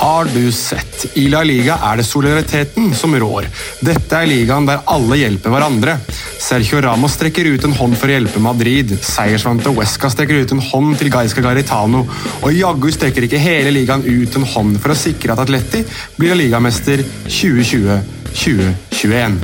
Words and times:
Har 0.00 0.24
du 0.24 0.52
sett? 0.52 1.06
I 1.14 1.28
La 1.28 1.42
Liga 1.44 1.76
er 1.84 1.96
det 2.00 2.04
solidariteten 2.08 2.94
som 2.96 3.12
rår. 3.20 3.44
Dette 3.84 4.16
er 4.16 4.26
ligaen 4.28 4.66
der 4.68 4.80
alle 4.88 5.16
hjelper 5.20 5.50
hverandre. 5.52 5.98
Sergio 6.40 6.80
Ramos 6.84 7.12
strekker 7.16 7.44
ut 7.52 7.64
en 7.64 7.72
hånd 7.76 7.96
for 8.00 8.08
å 8.08 8.12
hjelpe 8.14 8.40
Madrid. 8.40 8.88
Seiersvante 9.04 9.70
Wesca 9.76 10.10
strekker 10.12 10.36
ut 10.40 10.52
en 10.56 10.66
hånd 10.70 10.98
til 11.00 11.10
Gaisca 11.12 11.40
Garitano. 11.44 12.00
Og 12.40 12.52
jaggu 12.52 12.90
strekker 12.96 13.22
ikke 13.28 13.40
hele 13.40 13.70
ligaen 13.76 14.04
ut 14.04 14.36
en 14.40 14.46
hånd 14.54 14.72
for 14.80 14.90
å 14.92 14.98
sikre 14.98 15.32
at 15.32 15.40
Atleti 15.44 15.80
blir 16.16 16.34
ligamester 16.36 16.98
2020-2021. 17.28 19.34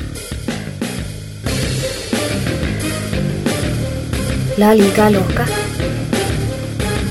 La 4.57 4.71
liga 4.73 5.11
loca. 5.13 5.45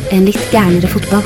En 0.10 0.26
litt 0.26 0.42
gærnere 0.50 0.90
fotball. 0.90 1.22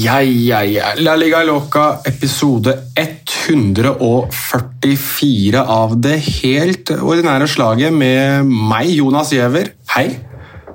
Ja, 0.00 0.16
ja, 0.18 0.64
ja. 0.66 0.90
La 0.98 1.14
Liga 1.14 1.44
Loca 1.46 2.02
episode 2.08 2.90
144 2.98 5.62
av 5.62 5.94
det 6.02 6.18
helt 6.40 6.90
ordinære 6.96 7.46
slaget 7.46 7.94
med 7.94 8.42
meg, 8.48 8.90
Jonas 8.96 9.30
Giæver. 9.30 9.70
Hei. 9.94 10.18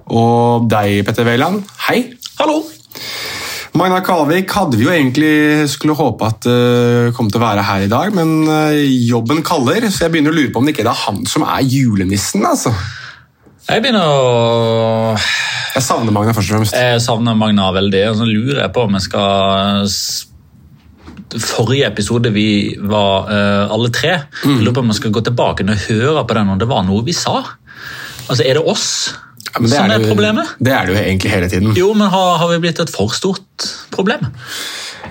Og 0.07 0.71
deg, 0.71 1.03
Petter 1.03 1.27
Wæland. 1.27 1.67
Hei. 1.89 2.15
Hallo! 2.39 2.74
Magna 3.75 3.99
Kalvik 3.99 4.53
hadde 4.55 4.77
vi 4.79 4.85
jo 4.85 4.91
egentlig 4.93 5.67
skulle 5.67 5.97
håpe 5.99 6.27
at 6.29 6.45
uh, 6.47 7.09
kom 7.15 7.27
til 7.27 7.41
å 7.41 7.43
være 7.43 7.63
her 7.67 7.83
i 7.83 7.89
dag, 7.91 8.13
men 8.15 8.47
uh, 8.47 8.71
jobben 9.03 9.41
kaller, 9.43 9.83
så 9.91 10.05
jeg 10.05 10.13
begynner 10.13 10.31
å 10.31 10.37
lure 10.37 10.51
på 10.53 10.61
om 10.61 10.67
det 10.67 10.71
ikke 10.75 10.85
er 10.87 11.01
han 11.01 11.25
som 11.27 11.43
er 11.43 11.65
julenissen. 11.67 12.45
altså. 12.47 12.71
Jeg 13.65 13.83
begynner 13.83 14.05
å 14.07 15.17
Jeg 15.17 15.83
savner 15.83 16.15
Magna 16.15 16.31
først 16.37 16.53
og 16.53 16.55
fremst. 16.55 16.77
Jeg 16.77 17.03
savner 17.03 17.35
Magna 17.35 17.67
veldig, 17.75 18.05
og 18.13 18.21
så 18.21 18.29
lurer 18.29 18.61
jeg 18.63 18.73
på 18.77 18.85
om 18.87 18.95
jeg 18.95 19.07
skal 19.09 19.91
Forrige 21.35 21.89
episode 21.89 22.31
vi 22.31 22.47
var 22.79 23.27
uh, 23.27 23.73
alle 23.75 23.91
tre. 23.91 24.13
Jeg 24.45 24.61
lurer 24.61 24.77
på 24.77 24.85
om 24.85 24.93
jeg 24.93 25.01
skal 25.01 25.15
gå 25.17 25.25
tilbake 25.25 25.67
og 25.67 25.87
høre 25.89 26.23
på 26.23 26.37
den 26.37 26.53
om 26.53 26.61
det 26.61 26.71
var 26.71 26.87
noe 26.87 27.03
vi 27.03 27.17
sa. 27.17 27.41
Altså, 28.29 28.45
Er 28.45 28.55
det 28.55 28.63
oss 28.63 28.87
Ja, 29.55 29.61
men 29.63 29.69
det 29.71 29.77
som 29.77 29.87
er 29.87 30.01
det 30.03 30.09
problemet? 30.09 30.49
Det 30.59 30.71
er 30.75 30.87
det 30.87 30.91
jo 30.91 30.99
egentlig 30.99 31.29
hele 31.31 31.47
tiden. 31.47 31.75
Jo, 31.79 31.93
men 31.95 32.09
har, 32.11 32.33
har 32.41 32.49
vi 32.51 32.57
blitt 32.65 32.79
et 32.83 32.89
for 32.91 33.13
stort 33.15 33.67
problem? 33.95 34.25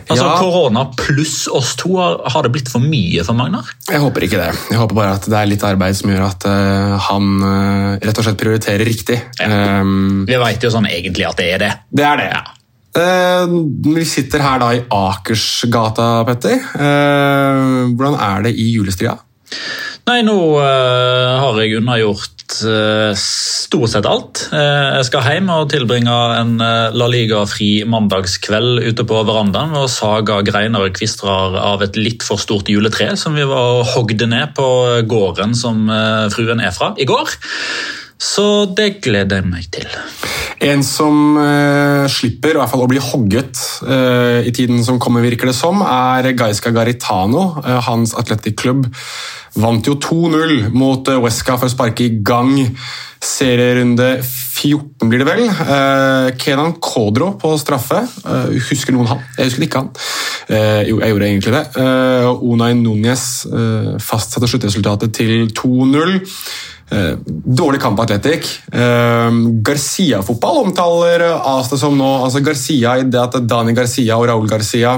Altså, 0.05 0.25
Ja. 0.27 0.35
Korona 0.37 0.83
pluss 0.99 1.47
oss 1.49 1.71
to, 1.81 1.95
har, 1.97 2.43
det 2.45 2.51
blitt 2.53 2.69
for 2.69 2.85
mye 2.85 3.25
for 3.25 3.33
Magnar? 3.39 3.71
Jeg 3.89 4.03
håper 4.03 4.27
ikke 4.27 4.37
det. 4.43 4.51
Jeg 4.69 4.77
håper 4.83 4.99
bare 4.99 5.15
at 5.17 5.25
det 5.25 5.39
er 5.39 5.49
litt 5.49 5.65
arbeid 5.65 5.97
som 5.97 6.13
gjør 6.13 6.27
at 6.27 6.45
uh, 6.45 6.97
han 7.07 7.31
uh, 7.41 7.95
rett 8.03 8.21
og 8.21 8.27
slett 8.27 8.43
prioriterer 8.43 8.85
riktig. 8.85 9.17
Um, 9.41 10.27
Vi 10.29 10.37
vet 10.45 10.67
jo 10.67 10.73
sånn 10.75 10.91
egentlig 10.93 11.25
at 11.31 11.41
det 11.41 11.49
er 11.55 11.65
det. 11.65 11.73
det 11.89 12.05
er 12.11 12.21
det. 12.21 12.29
Eh, 12.95 13.55
vi 13.97 14.05
sitter 14.07 14.45
her 14.45 14.61
da 14.63 14.69
i 14.77 14.85
Akersgata, 14.95 16.11
Petter. 16.29 16.61
Hvordan 16.77 18.21
er 18.23 18.45
det 18.45 18.53
i 18.55 18.69
julestria? 18.77 19.17
Nei, 20.05 20.21
nå 20.21 20.37
uh, 20.61 21.41
har 21.41 21.59
jeg 21.63 21.79
unnagjort 21.79 22.57
uh, 22.69 23.15
stort 23.17 23.89
sett 23.95 24.05
alt. 24.05 24.43
Uh, 24.53 24.99
jeg 24.99 25.07
skal 25.09 25.25
hjem 25.31 25.49
og 25.55 25.71
tilbringe 25.73 26.19
en 26.37 26.59
La 26.61 27.09
Liga-fri 27.09 27.71
mandagskveld 27.89 28.85
ute 28.85 29.09
på 29.09 29.23
verandaen 29.25 29.73
og 29.81 29.89
saga 29.93 30.43
greiner 30.45 30.85
og 30.85 30.99
kvistrer 30.99 31.57
av 31.57 31.87
et 31.87 31.97
litt 31.97 32.27
for 32.27 32.43
stort 32.43 32.69
juletre 32.69 33.15
som 33.17 33.39
vi 33.39 33.49
var 33.49 33.81
og 33.81 33.93
hogde 33.95 34.29
ned 34.29 34.53
på 34.59 34.69
gården 35.09 35.57
som 35.57 35.89
fruen 36.35 36.61
er 36.61 36.77
fra 36.77 36.93
i 37.01 37.09
går. 37.09 37.33
Så 38.25 38.67
det 38.73 39.01
gleder 39.05 39.41
jeg 39.41 39.51
meg 39.51 39.67
til. 39.75 39.89
En 40.65 40.85
som 40.87 41.35
uh, 41.37 42.07
slipper 42.11 42.55
i 42.55 42.61
hvert 42.61 42.71
fall 42.71 42.85
å 42.85 42.89
bli 42.89 43.03
hogget 43.03 43.59
uh, 43.85 44.41
i 44.47 44.53
tiden 44.55 44.85
som 44.87 45.01
kommer, 45.03 45.25
virker 45.25 45.51
det 45.51 45.57
som, 45.59 45.83
er 45.83 46.31
Gaisca 46.39 46.73
Garitano. 46.75 47.47
Uh, 47.59 47.81
hans 47.85 48.15
atletikklubb 48.17 48.87
vant 49.61 49.87
jo 49.87 49.99
2-0 50.03 50.71
mot 50.75 51.09
Wesca 51.23 51.45
Huesca 51.45 51.59
for 51.59 51.69
å 51.69 51.73
sparke 51.73 52.07
i 52.07 52.21
gang 52.25 52.57
serierunde 53.25 54.09
14, 54.23 55.09
blir 55.09 55.23
det 55.23 55.27
vel. 55.29 55.43
Eh, 55.49 56.29
Kenan 56.41 56.77
Kodro 56.83 57.33
på 57.41 57.55
straffe. 57.61 58.03
Eh, 58.25 58.61
husker 58.69 58.95
noen 58.95 59.11
han? 59.11 59.23
Jeg 59.39 59.51
husker 59.51 59.67
ikke 59.67 59.83
han. 59.83 59.91
Eh, 60.49 60.83
jo, 60.91 61.01
jeg 61.01 61.13
gjorde 61.13 61.29
egentlig 61.31 61.55
det. 61.57 61.65
Eh, 61.81 62.45
Unai 62.45 62.73
Núñez 62.79 63.25
eh, 63.49 63.91
fastsatte 64.03 64.51
sluttresultatet 64.51 65.15
til 65.17 65.49
2-0. 65.57 66.19
Eh, 66.91 67.15
dårlig 67.27 67.81
kamp 67.81 68.01
Atletic. 68.01 68.61
Eh, 68.73 69.31
Garcia-fotball 69.65 70.59
omtaler 70.67 71.25
Asta 71.59 71.79
som 71.81 71.97
nå. 71.99 72.11
altså 72.25 72.43
Garcia 72.45 72.99
i 73.01 73.07
det 73.09 73.21
at 73.21 73.39
Dani 73.49 73.73
Garcia 73.73 74.19
og 74.21 74.27
Raúl 74.29 74.49
Garcia 74.51 74.93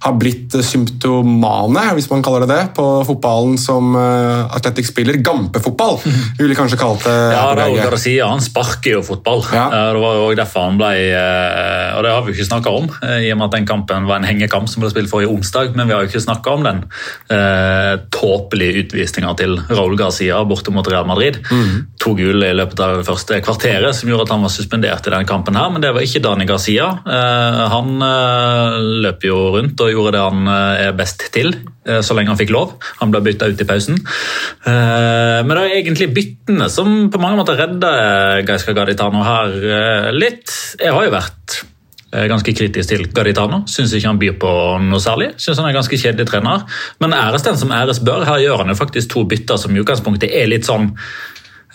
har 0.00 0.14
blitt 0.16 0.54
eh, 0.56 0.64
symptomane, 0.64 1.82
hvis 1.96 2.08
man 2.10 2.24
kaller 2.24 2.46
det 2.46 2.54
det, 2.56 2.62
på 2.76 2.86
fotballen 3.08 3.58
som 3.60 3.92
eh, 3.98 4.56
Atletic 4.56 4.88
spiller. 4.88 5.18
Gampefotball, 5.26 5.98
vi 6.38 6.56
kanskje 6.56 6.78
kalt 6.80 7.04
det. 7.04 7.14
Ja, 7.34 7.50
Raúl 7.58 7.78
Garcia 7.84 8.30
han 8.30 8.40
sparker 8.44 8.96
jo 8.98 9.04
fotball. 9.06 9.44
Ja. 9.52 9.66
Eh, 9.68 9.92
Det 9.96 10.02
var 10.02 10.16
jo 10.16 10.24
også 10.30 10.40
derfor 10.40 10.66
han 10.70 10.80
ble 10.80 10.90
eh, 11.12 11.96
Og 11.96 12.02
det 12.04 12.10
har 12.12 12.24
vi 12.24 12.32
jo 12.32 12.36
ikke 12.36 12.48
snakka 12.48 12.72
om, 12.80 12.88
eh, 13.02 13.26
i 13.28 13.30
og 13.32 13.38
med 13.40 13.46
at 13.50 13.56
den 13.58 13.68
kampen 13.68 14.08
var 14.08 14.20
en 14.20 14.28
hengekamp 14.28 14.68
som 14.72 14.82
ble 14.84 14.90
spilt 14.92 15.12
forrige 15.12 15.32
onsdag. 15.32 15.76
Men 15.76 15.88
vi 15.88 15.96
har 15.96 16.04
jo 16.04 16.10
ikke 16.10 16.24
snakka 16.26 16.56
om 16.56 16.64
den 16.66 16.82
eh, 17.32 17.92
tåpelige 18.14 18.86
utvisninga 18.86 19.36
til 19.38 19.56
Raúl 19.70 19.96
Garcia 20.00 20.40
borte 20.48 20.72
mot 20.74 20.86
Real 20.88 21.06
Madrid. 21.08 21.25
To 22.02 22.14
gull 22.18 22.44
i 22.44 22.52
løpet 22.54 22.80
av 22.84 23.00
det 23.00 23.06
første 23.08 23.40
kvarteret 23.44 23.96
som 23.96 24.10
gjorde 24.10 24.26
at 24.26 24.32
han 24.34 24.44
var 24.44 24.52
suspendert 24.52 25.06
i 25.06 25.12
denne 25.12 25.28
kampen. 25.28 25.56
her, 25.56 25.70
Men 25.70 25.82
det 25.82 25.92
var 25.94 26.04
ikke 26.04 26.22
Dani 26.22 26.46
Garcia. 26.46 26.88
Eh, 27.06 27.62
Han 27.72 28.02
eh, 28.02 28.76
løp 29.06 29.24
jo 29.26 29.36
rundt 29.56 29.80
og 29.80 29.92
gjorde 29.92 30.12
det 30.16 30.22
han 30.22 30.46
eh, 30.48 30.86
er 30.86 30.92
best 30.98 31.26
til, 31.32 31.54
så 31.86 32.16
lenge 32.16 32.32
han 32.32 32.38
fikk 32.38 32.50
lov. 32.50 32.72
Han 32.98 33.12
ble 33.14 33.20
bytta 33.22 33.46
ut 33.46 33.60
i 33.62 33.66
pausen. 33.68 34.00
Men 34.66 35.52
det 35.52 35.60
er 35.60 35.74
egentlig 35.76 36.08
byttene 36.16 36.66
som 36.72 37.06
på 37.14 37.20
mange 37.22 37.38
måter 37.38 37.60
redder 37.60 38.42
Gaisca 38.42 38.74
Gaditano 38.74 39.22
her 39.22 40.10
litt. 40.10 40.50
Jeg 40.82 40.90
har 40.90 41.06
jo 41.06 41.14
vært 41.14 41.60
ganske 42.30 42.54
kritisk 42.56 42.88
til 42.90 43.06
Gaditano. 43.14 43.62
Syns 43.70 43.94
ikke 43.96 44.10
han 44.10 44.20
byr 44.20 44.36
på 44.40 44.50
noe 44.84 45.02
særlig. 45.02 45.32
Syns 45.42 45.60
han 45.60 45.68
er 45.68 45.76
ganske 45.76 45.98
kjedelig 46.00 46.28
trener. 46.30 46.64
Men 47.02 47.16
æres 47.16 47.44
den 47.46 47.58
som 47.60 47.74
æres 47.76 48.00
bør. 48.00 48.24
Her 48.28 48.42
gjør 48.44 48.62
han 48.62 48.72
jo 48.72 48.78
faktisk 48.78 49.12
to 49.12 49.24
bytter 49.28 49.60
som 49.60 49.76
i 49.76 49.82
utgangspunktet 49.82 50.32
er 50.32 50.48
litt 50.50 50.68
sånn 50.68 50.92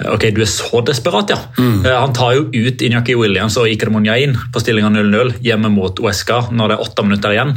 Ok, 0.10 0.24
du 0.34 0.42
er 0.42 0.50
så 0.50 0.82
desperat, 0.88 1.30
ja. 1.30 1.38
Eh, 1.86 2.00
Han 2.02 2.14
tar 2.14 2.34
jo 2.34 2.48
ut 2.50 2.82
Inyaki 2.82 3.14
Williams 3.16 3.58
og 3.62 3.68
Iker 3.70 3.92
Munyain 3.94 4.34
på 4.54 4.62
stillinga 4.64 4.90
0-0 4.90 5.36
hjemme 5.46 5.70
mot 5.70 6.00
Uesca 6.02 6.40
når 6.52 6.72
det 6.72 6.78
er 6.78 6.86
åtte 6.86 7.04
minutter 7.06 7.36
igjen. 7.36 7.52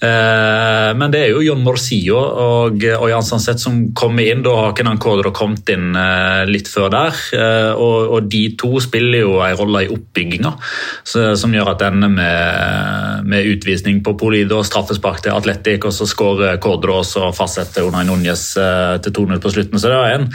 Eh, 0.00 0.92
Men 0.96 1.10
det 1.12 1.20
er 1.26 1.30
jo 1.34 1.42
John 1.44 1.62
Morsio 1.64 2.16
og, 2.18 2.82
og 2.98 3.08
Jan 3.10 3.22
som 3.26 3.78
kommer 3.98 4.24
inn. 4.24 4.42
Da 4.44 4.54
har 4.56 4.72
Kenan 4.78 4.98
Kodro 5.02 5.32
kommet 5.36 5.68
inn 5.74 5.92
eh, 5.96 6.44
litt 6.48 6.68
før 6.70 6.90
der. 6.94 7.12
Eh, 7.36 7.72
Og, 7.72 8.12
og 8.16 8.28
de 8.30 8.42
to 8.58 8.78
spiller 8.80 9.22
jo 9.24 9.38
en 9.42 9.56
rolle 9.58 9.84
i 9.84 9.90
oppbygginga, 9.92 10.52
som 11.04 11.54
gjør 11.54 11.70
at 11.72 11.80
det 11.80 11.88
ender 11.92 12.12
med, 12.12 13.26
med 13.26 13.48
utvisning 13.52 14.02
på 14.04 14.14
Polido 14.20 14.60
straffespark 14.66 15.22
til 15.24 15.34
Atletic, 15.34 15.84
og 15.88 15.94
så 15.96 16.06
skårer 16.08 16.60
Kodro, 16.62 17.00
og 17.00 17.06
så 17.08 17.30
fastsetter 17.34 17.86
Unai 17.88 18.04
Núñez 18.08 18.44
eh, 18.60 18.96
til 19.02 19.12
2-0 19.18 19.40
på 19.42 19.52
slutten. 19.54 19.80
Så 19.82 19.90
det 19.92 19.98
er 19.98 20.18
en 20.20 20.28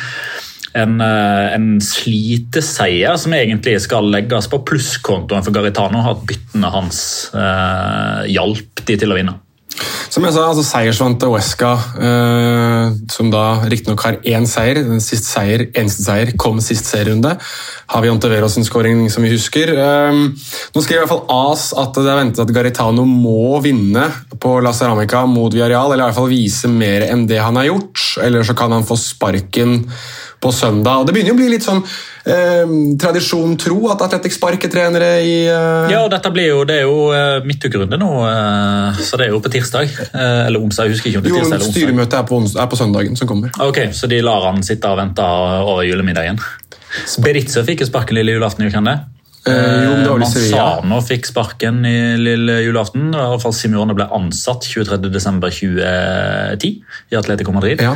en, 0.78 1.00
eh, 1.02 1.56
en 1.56 1.68
sliteseier 1.84 3.18
som 3.20 3.36
egentlig 3.38 3.78
skal 3.84 4.08
legges 4.14 4.50
på 4.52 4.62
plusskontoen 4.68 5.46
for 5.46 5.56
Garitano. 5.56 6.06
At 6.12 6.24
byttene 6.30 6.72
hans 6.74 7.02
eh, 7.34 8.24
hjalp 8.36 8.86
de 8.88 8.98
til 8.98 9.14
å 9.14 9.20
vinne. 9.20 9.40
Som 10.10 10.26
jeg 10.26 10.34
sa, 10.34 10.48
altså 10.48 10.64
seiersvante 10.66 11.28
Huesca, 11.30 11.72
eh, 12.00 12.96
som 13.12 13.30
da 13.30 13.44
riktignok 13.70 14.02
har 14.06 14.18
én 14.26 14.48
seier, 14.50 14.80
den 14.88 15.04
siste 15.04 15.28
seier, 15.28 15.66
eneste 15.78 16.06
seier, 16.06 16.32
kom 16.40 16.62
sist 16.64 16.88
serierunde. 16.90 17.36
Har 17.92 18.04
vi 18.04 18.10
Onteveros 18.10 18.58
skåring, 18.66 19.06
som 19.14 19.26
vi 19.26 19.34
husker. 19.36 19.74
Eh, 19.76 20.22
nå 20.74 20.84
skriver 20.84 21.04
i 21.04 21.06
hvert 21.06 21.12
fall 21.12 21.52
AS 21.52 21.70
at 21.78 22.00
det 22.00 22.08
er 22.08 22.22
ventet 22.22 22.44
at 22.46 22.54
Garitano 22.56 23.06
må 23.06 23.60
vinne 23.62 24.08
på 24.40 24.56
La 24.64 24.74
Ceramica 24.74 25.26
mot 25.30 25.54
Villarreal, 25.54 25.92
eller 25.92 26.06
i 26.06 26.10
hvert 26.10 26.22
fall 26.22 26.32
vise 26.32 26.72
mer 26.72 27.06
enn 27.12 27.28
det 27.30 27.44
han 27.44 27.60
har 27.60 27.70
gjort. 27.70 28.08
Eller 28.24 28.48
så 28.48 28.58
kan 28.58 28.74
han 28.74 28.88
få 28.88 28.98
sparken 28.98 29.84
på 30.40 30.52
søndag. 30.54 31.00
Og 31.02 31.08
Det 31.08 31.14
begynner 31.16 31.32
jo 31.34 31.36
å 31.36 31.40
bli 31.40 31.48
litt 31.50 31.66
sånn 31.66 31.80
eh, 31.82 32.66
tradisjon 33.02 33.56
tro 33.58 33.88
at 33.90 34.02
Atletic 34.06 34.36
sparker 34.36 34.70
trenere 34.70 35.08
i 35.26 35.32
eh, 35.50 35.90
Ja, 35.94 36.04
og 36.06 36.12
dette 36.14 36.30
blir 36.36 36.52
jo, 36.52 36.60
Det 36.70 36.76
er 36.78 36.84
jo 36.86 37.08
eh, 37.16 37.40
midtukerunde 37.48 37.98
nå, 37.98 38.12
eh, 38.30 39.02
så 39.02 39.18
det 39.18 39.28
er 39.28 39.34
jo 39.34 39.42
på 39.42 39.50
tirsdag. 39.56 39.90
eh, 40.14 40.46
Eller 40.46 40.62
onsdag. 40.62 40.86
jeg 40.86 40.94
husker 40.98 41.10
ikke 41.10 41.18
om 41.24 41.26
det 41.26 41.32
er 41.32 41.36
tirsdag 41.40 41.58
eller 41.58 41.66
onsdag. 41.66 41.74
styremøtet 41.82 42.20
er 42.22 42.26
på, 42.30 42.38
ons- 42.44 42.56
er 42.62 42.70
på 42.70 42.78
søndagen 42.80 43.18
som 43.18 43.28
kommer. 43.28 43.50
Ok, 43.66 43.80
Så 43.98 44.06
de 44.08 44.22
lar 44.22 44.46
han 44.52 44.62
sitte 44.64 44.88
og 44.94 44.98
vente 45.02 45.26
over 45.26 45.82
julemiddagen. 45.90 46.38
Beritza 47.26 47.66
fikk 47.68 47.82
jo 47.84 47.90
sparken 47.90 48.16
lille 48.22 48.38
julaften, 48.38 48.64
gjorde 48.68 48.78
han 48.84 48.92
det? 48.94 48.98
Eh, 49.48 49.84
jo. 49.88 50.18
Manzano 50.20 50.98
fikk 51.02 51.26
sparken 51.30 51.86
i 51.88 52.18
lille 52.20 52.58
julaften. 52.66 53.14
I 53.14 53.16
hvert 53.32 53.42
fall 53.42 53.54
Simione 53.56 53.94
ble 53.96 54.04
ansatt 54.12 54.66
23.12.2010 54.68 56.82
i 57.12 57.16
Atletico 57.20 57.52
Madrid. 57.56 57.82
Ja. 57.82 57.96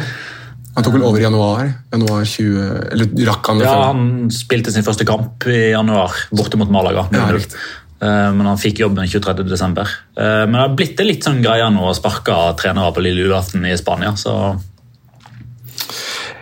Han 0.76 0.86
tok 0.86 0.96
vel 0.96 1.04
over 1.04 1.20
i 1.20 1.26
januar. 1.26 1.70
Januar 1.92 2.26
20, 2.26 2.66
eller 2.96 3.28
rakk 3.28 3.52
han 3.52 3.60
det 3.60 3.68
Ja. 3.68 3.78
Han 3.90 4.32
spilte 4.32 4.72
sin 4.72 4.86
første 4.88 5.06
kamp 5.08 5.48
i 5.52 5.72
januar 5.74 6.16
borte 6.32 6.60
mot 6.60 6.72
Malaga. 6.72 7.08
Ja, 7.12 7.28
0-0. 7.28 7.38
riktig. 7.38 7.60
men 8.02 8.48
han 8.48 8.58
fikk 8.58 8.80
jobben 8.82 9.06
23.12. 9.06 9.86
Men 10.16 10.56
det 10.56 10.62
har 10.64 10.72
blitt 10.74 11.00
en 11.00 11.06
litt 11.08 11.28
sånn 11.28 11.44
greie 11.44 11.68
nå 11.70 11.84
å 11.86 11.94
sparke 11.94 12.34
trenere 12.58 12.96
på 12.96 13.04
lille 13.04 13.22
julaften 13.28 13.66
i 13.70 13.76
Spania. 13.78 14.16
så 14.18 14.56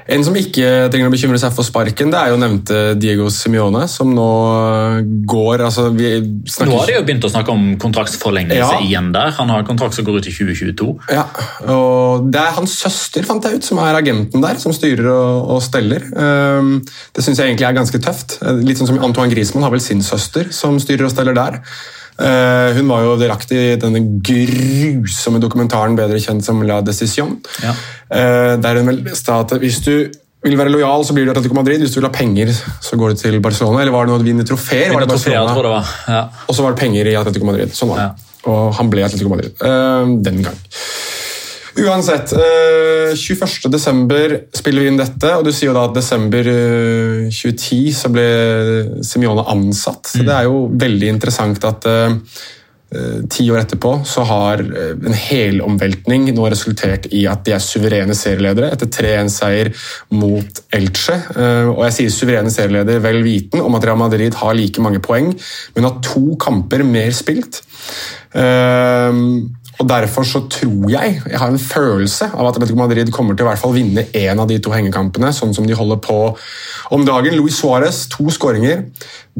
en 0.09 0.23
som 0.25 0.35
ikke 0.37 0.89
trenger 0.91 1.09
å 1.09 1.13
bekymre 1.13 1.39
seg 1.41 1.53
for 1.55 1.67
sparken, 1.67 2.11
det 2.13 2.19
er 2.19 2.31
jo 2.33 2.39
nevnte 2.41 2.77
Diego 2.99 3.27
Simione, 3.33 3.83
som 3.91 4.11
nå 4.15 4.29
går 5.29 5.63
altså 5.67 5.89
Nå 5.93 6.79
har 6.79 6.89
de 6.89 6.95
jo 6.97 7.03
begynt 7.05 7.27
å 7.27 7.31
snakke 7.31 7.53
om 7.53 7.67
kontraktsforlengelse 7.81 8.79
ja. 8.79 8.81
igjen 8.85 9.11
der. 9.15 9.33
Han 9.37 9.53
har 9.53 9.67
kontrakt 9.67 9.97
som 9.97 10.07
går 10.07 10.19
ut 10.19 10.29
i 10.31 10.33
2022. 10.33 10.89
Ja, 11.13 11.27
og 11.69 12.29
Det 12.33 12.41
er 12.41 12.57
hans 12.57 12.75
søster 12.81 13.27
fant 13.27 13.45
jeg 13.45 13.59
ut, 13.59 13.69
som 13.69 13.81
er 13.83 13.99
agenten 13.99 14.43
der, 14.43 14.59
som 14.61 14.73
styrer 14.75 15.11
og, 15.13 15.53
og 15.55 15.63
steller. 15.65 16.05
Um, 16.15 16.77
det 17.15 17.25
syns 17.25 17.41
jeg 17.41 17.51
egentlig 17.51 17.69
er 17.69 17.77
ganske 17.77 18.03
tøft. 18.03 18.39
Litt 18.63 18.81
sånn 18.81 18.89
som 18.91 19.01
Antoine 19.05 19.31
Griezmann 19.33 19.67
har 19.67 19.73
vel 19.73 19.83
sin 19.83 20.03
søster 20.05 20.49
som 20.55 20.81
styrer 20.81 21.07
og 21.07 21.13
steller 21.13 21.37
der. 21.37 21.61
Uh, 22.19 22.75
hun 22.75 22.89
var 22.91 23.05
jo 23.05 23.17
delaktig 23.19 23.57
i 23.57 23.75
denne 23.79 24.01
grusomme 24.27 25.39
dokumentaren 25.39 25.95
bedre 25.95 26.19
kjent 26.19 26.43
som 26.43 26.59
La 26.67 26.81
Decision. 26.83 27.37
Ja. 27.63 27.75
Uh, 28.11 28.55
der 28.59 28.81
hun 28.81 28.91
vel 28.91 29.05
sa 29.15 29.39
at 29.45 29.55
hvis 29.61 29.79
du 29.85 29.93
vil 30.43 30.55
være 30.59 30.71
lojal, 30.71 31.03
så 31.07 31.15
blir 31.15 31.27
du 31.27 31.33
Atletico 31.33 31.55
Madrid. 31.55 31.81
Hvis 31.83 31.95
du 31.95 31.99
vil 31.99 32.09
ha 32.09 32.13
penger, 32.15 32.51
så 32.83 32.99
går 32.99 33.13
du 33.13 33.21
til 33.23 33.39
Barcelona. 33.43 33.83
Eller 33.83 33.95
var 33.95 34.07
det 34.07 34.13
noe 34.13 34.21
å 34.21 34.25
vinne 34.25 34.47
trofeer? 34.47 34.91
Tror 35.55 35.67
det 35.67 35.73
var. 35.75 35.93
Ja. 36.07 36.21
Og 36.47 36.55
så 36.55 36.65
var 36.65 36.75
det 36.75 36.81
penger 36.83 37.11
i 37.11 37.15
Atletico 37.19 37.47
Madrid. 37.47 37.71
Sånn 37.75 37.91
var 37.91 38.03
det. 38.03 38.09
Ja. 38.09 38.35
Og 38.49 38.69
han 38.77 38.91
ble 38.91 39.03
Atletico 39.03 39.31
Madrid 39.31 39.55
uh, 39.63 40.07
den 40.23 40.43
gang. 40.45 40.59
Uansett, 41.79 42.33
21.12. 43.15 44.37
spiller 44.55 44.83
vi 44.83 44.89
inn 44.91 44.99
dette, 44.99 45.31
og 45.37 45.45
du 45.47 45.51
sier 45.55 45.69
jo 45.69 45.77
da 45.77 45.87
at 45.87 45.95
desember 45.95 46.43
2010 47.31 47.93
så 47.95 48.11
ble 48.13 48.29
Simione 49.05 49.45
ansatt. 49.53 50.11
Så 50.11 50.23
det 50.27 50.35
er 50.35 50.49
jo 50.49 50.65
veldig 50.75 51.13
interessant 51.15 51.63
at 51.69 51.87
ti 53.29 53.43
år 53.53 53.59
etterpå 53.61 53.91
så 54.09 54.23
har 54.25 54.63
en 54.65 55.13
helomveltning 55.13 56.23
nå 56.33 56.47
resultert 56.49 57.05
i 57.13 57.27
at 57.29 57.43
de 57.45 57.53
er 57.53 57.61
suverene 57.61 58.15
serieledere 58.17 58.71
etter 58.73 58.89
3-1-seier 58.95 59.69
mot 60.17 60.61
Elche. 60.73 61.19
Og 61.69 61.83
jeg 61.85 61.95
sier 61.99 62.15
suverene 62.15 62.53
serieleder 62.53 62.97
vel 63.03 63.21
viten 63.21 63.61
om 63.61 63.77
at 63.77 63.85
Real 63.85 64.01
Madrid 64.01 64.33
har 64.41 64.57
like 64.57 64.81
mange 64.81 65.01
poeng, 65.05 65.29
men 65.75 65.85
har 65.85 66.01
to 66.01 66.33
kamper 66.41 66.81
mer 66.87 67.13
spilt. 67.13 67.61
Og 69.79 69.87
Derfor 69.87 70.25
så 70.27 70.41
tror 70.51 70.89
jeg, 70.91 71.21
jeg 71.23 71.39
har 71.39 71.51
en 71.53 71.61
følelse 71.61 72.27
av 72.33 72.49
at 72.49 72.57
Atletico 72.57 72.81
Madrid 72.81 73.11
kommer 73.15 73.37
til 73.37 73.45
å 73.45 73.47
i 73.47 73.49
hvert 73.53 73.61
fall 73.61 73.75
vinne 73.77 74.03
én 74.11 74.41
av 74.41 74.49
de 74.49 74.57
to 74.59 74.73
hengekampene, 74.75 75.31
sånn 75.35 75.53
som 75.55 75.67
de 75.67 75.77
holder 75.77 76.01
på 76.03 76.17
om 76.95 77.05
dagen. 77.07 77.37
Luis 77.39 77.61
Suárez, 77.61 78.01
to 78.11 78.27
skåringer. 78.35 78.83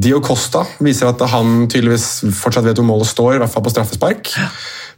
Dio 0.00 0.22
Costa 0.24 0.64
viser 0.80 1.10
at 1.10 1.20
han 1.34 1.66
tydeligvis 1.68 2.22
fortsatt 2.40 2.64
vet 2.64 2.80
hvor 2.80 2.88
målet 2.88 3.10
står, 3.10 3.34
i 3.36 3.42
hvert 3.42 3.52
fall 3.52 3.66
på 3.66 3.74
straffespark. 3.74 4.32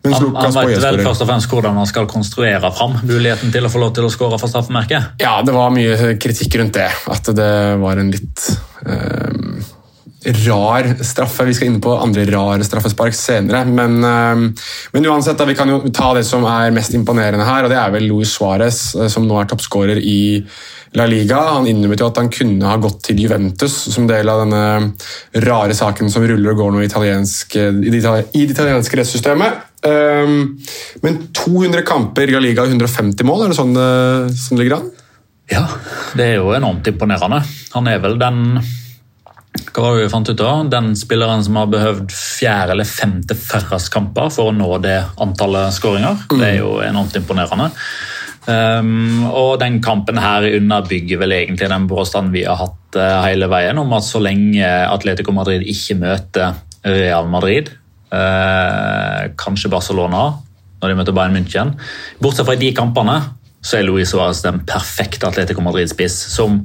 han, 0.06 0.14
han 0.14 0.54
vet 0.60 0.78
vel 0.84 1.02
først 1.02 1.26
og 1.26 1.32
fremst 1.32 1.50
hvordan 1.50 1.82
han 1.82 1.90
skal 1.90 2.06
konstruere 2.10 2.70
fram 2.78 3.00
muligheten 3.02 3.50
til 3.54 3.66
å 3.66 3.72
få 3.72 3.82
lov 3.82 3.96
til 3.98 4.06
å 4.06 4.12
skåre 4.14 4.38
for 4.38 4.52
straffemerket? 4.52 5.18
Ja, 5.22 5.40
det 5.42 5.56
var 5.58 5.74
mye 5.74 6.14
kritikk 6.22 6.54
rundt 6.62 6.78
det. 6.78 6.86
At 7.10 7.34
det 7.34 7.52
var 7.82 7.98
en 7.98 8.14
litt 8.14 8.46
um 8.86 9.51
rar 10.24 10.88
straffe. 11.04 11.44
Vi 11.44 11.54
skal 11.54 11.70
inn 11.70 11.80
på 11.82 11.94
andre 11.98 12.24
rare 12.30 12.64
straffespark 12.66 13.14
senere. 13.16 13.64
Men, 13.64 14.04
eh, 14.04 14.66
men 14.92 15.06
uansett, 15.06 15.38
da, 15.38 15.44
vi 15.48 15.56
kan 15.58 15.68
jo 15.68 15.80
ta 15.90 16.12
det 16.14 16.24
som 16.26 16.44
er 16.44 16.70
mest 16.74 16.94
imponerende 16.94 17.46
her, 17.46 17.64
og 17.64 17.70
det 17.72 17.78
er 17.78 17.90
vel 17.90 18.08
Luis 18.10 18.36
Suárez, 18.36 18.94
eh, 19.00 19.08
som 19.08 19.26
nå 19.26 19.40
er 19.40 19.50
toppskårer 19.50 19.98
i 19.98 20.44
La 20.94 21.06
Liga. 21.06 21.40
Han 21.56 21.66
innrømmet 21.66 22.00
jo 22.00 22.10
at 22.10 22.20
han 22.20 22.30
kunne 22.32 22.68
ha 22.68 22.76
gått 22.76 23.02
til 23.08 23.20
Juventus 23.24 23.74
som 23.92 24.06
del 24.06 24.28
av 24.28 24.44
denne 24.44 24.92
rare 25.46 25.74
saken 25.74 26.10
som 26.12 26.22
ruller 26.22 26.52
og 26.52 26.58
går 26.60 26.72
nå 26.72 26.82
i, 26.82 26.88
italiensk, 26.90 27.56
i 27.56 27.90
det 27.90 28.50
italienske 28.52 28.98
rettssystemet. 29.00 29.68
Men 31.02 31.16
200 31.32 31.82
kamper 31.82 32.28
i 32.28 32.36
La 32.36 32.42
Liga 32.44 32.62
og 32.62 32.68
150 32.68 33.24
mål, 33.24 33.46
er 33.46 33.54
det 33.54 33.56
sånn 33.56 33.72
det, 33.74 33.88
sånn 34.36 34.60
det 34.60 34.66
ligger 34.66 34.76
an? 34.76 34.92
Ja, 35.50 35.64
det 36.16 36.28
er 36.28 36.38
jo 36.40 36.52
enormt 36.54 36.86
imponerende. 36.92 37.40
Han 37.72 37.88
er 37.90 37.98
vel 38.04 38.20
den 38.20 38.60
hva 39.52 39.82
var 39.84 39.98
det 39.98 40.06
vi 40.06 40.12
fant 40.12 40.30
ut 40.30 40.38
da? 40.40 40.52
Den 40.72 40.94
spilleren 40.96 41.42
som 41.44 41.58
har 41.60 41.68
behøvd 41.72 42.12
fjerde 42.12 42.72
eller 42.72 42.88
femte 42.88 43.36
færrest 43.36 43.90
kamper 43.92 44.32
for 44.32 44.48
å 44.48 44.56
nå 44.56 44.70
det 44.84 44.96
antallet 45.20 45.76
skåringer. 45.76 46.24
Mm. 46.30 46.38
Det 46.40 46.48
er 46.48 46.58
jo 46.58 46.74
enormt 46.84 47.16
imponerende. 47.20 47.68
Um, 48.42 49.28
og 49.28 49.60
den 49.62 49.76
kampen 49.84 50.18
her 50.18 50.48
underbygger 50.56 51.20
vel 51.20 51.36
egentlig 51.36 51.68
den 51.70 51.84
påstanden 51.90 52.32
vi 52.34 52.46
har 52.48 52.58
hatt 52.58 52.98
uh, 52.98 53.20
hele 53.28 53.46
veien, 53.52 53.78
om 53.78 53.92
at 53.94 54.08
så 54.08 54.22
lenge 54.24 54.66
Atletico 54.66 55.34
Madrid 55.36 55.62
ikke 55.68 56.00
møter 56.00 56.56
Real 56.82 57.28
Madrid, 57.30 57.70
uh, 58.10 59.28
kanskje 59.38 59.70
Barcelona 59.70 60.24
når 60.82 60.90
de 60.90 60.96
møter 60.98 61.14
Bayern 61.14 61.36
München 61.36 61.76
Bortsett 62.18 62.48
fra 62.48 62.56
de 62.58 62.72
kampene, 62.74 63.20
så 63.62 63.78
er 63.78 63.86
Luis 63.86 64.10
Suárez 64.10 64.42
den 64.42 64.60
perfekte 64.66 65.28
Atletico 65.28 65.62
Madrid-spiss 65.64 66.16
som 66.34 66.60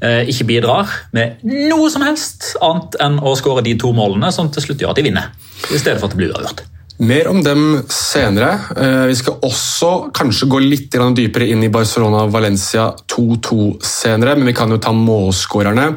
eh, 0.00 0.22
ikke 0.30 0.46
bidrar 0.52 0.94
med 1.16 1.42
noe 1.42 1.90
som 1.92 2.06
helst 2.06 2.54
annet 2.62 2.96
enn 3.02 3.18
å 3.18 3.34
skåre 3.38 3.66
de 3.66 3.74
to 3.80 3.90
målene 3.96 4.30
som 4.34 4.50
til 4.54 4.68
slutt 4.68 4.86
gjør 4.86 4.94
at 4.94 5.02
de 5.02 5.06
vinner, 5.10 5.34
i 5.68 5.78
stedet 5.80 5.98
for 5.98 6.08
at 6.08 6.16
det 6.16 6.22
blir 6.22 6.34
uavgjort. 6.34 6.66
Mer 6.96 7.28
om 7.28 7.42
dem 7.44 7.82
senere. 7.92 8.54
Eh, 8.72 9.02
vi 9.10 9.16
skal 9.18 9.36
også 9.44 9.90
kanskje 10.16 10.48
gå 10.48 10.60
litt 10.62 10.94
dypere 11.18 11.50
inn 11.52 11.66
i 11.66 11.68
Barcelona-Valencia 11.72 12.88
2-2 13.12 13.76
senere, 13.84 14.36
men 14.36 14.48
vi 14.48 14.56
kan 14.56 14.72
jo 14.72 14.80
ta 14.80 14.94
målskårerne. 14.96 15.90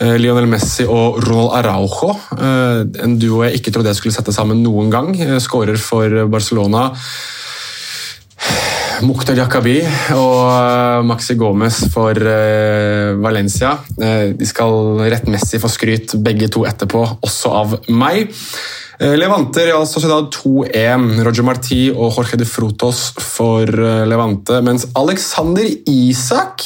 Eh, 0.00 0.18
Lionel 0.20 0.46
Messi 0.46 0.84
og 0.84 1.22
Ronald 1.24 1.56
Araujo, 1.56 2.10
eh, 2.36 2.84
en 3.04 3.16
duo 3.18 3.42
jeg 3.46 3.56
ikke 3.56 3.72
trodde 3.72 3.88
jeg 3.88 4.02
skulle 4.02 4.18
sette 4.18 4.34
sammen 4.36 4.60
noen 4.62 4.92
gang, 4.92 5.16
skårer 5.40 5.80
for 5.80 6.28
Barcelona. 6.28 6.90
Mukhtar 9.04 9.36
Jakabi 9.38 9.76
og 10.16 10.48
eh, 10.50 11.04
Maxi 11.06 11.36
Gomez 11.38 11.76
for 11.92 12.18
eh, 12.18 13.14
Valencia. 13.22 13.76
Eh, 13.94 14.32
de 14.34 14.48
skal 14.48 14.98
rettmessig 15.04 15.60
få 15.62 15.70
skryt, 15.70 16.16
begge 16.24 16.48
to 16.50 16.64
etterpå, 16.66 17.04
også 17.22 17.52
av 17.60 17.76
meg. 17.92 18.32
Levante 18.98 19.62
Real 19.62 19.84
Sociedad 19.86 20.26
2-1. 20.34 21.20
Roger 21.22 21.46
Marti 21.46 21.84
og 21.92 22.16
Jorge 22.16 22.40
de 22.40 22.48
Frutos 22.48 23.04
for 23.22 23.70
Levante. 24.10 24.58
Mens 24.66 24.88
Alexander 24.98 25.68
Isak 25.86 26.64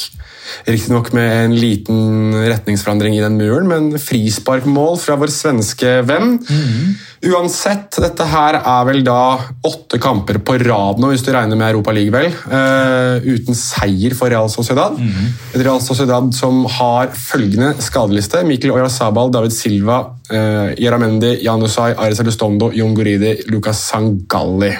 Riktignok 0.67 1.11
med 1.15 1.31
en 1.45 1.55
liten 1.57 2.35
retningsforandring 2.47 3.17
i 3.17 3.23
den 3.23 3.39
muren, 3.39 3.67
men 3.69 3.99
frisparkmål 3.99 4.99
fra 5.01 5.17
vår 5.19 5.33
svenske 5.33 5.99
venn. 6.07 6.37
Mm. 6.43 6.93
Uansett, 7.23 7.95
dette 8.03 8.25
her 8.27 8.57
er 8.59 8.87
vel 8.89 9.03
da 9.05 9.37
åtte 9.63 9.99
kamper 10.03 10.41
på 10.43 10.57
rad 10.59 10.99
nå, 10.99 11.13
hvis 11.13 11.23
du 11.23 11.31
regner 11.31 11.59
med 11.59 11.69
Europa 11.69 11.93
League, 11.95 12.11
vel. 12.11 12.33
Uh, 12.51 13.23
uten 13.23 13.55
seier 13.55 14.15
for 14.17 14.33
Real 14.33 14.51
Sociedad. 14.51 14.97
Mm. 14.99 15.29
Et 15.53 15.61
Real 15.61 15.79
Sociedad 15.83 16.31
som 16.35 16.63
har 16.79 17.13
følgende 17.15 17.73
skadeliste. 17.83 18.43
Mikkel 18.47 18.75
Oyarzabal, 18.75 19.31
David 19.31 19.55
Silva, 19.55 20.01
uh, 20.33 20.73
Jaramendi, 20.79 21.37
Janusai, 21.45 21.93
Aris 21.95 22.23
Alustondo, 22.23 22.73
Jon 22.75 22.97
Guridi, 22.97 23.37
Lucas 23.51 23.87
Sangalli. 23.87 24.73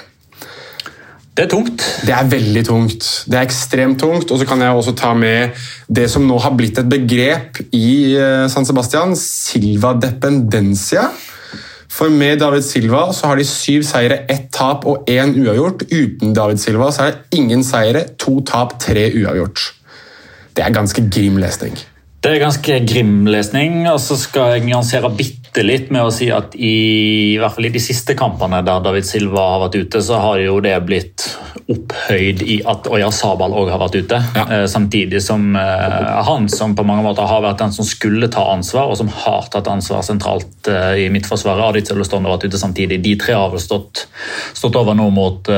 Det 1.34 1.48
er 1.48 1.50
tungt. 1.50 1.82
Det 2.06 2.14
er 2.14 2.30
veldig 2.30 2.62
tungt. 2.68 3.08
Det 3.26 3.38
er 3.40 3.48
ekstremt 3.48 3.98
tungt. 4.04 4.30
Og 4.30 4.38
så 4.40 4.46
kan 4.46 4.62
jeg 4.62 4.70
også 4.78 4.94
ta 4.98 5.16
med 5.18 5.56
det 5.90 6.06
som 6.14 6.28
nå 6.30 6.38
har 6.44 6.54
blitt 6.58 6.78
et 6.78 6.90
begrep 6.90 7.58
i 7.74 8.14
eh, 8.14 8.46
San 8.54 8.68
Sebastian, 8.70 9.16
Silva 9.18 9.96
dependencia. 9.98 11.08
For 11.94 12.10
med 12.14 12.40
David 12.42 12.66
Silva 12.66 13.08
så 13.14 13.32
har 13.32 13.38
de 13.38 13.46
syv 13.46 13.82
seire, 13.86 14.24
ett 14.30 14.52
tap 14.54 14.86
og 14.90 15.10
én 15.10 15.34
uavgjort. 15.38 15.88
Uten 15.90 16.36
David 16.38 16.62
Silva 16.62 16.92
så 16.94 17.08
er 17.08 17.16
det 17.16 17.40
ingen 17.42 17.66
seire, 17.66 18.06
to 18.18 18.40
tap, 18.46 18.78
tre 18.82 19.10
uavgjort. 19.14 19.66
Det 20.54 20.66
er 20.66 20.74
ganske 20.74 21.06
grim 21.10 21.42
lesning. 21.42 21.74
Det 22.24 22.32
er 22.32 22.40
ganske 22.40 22.76
grim 22.88 23.26
lesning. 23.28 23.82
og 23.92 24.00
så 24.00 24.16
skal 24.16 24.54
jeg 24.54 24.68
nyansere 24.70 25.10
bitte 25.12 25.64
litt 25.66 25.90
med 25.92 26.08
å 26.08 26.12
si 26.14 26.30
at 26.32 26.56
i, 26.56 26.70
i, 27.34 27.38
hvert 27.38 27.58
fall 27.58 27.68
i 27.68 27.74
de 27.74 27.82
siste 27.84 28.16
kampene 28.16 28.62
der 28.64 28.80
David 28.86 29.06
Silva 29.06 29.44
har 29.52 29.64
vært 29.66 29.76
ute, 29.82 30.02
så 30.02 30.22
har 30.24 30.40
jo 30.40 30.56
det 30.64 30.78
blitt 30.88 31.28
opphøyd 31.68 32.46
i 32.48 32.58
at 32.64 32.88
Oya 32.88 33.12
Sabal 33.12 33.52
òg 33.52 33.74
har 33.74 33.84
vært 33.84 34.00
ute. 34.00 34.22
Ja. 34.40 34.48
Eh, 34.48 34.66
samtidig 34.72 35.20
som 35.26 35.52
eh, 35.60 36.00
han 36.30 36.48
som 36.48 36.78
på 36.80 36.88
mange 36.88 37.04
måter 37.04 37.28
har 37.28 37.44
vært 37.44 37.60
den 37.60 37.76
som 37.76 37.88
skulle 37.88 38.32
ta 38.32 38.48
ansvar, 38.56 38.88
og 38.88 39.02
som 39.04 39.12
har 39.12 39.52
tatt 39.52 39.68
ansvar 39.68 40.08
sentralt 40.08 40.72
eh, 40.72 41.04
i 41.04 41.12
midtforsvaret. 41.12 41.74
Adit 41.74 41.92
Sølvestånd 41.92 42.24
har 42.24 42.38
vært 42.38 42.48
ute 42.48 42.64
samtidig. 42.64 43.04
De 43.04 43.18
tre 43.20 43.36
har 43.36 43.52
vel 43.52 43.64
stått, 43.64 44.08
stått 44.56 44.80
over 44.80 44.96
nå 44.96 45.12
mot, 45.12 45.52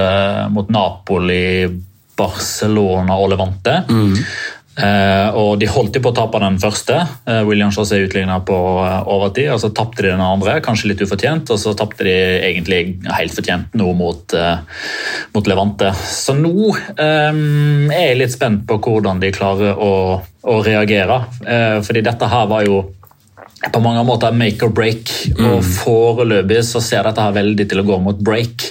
mot 0.50 0.74
Napoli. 0.74 1.45
Barcelona 2.15 3.17
og 3.19 3.34
Levante. 3.34 3.81
Mm. 3.91 4.13
Eh, 4.75 5.29
og 5.39 5.60
De 5.60 5.70
holdt 5.72 6.00
på 6.03 6.12
å 6.12 6.15
tape 6.15 6.41
den 6.44 6.58
første. 6.60 6.98
Eh, 7.29 7.41
William 7.48 7.72
José 7.72 8.01
utligna 8.03 8.41
på 8.46 8.58
eh, 8.84 8.98
overtid. 9.08 9.50
og 9.53 9.62
Så 9.63 9.72
tapte 9.75 10.03
de 10.03 10.12
den 10.12 10.24
andre, 10.24 10.58
kanskje 10.65 10.91
litt 10.91 11.03
ufortjent, 11.05 11.51
og 11.53 11.62
så 11.62 11.75
tapte 11.77 12.08
de 12.08 12.15
egentlig 12.50 12.82
helt 13.15 13.36
fortjent 13.36 13.75
nå 13.79 13.94
mot, 13.96 14.36
mot 15.36 15.48
Levante. 15.48 15.94
Så 15.96 16.36
nå 16.38 16.74
eh, 16.75 17.32
er 17.32 18.05
jeg 18.10 18.20
litt 18.20 18.36
spent 18.36 18.65
på 18.67 18.79
hvordan 18.84 19.24
de 19.24 19.32
klarer 19.36 19.79
å, 19.79 19.94
å 20.20 20.60
reagere. 20.65 21.24
Eh, 21.48 21.79
fordi 21.86 22.03
dette 22.05 22.29
her 22.32 22.51
var 22.51 22.67
jo 22.67 22.84
på 23.72 23.82
mange 23.82 24.03
måter 24.05 24.36
make 24.36 24.62
or 24.65 24.74
break. 24.75 25.12
Og 25.39 25.63
Foreløpig 25.63 26.62
så 26.67 26.82
ser 26.84 27.08
dette 27.08 27.24
her 27.24 27.36
veldig 27.36 27.67
til 27.72 27.82
å 27.82 27.88
gå 27.88 28.00
mot 28.03 28.20
break. 28.20 28.67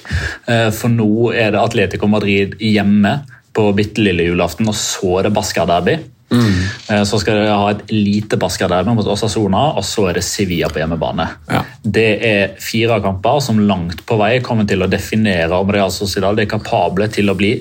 Eh, 0.50 0.68
For 0.74 0.92
nå 0.92 1.32
er 1.32 1.54
det 1.54 1.62
Atletico 1.62 2.10
Madrid 2.10 2.58
hjemme 2.62 3.22
på 3.54 3.68
bitte 3.76 4.02
lille 4.02 4.26
julaften, 4.30 4.68
og 4.68 4.74
så 4.78 5.20
er 5.20 5.28
det 5.28 5.34
Basca-derby. 5.36 5.94
Eh, 6.34 7.02
Så 7.06 7.20
skal 7.22 7.36
dere 7.38 7.54
ha 7.54 7.70
et 7.70 7.84
lite 7.92 8.36
Basca-derby 8.40 8.94
mot 8.96 9.06
Osasona, 9.06 9.76
og 9.78 9.84
så 9.86 10.08
er 10.10 10.18
det 10.18 10.24
Sevilla 10.26 10.68
på 10.72 10.80
hjemmebane. 10.82 11.28
Ja. 11.50 11.62
Det 11.84 12.08
er 12.26 12.56
fire 12.58 13.00
kamper 13.04 13.40
som 13.44 13.60
langt 13.68 14.02
på 14.08 14.18
vei 14.18 14.40
kommer 14.42 14.66
til 14.66 14.82
å 14.82 14.90
definere 14.90 15.52
om 15.54 15.70
Real 15.70 15.92
Sociedad 15.94 16.38
er 16.40 16.50
kapable 16.50 17.08
til 17.08 17.30
å 17.30 17.36
bli 17.38 17.54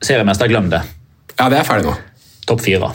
seriemester. 0.00 0.48
Glem 0.48 0.70
det. 0.70 0.82
Ja, 1.38 1.48
det 1.48 1.58
er 1.58 1.64
ferdig 1.66 1.90
nå. 1.90 1.96
Topp 2.46 2.62
fire. 2.64 2.92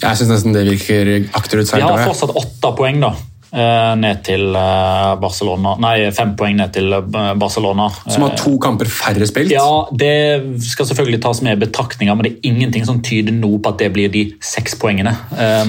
Jeg 0.00 0.16
syns 0.16 0.30
nesten 0.32 0.54
det 0.56 0.64
virker 0.64 1.10
akterutseilt. 1.36 1.84
Vi 1.84 1.86
har 1.86 2.06
fortsatt 2.08 2.32
åtte 2.34 2.70
poeng, 2.76 3.00
da. 3.02 3.12
Eh, 3.52 3.92
Ned 4.00 4.22
til 4.26 4.56
eh, 4.56 5.12
Barcelona 5.20 5.74
Nei, 5.82 5.94
fem 6.16 6.34
poeng 6.38 6.58
ned 6.58 6.72
til 6.74 6.92
eh, 6.96 7.30
Barcelona. 7.40 7.88
Som 8.06 8.26
har 8.26 8.36
to 8.38 8.56
kamper 8.62 8.90
færre 8.90 9.28
spilt. 9.28 9.52
Ja, 9.54 9.86
Det 9.92 10.60
skal 10.64 10.88
selvfølgelig 10.90 11.22
tas 11.24 11.42
med 11.46 11.58
i 11.58 11.62
betraktninga, 11.64 12.16
men 12.16 12.26
det 12.26 12.32
er 12.34 12.50
ingenting 12.52 12.86
som 12.88 13.00
tyder 13.04 13.34
nå 13.36 13.56
på 13.58 13.72
at 13.72 13.80
det 13.82 13.90
blir 13.94 14.12
de 14.12 14.26
seks 14.44 14.76
poengene 14.80 15.14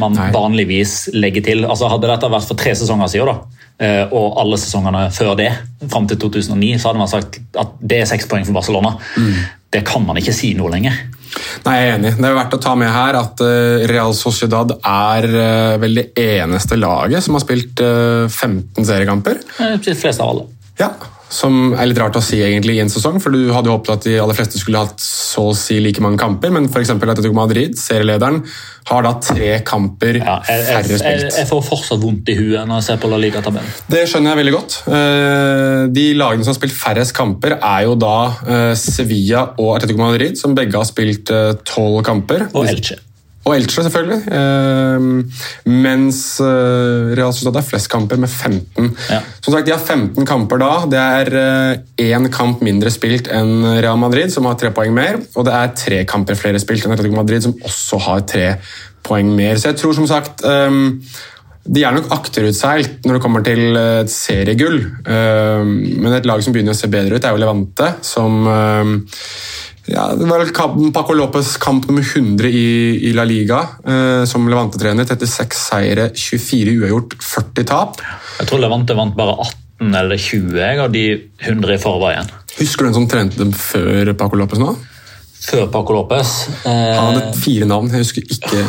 man 0.01 0.15
Nei. 0.15 0.29
vanligvis 0.33 1.11
legger 1.13 1.45
til. 1.45 1.65
Altså 1.65 1.89
Hadde 1.91 2.09
dette 2.09 2.29
vært 2.31 2.47
for 2.47 2.59
tre 2.59 2.73
sesonger 2.77 3.09
siden, 3.11 3.31
da, 3.31 4.05
og 4.15 4.38
alle 4.41 4.59
sesongene 4.61 5.07
før 5.13 5.33
det, 5.39 5.50
fram 5.91 6.07
til 6.09 6.19
2009, 6.21 6.75
så 6.79 6.89
hadde 6.89 7.01
man 7.01 7.11
sagt 7.11 7.39
at 7.59 7.73
det 7.81 8.01
er 8.01 8.09
seks 8.09 8.29
poeng 8.31 8.45
for 8.47 8.57
Barcelona. 8.57 8.93
Mm. 9.17 9.41
Det 9.73 9.83
kan 9.88 10.05
man 10.05 10.19
ikke 10.19 10.35
si 10.35 10.53
nå 10.57 10.69
lenger. 10.71 10.97
Nei, 11.65 11.75
jeg 11.77 11.88
er 11.88 11.95
enig. 11.97 12.11
Det 12.17 12.27
er 12.27 12.35
verdt 12.35 12.55
å 12.57 12.61
ta 12.61 12.73
med 12.79 12.89
her 12.91 13.17
at 13.19 13.41
eh, 13.45 13.85
Real 13.91 14.13
Sociedad 14.17 14.73
er 14.81 15.27
eh, 15.29 15.77
vel 15.81 16.00
det 16.01 16.07
eneste 16.19 16.77
laget 16.79 17.23
som 17.25 17.38
har 17.38 17.43
spilt 17.45 17.79
eh, 17.85 18.25
15 18.27 18.88
seriekamper. 18.88 19.39
Eh, 19.61 19.77
De 19.85 19.95
fleste 19.95 20.23
av 20.25 20.33
alle. 20.35 20.47
Ja, 20.81 20.91
Som 21.31 21.71
er 21.79 21.88
litt 21.88 22.00
rart 22.01 22.17
å 22.19 22.21
si 22.23 22.41
egentlig 22.43 22.75
i 22.75 22.81
en 22.83 22.89
sesong, 22.91 23.21
for 23.23 23.31
du 23.31 23.53
hadde 23.55 23.69
jo 23.71 23.77
håpet 23.77 23.93
at 23.93 24.07
de 24.09 24.17
aller 24.19 24.35
fleste 24.35 24.59
skulle 24.59 24.81
hatt 24.83 25.00
så 25.01 25.45
å 25.51 25.55
si 25.55 25.77
like 25.79 26.03
mange 26.03 26.19
kamper, 26.19 26.51
men 26.51 26.67
f.eks. 26.67 26.91
Atletico 26.97 27.31
Madrid, 27.38 27.77
serielederen, 27.79 28.41
har 28.91 29.05
da 29.05 29.13
tre 29.23 29.51
kamper 29.63 30.17
Ja, 30.19 30.39
jeg, 30.47 30.57
jeg, 30.59 30.65
færre 30.67 30.91
jeg, 30.91 31.00
spilt. 31.03 31.38
jeg 31.39 31.47
får 31.51 31.61
fortsatt 31.69 32.01
vondt 32.01 32.31
i 32.33 32.35
huet 32.35 32.65
når 32.67 32.81
jeg 32.81 32.88
ser 32.89 33.00
på 33.03 33.11
La 33.13 33.19
Liga-tabellen. 33.21 33.75
Det 33.93 34.01
skjønner 34.11 34.33
jeg 34.33 34.41
veldig 34.41 34.55
godt. 34.57 34.75
Eh, 34.91 35.83
De 35.95 36.05
lagene 36.19 36.43
som 36.43 36.51
har 36.51 36.59
spilt 36.59 36.75
færrest 36.75 37.15
kamper, 37.15 37.55
er 37.61 37.85
jo 37.88 37.95
da 38.01 38.15
eh, 38.43 38.73
Sevilla 38.79 39.45
og 39.61 39.77
Atletico 39.77 40.03
Madrid, 40.03 40.35
som 40.41 40.57
begge 40.57 40.75
har 40.81 40.89
spilt 40.89 41.31
eh, 41.31 41.53
tolv 41.67 42.01
kamper. 42.07 42.50
Og 42.51 42.67
Elche. 42.67 43.00
Og 43.41 43.55
Elche, 43.55 43.81
selvfølgelig. 43.81 44.19
Eh, 44.38 45.05
mens 45.71 46.19
eh, 46.45 47.07
Real 47.17 47.33
Sociedad 47.33 47.57
har 47.57 47.65
flest 47.65 47.89
kamper, 47.89 48.19
med 48.21 48.29
15. 48.29 48.91
Ja. 49.10 49.21
Som 49.41 49.55
sagt, 49.55 49.65
De 49.65 49.74
har 49.74 49.81
15 49.81 50.27
kamper 50.29 50.62
da. 50.62 50.69
Det 50.91 51.01
er 51.01 51.81
én 52.05 52.29
kamp 52.33 52.62
mindre 52.62 52.93
spilt 52.93 53.31
enn 53.33 53.65
Real 53.81 53.98
Madrid, 54.01 54.29
som 54.33 54.45
har 54.50 54.60
tre 54.62 54.69
poeng 54.75 54.93
mer. 54.93 55.17
Og 55.36 55.48
det 55.48 55.57
er 55.57 55.75
tre 55.86 56.03
kamper 56.10 56.38
flere 56.38 56.62
spilt 56.62 56.86
enn 56.86 56.93
Atletico 56.93 57.17
Madrid, 57.17 57.41
som 57.48 57.57
også 57.65 58.01
har 58.05 58.24
tre 58.29 58.48
poeng 59.07 59.33
mer. 59.36 59.57
Så 59.57 59.71
jeg 59.71 59.81
tror 59.81 59.98
som 59.98 60.05
sagt 60.10 60.45
eh, 60.45 60.79
de 61.62 61.83
er 61.86 61.93
nok 61.93 62.10
akterutseilt 62.15 63.03
når 63.05 63.17
det 63.17 63.24
kommer 63.24 63.43
til 63.45 63.77
eh, 63.77 64.01
et 64.01 64.13
seriegull. 64.13 64.79
Eh, 65.05 65.65
Men 65.65 66.15
et 66.17 66.25
lag 66.29 66.41
som 66.41 66.53
begynner 66.55 66.74
å 66.74 66.79
se 66.79 66.89
bedre 66.91 67.17
ut, 67.17 67.25
er 67.25 67.36
jo 67.36 67.41
Levante, 67.41 67.91
som 68.05 68.41
eh, 68.50 68.95
ja, 69.88 70.07
Det 70.15 70.27
var 70.29 70.45
Paco 70.93 71.13
Lopez 71.13 71.55
kamp 71.57 71.88
nummer 71.88 72.01
100 72.03 72.47
i, 72.50 73.09
i 73.09 73.13
La 73.13 73.23
Liga 73.23 73.61
eh, 73.85 74.25
som 74.29 74.47
Levante-trener. 74.50 75.05
36 75.09 75.57
seire, 75.69 76.09
24 76.15 76.75
uavgjort, 76.81 77.15
40 77.23 77.65
tap. 77.65 78.01
Jeg 78.39 78.47
tror 78.51 78.61
Levante 78.61 78.95
vant 78.97 79.15
bare 79.17 79.35
18 79.39 79.95
eller 79.97 80.17
20 80.21 80.59
jeg, 80.61 80.79
av 80.79 80.91
de 80.93 81.03
100 81.41 81.73
i 81.73 81.81
forveien. 81.81 82.29
Husker 82.59 82.83
du 82.85 82.91
den 82.91 82.97
som 83.00 83.07
trente 83.09 83.39
dem 83.41 83.51
før 83.55 84.13
Paco 84.19 84.38
Lopez 84.38 84.59
nå? 84.61 84.75
Før 85.41 85.67
Paco 85.73 85.93
Lopez. 85.97 86.35
Han 86.65 86.77
Eh, 86.77 87.01
hadde 87.01 87.33
fire 87.41 87.65
navn. 87.65 87.89
Jeg 87.89 88.03
husker 88.05 88.21
ikke 88.29 88.65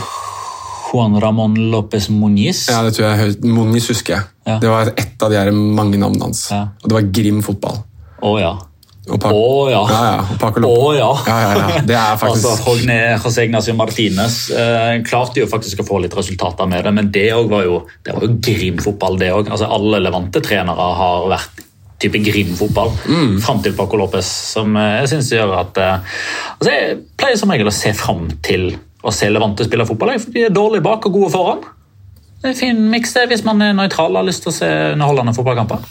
Juan 0.92 1.14
Ramón 1.20 1.54
López 1.72 2.08
Muñiz. 2.12 2.66
Ja, 2.70 2.82
det 2.84 2.94
tror 2.96 3.12
jeg 3.16 3.38
Moniz 3.44 3.86
husker 3.88 4.14
jeg. 4.16 4.24
Ja. 4.46 4.58
Det 4.60 4.68
var 4.68 4.90
ett 4.96 5.22
av 5.22 5.30
de 5.32 5.36
her 5.40 5.50
mange 5.52 5.96
navnene 6.00 6.26
hans. 6.30 6.46
Ja. 6.50 6.66
Og 6.82 6.88
det 6.88 6.96
var 6.98 7.06
Grim 7.12 7.42
fotball. 7.44 7.78
Å 8.22 8.32
ja. 8.40 8.50
Å 9.10 9.70
ja. 9.72 9.80
Ja, 9.90 10.02
ja, 10.06 10.10
ja. 10.14 10.36
Ja, 11.26 11.38
ja, 11.42 11.54
ja. 11.58 11.80
Det 11.88 11.96
er 11.98 12.16
faktisk 12.20 12.46
altså, 12.52 12.68
Hogne, 12.68 12.98
José 13.18 13.46
Ignacio 13.48 13.74
Martinez 13.74 14.36
eh, 14.54 15.00
klarte 15.06 15.42
jo 15.42 15.48
faktisk 15.50 15.82
å 15.82 15.86
få 15.88 15.98
litt 16.04 16.14
resultater 16.14 16.70
med 16.70 16.84
det, 16.86 16.92
men 16.94 17.10
det 17.14 17.26
var 17.50 17.66
jo, 17.66 17.80
det 18.06 18.14
var 18.14 18.28
jo 18.28 18.36
grimfotball, 18.46 19.18
det 19.18 19.32
òg. 19.34 19.50
Altså, 19.50 19.66
alle 19.74 19.98
Levante-trenere 20.04 20.86
har 21.00 21.26
vært 21.34 21.64
type 22.02 22.18
grimfotball 22.18 22.94
Mm. 23.06 23.36
fram 23.42 23.60
til 23.62 23.74
Paco 23.78 23.98
Lopez, 23.98 24.26
som 24.54 24.76
eh, 24.76 25.00
jeg 25.02 25.12
synes 25.16 25.32
gjør 25.34 25.52
at 25.60 25.78
eh, 25.82 26.16
altså, 26.58 26.70
Jeg 26.72 26.96
pleier 27.18 27.38
som 27.38 27.50
regel 27.54 27.70
å 27.70 27.74
se 27.74 27.92
fram 27.98 28.28
til 28.42 28.72
å 29.02 29.10
se 29.14 29.28
Levante 29.30 29.66
spille 29.66 29.86
fotball, 29.86 30.14
for 30.22 30.34
de 30.34 30.46
er 30.46 30.54
dårlige 30.54 30.86
bak 30.86 31.06
og 31.10 31.14
gode 31.18 31.30
foran. 31.34 31.62
En 32.42 32.54
fin 32.58 32.78
miks 32.90 33.12
hvis 33.30 33.44
man 33.46 33.60
er 33.62 33.74
nøytral 33.76 34.10
og 34.10 34.22
har 34.22 34.26
lyst 34.26 34.42
til 34.42 34.50
å 34.50 34.54
se 34.56 34.68
underholdende 34.96 35.34
fotballkamper. 35.36 35.84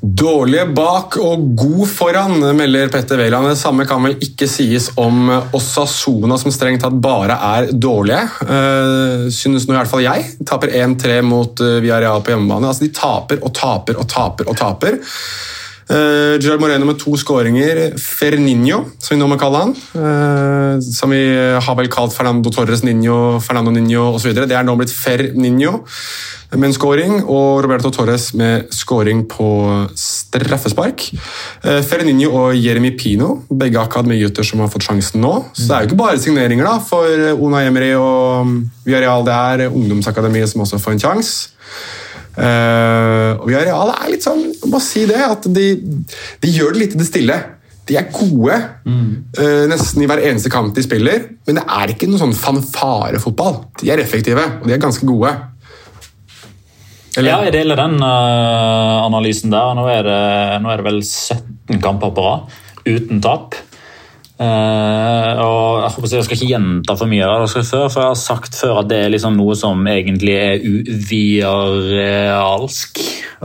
Dårlige 0.00 0.66
bak 0.76 1.16
og 1.22 1.46
god 1.56 1.88
foran, 1.88 2.36
melder 2.58 2.90
Petter 2.92 3.22
Wæland. 3.22 3.48
Det 3.48 3.60
samme 3.60 3.86
kan 3.88 4.04
vel 4.04 4.18
ikke 4.20 4.48
sies 4.50 4.90
om 5.00 5.30
Osasona, 5.56 6.36
som 6.40 6.52
strengt 6.52 6.84
tatt 6.84 7.00
bare 7.00 7.38
er 7.48 7.70
dårlige. 7.72 8.26
Uh, 8.44 9.26
synes 9.32 9.64
nå 9.64 9.72
i 9.72 9.78
hvert 9.78 9.92
fall 9.92 10.04
jeg. 10.04 10.28
Taper 10.44 10.74
1-3 10.84 11.20
mot 11.24 11.64
uh, 11.64 11.78
Villarreal 11.80 12.20
på 12.20 12.34
hjemmebane. 12.34 12.68
Altså, 12.68 12.84
de 12.84 12.92
taper 12.96 13.40
og 13.40 13.54
taper 13.56 14.00
og 14.02 14.10
taper 14.12 14.52
og 14.52 14.60
taper. 14.60 15.00
Uh, 15.86 16.34
Gerard 16.42 16.58
Moreno 16.58 16.86
med 16.88 16.98
to 16.98 17.12
skåringer. 17.14 17.92
Ferninho, 18.02 18.80
som 18.98 19.14
vi 19.14 19.20
nå 19.20 19.28
må 19.30 19.36
kalle 19.38 19.60
han. 19.62 19.74
Uh, 19.94 20.82
som 20.82 21.12
vi 21.14 21.20
har 21.62 21.76
vel 21.78 21.90
kalt 21.92 22.14
Fernando 22.16 22.50
Torres 22.50 22.82
Ninho, 22.82 23.38
Fernando 23.44 23.70
Ninho 23.70 24.08
osv. 24.16 24.32
Det 24.34 24.50
er 24.50 24.66
nå 24.66 24.74
blitt 24.78 24.94
Ferninho 24.94 25.78
med 26.56 26.68
en 26.68 26.74
skåring, 26.74 27.14
og 27.26 27.62
Roberto 27.64 27.90
Torres 27.94 28.28
med 28.38 28.70
skåring 28.74 29.24
på 29.30 29.48
straffespark. 29.98 31.06
Uh, 31.62 31.78
Ferninho 31.86 32.32
og 32.34 32.58
Jeremy 32.58 32.90
Pino, 32.98 33.44
begge 33.46 33.78
akademigutter 33.78 34.46
som 34.46 34.64
har 34.64 34.72
fått 34.72 34.88
sjansen 34.88 35.22
nå. 35.22 35.36
Så 35.54 35.68
det 35.68 35.76
er 35.76 35.86
jo 35.86 35.92
ikke 35.92 36.00
bare 36.02 36.22
signeringer 36.22 36.66
da, 36.66 36.80
for 36.82 37.38
Una 37.46 37.62
Emery 37.68 37.92
og 37.94 38.56
Viareal. 38.88 39.22
Det 39.26 39.38
er 39.38 39.70
ungdomsakademiet 39.70 40.50
som 40.50 40.66
også 40.66 40.82
får 40.82 40.96
en 40.96 41.06
sjanse. 41.06 41.54
Uh, 42.36 43.40
og 43.40 43.46
Villarreal 43.48 43.94
er 43.94 44.10
litt 44.12 44.26
sånn, 44.26 44.42
jeg 44.52 44.68
må 44.68 44.80
si 44.84 45.06
det, 45.08 45.20
at 45.24 45.46
de, 45.48 45.68
de 46.42 46.50
gjør 46.52 46.74
det 46.74 46.82
litt 46.82 46.96
i 46.96 47.00
det 47.00 47.08
stille. 47.08 47.38
De 47.86 47.94
er 47.94 48.08
gode 48.10 48.54
eh, 48.56 49.64
nesten 49.70 50.02
i 50.02 50.08
hver 50.10 50.18
eneste 50.18 50.50
kamp 50.50 50.72
de 50.74 50.82
spiller, 50.82 51.28
men 51.46 51.60
det 51.60 51.62
er 51.70 51.92
ikke 51.92 52.08
noe 52.10 52.18
sånn 52.18 52.34
fanfarefotball. 52.34 53.60
De 53.78 53.92
er 53.94 54.02
effektive, 54.02 54.42
og 54.42 54.66
de 54.66 54.74
er 54.74 54.80
ganske 54.82 55.06
gode. 55.06 55.30
Eller? 57.16 57.30
Ja, 57.30 57.38
jeg 57.46 57.54
deler 57.54 57.78
den 57.78 57.94
uh, 58.02 59.06
analysen 59.06 59.54
der. 59.54 59.70
Nå 59.78 59.86
er, 59.88 60.02
det, 60.04 60.18
nå 60.64 60.72
er 60.72 60.82
det 60.82 60.88
vel 60.88 60.98
17 61.06 61.78
kamper 61.84 62.10
på 62.16 62.26
rad 62.26 62.58
uten 62.86 63.22
tap. 63.22 63.54
Eh, 64.36 65.32
og 65.40 65.80
jeg, 65.80 65.92
håper 65.94 66.10
jeg 66.12 66.24
skal 66.26 66.36
ikke 66.36 66.50
gjenta 66.50 66.92
for 67.00 67.08
mye 67.08 67.24
av 67.24 67.40
det 67.46 67.48
før, 67.54 67.88
for 67.88 68.00
jeg 68.02 68.10
har 68.10 68.18
sagt 68.20 68.52
før 68.58 68.74
at 68.82 68.88
det 68.90 68.98
er 69.00 69.12
liksom 69.14 69.32
noe 69.38 69.54
som 69.56 69.80
egentlig 69.88 70.34
er 70.36 70.60
uviarealsk. 70.60 71.80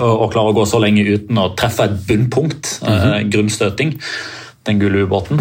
Å 0.04 0.28
klare 0.32 0.50
å 0.52 0.58
gå 0.58 0.64
så 0.68 0.78
lenge 0.84 1.08
uten 1.08 1.36
å 1.40 1.54
treffe 1.56 1.84
et 1.88 1.98
bunnpunkt. 2.10 2.64
eh, 2.84 3.24
grunnstøting. 3.32 3.90
Den 4.68 4.80
gule 4.82 5.04
ubåten. 5.08 5.38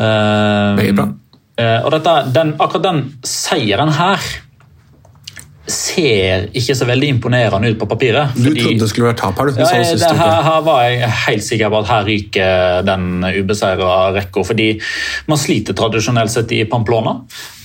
Uh, 0.00 0.76
bra. 0.96 1.06
eh, 1.60 1.80
og 1.84 1.90
dette, 1.92 2.12
den, 2.32 2.54
akkurat 2.58 2.82
den 2.86 3.00
seieren 3.26 3.92
her 3.92 4.18
ser 5.72 6.48
ikke 6.56 6.74
så 6.76 6.86
veldig 6.88 7.08
imponerende 7.16 7.70
ut 7.72 7.78
på 7.80 7.88
papiret. 7.90 8.34
Du 8.36 8.48
fordi- 8.50 8.62
trodde 8.64 8.78
det 8.84 8.88
skulle 8.90 9.08
være 9.10 9.16
tap 9.20 9.38
her, 9.38 9.44
du. 9.50 9.52
ja, 9.60 9.64
Du 9.64 9.76
jeg, 9.76 9.98
det, 9.98 10.10
her, 10.20 10.42
her 10.42 10.60
var 10.66 10.82
jeg 10.84 11.10
helt 11.26 11.44
sikker 11.44 11.68
på 11.72 11.78
at 11.78 11.86
her 11.92 12.04
ryker 12.10 12.82
den 12.86 13.24
ubeseira 13.40 13.90
rekka. 14.16 14.44
Fordi 14.44 14.68
man 15.28 15.38
sliter 15.38 15.74
tradisjonelt 15.78 16.30
sett 16.30 16.52
i 16.52 16.64
Pamplona. 16.64 17.16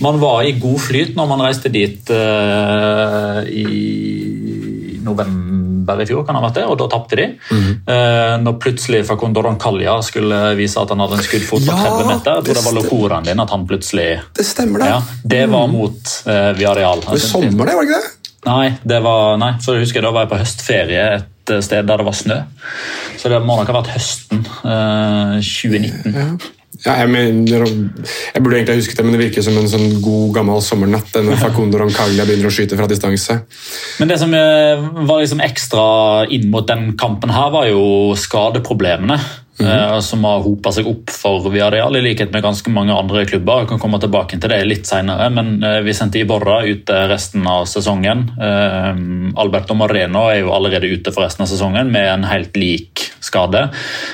Man 0.01 0.19
var 0.21 0.41
i 0.43 0.51
god 0.59 0.79
flyt 0.79 1.15
når 1.15 1.27
man 1.33 1.45
reiste 1.47 1.69
dit 1.74 2.09
uh, 2.12 3.43
i 3.50 5.00
november 5.05 5.64
i 5.86 6.10
fjor, 6.10 6.25
kan 6.27 6.36
ha 6.36 6.44
vært 6.44 6.60
det, 6.60 6.65
og 6.68 6.77
da 6.82 6.89
tapte 6.92 7.15
de. 7.20 7.30
Mm. 7.50 7.72
Eh, 7.96 8.36
når 8.44 8.60
plutselig 8.60 9.06
Facundo 9.08 9.44
Kalja 9.62 10.00
skulle 10.04 10.42
vise 10.58 10.82
at 10.82 10.92
han 10.92 11.00
hadde 11.06 11.22
en 11.22 11.25
skuddfot 11.25 11.63
på 11.63 11.72
Ja, 11.72 11.96
30 11.96 12.10
meter. 12.10 12.42
Jeg 12.42 12.48
tror 12.50 12.60
det 12.60 12.65
var 12.65 12.77
lokoren 12.80 12.96
lokoraen 13.06 13.24
din 13.24 13.39
at 13.39 13.50
han 13.50 13.68
plutselig 13.68 14.10
Det 14.36 14.46
stemmer, 14.46 14.80
det. 14.80 14.86
ja, 14.86 15.01
Det 15.24 15.46
var 15.50 15.68
mot 15.68 16.13
uh, 16.27 16.51
Viareal. 16.58 17.00
Det 17.01 17.08
var 17.08 17.18
sommer, 17.18 17.65
det, 17.65 17.75
var 17.75 17.86
det 17.86 17.89
ikke 17.89 18.01
det? 18.01 18.12
Nei, 18.46 18.74
det 18.84 19.00
var, 19.01 19.38
nei, 19.42 19.54
for 19.62 19.74
jeg 19.74 19.88
husker 19.88 20.06
da 20.06 20.12
var 20.13 20.25
jeg 20.25 20.34
på 20.36 20.42
høstferie 20.42 21.06
et 21.15 21.54
eh, 21.54 21.62
sted 21.65 21.88
der 21.88 22.01
det 22.01 22.06
var 22.06 22.13
snø. 22.18 22.38
Så 23.18 23.30
det 23.32 23.39
må 23.42 23.58
nok 23.58 23.72
ha 23.72 23.80
vært 23.80 23.96
høsten 23.96 24.44
uh, 24.65 25.38
2019. 25.42 26.13
Ja, 26.13 26.27
jeg, 26.84 27.10
mener, 27.12 27.65
jeg 27.65 28.44
burde 28.44 28.58
egentlig 28.58 28.74
ha 28.74 28.79
husket 28.79 29.00
det, 29.00 29.05
men 29.05 29.15
det 29.15 29.22
virker 29.22 29.46
som 29.46 29.58
en 29.60 29.70
sånn 29.72 30.00
god, 30.03 30.27
gammel 30.36 30.62
sommernatt. 30.65 31.12
Denne 31.15 31.38
Facundo 31.41 31.79
Roncaglia 31.82 32.27
begynner 32.27 32.51
å 32.51 32.53
skyte 32.53 32.77
fra 32.79 32.89
distanse. 32.91 33.39
Men 34.01 34.12
det 34.12 34.20
som 34.22 34.34
eh, 34.36 34.84
var 35.08 35.24
liksom 35.24 35.44
ekstra 35.46 35.86
inn 36.34 36.50
mot 36.53 36.67
den 36.70 36.94
kampen 37.00 37.34
her, 37.34 37.51
var 37.53 37.70
jo 37.70 38.13
skadeproblemene. 38.20 39.20
Mm 39.59 39.71
-hmm. 39.71 40.01
som 40.01 40.24
har 40.24 40.39
hopa 40.39 40.71
seg 40.71 40.88
opp 40.88 41.09
for 41.09 41.50
Viareal, 41.50 41.95
i 41.95 42.01
likhet 42.01 42.31
med 42.31 42.43
ganske 42.43 42.69
mange 42.69 42.93
andre 42.93 43.25
klubber. 43.25 43.59
Jeg 43.59 43.67
kan 43.67 43.79
komme 43.79 44.00
tilbake 44.00 44.39
til 44.39 44.50
det 44.50 44.65
litt 44.65 44.88
senere, 44.88 45.29
men 45.29 45.63
eh, 45.63 45.79
vi 45.79 45.93
sendte 45.93 46.19
Iborra 46.19 46.65
ute 46.65 47.07
resten 47.07 47.47
av 47.47 47.65
sesongen. 47.65 48.31
Eh, 48.41 48.95
Alberto 49.39 49.74
Moreno 49.74 50.27
er 50.29 50.39
jo 50.39 50.51
allerede 50.51 50.91
ute 50.91 51.12
for 51.12 51.24
resten 51.24 51.43
av 51.43 51.47
sesongen 51.47 51.91
med 51.91 52.13
en 52.13 52.24
helt 52.24 52.55
lik 52.57 53.12
skade. 53.21 53.69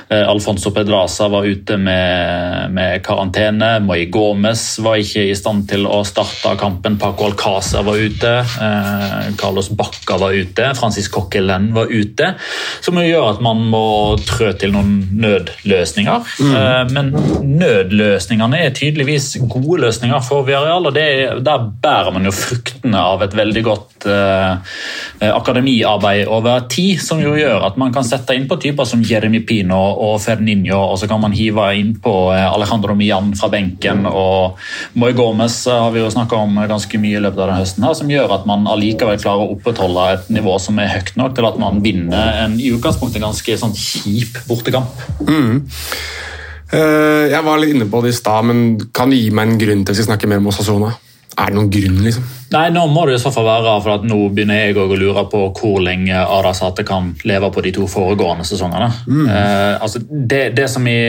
Alfonso 0.10 0.71
Pedraza 0.71 1.27
var 1.27 1.43
ute 1.43 1.77
med, 1.77 2.71
med 2.71 3.03
karantene. 3.03 3.79
Moi 3.79 4.05
Gomez 4.05 4.79
var 4.79 4.95
ikke 4.95 5.25
i 5.29 5.36
stand 5.36 5.67
til 5.67 5.86
å 5.88 6.03
starte 6.03 6.55
kampen. 6.60 6.98
Paco 6.98 7.25
Alcázar 7.25 7.83
var 7.83 7.98
ute. 7.98 8.45
Carlos 9.38 9.69
Bacca 9.69 10.17
var 10.17 10.31
ute. 10.31 10.74
Francis 10.75 11.10
Coquelin 11.10 11.74
var 11.74 11.91
ute. 11.91 12.36
Som 12.81 12.95
gjør 13.03 13.33
at 13.33 13.41
man 13.41 13.57
må 13.57 14.15
trø 14.24 14.53
til 14.53 14.71
noen 14.71 15.10
nød 15.12 15.31
nødløsninger. 15.32 16.20
Mm. 16.40 16.56
Eh, 16.56 16.92
men 16.92 17.12
nødløsningene 17.60 18.60
er 18.66 18.74
tydeligvis 18.76 19.38
gode 19.50 19.82
løsninger 19.82 20.20
for 20.26 20.46
Viareal, 20.48 20.86
og 20.86 20.98
er, 20.98 21.40
der 21.40 21.68
bærer 21.84 22.12
man 22.12 22.26
jo 22.26 22.34
fruktene 22.36 23.00
av 23.00 23.24
et 23.24 23.36
veldig 23.38 23.64
godt 23.66 24.08
eh, 24.10 25.32
akademiarbeid 25.32 26.28
over 26.28 26.66
tid, 26.70 27.00
som 27.04 27.22
jo 27.22 27.36
gjør 27.38 27.68
at 27.68 27.78
man 27.82 27.94
kan 27.94 28.06
sette 28.08 28.36
inn 28.36 28.48
på 28.50 28.60
typer 28.62 28.88
som 28.88 29.04
Jeremy 29.06 29.44
Pino 29.48 29.80
og 29.80 30.20
Ferninho, 30.24 30.80
og 30.92 31.00
så 31.00 31.10
kan 31.10 31.22
man 31.22 31.36
hive 31.36 31.68
inn 31.78 31.94
på 32.02 32.16
Alejandro 32.32 32.96
Mian 32.98 33.34
fra 33.38 33.52
benken, 33.52 34.06
og 34.10 34.60
Moy 35.00 35.16
Gomez 35.18 35.64
har 35.70 35.92
vi 35.94 36.02
jo 36.02 36.12
snakka 36.12 36.40
om 36.42 36.62
ganske 36.70 37.02
mye 37.02 37.20
i 37.20 37.24
løpet 37.24 37.40
av 37.40 37.52
denne 37.52 37.62
høsten, 37.62 37.86
her, 37.86 37.98
som 37.98 38.12
gjør 38.12 38.36
at 38.38 38.48
man 38.50 38.68
allikevel 38.70 39.20
klarer 39.22 39.46
å 39.46 39.56
opprettholde 39.56 40.08
et 40.16 40.32
nivå 40.34 40.58
som 40.62 40.80
er 40.82 40.92
høyt 40.96 41.14
nok 41.20 41.36
til 41.38 41.48
at 41.48 41.60
man 41.62 41.82
vinner 41.84 42.44
en 42.44 42.58
i 42.62 42.72
utgangspunktet 42.74 43.24
ganske 43.24 43.58
sånn 43.62 43.76
kjip 43.78 44.42
bortekamp. 44.48 45.02
Mm. 45.28 45.62
Uh, 46.72 47.28
jeg 47.28 47.44
var 47.44 47.60
litt 47.60 47.75
inne 47.75 47.88
på 47.92 48.00
det 48.04 48.13
i 48.13 48.18
stad, 48.18 48.48
men 48.48 48.92
kan 48.96 49.12
du 49.12 49.18
gi 49.18 49.32
meg 49.36 49.50
en 49.50 49.62
grunn 49.62 49.82
til 49.86 49.96
at 49.96 50.00
vi 50.00 50.08
snakker 50.08 50.32
mer 50.32 50.40
om 50.40 50.51
Osasona? 50.51 50.92
Er 51.40 51.48
det 51.48 51.56
noen 51.56 51.70
grunn, 51.72 52.00
liksom? 52.04 52.24
Nei, 52.51 52.66
Nå 52.75 52.82
må 52.92 53.06
det 53.08 53.16
i 53.16 53.22
så 53.22 53.32
fall 53.32 53.46
være 53.48 53.75
for 53.84 53.94
at 53.94 54.04
nå 54.08 54.18
begynner 54.36 54.60
jeg 54.60 54.75
å 54.75 54.84
lure 55.00 55.24
på 55.32 55.46
hvor 55.56 55.80
lenge 55.84 56.12
Adasate 56.12 56.84
kan 56.88 57.13
leve 57.28 57.48
på 57.56 57.63
de 57.63 57.72
to 57.78 57.88
foregående 57.90 58.44
sesongene. 58.48 58.90
Mm. 59.08 59.24
Uh, 59.30 59.75
altså 59.80 60.04
det, 60.04 60.42
det, 60.58 60.68
som 60.72 60.88
i, 60.92 61.00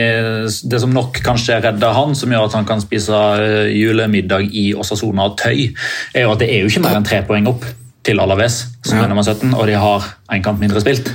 det, 0.47 0.79
som 0.79 0.95
nok 0.95 1.19
kanskje 1.25 1.59
redder 1.65 1.95
han, 1.95 2.15
som 2.15 2.31
gjør 2.31 2.47
at 2.47 2.57
han 2.59 2.67
kan 2.69 2.83
spise 2.83 3.11
uh, 3.11 3.67
julemiddag 3.67 4.47
i 4.47 4.69
Osasona 4.79 5.27
og 5.27 5.37
Tøy, 5.43 5.69
er 6.15 6.27
jo 6.27 6.35
at 6.35 6.43
det 6.43 6.51
er 6.53 6.63
jo 6.63 6.71
ikke 6.71 6.85
mer 6.87 6.99
enn 7.01 7.07
tre 7.07 7.23
poeng 7.27 7.51
opp 7.51 7.67
til 8.03 8.19
Alaves, 8.19 8.65
som 8.83 8.99
er 8.99 9.07
nummer 9.07 9.23
17, 9.23 9.53
og 9.55 9.67
de 9.67 9.77
har 9.79 10.07
en 10.31 10.43
kamp 10.43 10.59
mindre 10.59 10.81
spilt. 10.83 11.11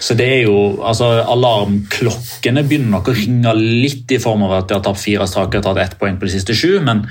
Så 0.00 0.16
det 0.18 0.26
er 0.26 0.42
jo, 0.44 0.56
altså 0.84 1.08
Alarmklokkene 1.24 2.64
begynner 2.66 2.98
nok 2.98 3.10
å 3.10 3.16
ringe 3.16 3.54
litt 3.56 4.12
i 4.12 4.20
form 4.22 4.44
av 4.46 4.58
at 4.60 4.68
de 4.70 4.78
har 4.78 4.84
tapt 4.84 5.02
fire 5.02 5.26
strake 5.30 5.60
og 5.60 5.66
tatt 5.66 5.82
ett 5.82 5.98
poeng 6.00 6.20
på 6.20 6.28
de 6.28 6.36
siste 6.36 6.56
sju, 6.56 6.78
men 6.84 7.06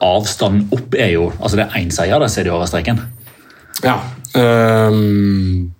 avstanden 0.00 0.70
opp 0.72 0.94
er 0.96 1.12
jo 1.12 1.26
altså 1.38 1.58
Det 1.58 1.66
er 1.66 1.82
én 1.82 1.90
seier, 1.92 2.20
det 2.20 2.30
ser 2.32 2.48
de 2.48 2.54
over 2.54 2.68
streken. 2.70 3.02
Ja. 3.84 3.98
Um 4.36 5.74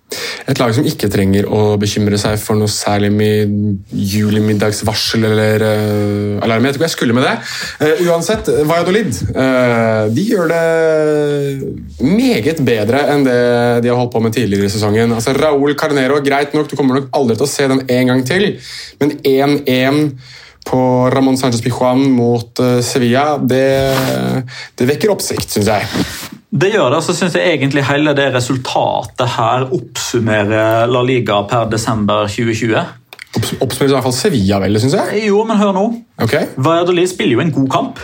et 0.51 0.59
lag 0.59 0.73
som 0.75 0.85
ikke 0.87 1.09
trenger 1.11 1.47
å 1.47 1.77
bekymre 1.79 2.17
seg 2.19 2.37
for 2.41 2.59
noe 2.59 2.71
særlig 2.71 3.11
med 3.13 3.53
julemiddagsvarsel 3.95 5.27
eller 5.29 5.63
uh, 5.63 6.43
alarm. 6.45 6.67
Jeg 6.67 6.77
tror 6.77 6.87
jeg 6.87 6.95
skulle 6.95 7.15
med 7.15 7.25
det. 7.27 7.35
Uh, 7.79 8.03
uansett, 8.09 8.51
Valladolid 8.67 9.13
uh, 9.35 10.09
de 10.11 10.25
gjør 10.27 10.51
det 10.51 12.03
meget 12.03 12.61
bedre 12.67 13.05
enn 13.13 13.25
det 13.27 13.39
de 13.85 13.91
har 13.91 13.99
holdt 13.99 14.13
på 14.15 14.23
med 14.23 14.35
tidligere 14.35 14.67
i 14.67 14.73
sesongen. 14.73 15.15
Altså, 15.15 15.35
Raúl 15.37 15.77
Carnero, 15.79 16.19
greit 16.25 16.55
nok, 16.57 16.69
du 16.71 16.77
kommer 16.79 16.99
nok 16.99 17.09
aldri 17.17 17.39
til 17.39 17.47
å 17.47 17.51
se 17.51 17.69
den 17.71 17.85
en 17.87 18.13
gang 18.13 18.27
til, 18.27 18.51
men 19.01 19.17
1-1 19.21 20.03
på 20.67 20.81
Ramón 21.09 21.39
Sánchez 21.39 21.63
Pijuan 21.65 22.03
mot 22.13 22.59
Sevilla, 22.85 23.39
det, 23.41 23.65
det 24.77 24.91
vekker 24.91 25.15
oppsikt, 25.15 25.49
syns 25.55 25.71
jeg. 25.71 26.30
Det 26.51 26.73
gjør 26.73 26.89
det. 26.91 27.01
Så 27.05 27.15
syns 27.15 27.35
jeg 27.37 27.53
egentlig 27.55 27.85
hele 27.87 28.13
det 28.17 28.27
resultatet 28.35 29.35
her 29.37 29.69
oppsummerer 29.71 30.89
La 30.91 31.03
Liga 31.07 31.39
per 31.47 31.69
desember 31.71 32.27
2020. 32.27 32.81
Oppsummerer 33.63 33.93
i 33.93 33.95
hvert 33.95 34.07
fall 34.09 34.17
Sevilla 34.17 34.59
vel, 34.59 34.79
syns 34.83 34.97
jeg. 34.99 35.23
Jo, 35.29 35.45
men 35.47 35.61
hør 35.61 35.71
nå. 35.77 35.85
Okay. 36.21 36.51
Valladolid 36.59 37.07
spiller 37.13 37.39
jo 37.39 37.45
en 37.45 37.55
god 37.55 37.69
kamp. 37.71 38.03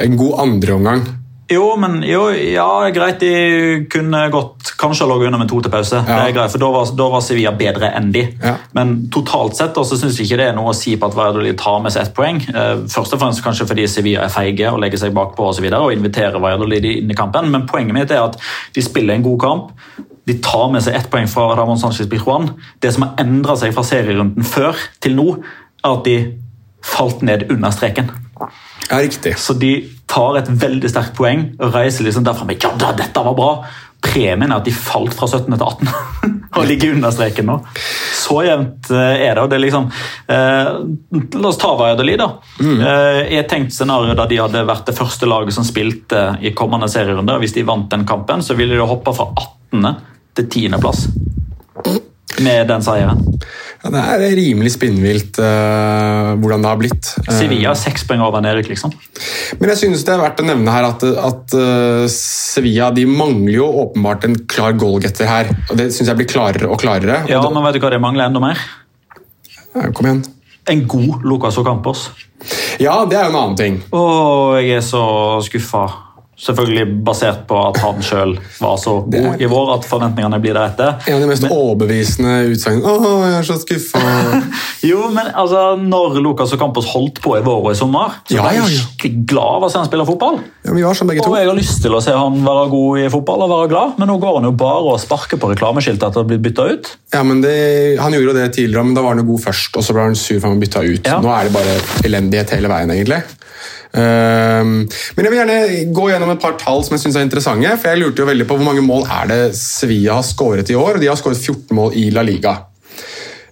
En 0.00 0.16
god 0.16 0.40
andreomgang. 0.46 1.04
Jo, 1.48 1.76
men 1.78 2.00
jo, 2.02 2.24
ja, 2.34 2.88
greit. 2.90 3.20
De 3.22 3.86
kunne 3.90 4.24
godt 4.34 4.72
kanskje 4.80 5.06
ligget 5.06 5.28
under 5.28 5.38
med 5.38 5.50
to 5.50 5.60
til 5.62 5.70
pause. 5.70 6.00
Ja. 6.00 6.06
Det 6.06 6.30
er 6.30 6.34
greit, 6.34 6.50
for 6.50 6.62
Da 6.62 6.70
var, 6.74 6.88
da 6.98 7.06
var 7.12 7.22
Sevilla 7.22 7.52
bedre 7.54 7.92
enn 7.94 8.10
de. 8.14 8.24
Ja. 8.42 8.56
Men 8.74 8.96
totalt 9.14 9.54
sett 9.58 9.78
så 9.78 9.98
syns 9.98 10.18
jeg 10.18 10.26
ikke 10.26 10.40
det 10.40 10.48
er 10.50 10.56
noe 10.56 10.72
å 10.72 10.76
si 10.76 10.96
på 10.98 11.06
at 11.06 11.14
Valladolid 11.14 11.58
tar 11.60 11.78
med 11.84 11.94
seg 11.94 12.02
ett 12.02 12.16
poeng. 12.16 12.42
Eh, 12.50 12.82
først 12.90 13.14
og 13.14 13.22
fremst 13.22 13.44
kanskje 13.46 13.68
fordi 13.70 13.86
Sevilla 13.90 14.26
er 14.26 14.34
feige 14.34 14.72
og 14.72 14.82
legger 14.82 15.04
seg 15.04 15.14
bakpå 15.14 15.46
og, 15.46 15.54
så 15.54 15.62
videre, 15.62 15.84
og 15.86 15.94
inviterer 15.94 16.42
Valladolid 16.42 16.90
inn 16.96 17.14
i 17.14 17.18
kampen. 17.18 17.52
Men 17.54 17.68
poenget 17.70 17.94
mitt 17.94 18.10
er 18.10 18.26
at 18.26 18.40
de 18.74 18.82
spiller 18.82 19.14
en 19.14 19.26
god 19.28 19.40
kamp. 19.46 19.72
De 20.26 20.34
tar 20.42 20.66
med 20.74 20.82
seg 20.82 20.98
ett 20.98 21.10
poeng 21.12 21.30
fra 21.30 21.52
Ramón 21.54 21.78
Sánchez 21.78 22.10
Pijuan. 22.10 22.50
Det 22.82 22.90
som 22.96 23.06
har 23.06 23.22
endra 23.22 23.54
seg 23.60 23.76
fra 23.76 23.86
serierunden 23.86 24.42
før 24.42 24.74
til 24.98 25.14
nå, 25.14 25.30
er 25.84 25.92
at 25.92 26.06
de 26.08 26.18
falt 26.82 27.22
ned 27.22 27.46
under 27.54 27.70
streken. 27.70 28.10
Ja, 28.90 28.98
riktig. 28.98 29.38
Så 29.38 29.56
de 29.58 29.72
tar 30.06 30.38
et 30.38 30.48
veldig 30.48 30.90
sterkt 30.90 31.16
poeng 31.18 31.48
og 31.58 31.74
reiser 31.74 32.06
liksom 32.06 32.24
derfra 32.26 32.46
med 32.48 32.62
ja, 32.62 32.92
dette 32.96 33.24
var 33.26 33.36
bra. 33.36 33.50
Premien 34.06 34.52
er 34.52 34.60
at 34.60 34.66
de 34.66 34.74
falt 34.76 35.16
fra 35.16 35.26
17. 35.26 35.48
til 35.56 35.64
18 35.64 35.88
og 36.56 36.66
ligger 36.68 36.94
under 36.94 37.14
streken 37.14 37.48
nå. 37.48 37.56
Så 38.14 38.42
jevnt 38.46 38.90
eh, 38.94 39.24
er 39.26 39.34
det. 39.34 39.42
og 39.42 39.50
det 39.50 39.58
er 39.58 39.64
liksom, 39.64 39.88
eh, 40.32 40.70
La 41.40 41.50
oss 41.50 41.58
ta 41.60 41.72
Valladolid. 41.78 42.20
da. 42.20 42.28
Mm. 42.60 42.80
Eh, 42.80 43.20
I 43.34 43.40
et 43.40 43.48
tenkt 43.50 43.74
scenario 43.74 44.14
da 44.16 44.28
de 44.30 44.40
hadde 44.40 44.66
vært 44.68 44.86
det 44.90 44.96
første 44.98 45.28
laget 45.28 45.56
som 45.56 45.66
spilte 45.66 46.26
i 46.44 46.54
kommende 46.56 46.88
serierunde, 46.92 47.38
hvis 47.42 47.56
de 47.56 47.66
vant 47.66 47.90
den 47.92 48.06
kampen, 48.08 48.44
så 48.44 48.56
ville 48.58 48.76
de 48.76 48.86
hoppa 48.86 49.16
fra 49.16 49.30
18. 49.32 49.96
til 50.36 50.48
10. 50.68 50.80
plass 50.80 51.08
med 52.44 52.68
den 52.68 52.82
seieren. 52.84 53.22
Ja, 53.84 53.90
det 53.92 54.28
er 54.28 54.36
rimelig 54.38 54.72
spinnvilt 54.74 55.38
uh, 55.42 56.32
hvordan 56.40 56.64
det 56.64 56.70
har 56.70 56.78
blitt. 56.80 57.10
Sevilla 57.28 57.72
er 57.74 57.78
seks 57.78 58.06
poeng 58.08 58.22
over 58.24 58.42
Nerik, 58.44 58.70
liksom. 58.72 58.94
Men 59.60 59.72
jeg 59.74 59.82
synes 59.82 60.06
det 60.06 60.14
er 60.14 60.22
verdt 60.22 60.42
å 60.42 60.46
nevne 60.48 60.74
her 60.74 60.88
at, 60.88 61.04
at 61.04 61.56
uh, 61.58 62.06
Sevilla 62.10 62.88
de 62.96 63.04
mangler 63.10 63.58
jo 63.58 63.68
åpenbart 63.84 64.26
en 64.28 64.38
klar 64.50 64.76
goalgetter 64.80 65.30
her. 65.30 65.52
og 65.68 65.76
Det 65.78 65.90
syns 65.94 66.10
jeg 66.10 66.20
blir 66.22 66.30
klarere 66.30 66.70
og 66.70 66.80
klarere. 66.82 67.22
Ja, 67.30 67.42
og 67.44 67.52
men 67.54 67.66
vet 67.68 67.78
du 67.78 67.84
hva 67.84 67.92
det 67.94 68.02
mangler 68.02 68.30
enda 68.30 68.42
mer? 68.42 68.64
Kom 69.94 70.08
igjen. 70.08 70.24
En 70.66 70.82
god 70.90 71.22
Lucas 71.28 71.58
Ocampos. 71.60 72.08
Ja, 72.82 73.04
det 73.06 73.18
er 73.18 73.28
jo 73.28 73.34
en 73.34 73.38
annen 73.38 73.58
ting. 73.58 73.78
Åh, 73.94 74.56
jeg 74.58 74.80
er 74.80 74.84
så 74.84 75.04
skuffa. 75.46 75.86
Selvfølgelig 76.36 76.98
basert 77.00 77.46
på 77.48 77.56
at 77.70 77.78
han 77.80 78.02
sjøl 78.04 78.34
var 78.60 78.74
så 78.76 78.98
god 79.08 79.40
i 79.40 79.46
vår 79.48 79.70
at 79.78 79.86
forventningene 79.88 80.36
blir 80.44 80.52
deretter. 80.52 80.98
En 81.08 81.16
av 81.16 81.22
de 81.24 81.28
mest 81.30 81.46
men, 81.46 81.54
overbevisende 81.54 82.34
utsagnene. 82.52 82.84
'Å, 82.84 83.12
jeg 83.24 83.36
er 83.38 83.46
så 83.48 83.56
skuffa'. 83.62 84.02
jo, 84.90 85.06
men 85.16 85.30
altså, 85.32 85.62
når 85.80 86.18
Lucas 86.20 86.52
og 86.52 86.60
Campos 86.60 86.90
holdt 86.92 87.22
på 87.24 87.38
i 87.38 87.40
vår 87.46 87.62
og 87.62 87.70
i 87.72 87.78
sommer, 87.78 88.18
så 88.28 88.36
ja, 88.36 88.44
var 88.44 88.58
jeg 88.58 88.68
skikkelig 88.74 89.22
glad 89.32 89.56
av 89.56 89.64
å 89.64 89.70
se 89.72 89.80
han 89.80 89.88
spille 89.88 90.08
fotball. 90.10 90.36
Ja, 90.66 90.76
vi 90.76 90.84
var 90.84 91.00
som 91.00 91.08
begge 91.08 91.24
to. 91.24 91.32
Og 91.32 91.40
jeg 91.40 91.48
har 91.48 91.56
lyst 91.56 91.80
til 91.86 91.96
å 91.96 92.02
se 92.04 92.12
han 92.12 92.36
være 92.44 92.68
god 92.74 93.00
i 93.06 93.08
fotball 93.16 93.46
og 93.46 93.54
være 93.54 93.72
glad, 93.72 93.96
men 93.96 94.12
nå 94.12 94.18
går 94.20 94.38
han 94.42 94.50
jo 94.50 94.52
bare 94.60 94.92
og 94.92 95.00
sparker 95.00 95.40
på 95.40 95.54
reklameskiltet 95.54 96.04
etter 96.10 96.20
å 96.20 96.26
ha 96.26 96.30
blitt 96.34 96.44
bytta 96.44 96.68
ut. 96.68 96.92
Ja, 97.16 97.24
men 97.24 97.40
det, 97.40 97.56
Han 98.02 98.12
gjorde 98.12 98.34
jo 98.34 98.36
det 98.36 98.50
tidligere, 98.58 98.84
men 98.84 98.98
da 98.98 99.06
var 99.06 99.16
han 99.16 99.24
jo 99.24 99.30
god 99.32 99.46
først, 99.48 99.72
og 99.72 99.88
så 99.88 99.96
ble 99.96 100.10
han 100.10 100.20
sur 100.20 100.36
for 100.36 100.50
han 100.50 100.60
ble 100.60 100.68
bytta 100.68 100.84
ut. 100.84 101.08
Ja. 101.08 101.16
Nå 101.24 101.32
er 101.32 101.48
det 101.48 101.56
bare 101.56 101.80
elendighet 102.04 102.52
hele 102.58 102.68
veien, 102.68 102.92
egentlig. 102.92 103.24
Ehm, 103.96 104.84
men 105.16 105.24
jeg 105.24 105.32
vil 105.32 105.40
gjerne 105.40 105.58
gå 105.96 106.06
gjennom 106.10 106.32
et 106.34 106.42
par 106.42 106.56
tall 106.60 106.82
som 106.84 106.96
jeg 106.96 107.06
synes 107.06 107.16
er 107.16 107.26
interessante. 107.26 107.76
for 107.80 107.88
Jeg 107.90 108.02
lurte 108.02 108.22
jo 108.22 108.28
veldig 108.28 108.46
på 108.46 108.56
hvor 108.58 108.68
mange 108.68 108.84
mål 108.84 109.06
er 109.08 109.28
det 109.30 109.56
Sevilla 109.56 110.18
har 110.18 110.26
skåret 110.26 110.70
i 110.70 110.76
år. 110.76 111.00
De 111.00 111.08
har 111.08 111.16
skåret 111.16 111.40
14 111.40 111.76
mål 111.76 111.96
i 111.96 112.10
La 112.10 112.22
Liga. 112.22 112.56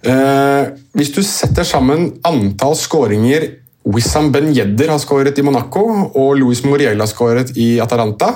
Ehm, 0.05 0.75
hvis 0.93 1.13
du 1.15 1.21
setter 1.23 1.63
sammen 1.63 2.11
antall 2.23 2.75
skåringer 2.77 3.49
Wissam 3.85 4.31
Ben 4.31 4.49
har 4.55 4.97
skåret 4.97 5.37
i 5.37 5.43
Monaco 5.45 6.11
og 6.15 6.37
Louis 6.39 6.63
Moriel 6.63 6.99
har 6.99 7.07
skåret 7.07 7.51
i 7.55 7.79
Ataranta, 7.79 8.31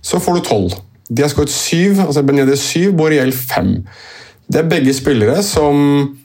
så 0.00 0.20
får 0.20 0.34
du 0.34 0.40
tolv. 0.40 0.74
De 1.10 1.22
har 1.22 1.28
skåret 1.28 1.50
syv, 1.50 1.98
altså 1.98 2.22
Ben 2.22 2.56
syv, 2.56 2.94
Moriel 2.94 3.32
fem. 3.32 3.84
Det 4.46 4.60
er 4.60 4.70
begge 4.70 4.94
spillere 4.94 5.42
som 5.42 6.16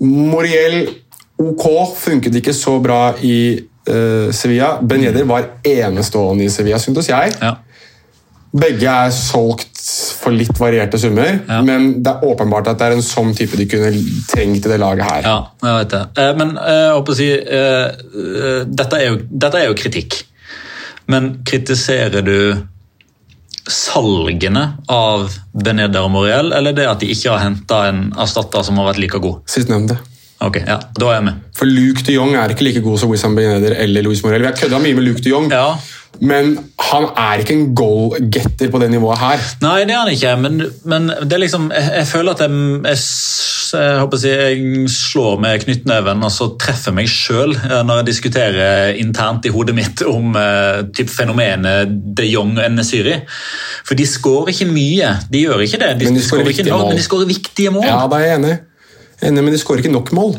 Moriel 0.00 0.90
ok, 1.38 1.96
funket 1.96 2.36
ikke 2.36 2.52
så 2.52 2.78
bra 2.84 3.14
i 3.22 3.64
uh, 3.88 4.30
Sevilla. 4.32 4.78
Ben 4.82 5.02
Yedder 5.04 5.24
var 5.28 5.46
enestående 5.64 6.44
i 6.44 6.50
Sevilla, 6.52 6.78
syntes 6.78 7.08
jeg. 7.08 7.34
Ja. 7.40 7.56
Begge 8.54 8.86
er 8.86 9.10
solgt 9.10 9.70
for 10.20 10.30
litt 10.32 10.54
varierte 10.60 10.96
summer, 10.98 11.40
Ja. 11.48 11.56
men 11.66 12.02
det 12.04 12.12
er 12.12 12.22
åpenbart 12.24 12.68
at 12.70 12.78
det 12.78 12.86
er 12.86 12.92
en 12.94 13.02
sånn 13.02 13.34
type 13.36 13.56
de 13.58 13.66
kunne 13.68 13.90
trengt 14.30 14.64
i 14.64 14.70
det 14.70 14.78
laget 14.80 15.04
her. 15.10 15.22
Ja, 15.26 15.38
jeg 15.64 15.80
vet 15.80 15.90
det. 15.96 16.02
Eh, 16.22 16.30
Men 16.38 16.54
eh, 16.56 16.78
jeg 16.84 16.92
håper 16.94 17.12
å 17.12 17.18
si 17.18 17.26
eh, 17.32 17.88
eh, 17.88 18.62
dette, 18.64 19.00
er 19.00 19.10
jo, 19.10 19.18
dette 19.28 19.58
er 19.58 19.66
jo 19.68 19.74
kritikk. 19.74 20.20
Men 21.10 21.42
kritiserer 21.44 22.22
du 22.24 22.38
salgene 23.68 24.62
av 24.92 25.30
Beneder 25.52 26.04
og 26.04 26.10
Moriel, 26.14 26.52
eller 26.52 26.72
det 26.76 26.86
at 26.88 27.00
de 27.00 27.10
ikke 27.12 27.32
har 27.32 27.42
henta 27.46 27.82
en 27.88 28.06
erstatter 28.20 28.62
som 28.66 28.76
har 28.80 28.90
vært 28.92 29.00
like 29.02 29.20
god? 29.24 29.42
Sistnevnte. 29.50 29.98
Ok, 30.44 30.60
ja, 30.66 30.78
Da 31.00 31.10
er 31.10 31.18
jeg 31.18 31.26
med. 31.30 31.42
For 31.56 31.70
Luke 31.70 32.04
de 32.06 32.16
Jong 32.18 32.34
er 32.36 32.52
ikke 32.52 32.66
like 32.66 32.84
god 32.84 33.00
som 33.00 33.12
Wissam 33.12 33.36
Beneder 33.38 33.76
eller 33.80 34.04
Louis 34.04 34.22
Morel. 34.24 34.44
Vi 34.44 34.50
har 34.50 34.56
kødda 34.58 34.80
mye 34.82 34.96
med 34.98 35.06
Luke 35.08 35.22
de 35.24 35.32
Jong, 35.32 35.50
Ja, 35.52 35.68
men 36.22 36.52
han 36.78 37.08
er 37.18 37.40
ikke 37.42 37.54
en 37.56 37.70
goal-getter 37.74 38.68
på 38.70 38.78
det 38.78 38.90
nivået 38.92 39.18
her. 39.18 39.40
Nei, 39.64 39.80
det 39.88 39.94
er 39.94 40.02
han 40.04 40.10
ikke, 40.12 40.34
men, 40.38 40.60
men 40.86 41.08
det 41.10 41.34
er 41.34 41.42
liksom, 41.42 41.70
jeg, 41.74 41.88
jeg 41.96 42.06
føler 42.06 42.36
at 42.36 42.42
jeg, 42.44 42.50
jeg, 42.84 43.00
jeg, 43.74 43.96
håper 43.98 44.26
jeg, 44.28 44.58
jeg 44.60 44.90
slår 44.94 45.40
med 45.42 45.64
knyttneven 45.64 46.22
og 46.22 46.30
så 46.30 46.48
treffer 46.60 46.94
meg 46.94 47.10
sjøl 47.10 47.56
når 47.56 48.02
jeg 48.02 48.08
diskuterer 48.12 49.00
internt 49.02 49.48
i 49.48 49.52
hodet 49.54 49.74
mitt 49.74 50.04
om 50.06 50.36
uh, 50.38 50.84
typ 50.94 51.10
fenomenet 51.10 51.90
de 52.14 52.28
Jong 52.30 52.54
og 52.62 52.76
Nesiri. 52.76 53.16
For 53.82 53.98
de 53.98 54.06
skårer 54.06 54.54
ikke 54.54 54.70
mye, 54.70 55.16
de 55.32 55.42
gjør 55.48 55.66
ikke 55.66 55.82
det. 55.82 55.90
De, 55.98 56.12
Men 56.12 56.20
de 56.20 56.28
skårer 56.28 56.50
viktige 56.52 56.70
mål. 56.70 56.86
men 56.92 57.02
de 57.02 57.08
skårer 57.08 57.32
viktige 57.32 57.74
mål. 57.74 57.88
Ja, 57.90 57.98
da 58.06 58.22
er 58.22 58.28
jeg 58.28 58.42
enig. 58.42 58.54
Men 59.32 59.52
de 59.52 59.60
skårer 59.60 59.84
ikke 59.84 59.94
nok 59.94 60.12
mål. 60.16 60.34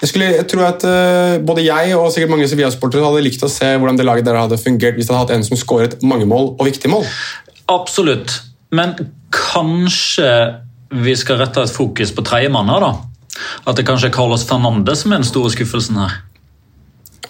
Jeg, 0.00 0.10
skulle, 0.10 0.26
jeg 0.36 0.46
tror 0.50 0.66
at 0.66 0.82
uh, 0.84 1.38
Både 1.46 1.64
jeg 1.64 1.94
og 1.96 2.10
sikkert 2.12 2.32
mange 2.34 2.48
Sevilla-sportere 2.50 3.04
hadde 3.06 3.22
likt 3.24 3.44
å 3.46 3.48
se 3.48 3.70
hvordan 3.78 3.96
det 3.96 4.04
laget 4.04 4.26
der 4.26 4.36
hadde 4.36 4.58
fungert 4.60 4.98
hvis 4.98 5.08
det 5.08 5.14
hadde 5.14 5.22
hatt 5.22 5.36
en 5.38 5.46
som 5.46 5.56
skåret 5.56 5.96
mange 6.04 6.26
mål 6.28 6.52
og 6.58 6.66
viktige 6.66 6.92
mål. 6.92 7.06
Absolutt. 7.72 8.34
Men 8.74 8.92
kanskje 9.32 10.28
vi 10.94 11.14
skal 11.18 11.40
rette 11.40 11.64
et 11.64 11.72
fokus 11.72 12.12
på 12.14 12.24
tredjemann 12.26 12.68
her, 12.70 12.84
da? 12.84 12.92
At 13.66 13.78
det 13.78 13.86
kanskje 13.88 14.10
er 14.10 14.14
Carlos 14.14 14.44
Fernandes 14.46 15.02
som 15.02 15.14
er 15.14 15.22
den 15.22 15.26
store 15.26 15.50
skuffelsen 15.54 15.98
her? 16.02 16.20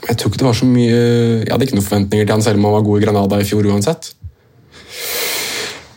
Jeg 0.05 0.19
tror 0.21 0.33
ikke 0.33 0.43
det 0.43 0.47
var 0.51 0.57
så 0.59 0.67
mye 0.69 0.97
Jeg 0.99 1.49
hadde 1.49 1.65
ikke 1.65 1.79
noen 1.79 1.87
forventninger 1.87 2.27
til 2.27 2.35
han 2.35 2.45
selv 2.45 2.61
om 2.61 2.67
han 2.69 2.75
var 2.75 2.85
god 2.89 2.99
i 2.99 3.05
Granada 3.07 3.41
i 3.41 3.47
fjor 3.49 3.71
uansett. 3.71 4.11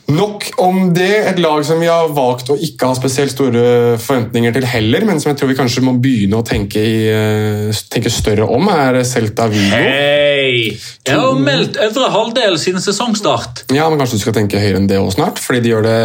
Nok 0.07 0.45
om 0.63 0.93
det. 0.95 1.11
Et 1.33 1.39
lag 1.43 1.65
som 1.67 1.81
vi 1.83 1.89
har 1.91 2.07
valgt 2.15 2.47
å 2.53 2.55
ikke 2.55 2.87
ha 2.87 2.95
spesielt 2.95 3.33
store 3.33 3.97
forventninger 3.99 4.53
til 4.55 4.67
heller, 4.71 5.03
men 5.07 5.19
som 5.19 5.33
jeg 5.33 5.39
tror 5.41 5.51
vi 5.51 5.57
kanskje 5.57 5.83
må 5.83 5.97
begynne 5.99 6.39
å 6.39 6.45
tenke, 6.47 6.79
i, 6.79 7.01
eh, 7.11 7.81
tenke 7.91 8.11
større 8.13 8.47
om, 8.47 8.69
er 8.71 9.01
Celta 9.03 9.49
Vigo. 9.51 9.75
Hei! 9.75 10.77
Jeg 11.03 11.11
har 11.11 11.27
jo 11.27 11.41
meldt 11.43 11.75
øvre 11.83 12.07
halvdel 12.13 12.55
siden 12.61 12.83
sesongstart. 12.83 13.65
Ja, 13.75 13.89
men 13.89 13.99
Kanskje 13.99 14.19
du 14.19 14.23
skal 14.23 14.37
tenke 14.37 14.61
høyere 14.61 14.79
enn 14.79 14.87
det 14.87 14.99
også 15.01 15.17
snart, 15.17 15.41
fordi 15.43 15.65
de 15.65 15.73
gjør 15.73 15.87
det 15.89 15.99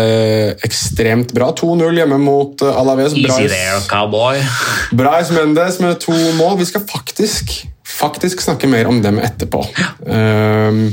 ekstremt 0.67 1.35
bra. 1.37 1.53
2-0 1.55 2.03
hjemme 2.03 2.19
mot 2.19 2.63
eh, 2.63 2.81
Alaves. 2.83 3.15
Easy 3.15 3.29
Brais, 3.29 3.55
there, 3.55 3.81
cowboy. 3.87 4.43
Brais 4.99 5.31
Mendes 5.31 5.79
med 5.79 6.01
to 6.03 6.17
mål. 6.41 6.59
Vi 6.59 6.67
skal 6.73 6.83
faktisk, 6.91 7.55
faktisk 7.85 8.41
snakke 8.41 8.69
mer 8.71 8.87
om 8.87 9.03
dem 9.03 9.19
etterpå. 9.23 9.63
Um, 10.07 10.85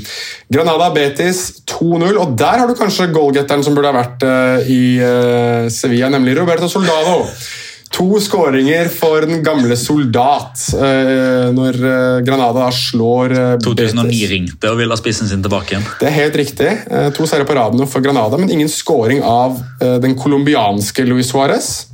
Granada 0.49 0.89
Betis 0.95 1.61
2-0, 1.69 2.17
og 2.17 2.35
der 2.39 2.63
har 2.63 2.69
du 2.69 2.75
kanskje 2.77 3.11
goalgetteren 3.13 3.63
som 3.65 3.77
burde 3.77 3.91
ha 3.91 3.97
vært 3.99 4.25
uh, 4.25 4.69
i 4.69 4.83
uh, 5.01 5.69
Sevilla, 5.73 6.09
nemlig 6.13 6.37
Roberto 6.39 6.69
Soldado. 6.71 7.23
To 7.89 8.19
skåringer 8.21 8.85
for 8.93 9.25
den 9.25 9.41
gamle 9.45 9.73
soldat 9.79 10.61
uh, 10.77 11.49
når 11.55 11.79
Granada 12.25 12.67
da 12.67 12.69
slår 12.75 13.33
eh, 13.33 13.53
2009 13.65 14.03
Betis. 14.03 14.29
ringte 14.29 14.69
og 14.69 14.77
ville 14.77 14.93
ha 14.93 14.99
spissen 14.99 15.29
sin 15.29 15.41
tilbake 15.45 15.73
igjen. 15.73 15.87
Det 16.01 16.09
er 16.09 16.17
helt 16.19 16.37
riktig. 16.37 16.75
To 17.17 17.25
seire 17.29 17.49
på 17.49 17.57
raden 17.57 17.81
for 17.89 18.05
Granada, 18.05 18.37
men 18.37 18.53
ingen 18.53 18.69
scoring 18.69 19.23
av 19.25 19.57
den 20.03 20.13
colombianske 20.19 21.07
Luis 21.09 21.33
Suárez. 21.33 21.89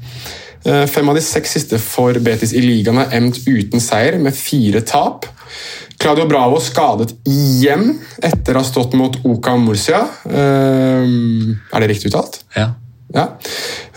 Eh, 0.66 0.86
Fem 0.90 1.10
av 1.12 1.16
de 1.18 1.22
seks 1.22 1.52
siste 1.58 1.78
for 1.82 2.18
Betis 2.26 2.54
i 2.58 2.62
ligaen 2.64 2.98
er 3.04 3.14
endt 3.20 3.44
uten 3.48 3.82
seier, 3.84 4.18
med 4.22 4.34
fire 4.38 4.82
tap. 4.82 5.28
Claudio 6.02 6.26
Bravo 6.28 6.58
skadet 6.60 7.14
igjen 7.30 7.94
etter 8.26 8.58
å 8.58 8.64
ha 8.64 8.68
stått 8.68 8.96
mot 9.00 9.16
Oka 9.30 9.54
Murcia. 9.62 10.02
Eh, 10.26 11.06
Er 11.72 11.80
det 11.86 11.92
riktig 11.94 12.12
uttalt? 12.12 12.42
Ja. 12.58 12.72
Ja. 13.16 13.28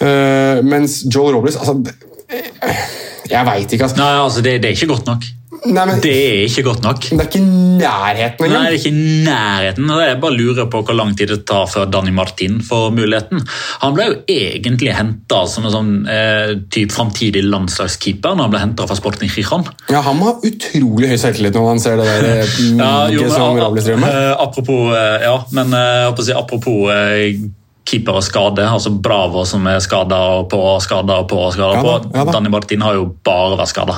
Eh, 0.04 0.60
Mens 0.62 1.00
Joel 1.10 1.34
Robles 1.34 1.56
altså, 1.56 1.80
Jeg 2.28 3.44
veit 3.48 3.72
ikke, 3.72 3.88
altså. 3.88 3.96
Nei, 3.98 4.12
altså, 4.22 4.44
det, 4.44 4.58
det 4.62 4.70
er 4.70 4.76
ikke 4.76 4.92
godt 4.92 5.06
nok. 5.08 5.24
Nei, 5.68 5.84
men, 5.88 6.00
Det 6.04 6.14
er 6.14 6.44
ikke 6.48 6.66
godt 6.70 6.84
nok. 6.86 7.08
det 7.10 7.18
er 7.18 7.28
ikke 7.28 7.44
nærheten 7.44 8.18
nærheten 8.18 8.52
Nei, 8.52 8.62
det 8.64 8.70
er 8.70 8.78
ikke 8.78 8.92
nærheten. 9.26 9.90
Jeg 10.02 10.20
bare 10.22 10.36
lurer 10.36 10.68
på 10.70 10.82
hvor 10.86 10.96
lang 10.96 11.14
tid 11.16 11.32
det 11.32 11.40
tar 11.48 11.68
før 11.70 11.88
Danny 11.90 12.12
Martin 12.14 12.60
får 12.64 12.90
muligheten. 12.96 13.42
Han 13.82 13.96
ble 13.96 14.08
jo 14.08 14.16
egentlig 14.32 14.94
henta 14.96 15.42
som 15.50 15.68
en 15.68 15.74
sånn 15.74 15.92
eh, 16.10 16.54
typ 16.74 16.94
framtidig 16.94 17.44
landslagskeeper 17.46 18.36
når 18.36 18.48
han 18.48 18.54
ble 18.54 18.62
henta 18.64 18.88
fra 18.88 18.98
Sporting 18.98 19.32
Chichon. 19.32 19.66
Ja, 19.92 20.02
Han 20.06 20.18
må 20.20 20.32
ha 20.32 20.34
utrolig 20.48 21.12
høy 21.12 21.18
selvtillit 21.20 21.56
når 21.56 21.70
han 21.72 21.82
ser 21.82 22.00
det 22.00 22.08
der 22.08 22.28
eh, 22.32 22.58
Ja, 22.82 22.92
jo, 23.12 23.24
men, 23.26 23.34
som 23.34 23.58
Robles 23.58 23.88
driver 23.88 24.04
med. 24.04 24.18
apropos, 24.48 24.92
eh, 24.96 25.28
ja, 25.28 25.38
men 25.56 25.78
eh, 25.78 26.24
si, 26.24 26.34
apropos 26.36 26.92
keeper 27.88 28.18
og 28.20 28.24
skade, 28.26 28.64
altså 28.68 28.92
Bravo 28.92 29.44
som 29.48 29.64
er 29.70 29.80
skada 29.84 30.18
og 30.38 30.48
på 30.52 30.60
skada 30.84 31.20
og 31.22 31.28
på 31.30 31.38
og 31.46 31.54
skada 31.54 31.78
Ja 31.78 31.84
på. 31.84 31.94
ja 32.14 32.24
da. 32.28 32.34
Danny 32.36 32.52
Martin 32.52 32.84
har 32.84 32.98
jo 32.98 33.06
bare 33.24 33.56
vært 33.58 33.72
skada. 33.72 33.96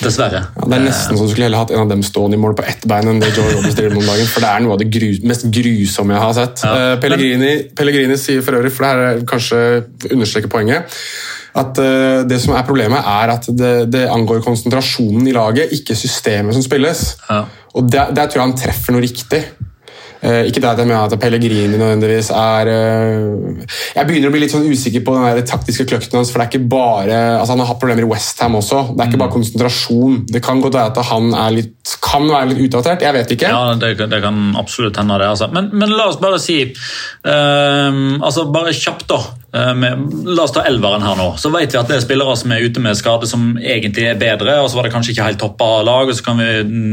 Dessverre. 0.00 0.42
Ja, 0.56 0.68
det 0.70 0.78
er 0.78 0.84
nesten 0.86 1.18
så 1.18 1.26
du 1.26 1.32
skulle 1.32 1.48
heller 1.48 1.62
hatt 1.64 1.72
en 1.74 1.84
av 1.84 1.92
dem 1.92 2.04
stående 2.06 2.38
i 2.38 2.42
mål 2.42 2.56
på 2.58 2.66
ett 2.70 2.86
bein 2.88 3.10
enn 3.10 3.20
det 3.22 3.32
Joe 3.36 3.52
Robbins 3.52 3.76
driver 3.78 3.96
med 3.96 4.04
om 4.04 4.12
dagen, 4.12 4.30
for 4.32 4.44
det 4.44 4.52
er 4.52 4.64
noe 4.64 4.76
av 4.76 4.82
det 4.82 4.88
gru 4.94 5.08
mest 5.28 5.48
grusomme 5.58 6.16
jeg 6.16 6.24
har 6.24 6.36
sett. 6.38 6.64
Eh, 6.68 6.94
Pellegrini, 7.02 7.52
Pellegrini 7.76 8.18
sier 8.20 8.44
for 8.46 8.58
øvrig, 8.58 8.72
for 8.74 8.86
det 8.86 8.92
her 8.92 9.04
er 9.08 9.24
kanskje 9.28 9.62
understreker 10.12 10.52
poenget, 10.52 10.98
at 11.58 11.80
uh, 11.82 12.22
det 12.28 12.38
som 12.42 12.54
er 12.54 12.66
problemet 12.66 13.02
er 13.02 13.32
at 13.34 13.48
det, 13.50 13.72
det 13.90 14.04
angår 14.12 14.44
konsentrasjonen 14.44 15.26
i 15.26 15.34
laget, 15.34 15.72
ikke 15.74 15.96
systemet 15.98 16.54
som 16.54 16.62
spilles. 16.62 17.16
Ja. 17.28 17.42
Og 17.74 17.88
der, 17.90 18.12
der 18.14 18.28
tror 18.28 18.42
jeg 18.42 18.46
han 18.46 18.60
treffer 18.60 18.94
noe 18.94 19.02
riktig. 19.02 19.42
Eh, 20.18 20.48
ikke 20.48 20.58
det 20.62 20.70
at 20.72 20.80
jeg 20.82 20.88
mener 20.88 21.06
at 21.06 21.20
Pellegrini 21.22 21.78
nødvendigvis 21.78 22.32
er 22.34 22.70
eh, 22.72 23.66
Jeg 23.94 24.08
begynner 24.08 24.32
å 24.32 24.34
bli 24.34 24.40
litt 24.42 24.50
sånn 24.50 24.66
usikker 24.66 25.04
på 25.06 25.14
den 25.14 25.46
taktiske 25.46 25.86
kløkten 25.86 26.18
hans, 26.18 26.32
for 26.34 26.42
det 26.42 26.48
er 26.48 26.50
ikke 26.50 26.70
bare 26.72 27.18
altså 27.36 27.54
Han 27.54 27.62
har 27.62 27.70
hatt 27.70 27.78
problemer 27.82 28.02
i 28.02 28.10
Westham 28.10 28.58
også. 28.58 28.80
Det 28.96 29.04
er 29.04 29.12
ikke 29.12 29.22
bare 29.22 29.34
konsentrasjon. 29.36 30.20
Det 30.26 30.42
kan 30.42 30.62
godt 30.64 30.78
være 30.78 30.90
at 30.90 31.12
han 31.12 31.30
litt, 31.54 31.94
kan 32.02 32.26
være 32.26 32.50
litt 32.50 32.64
utdatert. 32.66 33.04
Jeg 33.06 33.14
vet 33.14 33.34
ikke. 33.36 33.52
Ja, 33.52 33.74
det, 33.78 33.94
det 34.10 34.22
kan 34.24 34.56
absolutt 34.58 34.98
hende. 34.98 35.20
det. 35.22 35.30
Altså. 35.30 35.50
Men, 35.54 35.70
men 35.78 35.94
la 35.94 36.08
oss 36.10 36.18
bare 36.22 36.40
si 36.42 36.60
um, 36.66 38.18
altså 38.18 38.48
Bare 38.52 38.74
kjapt, 38.74 39.06
da. 39.10 39.20
Eh, 39.54 39.74
med, 39.74 40.02
la 40.26 40.42
oss 40.44 40.52
ta 40.52 40.64
elveren 40.68 41.02
her 41.02 41.16
nå. 41.18 41.28
Så 41.40 41.50
vet 41.54 41.72
vi 41.72 41.78
at 41.80 41.88
det 41.88 41.96
er 41.98 42.04
spillere 42.04 42.34
som 42.36 42.52
er 42.52 42.64
ute 42.66 42.80
med 42.84 42.96
skade 42.98 43.28
som 43.30 43.50
egentlig 43.58 44.08
er 44.10 44.18
bedre. 44.20 44.58
og 44.62 44.70
Så 44.70 44.76
var 44.76 44.88
det 44.88 44.92
kanskje 44.94 45.14
ikke 45.14 45.28
helt 45.30 45.40
toppa 45.42 45.70
lag, 45.86 46.08
og 46.08 46.14
så 46.14 46.24
kan 46.24 46.38
vi 46.40 46.48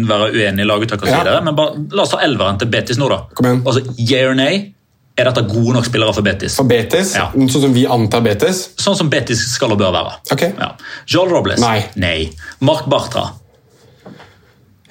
være 0.07 0.31
uenige 0.35 0.65
i 0.65 0.69
laguttak 0.69 1.01
og 1.03 1.09
så 1.09 1.23
Ja. 1.25 1.41
Men 1.41 1.55
bare, 1.55 1.75
la 1.91 2.03
oss 2.03 2.13
ta 2.15 2.21
elveren 2.23 2.59
til 2.59 2.67
Betis 2.71 2.97
nå, 3.01 3.09
da. 3.09 3.23
Kom 3.35 3.45
igjen. 3.45 3.61
Altså, 3.65 3.83
yeah 3.99 4.29
or 4.29 4.35
nay? 4.35 4.71
Er 5.17 5.29
dette 5.29 5.45
gode 5.47 5.73
nok 5.77 5.85
spillere 5.87 6.13
for 6.13 6.21
Betis? 6.21 6.55
For 6.59 6.67
Betis, 6.67 7.13
Ja. 7.15 7.29
sånn 7.31 7.49
som 7.61 7.73
vi 7.73 7.85
antar 7.87 8.19
Betis 8.21 8.71
Sånn 8.75 8.97
som 8.97 9.09
Betis 9.09 9.39
skal 9.53 9.71
og 9.71 9.79
bør 9.79 9.93
være. 9.95 10.13
Okay. 10.31 10.51
Ja. 10.59 10.73
Joel 11.07 11.29
Robles? 11.31 11.59
Nei. 11.95 12.31
Mark 12.59 12.85
Bartra? 12.91 13.31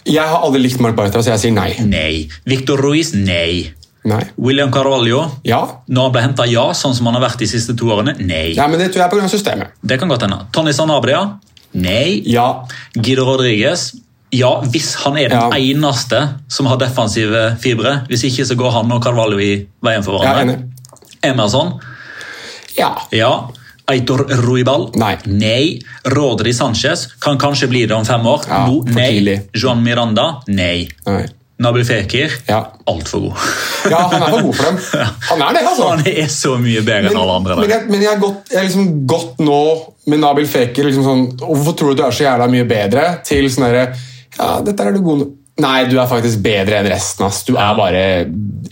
Jeg 0.05 0.25
har 0.29 0.43
aldri 0.45 0.61
likt 0.63 0.81
Mark 0.81 0.97
Bartra, 0.97 1.23
så 1.25 1.33
jeg 1.33 1.41
sier 1.41 1.53
nei. 1.53 1.71
Nei. 1.81 2.29
Victor 2.45 2.77
Ruiz? 2.81 3.15
Nei. 3.15 3.73
Nei. 4.05 4.21
William 4.37 4.71
Carvalho? 4.73 5.23
Ja. 5.49 5.63
Når 5.89 6.03
han 6.03 6.13
ble 6.13 6.23
henta, 6.27 6.45
ja, 6.51 6.67
sånn 6.77 6.95
som 6.95 7.07
han 7.09 7.15
har 7.17 7.23
vært 7.31 7.39
de 7.41 7.47
siste 7.49 7.73
to 7.77 7.87
årene? 7.95 8.13
Nei. 8.21 8.53
ja, 8.55 8.67
men 8.69 8.79
det 8.79 8.91
tror 8.93 9.05
jeg 9.05 9.09
er 9.09 9.15
pga. 9.21 9.29
systemet. 9.33 9.69
Det 9.83 9.99
kan 10.01 10.09
godt 10.13 10.23
hende. 10.27 10.43
Tony 10.53 10.73
Sanabria? 10.77 11.23
Nei. 11.75 12.21
Ja. 12.29 12.67
Guido 12.95 13.25
Rodriguez? 13.25 13.95
Ja, 14.35 14.61
hvis 14.67 14.95
han 15.05 15.17
er 15.17 15.29
den 15.29 15.39
Ja. 15.41 15.51
eneste 15.57 16.21
som 16.49 16.67
har 16.67 16.77
defensive 16.77 17.57
fibre. 17.61 18.05
Hvis 18.09 18.25
ikke, 18.25 18.45
så 18.45 18.55
går 18.57 18.71
han 18.73 18.93
og 18.93 19.03
Carvalho 19.03 19.39
i 19.39 19.67
veien 19.83 20.03
for 20.03 20.21
er 20.23 20.27
hverandre. 20.27 20.55
enig. 20.55 20.71
Emerson? 21.23 21.81
Ja. 22.77 22.91
Ja. 23.13 23.49
Eitor 23.89 24.25
Ruibal? 24.45 24.91
Nei. 24.97 25.17
Nei. 25.27 25.79
Rodri 26.15 26.53
Sanchez 26.53 27.07
kan 27.21 27.39
kanskje 27.39 27.69
bli 27.69 27.87
det 27.87 27.93
om 27.97 28.05
fem 28.05 28.25
år. 28.27 28.45
Ja, 28.49 28.67
no, 28.67 28.83
nei. 28.87 29.41
Johan 29.55 29.83
Miranda? 29.85 30.43
Nei. 30.49 30.89
Nei. 31.07 31.27
Nabil 31.63 31.85
Fekir? 31.87 32.33
Ja. 32.49 32.59
Altfor 32.91 33.21
god. 33.29 33.45
ja, 33.93 34.01
han 34.11 34.23
er 34.23 34.33
for 34.33 34.43
god 34.49 34.57
for 34.59 34.67
dem. 34.67 34.79
Han 35.31 35.43
er 35.47 35.55
det, 35.55 35.61
altså. 35.71 35.87
Han 35.93 36.03
er 36.11 36.33
så 36.33 36.57
mye 36.59 36.83
bedre 36.83 37.13
enn 37.13 37.21
alle 37.21 37.37
andre. 37.39 37.57
men, 37.61 37.71
jeg, 37.71 37.87
men 37.93 38.03
jeg 38.03 38.11
har 38.11 38.19
gått, 38.23 38.51
jeg 38.51 38.59
har 38.59 38.67
liksom 38.67 38.91
gått 39.07 39.39
nå 39.47 39.61
med 40.11 40.21
Nabil 40.25 40.49
Fekir 40.51 40.89
liksom 40.89 41.07
sånn, 41.07 41.23
Hvorfor 41.45 41.79
tror 41.79 41.95
du 41.95 42.03
du 42.03 42.05
er 42.09 42.17
så 42.19 42.27
jævla 42.27 42.51
mye 42.51 42.67
bedre? 42.69 43.07
Til 43.25 43.47
sånn 43.53 43.69
herre 43.69 43.87
Ja, 44.35 44.51
dette 44.67 44.83
er 44.85 44.99
du 44.99 45.01
god 45.07 45.25
Nei, 45.63 45.85
du 45.87 45.95
er 46.03 46.09
faktisk 46.11 46.41
bedre 46.43 46.81
enn 46.81 46.89
resten. 46.91 47.29
ass. 47.29 47.45
Du 47.47 47.53
er 47.55 47.77
bare 47.79 48.01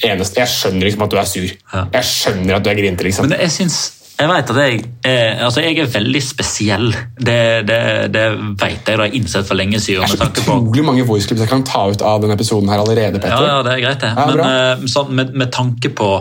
eneste 0.02 0.40
Jeg 0.42 0.50
skjønner 0.50 0.88
liksom 0.88 1.04
at 1.06 1.12
du 1.12 1.18
er 1.20 1.28
sur. 1.30 1.52
Jeg 1.94 2.08
skjønner 2.08 2.56
at 2.58 2.64
du 2.66 2.70
er 2.72 2.80
grinte, 2.80 3.06
liksom. 3.06 3.28
Men 3.30 3.38
jeg 3.44 3.54
syns 3.54 3.76
jeg 4.22 4.30
vet 4.30 4.50
at 4.52 4.58
jeg 4.62 4.82
er, 5.08 5.40
altså 5.46 5.62
jeg 5.64 5.78
er 5.82 5.88
veldig 5.90 6.22
spesiell. 6.22 6.92
Det, 7.18 7.38
det, 7.68 7.78
det 8.14 8.26
vet 8.60 8.68
jeg, 8.70 8.78
det 8.86 8.94
har 8.96 9.08
jeg 9.08 9.20
innsett 9.20 9.48
for 9.48 9.58
lenge 9.58 9.80
siden. 9.82 10.04
Det 10.06 10.20
er 10.20 10.22
så 10.22 10.30
utrolig 10.30 10.82
på, 10.82 10.86
mange 10.90 11.06
voice 11.08 11.28
clips 11.28 11.42
jeg 11.44 11.50
kan 11.50 11.64
ta 11.66 11.86
ut 11.90 12.04
av 12.06 12.22
denne 12.22 12.36
episoden 12.38 12.70
her 12.72 12.82
allerede, 12.82 13.18
Petter. 13.18 13.42
ja, 13.42 13.56
ja, 13.56 13.64
det 13.66 13.74
er 13.76 13.82
greit, 13.86 14.04
det. 14.04 14.12
Ja, 14.16 14.26
Men 14.30 14.44
eh, 14.46 14.86
så, 14.92 15.04
med, 15.10 15.34
med 15.34 15.52
tanke 15.54 15.90
på 15.90 16.12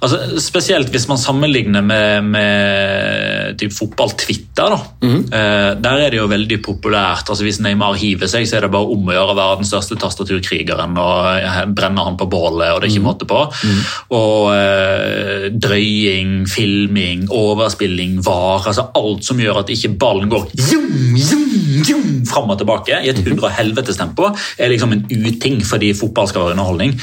Altså, 0.00 0.40
spesielt 0.40 0.88
hvis 0.94 1.04
man 1.10 1.20
sammenligner 1.20 1.84
med, 1.84 2.24
med 2.32 3.58
typ 3.60 3.74
fotball-Twitter. 3.76 4.72
da. 4.72 4.78
Eh, 5.04 5.70
der 5.84 6.04
er 6.06 6.12
det 6.12 6.20
jo 6.20 6.28
veldig 6.30 6.60
populært. 6.64 7.28
altså 7.28 7.44
Hvis 7.44 7.60
Neymar 7.60 7.98
hiver 8.00 8.30
seg, 8.30 8.48
så 8.48 8.56
er 8.56 8.66
det 8.66 8.72
bare 8.72 8.88
om 8.94 9.10
å 9.10 9.14
gjøre 9.14 9.34
å 9.34 9.38
være 9.38 9.60
den 9.60 9.68
største 9.68 9.98
tastaturkrigeren 10.00 10.96
og 10.96 11.28
eh, 11.36 11.60
brenne 11.76 12.06
han 12.06 12.16
på 12.20 12.30
bålet, 12.32 12.72
og 12.72 12.80
det 12.80 12.88
er 12.88 12.94
ikke 12.94 13.04
måte 13.04 13.28
på. 13.28 13.42
Og 14.16 14.48
eh, 14.56 15.48
drøying, 15.52 16.34
filming, 16.48 17.28
overspilling, 17.28 18.20
var. 18.24 18.64
altså 18.72 18.88
Alt 18.96 19.28
som 19.28 19.40
gjør 19.40 19.62
at 19.62 19.72
ikke 19.76 19.94
ballen 20.00 20.32
går 20.32 20.48
zoom, 20.56 21.16
zoom, 21.20 21.48
zoom, 21.84 22.08
fram 22.30 22.52
og 22.52 22.60
tilbake 22.60 23.04
i 23.04 23.12
et 23.12 23.20
hundre 23.26 23.50
og 23.50 23.56
helvetes 23.60 24.00
tempo, 24.00 24.32
er 24.56 24.72
liksom 24.72 24.96
en 24.96 25.04
uting 25.10 25.60
fordi 25.66 25.92
fotball 25.98 26.28
skal 26.30 26.46
være 26.46 26.56
underholdning. 26.56 26.96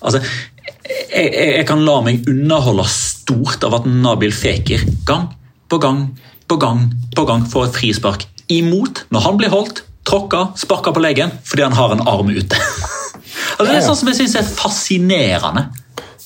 Altså, 0.00 0.22
jeg, 0.88 1.32
jeg, 1.34 1.66
kan 1.68 1.82
la 1.84 1.98
meg 2.04 2.28
underholde 2.30 2.86
stort 2.90 3.64
av 3.66 3.80
at 3.80 3.88
Nabil 3.88 4.32
Fekir 4.34 4.84
gang 5.08 5.28
på 5.68 5.80
gang 5.82 6.06
på 6.48 6.56
gang 6.60 6.86
på 7.16 7.24
gang 7.28 7.44
får 7.48 7.68
et 7.68 7.80
frispark 7.80 8.24
imot 8.52 9.04
når 9.12 9.26
han 9.26 9.40
blir 9.40 9.52
holdt, 9.52 9.82
tråkka, 10.08 10.46
sparka 10.56 10.94
på 10.96 11.02
leggen 11.04 11.34
fordi 11.44 11.66
han 11.66 11.76
har 11.76 11.92
en 11.92 12.06
arm 12.08 12.30
ute. 12.32 12.56
altså, 13.58 13.68
det 13.68 13.76
er 13.76 13.84
sånn 13.84 14.00
som 14.00 14.12
jeg 14.12 14.22
syns 14.22 14.38
er 14.40 14.48
fascinerende. 14.48 15.68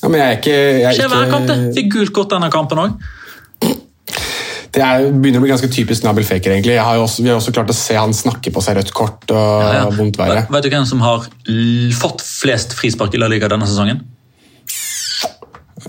Ja, 0.03 0.11
men 0.11 0.19
jeg 0.19 0.29
er 0.29 0.39
ikke, 0.39 0.55
jeg 0.55 0.87
er 0.87 0.97
Skjer 0.99 1.11
hver 1.11 1.29
kamp, 1.31 1.51
det. 1.51 1.59
Fikk 1.79 1.91
gult 1.97 2.15
kort 2.15 2.33
denne 2.35 2.51
kampen 2.55 2.81
òg. 2.83 3.11
Det 4.73 4.81
er, 4.81 5.11
begynner 5.13 5.43
å 5.43 5.45
bli 5.45 5.51
ganske 5.51 5.69
typisk 5.69 6.07
Nabil 6.07 6.25
Faker. 6.25 6.55
egentlig. 6.55 6.79
Jeg 6.79 6.85
har 6.87 6.97
jo 6.97 7.03
også, 7.05 7.21
vi 7.23 7.29
har 7.29 7.37
også 7.37 7.53
klart 7.53 7.71
å 7.71 7.77
se 7.77 7.99
han 7.99 8.15
snakke 8.17 8.55
på 8.55 8.63
seg 8.65 8.79
rødt 8.79 8.95
kort 8.97 9.35
og 9.37 9.99
vondt 9.99 10.17
verre. 10.17 10.47
Vet 10.49 10.65
du 10.65 10.71
hvem 10.73 10.87
som 10.89 11.03
har 11.05 11.27
fått 11.99 12.25
flest 12.25 12.73
frispark 12.79 13.13
i 13.13 13.21
La 13.21 13.29
Liga 13.29 13.51
denne 13.53 13.69
sesongen? 13.69 14.01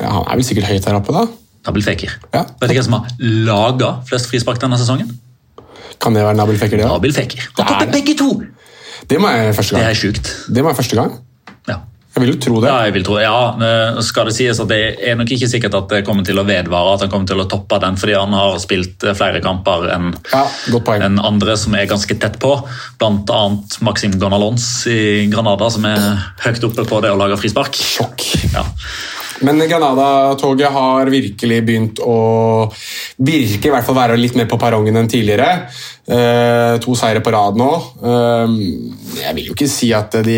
Ja, 0.03 0.11
han 0.19 0.27
er 0.27 0.39
vel 0.39 0.47
sikkert 0.47 0.69
høyt 0.69 0.87
her 0.89 0.99
oppe, 0.99 1.15
da. 1.15 1.25
Nabil 1.63 1.83
Fekir. 1.85 2.11
Ja. 2.33 2.43
Vet 2.59 2.69
du 2.69 2.75
hvem 2.75 2.85
som 2.89 2.97
har 2.99 3.11
laga 3.47 3.93
flest 4.09 4.27
frispark 4.31 4.59
denne 4.59 4.79
sesongen? 4.81 5.13
Kan 6.03 6.15
det 6.17 6.25
være 6.25 6.35
Nabil 6.35 6.59
Faker, 6.59 6.77
det 6.81 6.83
Nabel 6.83 6.97
Nabil 6.99 7.15
Fekir. 7.15 7.45
Han 7.47 7.55
Det 7.55 7.67
tok 7.69 7.79
det. 7.79 7.93
begge 7.95 8.17
to! 8.19 8.31
Det 9.07 9.19
må 9.19 9.29
jeg 9.31 9.55
første 9.55 9.75
gang. 9.75 9.83
Det 9.83 9.91
er 9.91 9.99
sjukt. 9.99 10.31
Det 10.53 10.63
må 10.63 10.71
jeg 10.71 10.79
første 10.79 10.95
gang. 10.99 11.13
Ja. 11.67 11.77
Jeg 12.13 12.21
vil 12.21 12.29
jo 12.33 12.39
tro 12.43 12.59
det. 12.61 12.69
Ja, 12.69 12.81
jeg 12.85 12.93
vil 12.93 13.05
tro, 13.07 13.15
ja, 13.17 13.37
eh, 13.57 14.01
skal 14.05 14.27
det 14.29 14.35
sies 14.35 14.59
at 14.61 14.69
det 14.69 14.79
er 15.01 15.15
nok 15.17 15.31
ikke 15.33 15.47
sikkert 15.49 15.73
at 15.79 15.87
det 15.89 16.03
kommer 16.05 16.23
til 16.27 16.37
å 16.37 16.43
vedvare, 16.45 16.93
at 16.93 17.01
han 17.05 17.09
kommer 17.09 17.25
til 17.31 17.41
å 17.41 17.47
toppe 17.49 17.79
den, 17.81 17.97
fordi 17.97 18.13
han 18.19 18.35
har 18.37 18.59
spilt 18.61 19.03
eh, 19.07 19.15
flere 19.17 19.41
kamper 19.41 19.87
enn 19.95 20.11
Ja, 20.31 20.43
en 20.99 21.17
andre 21.19 21.55
som 21.57 21.73
er 21.79 21.87
ganske 21.89 22.19
tett 22.21 22.37
på. 22.43 22.53
Blant 23.01 23.31
annet 23.33 23.79
Maxim 23.81 24.13
Gonalons 24.19 24.67
i 24.91 25.25
Granada, 25.31 25.71
som 25.73 25.87
er 25.89 26.05
høyt 26.45 26.63
oppe 26.69 26.85
på 26.85 27.01
det 27.01 27.11
å 27.15 27.17
lage 27.17 27.39
frispark. 27.41 27.73
Sjokk. 27.73 28.27
Ja. 28.53 28.63
Men 29.43 29.59
Granada-toget 29.67 30.71
har 30.71 31.11
virkelig 31.11 31.59
begynt 31.67 31.99
å 32.03 32.17
virke 33.23 33.69
i 33.69 33.73
hvert 33.73 33.87
fall 33.87 33.97
være 33.97 34.19
litt 34.19 34.37
mer 34.39 34.47
på 34.49 34.59
perrongen 34.61 35.01
enn 35.01 35.11
tidligere. 35.11 35.67
Eh, 36.03 36.77
to 36.83 36.91
seire 36.99 37.21
på 37.23 37.31
rad 37.31 37.55
nå. 37.55 37.69
Eh, 38.03 38.55
jeg 39.23 39.35
vil 39.37 39.45
jo 39.47 39.53
ikke 39.55 39.69
si 39.71 39.87
at 39.95 40.11
de 40.25 40.35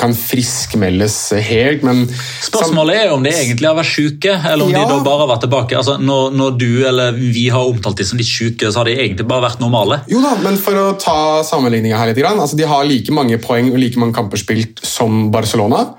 kan 0.00 0.14
friskmeldes 0.16 1.16
helt, 1.44 1.82
men 1.84 2.06
Spørsmålet 2.40 2.96
er 2.96 3.10
jo 3.10 3.18
om 3.18 3.26
de 3.26 3.32
egentlig 3.34 3.68
har 3.68 3.76
vært 3.76 3.90
syke, 3.92 4.32
eller 4.48 4.64
om 4.64 4.72
Ja. 4.72 4.86
de 4.86 4.94
da 4.94 5.02
bare 5.04 5.26
har 5.26 5.28
vært 5.34 5.44
tilbake. 5.44 5.76
Altså, 5.76 5.98
når, 6.00 6.32
når 6.32 6.56
du 6.58 6.86
eller 6.88 7.12
vi 7.12 7.48
har 7.52 7.60
omtalt 7.60 7.96
de 8.00 8.04
som 8.08 8.16
litt 8.16 8.26
syke, 8.30 8.72
så 8.72 8.80
har 8.80 8.88
de 8.88 8.96
egentlig 8.96 9.28
bare 9.28 9.44
vært 9.50 9.60
normale. 9.60 10.00
Jo 10.08 10.22
da, 10.24 10.32
men 10.40 10.56
for 10.56 10.72
å 10.80 10.98
ta 10.98 11.42
sammenligninga 11.44 11.98
her 12.00 12.08
litt. 12.14 12.24
Altså, 12.32 12.56
de 12.56 12.64
har 12.64 12.84
like 12.88 13.12
mange 13.12 13.36
poeng 13.42 13.68
og 13.72 13.78
like 13.78 14.00
mange 14.00 14.14
kamper 14.16 14.40
spilt 14.40 14.80
som 14.82 15.30
Barcelona. 15.30 15.90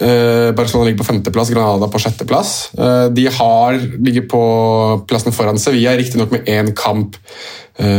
Eh, 0.00 0.52
Barcelona 0.54 0.90
ligger 0.92 1.02
på 1.02 1.10
femteplass, 1.10 1.50
Granada 1.50 1.90
på 1.90 1.98
sjetteplass. 1.98 2.70
Eh, 2.78 3.08
de 3.10 3.26
har 3.26 3.74
ligger 3.98 4.28
på 4.30 4.42
plassen 5.10 5.34
foran 5.34 5.58
Sevilla, 5.58 5.96
riktignok 5.98 6.30
med 6.30 6.46
én 6.46 6.70
kamp 6.72 7.16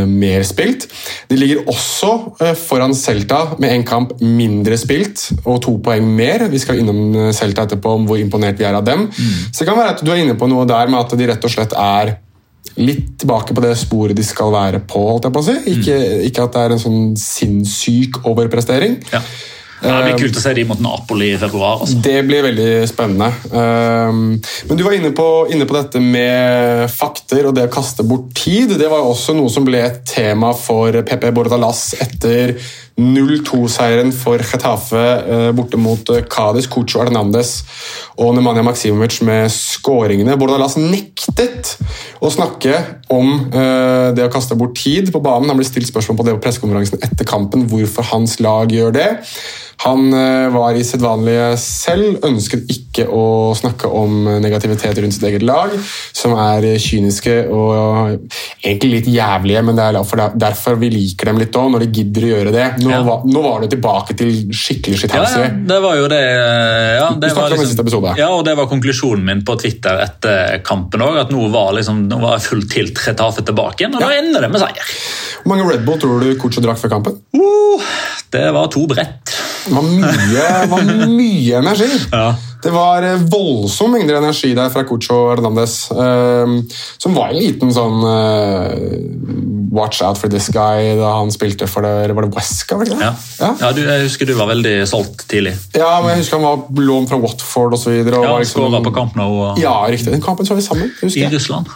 mer 0.08 0.44
spilt. 0.48 0.88
De 1.30 1.38
ligger 1.40 1.68
også 1.72 2.12
eh, 2.42 2.56
foran 2.58 2.96
Celta 2.98 3.44
med 3.62 3.76
en 3.76 3.86
kamp 3.88 4.16
mindre 4.22 4.78
spilt 4.80 5.28
og 5.44 5.62
to 5.66 5.78
poeng 5.84 6.08
mer. 6.18 6.48
Vi 6.52 6.62
skal 6.62 6.82
innom 6.82 7.16
eh, 7.16 7.32
Celta 7.36 7.68
etterpå 7.68 7.96
om 8.00 8.10
hvor 8.10 8.20
imponert 8.22 8.60
vi 8.60 8.68
er 8.68 8.78
av 8.78 8.86
dem. 8.88 9.08
Så 9.52 9.62
det 9.62 9.70
kan 9.70 9.80
være 9.80 9.96
at 9.96 10.04
du 10.04 10.12
er 10.12 10.24
inne 10.24 10.38
på 10.40 10.50
noe 10.52 10.68
der 10.70 10.92
med 10.92 11.02
at 11.04 11.18
de 11.18 11.32
rett 11.32 11.48
og 11.48 11.54
slett 11.54 11.78
er 11.78 12.16
litt 12.80 13.18
tilbake 13.20 13.56
på 13.56 13.64
det 13.64 13.74
sporet 13.80 14.16
de 14.16 14.24
skal 14.24 14.52
være 14.54 14.84
på. 14.88 15.02
holdt 15.10 15.28
jeg 15.28 15.36
på 15.36 15.42
å 15.42 15.48
si. 15.48 15.56
Ikke, 15.74 15.98
ikke 16.28 16.46
at 16.46 16.54
det 16.56 16.62
er 16.62 16.76
en 16.76 16.84
sånn 16.84 17.02
sinnssyk 17.20 18.22
overprestering. 18.30 19.00
Ja. 19.12 19.24
Det 19.82 19.94
blir 20.06 20.18
kult 20.20 20.38
å 20.38 20.44
se 20.44 20.54
de 20.54 20.66
mot 20.70 20.82
Napoli 20.84 21.32
i 21.34 21.40
februar. 21.42 21.82
Også. 21.82 21.98
Det 22.06 22.20
blir 22.28 22.46
veldig 22.46 22.70
spennende. 22.90 23.32
Um, 23.50 24.36
men 24.70 24.78
du 24.78 24.84
var 24.86 24.94
inne 24.98 25.10
på, 25.18 25.28
inne 25.54 25.66
på 25.70 25.78
dette 25.78 26.02
med 26.04 26.86
fakter 26.94 27.50
og 27.50 27.56
det 27.58 27.66
å 27.66 27.74
kaste 27.74 28.06
bort 28.06 28.30
tid. 28.38 28.76
Det 28.78 28.92
var 28.92 29.08
også 29.08 29.34
noe 29.38 29.50
som 29.54 29.66
ble 29.66 29.82
et 29.82 30.04
tema 30.06 30.54
for 30.58 31.02
PP 31.08 31.32
Bordalas 31.34 31.92
etter 31.98 32.54
0-2-seieren 33.02 34.12
for 34.14 34.42
Getafe 34.46 35.02
eh, 35.02 35.48
borte 35.56 35.80
mot 35.80 36.12
Cádiz, 36.30 36.68
Cucho 36.70 37.02
Hernandez 37.02 37.62
og 38.20 38.36
Nemanja 38.36 38.66
Maksimovic 38.68 39.22
med 39.26 39.50
skåringene. 39.54 40.38
Bordalas 40.38 40.78
nektet 40.78 41.76
å 42.22 42.30
snakke 42.34 42.76
om 43.14 43.34
eh, 43.50 44.12
det 44.18 44.28
å 44.28 44.34
kaste 44.34 44.58
bort 44.60 44.76
tid 44.78 45.10
på 45.14 45.24
banen. 45.24 45.50
Han 45.50 45.60
ble 45.60 45.68
stilt 45.68 45.90
spørsmål 45.90 46.20
på 46.20 46.28
det 46.28 46.38
på 46.38 46.46
pressekonferansen 46.46 47.02
etter 47.02 47.28
kampen 47.28 47.66
hvorfor 47.72 48.12
hans 48.12 48.38
lag 48.44 48.72
gjør 48.76 48.96
det. 49.00 49.10
Han 49.82 50.12
eh, 50.14 50.48
var 50.54 50.76
i 50.78 50.84
sedvanlige 50.86 51.46
selv, 51.58 52.20
ønsket 52.28 52.70
ikke 52.70 53.08
å 53.10 53.24
snakke 53.58 53.90
om 53.90 54.28
negativitet 54.44 55.00
rundt 55.02 55.16
sitt 55.16 55.26
eget 55.30 55.46
lag, 55.48 55.72
som 56.14 56.36
er 56.38 56.68
kyniske 56.82 57.34
og 57.50 58.28
egentlig 58.62 58.92
litt 59.00 59.10
jævlige, 59.10 59.64
men 59.66 59.80
det 59.80 59.88
er 59.88 60.36
derfor, 60.38 60.78
vi 60.82 60.92
liker 60.94 61.32
dem 61.32 61.40
litt 61.42 61.56
òg, 61.58 61.72
når 61.74 61.86
de 61.86 61.90
gidder 61.98 62.28
å 62.28 62.32
gjøre 62.34 62.54
det. 62.54 62.68
Nå, 62.84 62.92
Ja. 62.92 63.02
var, 63.08 63.24
nå 63.26 63.42
var 63.42 63.64
det 63.64 63.72
tilbake 63.74 64.16
til 64.20 64.32
skikkelig 64.54 65.00
Ja, 65.00 65.02
shithousey. 65.06 65.42
ja, 65.48 65.50
det 65.72 65.80
var 65.82 65.96
jo 65.98 66.08
det 66.12 66.22
ja, 66.22 67.08
det 67.16 67.30
Vi 67.30 67.34
snakket 67.34 67.42
var 67.42 67.58
om 67.58 67.64
i 67.64 67.70
siste 67.72 67.86
episode. 67.86 68.14
Ja, 68.22 68.30
og 68.36 68.46
det 68.46 68.56
var 68.60 68.70
konklusjonen 68.70 69.26
min 69.26 69.42
på 69.48 69.56
Twitter 69.62 70.04
etter 70.06 70.62
kampen 70.68 71.02
òg. 71.02 71.18
At 71.24 71.34
nå 71.34 71.48
var, 71.54 71.72
liksom, 71.78 72.06
nå 72.12 72.20
var 72.22 72.38
fullt 72.44 72.70
tilt 72.72 73.02
Retafe 73.08 73.42
tilbake 73.48 73.82
igjen, 73.86 73.96
og 73.98 74.04
da 74.06 74.12
ender 74.14 74.46
det 74.46 74.52
med 74.54 74.62
seier. 74.62 74.94
Hvor 75.42 75.56
mange 75.56 75.66
Red 75.72 75.86
Bull 75.88 75.98
tror 76.02 76.22
du 76.22 76.36
Kucho 76.38 76.62
drakk 76.62 76.78
før 76.82 76.94
kampen? 77.00 77.18
Uh, 77.34 77.82
det 78.36 78.46
var 78.54 78.70
to 78.74 78.86
brett. 78.92 79.34
Det 79.66 79.74
var 79.76 79.84
mye, 79.84 80.48
var 80.72 80.88
mye 81.12 81.60
energi. 81.62 81.92
Ja. 82.12 82.32
Det 82.62 82.70
var 82.70 83.02
voldsomme 83.02 83.16
voldsom 83.32 83.90
mengder 83.96 84.20
energi 84.20 84.52
der 84.54 84.70
fra 84.70 84.84
Cucho 84.86 85.16
Hernandez, 85.32 85.88
eh, 85.92 86.52
som 87.02 87.16
var 87.18 87.32
en 87.32 87.40
liten 87.42 87.72
sånn 87.74 88.04
eh, 88.06 88.76
watch 89.74 90.02
out 90.06 90.20
for 90.20 90.30
this 90.30 90.52
guy 90.54 90.92
da 91.00 91.14
han 91.18 91.32
spilte 91.34 91.66
for 91.70 91.82
det, 91.88 92.14
var 92.14 92.28
det 92.28 92.36
Wesca, 92.36 92.78
var 92.78 92.86
det 92.86 92.92
ikke 92.94 93.00
det? 93.02 93.10
Ja. 93.42 93.52
Ja. 93.64 93.72
Du, 93.74 93.82
jeg 93.82 94.04
husker 94.06 94.30
du 94.30 94.36
var 94.38 94.52
veldig 94.52 94.76
solgt 94.92 95.26
tidlig. 95.32 95.56
Ja, 95.74 95.96
men 96.04 96.14
jeg 96.14 96.22
husker 96.22 96.38
han 96.38 96.46
var 96.46 96.84
lånt 96.86 97.10
fra 97.10 97.18
Watford 97.24 97.78
videre. 97.96 98.20
Ja, 98.22 98.36
han 98.36 98.44
liksom- 98.46 98.62
på 98.86 98.94
Nou 99.18 99.30
og, 99.32 99.62
Ja, 99.62 99.80
riktig. 99.90 100.12
Den 100.14 100.22
kampen 100.22 100.46
så 100.46 100.54
vi 100.60 100.62
sammen. 100.68 100.92
i. 101.02 101.26
Russland. 101.34 101.72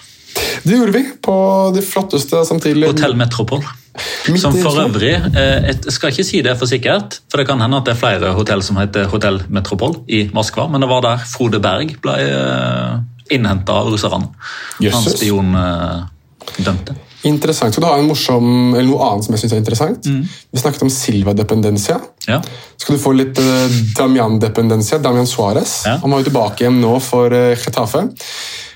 Det 0.64 0.76
gjorde 0.76 0.92
vi 0.92 1.04
på 1.22 1.36
det 1.74 1.82
flotteste 1.88 2.46
samtidig. 2.46 2.88
Hotell 2.92 3.16
Metropol. 3.16 3.64
Som 4.42 4.56
for 4.58 4.76
øvrig 4.82 5.14
Jeg 5.14 5.94
skal 5.94 6.12
ikke 6.12 6.26
si 6.28 6.42
det 6.44 6.58
for 6.60 6.68
sikkert, 6.68 7.20
for 7.32 7.40
det 7.40 7.48
kan 7.48 7.62
hende 7.64 7.80
at 7.80 7.88
det 7.88 7.94
er 7.96 8.02
flere 8.02 8.34
hotell 8.36 8.64
som 8.66 8.80
heter 8.82 9.08
Hotell 9.12 9.40
Metropol 9.48 10.02
i 10.12 10.26
Moskva, 10.36 10.68
men 10.72 10.84
det 10.84 10.90
var 10.92 11.06
der 11.06 11.24
Frode 11.30 11.62
Berg 11.64 11.96
ble 12.04 12.16
uh, 12.36 12.98
innhenta 13.32 13.80
av 13.80 13.92
russerne. 13.94 14.34
Han 14.84 15.10
spiondømte. 15.16 16.98
Interessant. 17.26 17.74
Skal 17.74 17.82
du 17.82 17.88
ha 17.90 17.96
en 17.98 18.06
morsom, 18.10 18.76
eller 18.76 18.86
noe 18.86 19.08
annet 19.08 19.26
som 19.26 19.34
jeg 19.34 19.42
synes 19.44 19.56
er 19.56 19.62
interessant? 19.64 20.06
Vi 20.54 20.62
snakket 20.62 20.86
om 20.86 20.92
Silva 20.94 21.34
dependencia. 21.34 21.98
Ja. 22.30 22.38
Skal 22.78 22.98
du 22.98 23.02
få 23.02 23.16
litt 23.18 23.40
uh, 23.42 23.80
Damian 23.98 24.38
dependencia? 24.42 25.00
Damian 25.02 25.26
Suárez. 25.30 25.80
Ja. 25.88 25.98
Han 26.04 26.14
var 26.14 26.22
jo 26.22 26.30
tilbake 26.30 26.66
igjen 26.66 26.78
nå 26.84 26.94
for 27.02 27.34
uh, 27.34 27.56
Getafe. 27.58 28.06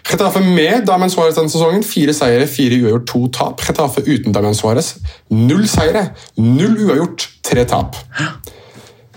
Getafe 0.10 0.42
med 0.42 0.88
Damian 0.90 1.14
Suárez 1.14 1.38
denne 1.38 1.54
sesongen. 1.54 1.86
Fire 1.86 2.16
seire, 2.18 2.48
fire 2.50 2.80
uavgjort, 2.82 3.06
to 3.12 3.26
tap. 3.38 3.62
Getafe 3.68 4.02
uten 4.08 4.34
Damian 4.34 4.58
Suárez. 4.58 4.96
Null 5.30 5.68
seire, 5.70 6.10
null 6.42 6.80
uavgjort, 6.88 7.30
tre 7.46 7.68
tap. 7.70 8.02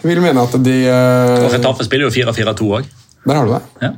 Jeg 0.02 0.10
vil 0.10 0.20
mene 0.20 0.44
at 0.44 0.58
de 0.60 0.80
uh, 0.90 1.46
Og 1.46 1.54
Getafe 1.56 1.88
spiller 1.88 2.10
jo 2.10 2.16
4-4-2 2.20 2.74
òg. 2.82 2.98
Der 3.24 3.38
har 3.38 3.46
du 3.46 3.54
det. 3.54 3.62
Ja. 3.82 3.90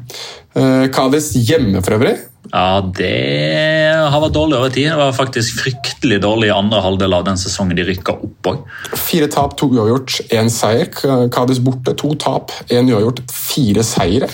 Uh, 0.54 0.86
Cádiz 0.94 1.32
hjemme 1.34 1.82
for 1.82 1.96
øvrig. 1.96 2.14
ja, 2.52 2.80
det 2.94 3.94
har 4.12 4.20
vært 4.22 4.34
dårlig 4.36 4.58
over 4.58 4.70
tid. 4.74 4.90
Det 4.92 4.98
var 5.00 5.14
faktisk 5.16 5.62
fryktelig 5.62 6.20
dårlig 6.22 6.50
i 6.50 6.54
andre 6.54 6.82
halvdel 6.84 7.16
av 7.16 7.24
den 7.26 7.40
sesongen 7.40 7.76
de 7.78 7.86
rykka 7.88 8.14
opp 8.26 8.50
òg. 8.50 8.60
Fire 8.94 9.30
tap, 9.32 9.56
to 9.58 9.70
uavgjort, 9.72 10.20
én 10.30 10.50
seier. 10.52 10.90
Cádiz 11.34 11.62
borte, 11.64 11.96
to 11.98 12.12
tap, 12.20 12.52
én 12.68 12.90
uavgjort, 12.92 13.24
fire 13.32 13.82
seire. 13.86 14.28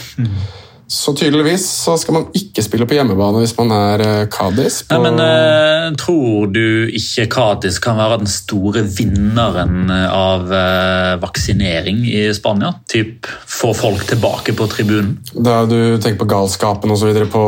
Så 0.90 1.14
tydeligvis 1.14 1.64
så 1.85 1.94
skal 2.00 2.16
man 2.16 2.24
ikke 2.35 2.64
spille 2.66 2.87
på 2.90 2.96
hjemmebane 2.96 3.44
hvis 3.44 3.55
man 3.61 3.70
er 3.70 4.03
Kadis. 4.26 4.40
Cádiz. 4.50 4.79
Nei, 4.90 4.98
men 5.05 5.20
uh, 5.22 5.96
Tror 6.00 6.50
du 6.50 6.90
ikke 6.90 7.29
Kadis 7.31 7.79
kan 7.83 7.98
være 8.00 8.20
den 8.24 8.31
store 8.31 8.83
vinneren 8.83 9.90
av 9.90 10.50
uh, 10.50 11.14
vaksinering 11.22 12.03
i 12.11 12.26
Spania? 12.35 12.74
Typ 12.90 13.29
få 13.46 13.70
folk 13.76 14.03
tilbake 14.11 14.57
på 14.59 14.66
tribunen? 14.72 15.18
Da 15.31 15.62
du 15.70 15.79
tenker 16.03 16.24
på 16.24 16.31
galskapen 16.35 16.90
osv. 16.90 17.14
på 17.31 17.44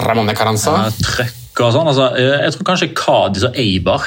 Ramone 0.00 0.36
Caranza? 0.38 0.86
Ja, 0.86 1.10
trøkk 1.10 1.42
og 1.64 1.72
sånn. 1.74 1.88
Altså, 1.88 2.08
eh, 2.18 2.42
jeg 2.44 2.54
tror 2.54 2.68
kanskje 2.68 2.88
Kadis 2.96 3.46
og 3.48 3.56
Eibar 3.60 4.04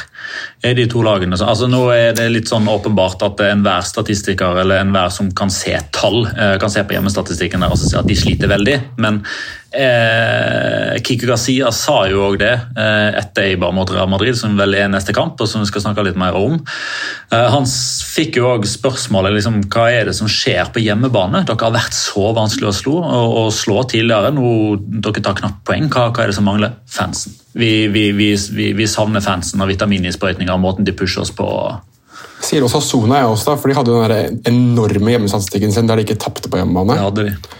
er 0.65 0.75
de 0.77 0.85
to 0.91 1.01
lagene. 1.05 1.37
Altså, 1.37 1.69
nå 1.71 1.81
er 1.95 2.13
det 2.17 2.27
litt 2.33 2.51
sånn 2.51 2.69
åpenbart 2.69 3.23
at 3.25 3.41
enhver 3.47 3.85
statistiker 3.87 4.61
eller 4.61 4.83
enhver 4.83 5.09
som 5.13 5.31
kan 5.31 5.49
se 5.53 5.73
tall, 5.95 6.27
eh, 6.27 6.57
kan 6.61 6.69
se 6.69 6.83
på 6.83 6.97
hjemmestatistikken 6.97 7.65
der 7.65 7.73
og 7.73 7.81
si 7.81 7.95
at 7.97 8.07
de 8.09 8.17
sliter 8.17 8.51
veldig. 8.51 8.77
Men 8.97 9.23
eh, 9.71 10.97
Kiko 11.05 11.29
Garcia 11.29 11.71
sa 11.75 12.01
jo 12.09 12.23
òg 12.27 12.39
det 12.41 12.51
eh, 12.53 13.09
etter 13.19 13.49
Eibar 13.51 13.73
mot 13.75 13.89
Real 13.91 14.09
Madrid, 14.11 14.37
som 14.37 14.57
vel 14.59 14.75
er 14.77 14.89
neste 14.91 15.15
kamp, 15.15 15.39
og 15.39 15.49
som 15.49 15.63
vi 15.63 15.69
skal 15.69 15.83
snakke 15.85 16.05
litt 16.07 16.19
mer 16.19 16.37
om. 16.37 16.57
Eh, 17.33 17.47
han 17.53 17.67
fikk 17.67 18.39
jo 18.39 18.49
òg 18.53 18.67
spørsmålet 18.69 19.37
liksom, 19.37 19.61
hva 19.71 19.89
er 19.93 20.09
det 20.09 20.15
som 20.17 20.29
skjer 20.31 20.71
på 20.73 20.83
hjemmebane. 20.83 21.43
Dere 21.47 21.69
har 21.69 21.75
vært 21.75 21.97
så 21.97 22.29
vanskelig 22.37 22.71
å 22.71 22.77
slå, 22.79 22.95
og, 23.03 23.35
og 23.43 23.51
slå 23.55 23.83
tidligere. 23.91 24.33
Nå, 24.35 24.47
dere 25.03 25.25
tar 25.25 25.37
knapt 25.41 25.61
poeng. 25.67 25.91
Hva, 25.93 26.09
hva 26.13 26.25
er 26.25 26.33
det 26.33 26.39
som 26.39 26.49
mangler? 26.49 26.75
Fansen. 26.89 27.37
Vi, 27.59 27.87
vi, 27.91 28.11
vi, 28.13 28.33
vi, 28.77 28.87
savner 28.87 29.23
fansen 29.25 29.61
og 29.61 29.71
vitamininnsprøytninger 29.71 30.53
og 30.53 30.61
måten 30.63 30.87
de 30.87 30.93
pusher 30.95 31.23
oss 31.25 31.33
på. 31.35 31.47
Sier 32.45 32.63
også 32.63 32.79
Sona, 32.83 33.19
jeg 33.19 33.31
også, 33.33 33.55
for 33.59 33.71
de 33.71 33.75
hadde 33.75 33.91
jo 33.91 34.03
den 34.07 34.37
enorme 34.47 35.11
hjemmestatistikken 35.11 35.73
sin 35.75 35.89
der 35.89 35.99
de 35.99 36.05
ikke 36.07 36.19
tapte 36.21 36.51
på 36.51 36.61
hjemmebane. 36.61 36.95
Ja, 36.95 37.09
Det 37.09 37.09
hadde 37.09 37.25
de. 37.27 37.55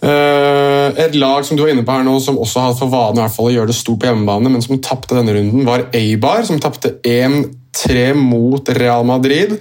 Eh, 0.00 0.69
et 0.98 1.16
lag 1.18 1.44
som 1.46 1.56
du 1.56 1.64
var 1.64 1.72
inne 1.72 1.84
på 1.86 1.94
her 1.94 2.04
nå, 2.06 2.16
som 2.22 2.38
også 2.40 2.66
har 2.66 2.76
for 2.78 2.92
vane 2.92 3.18
i 3.18 3.22
hvert 3.22 3.34
fall 3.34 3.50
å 3.50 3.54
gjøre 3.54 3.70
det 3.70 3.78
stort 3.78 4.02
på 4.02 4.10
hjemmebane, 4.10 4.52
men 4.52 4.64
som 4.64 4.80
tapte 4.82 5.16
denne 5.18 5.34
runden, 5.36 5.64
var 5.68 5.88
Eibar, 5.96 6.44
som 6.48 6.60
tapte 6.62 6.96
1-3 7.06 8.12
mot 8.18 8.72
Real 8.78 9.06
Madrid. 9.08 9.58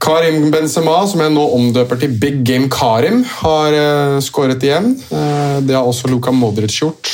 Karim 0.00 0.48
Benzema, 0.48 1.02
som 1.04 1.20
jeg 1.20 1.32
nå 1.34 1.42
omdøper 1.58 1.98
til 2.00 2.14
Big 2.22 2.38
Game 2.48 2.70
Karim, 2.72 3.20
har 3.42 3.76
uh, 3.76 4.16
skåret 4.24 4.64
igjen. 4.64 4.94
Uh, 5.10 5.60
det 5.60 5.76
har 5.76 5.84
også 5.84 6.08
Luka 6.08 6.32
Modric 6.32 6.78
gjort. 6.80 7.10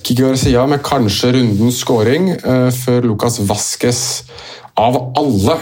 Kiki 0.00 0.22
Garcia 0.22 0.64
med 0.66 0.80
kanskje 0.86 1.34
rundens 1.36 1.82
skåring, 1.84 2.32
uh, 2.46 2.70
før 2.72 3.12
Lucas 3.12 3.36
Vasques 3.44 4.02
av 4.80 4.96
alle 5.20 5.58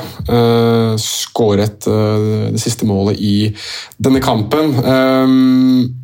skåret 1.00 1.87
eh, 1.87 2.52
det 2.54 2.61
siste 2.62 2.87
målet 2.87 3.18
i 3.18 3.50
denne 3.98 4.22
kampen. 4.22 4.74
Um, 4.78 5.99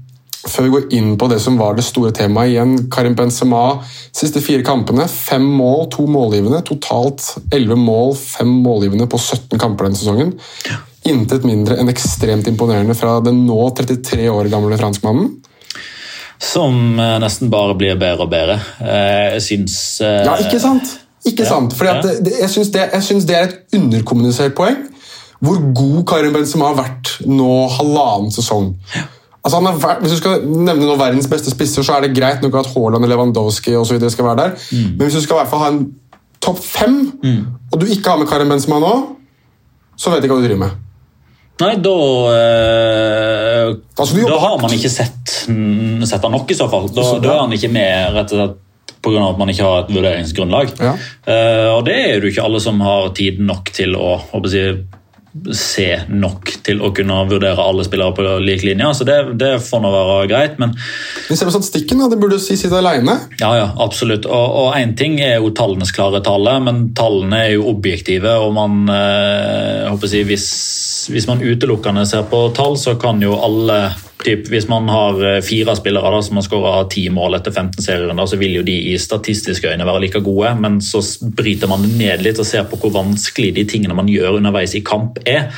før 0.50 0.66
vi 0.66 0.72
går 0.74 0.84
inn 0.98 1.14
på 1.18 1.28
det 1.30 1.38
som 1.42 1.58
var 1.60 1.76
det 1.76 1.84
store 1.86 2.12
temaet 2.16 2.52
igjen, 2.52 2.74
Karim 2.92 3.16
Benzema, 3.18 3.78
siste 4.14 4.42
fire 4.44 4.64
kampene, 4.66 5.06
fem 5.10 5.44
mål, 5.44 5.86
to 5.92 6.06
målgivende. 6.10 6.62
Totalt 6.66 7.24
elleve 7.54 7.78
mål, 7.80 8.14
fem 8.18 8.50
målgivende 8.64 9.08
på 9.10 9.20
17 9.20 9.58
kamper 9.60 9.88
denne 9.88 9.98
sesongen. 10.00 10.34
Intet 11.06 11.46
mindre 11.46 11.78
enn 11.80 11.90
ekstremt 11.92 12.48
imponerende 12.50 12.96
fra 12.98 13.18
den 13.24 13.44
nå 13.46 13.58
33 13.78 14.28
år 14.32 14.50
gamle 14.52 14.78
franskmannen. 14.80 15.34
Som 16.42 16.98
eh, 17.00 17.16
nesten 17.22 17.50
bare 17.52 17.76
blir 17.78 17.96
bedre 17.96 18.26
og 18.26 18.32
bedre. 18.32 18.58
Eh, 18.82 19.36
jeg 19.36 19.44
syns 19.46 19.76
eh, 20.04 20.22
Ja, 20.26 20.36
ikke 20.42 20.60
sant? 20.60 20.98
Ikke 21.26 21.46
Ja, 21.46 21.48
sant? 21.48 21.74
Fordi 21.74 21.90
at 21.90 22.04
ja. 22.04 22.18
det, 22.22 22.34
jeg 22.42 22.52
syns 22.52 22.72
det, 22.74 22.84
synes 23.02 23.24
det 23.26 23.36
er 23.36 23.48
et 23.48 23.78
underkommunisert 23.78 24.54
poeng. 24.58 24.84
Hvor 25.40 25.60
god 25.76 26.04
Karim 26.08 26.36
Benzema 26.36 26.70
har 26.70 26.78
vært 26.78 27.16
nå 27.28 27.50
halvannen 27.76 28.32
sesong. 28.32 28.74
Altså 29.46 29.60
har 29.62 30.00
hvis 30.02 30.16
du 30.16 30.18
skal 30.18 30.40
nevne 30.42 30.82
noen 30.82 30.98
verdens 30.98 31.28
beste 31.30 31.52
spisser, 31.52 31.84
så 31.86 31.96
er 31.96 32.06
det 32.06 32.16
greit 32.16 32.42
nok 32.42 32.56
at 32.58 32.70
Haaland 32.72 33.06
og 33.06 33.12
Lewandowski 33.12 33.76
og 33.78 33.84
så 33.86 33.94
videre 33.94 34.10
skal 34.10 34.26
være 34.26 34.40
der. 34.40 34.56
Mm. 34.72 34.88
Men 34.96 35.04
hvis 35.06 35.20
du 35.20 35.22
skal 35.22 35.36
i 35.36 35.40
hvert 35.44 35.52
fall 35.52 35.62
ha 35.62 35.68
en 35.70 35.84
topp 36.42 36.58
fem, 36.64 36.96
og 37.70 37.78
du 37.80 37.86
ikke 37.86 38.10
har 38.10 38.18
med 38.18 38.26
Karim 38.26 38.50
Benzema 38.50 38.80
nå, 38.82 38.92
så 39.96 40.10
vet 40.10 40.18
jeg 40.18 40.26
ikke 40.26 40.34
hva 40.34 40.42
du 40.42 40.48
driver 40.48 40.64
med. 40.64 40.82
Nei, 41.56 41.72
da 41.80 41.94
øh, 42.36 43.70
jobbe 43.96 44.28
Da 44.28 44.40
har 44.42 44.58
man 44.60 44.74
ikke 44.76 44.90
sett, 44.92 45.46
mm, 45.48 46.02
sett 46.04 46.26
han 46.26 46.34
nok, 46.36 46.50
i 46.50 46.58
så 46.58 46.66
fall. 46.68 46.90
Da, 46.92 47.04
Så 47.06 47.20
da 47.22 47.32
er 47.32 47.44
han 47.46 47.54
ikke 47.56 47.70
med 47.72 48.12
rett 48.18 48.34
og 48.34 48.42
slett 48.42 48.58
pga. 49.06 49.22
at 49.30 49.38
man 49.38 49.48
ikke 49.52 49.64
har 49.64 49.84
et 49.84 49.94
vurderingsgrunnlag. 49.94 50.74
Ja. 50.80 50.92
Uh, 51.24 51.70
og 51.78 51.86
det 51.86 51.96
er 51.96 52.18
jo 52.18 52.28
ikke 52.28 52.44
alle 52.44 52.60
som 52.60 52.80
har 52.84 53.08
tid 53.16 53.40
nok 53.40 53.72
til 53.72 53.96
å 53.96 54.16
håper 54.32 54.52
jeg, 54.52 54.84
se 55.54 55.88
nok 56.08 56.50
til 56.66 56.80
å 56.84 56.90
kunne 56.96 57.18
vurdere 57.30 57.62
alle 57.62 57.84
spillere 57.86 58.14
på 58.16 58.24
lik 58.42 58.64
linje. 58.66 58.92
Så 58.98 59.06
det, 59.08 59.18
det 59.40 59.52
får 59.64 59.82
nå 59.82 59.92
være 59.92 60.30
greit. 60.30 60.58
men 60.62 60.74
Vi 61.28 61.36
ser 61.36 61.48
på 61.48 61.54
statistikken, 61.54 62.04
det 62.10 62.20
burde 62.20 62.40
si 62.42 62.58
sitt 62.58 62.74
alene. 62.74 63.18
Ja, 63.40 63.52
ja, 63.58 63.68
absolutt. 63.82 64.26
Og 64.26 64.72
én 64.78 64.96
ting 64.98 65.18
er 65.20 65.38
jo 65.38 65.52
tallenes 65.56 65.94
klare 65.96 66.22
tale, 66.24 66.56
men 66.64 66.88
tallene 66.96 67.44
er 67.46 67.54
jo 67.56 67.68
objektive. 67.72 68.36
og 68.42 68.54
man, 68.56 68.82
eh, 68.88 69.86
håper 69.90 70.12
jeg, 70.12 70.26
hvis, 70.30 70.48
hvis 71.12 71.28
man 71.28 71.44
utelukkende 71.44 72.06
ser 72.08 72.26
på 72.30 72.46
tall, 72.56 72.76
så 72.80 72.96
kan 73.00 73.22
jo 73.22 73.38
alle 73.38 73.80
typ, 74.26 74.48
Hvis 74.52 74.68
man 74.68 74.88
har 74.92 75.20
eh, 75.24 75.40
fire 75.44 75.76
spillere 75.78 76.10
da, 76.12 76.20
som 76.22 76.40
har 76.40 76.46
skåra 76.46 76.74
ti 76.92 77.06
mål 77.10 77.38
etter 77.38 77.54
15 77.54 77.82
serierunder, 77.84 78.28
så 78.28 78.38
vil 78.40 78.58
jo 78.58 78.66
de 78.66 78.76
i 78.92 78.98
statistiske 79.00 79.70
øyne 79.70 79.86
være 79.86 80.04
like 80.04 80.22
gode, 80.26 80.52
men 80.60 80.80
så 80.84 81.00
bryter 81.22 81.70
man 81.70 81.86
det 81.86 81.94
ned 81.96 82.26
litt 82.26 82.42
og 82.42 82.48
ser 82.48 82.66
på 82.68 82.80
hvor 82.82 82.94
vanskelig 82.98 83.54
de 83.56 83.66
tingene 83.70 83.96
man 83.96 84.10
gjør 84.10 84.40
underveis 84.40 84.76
i 84.76 84.84
kamp 84.86 85.22
er. 85.26 85.48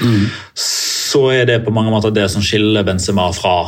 Så 0.54 1.28
er 1.32 1.48
det 1.48 1.62
på 1.64 1.74
mange 1.74 1.92
måter 1.94 2.12
det 2.14 2.28
som 2.30 2.44
skiller 2.44 2.86
Benzema 2.86 3.30
fra 3.32 3.58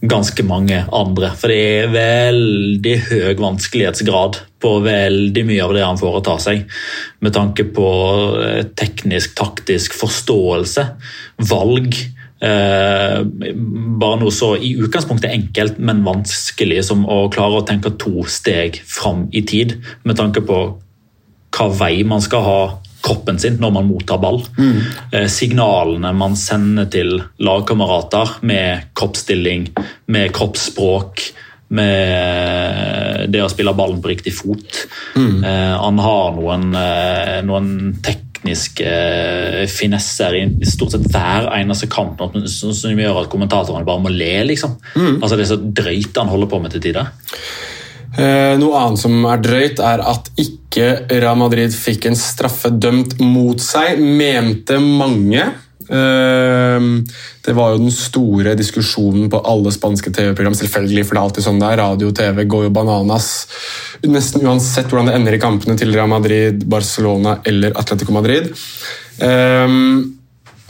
ganske 0.00 0.44
mange 0.48 0.78
andre. 0.96 1.32
For 1.36 1.52
det 1.52 1.58
er 1.60 1.92
veldig 1.92 2.94
høy 3.10 3.34
vanskelighetsgrad 3.40 4.40
på 4.60 4.72
veldig 4.84 5.44
mye 5.48 5.64
av 5.64 5.74
det 5.76 5.84
han 5.84 6.00
foretar 6.00 6.40
seg. 6.42 6.64
Med 7.24 7.34
tanke 7.36 7.66
på 7.74 7.90
eh, 8.40 8.62
teknisk, 8.78 9.34
taktisk 9.38 9.96
forståelse, 10.00 10.86
valg. 11.50 11.96
Eh, 12.40 13.20
bare 14.00 14.16
noe 14.16 14.32
så 14.32 14.54
i 14.56 14.72
utgangspunktet 14.80 15.32
enkelt, 15.34 15.78
men 15.78 16.04
vanskelig 16.06 16.86
som 16.88 17.04
å 17.04 17.26
klare 17.32 17.60
å 17.60 17.66
tenke 17.68 17.92
to 18.00 18.24
steg 18.28 18.80
fram 18.88 19.26
i 19.36 19.44
tid. 19.44 19.76
Med 20.08 20.16
tanke 20.20 20.42
på 20.44 20.60
hva 21.50 21.66
vei 21.76 22.00
man 22.06 22.22
skal 22.24 22.46
ha 22.46 22.62
kroppen 23.04 23.38
sin 23.40 23.58
når 23.60 23.74
man 23.76 23.88
mottar 23.88 24.20
ball. 24.22 24.40
Eh, 25.12 25.28
signalene 25.28 26.14
man 26.16 26.36
sender 26.36 26.88
til 26.92 27.18
lagkamerater 27.40 28.40
med 28.48 28.90
kroppsstilling, 28.96 29.68
med 30.08 30.32
kroppsspråk, 30.36 31.24
med 31.70 33.30
det 33.30 33.44
å 33.44 33.50
spille 33.52 33.76
ballen 33.78 34.00
på 34.02 34.10
riktig 34.10 34.32
fot. 34.34 34.86
Eh, 35.44 35.76
han 35.76 36.00
har 36.02 36.32
noen, 36.38 36.70
noen 36.72 37.46
noen 37.46 38.00
tekniske 38.40 38.84
eh, 38.86 39.66
finesser 39.68 40.34
i 40.34 40.66
stort 40.66 40.92
sett 40.92 41.06
hver 41.12 41.50
eneste 41.54 41.88
kamp 41.90 42.20
som, 42.48 42.98
gjør 42.98 43.22
at 43.22 43.30
kommentatorene 43.30 43.84
bare 43.84 44.00
må 44.00 44.08
le. 44.08 44.44
liksom. 44.44 44.76
Altså 45.20 45.36
Det 45.36 45.44
er 45.44 45.52
så 45.52 45.60
drøyt 45.60 46.16
han 46.16 46.28
holder 46.28 46.48
på 46.48 46.60
med 46.60 46.70
til 46.72 46.80
tider. 46.80 47.10
Eh, 48.18 48.56
noe 48.58 48.76
annet 48.76 48.98
som 48.98 49.24
er 49.24 49.40
drøyt, 49.40 49.80
er 49.80 50.02
at 50.02 50.30
ikke 50.36 51.06
Real 51.10 51.38
Madrid 51.38 51.72
fikk 51.74 52.06
en 52.06 52.16
straffe 52.16 52.70
dømt 52.70 53.18
mot 53.20 53.60
seg, 53.60 54.00
mente 54.00 54.78
mange. 54.80 55.44
Eh, 55.90 56.86
det 57.46 57.54
var 57.56 57.72
jo 57.72 57.82
den 57.82 57.94
store 57.94 58.54
diskusjonen 58.58 59.30
på 59.32 59.40
alle 59.52 59.72
spanske 59.74 60.12
TV-program, 60.14 60.54
selvfølgelig, 60.58 61.06
for 61.06 61.16
det 61.16 61.20
er 61.20 61.26
alltid 61.26 61.46
sånn 61.48 61.60
der. 61.62 61.80
Radio 61.82 62.12
og 62.12 62.16
TV 62.20 62.44
går 62.50 62.68
jo 62.68 62.76
bananas. 62.76 63.32
Nesten 64.06 64.46
uansett 64.46 64.90
hvordan 64.90 65.10
det 65.10 65.18
ender 65.18 65.36
i 65.36 65.42
kampene 65.42 65.76
til 65.80 65.92
Real 65.96 66.10
Madrid, 66.10 66.64
Barcelona 66.70 67.40
eller 67.48 67.76
Atletico 67.80 68.14
Madrid. 68.16 68.52
Eh, 69.18 69.76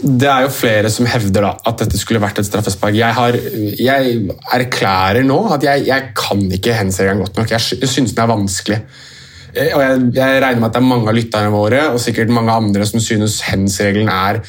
det 0.00 0.28
er 0.32 0.46
jo 0.46 0.52
flere 0.54 0.88
som 0.92 1.08
hevder 1.10 1.44
da, 1.44 1.52
at 1.68 1.82
dette 1.82 1.98
skulle 2.00 2.22
vært 2.22 2.40
et 2.40 2.48
straffespark. 2.48 2.96
Jeg, 2.96 3.12
har, 3.12 3.36
jeg 3.76 4.14
erklærer 4.56 5.26
nå 5.28 5.42
at 5.52 5.66
jeg, 5.66 5.84
jeg 5.90 6.12
kan 6.16 6.40
ikke 6.56 6.76
hands-regelen 6.78 7.20
godt 7.26 7.40
nok. 7.42 7.52
Jeg 7.52 7.88
syns 7.90 8.14
den 8.16 8.24
er 8.24 8.30
vanskelig. 8.30 8.80
Eh, 9.54 9.72
Og 9.74 9.82
jeg, 9.82 9.98
jeg 10.16 10.42
regner 10.44 10.60
med 10.60 10.68
at 10.70 10.76
det 10.76 10.82
er 10.82 10.88
mange 10.88 11.10
av 11.10 11.16
lytterne 11.16 11.52
våre 11.54 11.82
og 11.90 12.00
sikkert 12.02 12.32
mange 12.34 12.54
andre 12.54 12.86
som 12.88 13.02
synes 13.02 13.40
hands-regelen 13.48 14.10
er 14.12 14.40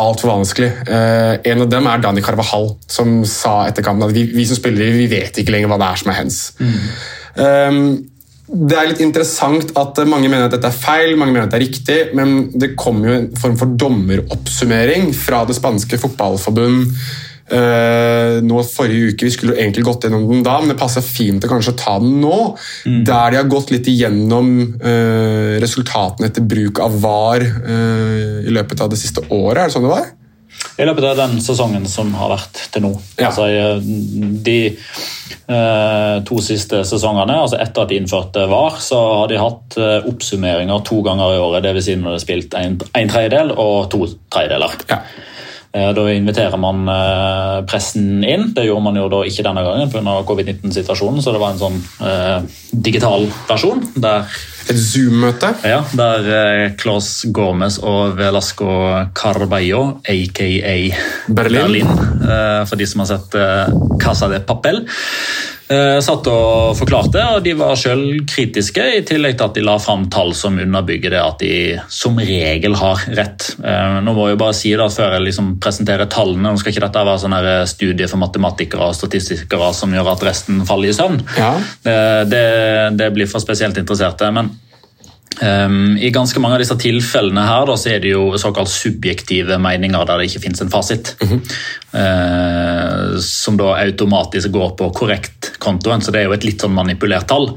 altfor 0.00 0.34
vanskelig. 0.34 0.70
Eh, 0.86 1.34
en 1.52 1.64
av 1.64 1.72
dem 1.72 1.90
er 1.90 2.04
Dani 2.04 2.24
Carvajal, 2.24 2.72
som 2.90 3.20
sa 3.28 3.64
etter 3.68 3.86
kampen 3.86 4.08
at 4.08 4.16
vi, 4.16 4.28
vi 4.34 4.46
som 4.48 4.58
spillere 4.58 4.96
vi 4.96 5.10
vet 5.10 5.40
ikke 5.40 5.54
lenger 5.54 5.72
hva 5.72 5.80
det 5.80 5.90
er 5.90 6.02
som 6.02 6.12
er 6.12 6.20
hands. 6.20 6.40
Um, 7.40 7.82
det 8.50 8.74
er 8.74 8.88
litt 8.90 9.02
interessant 9.04 9.70
at 9.78 10.00
mange 10.10 10.26
mener 10.26 10.48
at 10.48 10.54
dette 10.56 10.66
er 10.72 10.74
feil, 10.74 11.14
mange 11.14 11.36
mener 11.36 11.46
at 11.46 11.52
det 11.52 11.60
er 11.60 11.66
riktig, 11.68 11.98
men 12.18 12.48
det 12.58 12.72
kom 12.78 12.98
jo 13.06 13.12
en 13.14 13.28
form 13.38 13.54
for 13.60 13.76
dommeroppsummering 13.78 15.12
fra 15.14 15.44
det 15.46 15.54
spanske 15.60 16.00
fotballforbund 16.02 16.90
nå 17.50 18.60
forrige 18.66 19.10
uke. 19.10 19.26
Vi 19.26 19.32
skulle 19.34 19.56
egentlig 19.58 19.84
gått 19.86 20.04
gjennom 20.06 20.28
den 20.30 20.44
da, 20.46 20.58
men 20.62 20.72
det 20.72 20.78
passer 20.80 21.04
fint 21.04 21.44
å 21.44 21.50
kanskje 21.50 21.74
ta 21.80 21.96
den 22.02 22.20
nå. 22.22 22.36
Der 22.86 23.32
de 23.32 23.40
har 23.40 23.50
gått 23.50 23.72
litt 23.74 23.88
igjennom 23.90 24.52
uh, 24.84 25.58
resultatene 25.62 26.30
etter 26.30 26.46
bruk 26.46 26.78
av 26.84 26.94
VAR 27.02 27.42
uh, 27.42 28.38
i 28.46 28.54
løpet 28.54 28.84
av 28.84 28.92
det 28.92 29.00
siste 29.00 29.24
året. 29.28 29.64
Er 29.64 29.68
det 29.68 29.76
sånn 29.76 29.88
det 29.88 29.94
var? 29.96 30.08
I 30.80 30.86
løpet 30.88 31.04
av 31.04 31.16
den 31.18 31.40
sesongen 31.44 31.84
som 31.88 32.12
har 32.16 32.32
vært 32.32 32.60
til 32.72 32.84
nå. 32.84 32.92
Ja. 33.18 33.28
Altså, 33.28 33.46
eh, 33.48 33.80
de 34.44 34.58
eh, 34.70 36.16
to 36.28 36.40
siste 36.44 36.82
sesongene, 36.88 37.36
altså 37.44 37.58
etter 37.60 37.84
at 37.84 37.92
de 37.92 37.98
innførte 38.00 38.46
VAR, 38.50 38.78
så 38.82 39.00
har 39.20 39.30
de 39.30 39.40
hatt 39.40 39.76
eh, 39.80 40.08
oppsummeringer 40.08 40.84
to 40.88 41.02
ganger 41.06 41.36
i 41.36 41.42
året. 41.42 41.66
Dvs. 41.66 41.88
Si 41.88 41.96
når 41.98 42.08
de 42.08 42.16
har 42.16 42.24
spilt 42.24 42.56
en, 42.60 42.78
en 43.02 43.12
tredjedel 43.12 43.52
og 43.56 43.90
to 43.92 44.06
tredjedeler. 44.32 44.78
Ja. 44.90 45.02
Eh, 45.72 45.92
Da 45.94 46.02
inviterer 46.10 46.58
man 46.58 46.80
eh, 46.90 47.60
pressen 47.70 48.24
inn. 48.26 48.48
Det 48.56 48.64
gjorde 48.66 48.82
man 48.88 48.96
jo 48.98 49.08
da 49.12 49.20
ikke 49.28 49.44
denne 49.46 49.62
gangen 49.62 49.90
pga. 49.92 50.16
covid-19-situasjonen, 50.26 51.22
så 51.22 51.30
det 51.34 51.40
var 51.42 51.52
en 51.54 51.60
sånn 51.60 51.76
eh, 52.02 52.40
digital 52.72 53.28
versjon 53.48 53.84
der 53.94 54.26
Et 54.70 54.76
Zoom-møte. 54.76 55.52
ja, 55.66 55.80
der 55.94 56.26
eh, 56.34 56.72
Claus 56.78 57.24
Gomez 57.30 57.78
og 57.82 58.16
Velasco 58.18 58.66
Carballo, 59.14 60.00
aka 60.02 60.50
Berlin. 61.28 61.86
eh, 61.86 62.64
for 62.66 62.76
de 62.76 62.86
som 62.86 63.00
har 63.04 63.10
sett 63.14 63.34
eh, 63.38 63.70
Casa 64.02 64.28
de 64.28 64.40
Papel, 64.46 64.82
satt 66.02 66.26
og 66.26 66.74
forklarte, 66.78 67.22
og 67.36 67.44
de 67.44 67.52
var 67.54 67.76
selv 67.78 68.24
kritiske, 68.26 68.82
i 68.98 69.02
tillegg 69.06 69.36
til 69.38 69.46
at 69.46 69.54
de 69.54 69.62
la 69.62 69.76
fram 69.78 70.08
tall 70.10 70.32
som 70.34 70.58
underbygger 70.58 71.14
det 71.14 71.20
at 71.22 71.38
de 71.42 71.52
som 71.92 72.18
regel 72.18 72.74
har 72.80 73.04
rett. 73.16 73.52
Eh, 73.62 73.98
nå 74.02 74.14
må 74.16 74.26
jeg 74.26 74.34
jo 74.34 74.40
bare 74.42 74.56
si 74.58 74.72
det 74.74 74.82
at 74.82 74.96
Før 74.96 75.14
jeg 75.14 75.26
liksom 75.28 75.52
presenterer 75.62 76.10
tallene, 76.10 76.50
nå 76.50 76.58
skal 76.60 76.74
ikke 76.74 76.82
dette 76.86 77.04
være 77.06 77.22
sånn 77.22 77.36
eh, 77.38 77.66
studie 77.70 78.08
for 78.10 78.20
matematikere 78.20 78.88
og 78.90 78.96
statistikere 78.98 79.70
som 79.76 79.94
gjør 79.94 80.10
at 80.16 80.26
resten 80.26 80.64
faller 80.68 80.90
i 80.90 80.96
søvn. 80.96 81.22
Ja. 81.38 81.52
Eh, 81.84 82.24
Det, 82.30 82.44
det 82.98 83.12
blir 83.14 83.30
for 83.30 83.40
spesielt 83.42 83.78
interesserte. 83.78 84.30
men 84.34 84.50
Um, 85.40 85.96
I 85.96 86.10
ganske 86.12 86.40
mange 86.42 86.58
av 86.58 86.60
disse 86.60 86.76
tilfellene 86.80 87.46
her 87.48 87.64
da, 87.68 87.76
så 87.80 87.94
er 87.94 88.02
det 88.02 88.12
jo 88.12 88.36
såkalt 88.40 88.68
subjektive 88.68 89.56
meninger 89.62 90.04
der 90.04 90.20
det 90.20 90.28
ikke 90.28 90.42
finnes 90.44 90.60
en 90.60 90.72
fasit. 90.72 91.14
Eh, 91.90 93.16
som 93.24 93.56
da 93.58 93.72
automatisk 93.80 94.52
går 94.54 94.74
på 94.78 94.90
korrekt 94.94 95.52
kontoen, 95.62 96.04
så 96.04 96.12
det 96.12 96.20
er 96.20 96.28
jo 96.28 96.36
et 96.36 96.44
litt 96.46 96.62
sånn 96.62 96.76
manipulert 96.76 97.26
tall. 97.30 97.54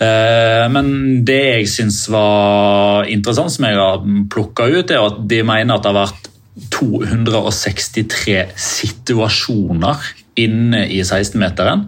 Uh, 0.00 0.64
men 0.72 0.88
det 1.26 1.40
jeg 1.42 1.68
syns 1.74 2.04
var 2.12 3.10
interessant, 3.10 3.52
som 3.52 3.66
jeg 3.66 3.76
har 3.80 4.06
plukka 4.32 4.70
ut, 4.70 4.94
er 4.94 5.02
at 5.02 5.20
de 5.28 5.42
mener 5.42 5.74
at 5.74 5.84
det 5.84 5.92
har 5.92 6.00
vært 6.06 6.30
263 6.74 8.38
situasjoner 8.58 10.08
inne 10.38 10.84
i 10.90 11.02
16-meteren 11.02 11.84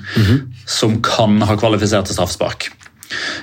som 0.66 0.98
kan 1.02 1.38
ha 1.46 1.56
kvalifisert 1.58 2.10
til 2.10 2.18
straffespark. 2.18 2.70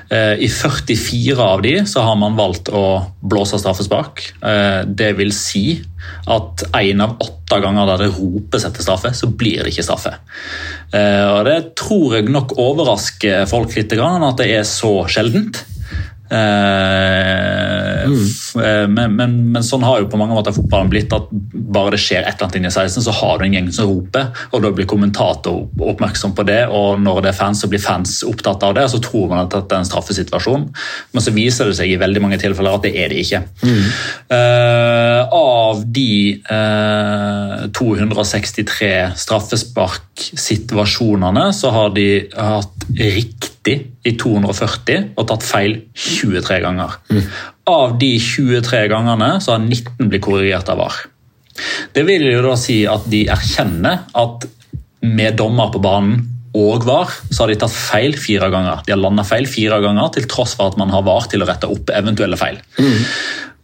Eh, 0.09 0.39
I 0.45 0.49
44 0.49 1.43
av 1.43 1.61
de 1.61 1.75
så 1.85 2.03
har 2.05 2.15
man 2.19 2.37
valgt 2.37 2.69
å 2.71 2.83
blåse 3.21 3.59
straffespark. 3.59 4.23
Eh, 4.41 4.83
Det 4.87 5.13
vil 5.17 5.31
si 5.35 5.81
at 6.27 6.63
én 6.73 7.01
av 7.03 7.17
åtte 7.19 7.59
ganger 7.63 7.85
der 7.85 8.05
det 8.05 8.13
ropes 8.15 8.65
etter 8.65 8.83
straffe, 8.83 9.13
så 9.15 9.27
blir 9.27 9.63
det 9.63 9.73
ikke 9.73 9.87
straffe. 9.87 10.13
Eh, 10.93 11.25
Og 11.27 11.45
Det 11.45 11.75
tror 11.75 12.15
jeg 12.15 12.29
nok 12.29 12.57
overrasker 12.57 13.45
folk 13.47 13.75
litt, 13.75 13.93
at 13.93 14.37
det 14.37 14.51
er 14.51 14.63
så 14.63 15.05
sjeldent. 15.07 15.63
Eh, 16.27 18.03
f- 18.07 18.55
eh, 18.61 18.87
men, 18.91 19.13
men, 19.15 19.31
men 19.53 19.63
sånn 19.65 19.83
har 19.87 20.01
jo 20.01 20.09
på 20.11 20.19
mange 20.19 20.35
måter 20.35 20.53
fotballen 20.55 20.89
blitt 20.91 21.13
at 21.15 21.25
bare 21.31 21.93
det 21.95 22.01
skjer 22.03 22.21
et 22.23 22.27
eller 22.35 22.45
annet 22.47 22.57
inni 22.59 22.69
i 22.71 22.75
16, 22.75 23.03
så 23.05 23.11
har 23.19 23.35
du 23.39 23.43
en 23.47 23.55
gjeng 23.57 23.69
som 23.75 23.87
roper, 23.89 24.25
og 24.51 24.57
da 24.63 24.69
blir 24.75 24.87
kommentator 24.89 25.55
oppmerksom 25.91 26.31
på 26.37 26.43
det, 26.47 26.61
og 26.73 26.89
når 27.03 27.15
det 27.25 27.31
er 27.33 27.39
fans, 27.39 27.57
så 27.63 27.67
blir 27.71 27.83
fans 27.83 28.11
opptatt 28.27 28.61
av 28.67 28.71
det, 28.77 28.83
og 28.87 28.91
så 28.95 28.99
tror 29.07 29.25
man 29.31 29.43
at 29.45 29.51
det 29.55 29.61
er 29.71 29.79
en 29.81 29.87
straffesituasjon, 29.89 30.63
men 31.13 31.21
så 31.25 31.31
viser 31.35 31.63
det 31.71 31.77
seg 31.79 31.87
i 31.95 31.99
veldig 32.01 32.21
mange 32.23 32.39
tilfeller 32.41 32.71
at 32.79 32.85
det 32.87 32.93
er 33.01 33.07
det 33.13 33.19
ikke. 33.25 33.41
Eh, 34.37 35.21
av 35.37 35.75
de 35.95 36.09
eh, 36.37 37.55
263 37.77 38.93
straffesparksituasjonene 39.25 41.45
så 41.55 41.67
har 41.75 41.89
de 41.95 42.07
hatt 42.35 42.87
riktig 42.97 43.53
i 43.75 44.13
240 44.19 45.13
og 45.17 45.27
tatt 45.29 45.45
feil 45.45 45.77
23 45.97 46.59
ganger. 46.63 46.97
Av 47.67 47.97
de 47.99 48.13
23 48.23 48.85
gangene 48.91 49.35
så 49.43 49.55
har 49.55 49.63
19 49.65 50.07
blitt 50.11 50.23
korrigert 50.25 50.71
av 50.71 50.81
VAR. 50.81 51.01
Det 51.93 52.05
vil 52.05 52.27
jo 52.29 52.43
da 52.45 52.55
si 52.59 52.81
at 52.89 53.07
de 53.09 53.25
erkjenner 53.33 54.05
at 54.17 54.47
med 55.07 55.37
dommer 55.39 55.71
på 55.73 55.81
banen 55.83 56.25
og 56.57 56.87
VAR, 56.87 57.11
så 57.29 57.43
har 57.43 57.51
de 57.51 57.59
tatt 57.61 57.75
feil 57.75 58.15
fire 58.17 58.49
ganger. 58.53 58.81
De 58.85 58.93
har 58.93 59.01
landa 59.01 59.25
feil 59.27 59.45
fire 59.49 59.77
ganger, 59.83 60.09
til 60.15 60.25
tross 60.31 60.55
for 60.57 60.71
at 60.71 60.79
man 60.79 60.91
har 60.93 61.05
VAR 61.05 61.27
til 61.29 61.43
å 61.43 61.49
rette 61.49 61.69
opp 61.69 61.91
eventuelle 61.93 62.39
feil. 62.39 62.57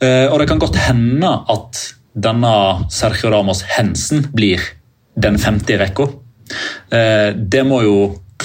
Eh, 0.04 0.28
og 0.28 0.38
det 0.41 0.49
kan 0.49 0.62
godt 0.62 0.78
hende 0.84 1.32
at 1.49 1.82
denne 2.14 2.54
Sergio 2.93 3.32
Ramos 3.34 3.64
Hensen 3.74 4.28
blir 4.36 4.62
den 5.18 5.39
femte 5.41 5.74
i 5.74 5.80
rekka. 5.82 6.10
Eh, 6.93 7.32
det 7.34 7.64
må 7.66 7.82
jo 7.86 7.97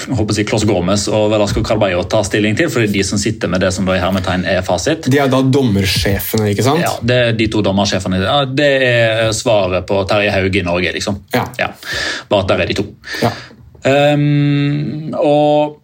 håper 0.08 0.36
jeg, 0.36 0.46
Klos 0.48 0.64
Gomez 0.68 1.06
og 1.10 1.30
Velasco 1.32 1.62
Carballo 1.66 2.04
ta 2.10 2.20
stilling 2.26 2.56
til, 2.58 2.70
for 2.70 2.82
det 2.82 2.90
er 2.90 2.94
de 2.98 3.04
som 3.06 3.20
sitter 3.20 3.50
med 3.50 3.62
det 3.64 3.72
som 3.74 3.88
da 3.88 3.96
i 3.96 4.02
hermetegn 4.02 4.46
er 4.48 4.62
fasit. 4.66 5.08
De 5.10 5.20
er 5.20 5.30
da 5.32 5.40
dommersjefene, 5.42 6.52
ikke 6.52 6.66
sant? 6.66 6.84
Ja, 6.84 6.94
det 7.10 7.18
er 7.24 7.36
de 7.38 7.48
to 7.52 7.62
dommersjefene. 7.64 8.20
Ja, 8.22 8.38
det 8.46 8.70
er 8.86 9.32
svaret 9.36 9.88
på 9.88 10.00
Terje 10.08 10.32
Hauge 10.34 10.62
i 10.62 10.66
Norge, 10.66 10.94
liksom. 10.96 11.22
Ja. 11.34 11.72
Bare 12.30 12.44
at 12.44 12.52
der 12.52 12.64
er 12.64 12.70
de 12.70 12.78
to. 12.78 12.86
Ja. 13.24 13.34
Um, 13.88 15.14
og 15.14 15.77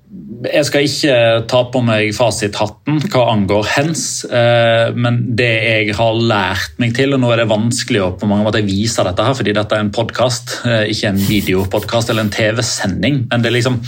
jeg 0.44 0.66
skal 0.68 0.84
ikke 0.84 1.14
ta 1.48 1.60
på 1.72 1.80
meg 1.84 2.10
fasithatten 2.16 2.98
hva 3.12 3.22
angår 3.32 3.68
hens, 3.78 4.02
eh, 4.28 4.92
men 4.92 5.22
det 5.38 5.48
jeg 5.48 5.94
har 5.96 6.18
lært 6.20 6.76
meg 6.82 6.92
til, 6.96 7.14
og 7.16 7.22
nå 7.22 7.30
er 7.32 7.42
det 7.42 7.48
vanskelig 7.50 8.02
å 8.04 8.10
på 8.20 8.28
mange 8.28 8.44
måter 8.44 8.66
vise 8.66 9.04
dette 9.06 9.24
her, 9.24 9.36
fordi 9.38 9.54
dette 9.56 9.76
er 9.76 9.84
en 9.84 9.92
podkast, 9.94 10.58
ikke 10.64 11.10
en 11.10 11.22
videopodkast 11.24 12.12
eller 12.12 12.26
en 12.26 12.34
TV-sending. 12.34 13.22
Men 13.30 13.44
det 13.44 13.50
er 13.50 13.56
liksom 13.56 13.80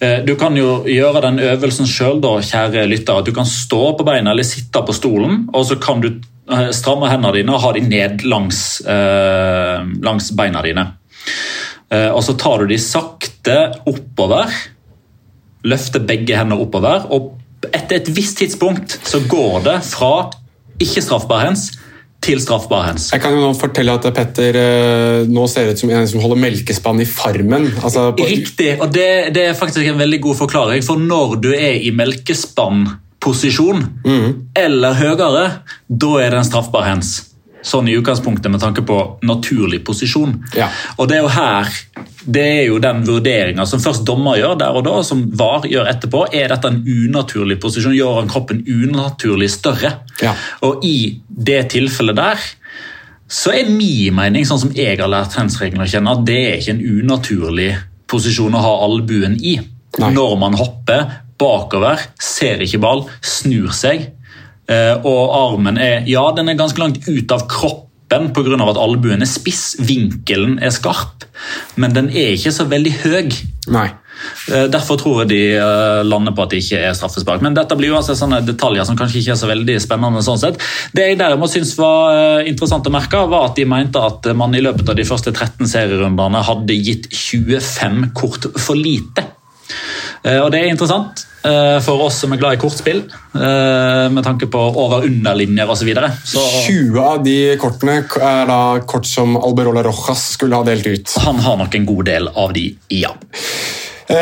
eh, 0.00 0.18
Du 0.26 0.34
kan 0.40 0.56
jo 0.58 0.84
gjøre 0.88 1.24
den 1.26 1.42
øvelsen 1.50 1.90
sjøl, 1.90 2.22
kjære 2.22 2.86
lytter, 2.88 3.18
at 3.20 3.28
du 3.28 3.34
kan 3.34 3.48
stå 3.48 3.92
på 3.98 4.06
beina 4.06 4.32
eller 4.32 4.46
sitte 4.46 4.84
på 4.86 4.96
stolen, 4.96 5.46
og 5.52 5.66
så 5.66 5.80
kan 5.82 6.02
du 6.04 6.12
eh, 6.14 6.70
stramme 6.76 7.10
hendene 7.10 7.40
dine 7.40 7.58
og 7.58 7.64
ha 7.66 7.74
dem 7.76 7.90
ned 7.90 8.24
langs, 8.28 8.80
eh, 8.86 9.82
langs 10.06 10.30
beina 10.38 10.62
dine. 10.62 10.92
Eh, 11.90 12.10
Og 12.12 12.22
så 12.24 12.36
tar 12.38 12.62
du 12.62 12.70
de 12.70 12.78
sakte 12.78 13.58
oppover. 13.88 14.52
Løfter 15.66 16.04
begge 16.06 16.38
hender 16.38 16.60
oppover. 16.62 17.08
Og 17.10 17.34
etter 17.72 17.98
et 17.98 18.10
visst 18.14 18.38
tidspunkt 18.38 18.98
så 19.08 19.20
går 19.26 19.64
det 19.66 19.78
fra 19.88 20.30
ikke 20.78 21.02
straffbar 21.02 21.48
hens 21.48 21.70
til 22.24 22.40
straffbar 22.42 22.88
hens. 22.88 23.12
Jeg 23.14 23.22
kan 23.22 23.34
jo 23.36 23.52
fortelle 23.56 23.94
at 23.94 24.06
Petter 24.14 24.56
eh, 24.58 25.28
nå 25.30 25.44
ser 25.50 25.70
ut 25.70 25.78
som 25.80 25.90
en 25.94 26.08
som 26.10 26.22
holder 26.22 26.40
melkespann 26.42 27.02
i 27.02 27.06
farmen. 27.08 27.68
Altså, 27.78 28.08
på, 28.18 28.26
Riktig, 28.26 28.72
og 28.82 28.90
det, 28.94 29.34
det 29.36 29.44
er 29.50 29.58
faktisk 29.58 29.86
en 29.86 30.00
veldig 30.00 30.20
god 30.26 30.40
forklaring. 30.40 30.82
For 30.86 30.98
når 30.98 31.38
du 31.44 31.52
er 31.54 31.78
i 31.78 31.92
melkespannposisjon 31.94 33.86
eller 34.58 34.98
høyere, 34.98 35.46
da 35.88 36.12
er 36.18 36.34
det 36.34 36.42
en 36.42 36.50
straffbar 36.50 36.88
hens. 36.90 37.14
Sånn 37.68 37.88
i 37.90 37.96
utgangspunktet 37.98 38.50
med 38.50 38.62
tanke 38.62 38.84
på 38.86 38.98
naturlig 39.26 39.82
posisjon. 39.86 40.40
Ja. 40.58 40.70
Og 40.98 41.10
det 41.10 41.18
er 41.18 41.26
jo 41.26 41.32
her 41.34 41.72
det 42.28 42.44
er 42.44 42.64
jo 42.68 42.76
den 42.82 43.00
vurderinga 43.06 43.64
som 43.68 43.80
først 43.80 44.04
dommer 44.08 44.36
gjør 44.36 44.58
der 44.60 44.76
og 44.76 44.84
da, 44.84 44.98
som 45.06 45.22
VAR 45.38 45.64
gjør 45.68 45.88
etterpå. 45.88 46.26
Er 46.36 46.52
dette 46.52 46.68
en 46.68 46.82
unaturlig 46.84 47.56
posisjon? 47.62 47.96
Gjør 47.96 48.20
han 48.20 48.28
kroppen 48.30 48.60
unaturlig 48.68 49.48
større? 49.54 49.94
Ja. 50.20 50.34
Og 50.68 50.84
i 50.84 50.98
det 51.28 51.62
tilfellet 51.72 52.18
der 52.18 52.48
så 53.28 53.52
er 53.52 53.68
min 53.68 54.16
mening, 54.16 54.46
sånn 54.48 54.60
som 54.62 54.70
jeg 54.76 54.96
har 54.96 55.10
lært 55.12 55.36
hands-reglene 55.36 55.84
å 55.84 55.90
kjenne, 55.90 56.14
at 56.16 56.24
det 56.24 56.38
er 56.46 56.54
ikke 56.62 56.76
en 56.78 56.84
unaturlig 57.00 57.72
posisjon 58.08 58.56
å 58.56 58.62
ha 58.64 58.76
albuen 58.86 59.36
i. 59.36 59.58
Nei. 60.00 60.12
Når 60.16 60.36
man 60.40 60.56
hopper 60.56 61.04
bakover, 61.38 62.00
ser 62.20 62.64
ikke 62.64 62.80
ball, 62.82 63.04
snur 63.20 63.72
seg, 63.76 64.08
eh, 64.68 64.94
og 64.96 65.34
armen 65.36 65.80
er 65.80 66.08
ja, 66.08 66.24
den 66.36 66.48
er 66.48 66.58
ganske 66.58 66.80
langt 66.80 67.04
ut 67.04 67.34
av 67.34 67.44
kroppen 67.50 68.32
pga. 68.32 68.56
at 68.64 68.80
albuen 68.80 69.22
er 69.22 69.28
spiss, 69.28 69.76
vinkelen 69.80 70.58
er 70.64 70.72
skarp, 70.72 71.17
men 71.76 71.94
den 71.96 72.10
er 72.10 72.34
ikke 72.34 72.52
så 72.54 72.66
veldig 72.68 72.92
høy. 73.04 73.32
Nei. 73.74 73.88
Eh, 74.50 74.66
Derfor 74.72 74.98
tror 74.98 75.20
jeg 75.22 75.30
de 75.30 75.40
eh, 75.58 76.00
lander 76.06 76.34
på 76.34 76.44
at 76.44 76.52
det 76.54 76.62
ikke 76.62 76.80
er 76.88 76.96
straffespark. 76.96 77.42
Men 77.44 77.56
dette 77.56 77.76
blir 77.78 77.92
jo 77.92 77.98
altså 78.00 78.16
sånne 78.18 78.40
detaljer 78.46 78.88
som 78.88 78.98
kanskje 78.98 79.20
ikke 79.22 79.34
er 79.36 79.40
så 79.40 79.50
veldig 79.50 79.78
spennende. 79.84 80.24
sånn 80.26 80.40
sett. 80.42 80.60
Det 80.96 81.06
jeg 81.10 81.20
derimot 81.20 81.52
syns 81.52 81.74
var 81.78 82.16
eh, 82.16 82.50
interessant 82.50 82.88
å 82.88 82.94
merke, 82.94 83.22
var 83.30 83.50
at 83.50 83.58
de 83.60 83.66
mente 83.68 84.02
at 84.02 84.30
man 84.38 84.54
i 84.56 84.64
løpet 84.64 84.88
av 84.88 84.98
de 84.98 85.06
første 85.08 85.34
13 85.34 85.68
serierundene 85.70 86.44
hadde 86.48 86.78
gitt 86.80 87.10
25 87.14 88.10
kort 88.18 88.50
for 88.58 88.78
lite. 88.78 89.26
Eh, 90.24 90.38
Og 90.42 90.50
det 90.52 90.60
er 90.64 90.70
interessant 90.72 91.24
eh, 91.46 91.78
for 91.84 92.02
oss 92.08 92.18
som 92.24 92.32
er 92.34 92.40
glad 92.40 92.56
i 92.56 92.60
kortspill, 92.60 93.04
eh, 93.38 94.06
med 94.10 94.24
tanke 94.26 94.48
på 94.50 94.58
over-under-linjer 94.82 95.70
osv. 95.70 95.90
Så, 95.94 96.38
så 96.38 96.46
20 96.66 96.98
av 97.04 97.22
de 97.24 97.36
kortene 97.62 98.00
er 98.02 98.46
da 98.50 98.60
kort 98.88 99.06
som 99.06 99.36
Alberola 99.38 99.82
Rojas 99.86 100.24
skulle 100.34 100.58
ha 100.58 100.64
delt 100.66 100.86
ut. 100.86 101.14
han 101.24 101.38
har 101.44 101.56
nok 101.60 101.74
en 101.78 101.86
god 101.86 102.04
del 102.10 102.28
av 102.34 102.52
de, 102.56 102.66
ja. 102.90 103.12
Eh, 104.08 104.14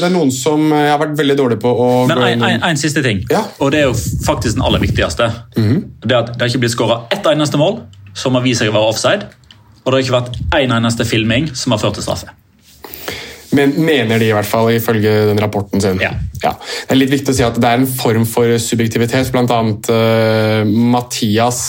det 0.00 0.08
er 0.08 0.10
noen 0.10 0.32
som 0.34 0.64
jeg 0.74 0.90
har 0.90 0.98
vært 0.98 1.16
veldig 1.20 1.36
dårlig 1.38 1.58
på 1.62 1.70
å 1.70 1.88
Men 2.10 2.18
en, 2.26 2.42
en, 2.48 2.62
en 2.66 2.76
siste 2.80 3.02
ting, 3.04 3.22
Ja. 3.30 3.44
og 3.62 3.70
det 3.70 3.84
er 3.84 3.88
jo 3.88 3.94
faktisk 4.26 4.56
den 4.58 4.64
aller 4.66 4.82
viktigste. 4.82 5.28
Det 5.54 6.10
er 6.10 6.18
at 6.24 6.32
det 6.34 6.40
har 6.42 6.50
ikke 6.50 6.64
blitt 6.66 6.74
skåra 6.74 6.96
ett 7.14 7.26
eneste 7.30 7.60
mål 7.60 7.80
som 8.14 8.34
har 8.34 8.42
vist 8.44 8.60
seg 8.62 8.70
å 8.72 8.74
være 8.76 8.90
offside. 8.90 9.28
og 9.84 9.92
det 9.92 9.98
har 9.98 10.02
ikke 10.04 10.16
vært 10.18 10.36
en 10.64 10.72
eneste 10.80 11.04
filming 11.06 11.50
som 11.54 11.72
har 11.74 11.78
ført 11.82 11.94
til 11.98 12.02
straffe. 12.06 12.26
Men 13.54 13.74
mener 13.86 14.20
de 14.20 14.30
i 14.30 14.34
hvert 14.34 14.48
fall, 14.48 14.72
ifølge 14.74 15.12
den 15.30 15.40
rapporten 15.42 15.82
sin. 15.82 16.00
Ja. 16.02 16.14
Det 16.44 16.92
er 16.92 16.98
litt 16.98 17.14
viktig 17.14 17.32
å 17.32 17.36
si 17.36 17.44
at 17.46 17.56
det 17.60 17.70
er 17.70 17.80
en 17.80 17.88
form 17.88 18.26
for 18.28 18.50
subjektivitet. 18.60 19.30
Blant 19.32 19.52
annet 19.54 19.88
uh, 19.92 20.68
Mathias 20.68 21.62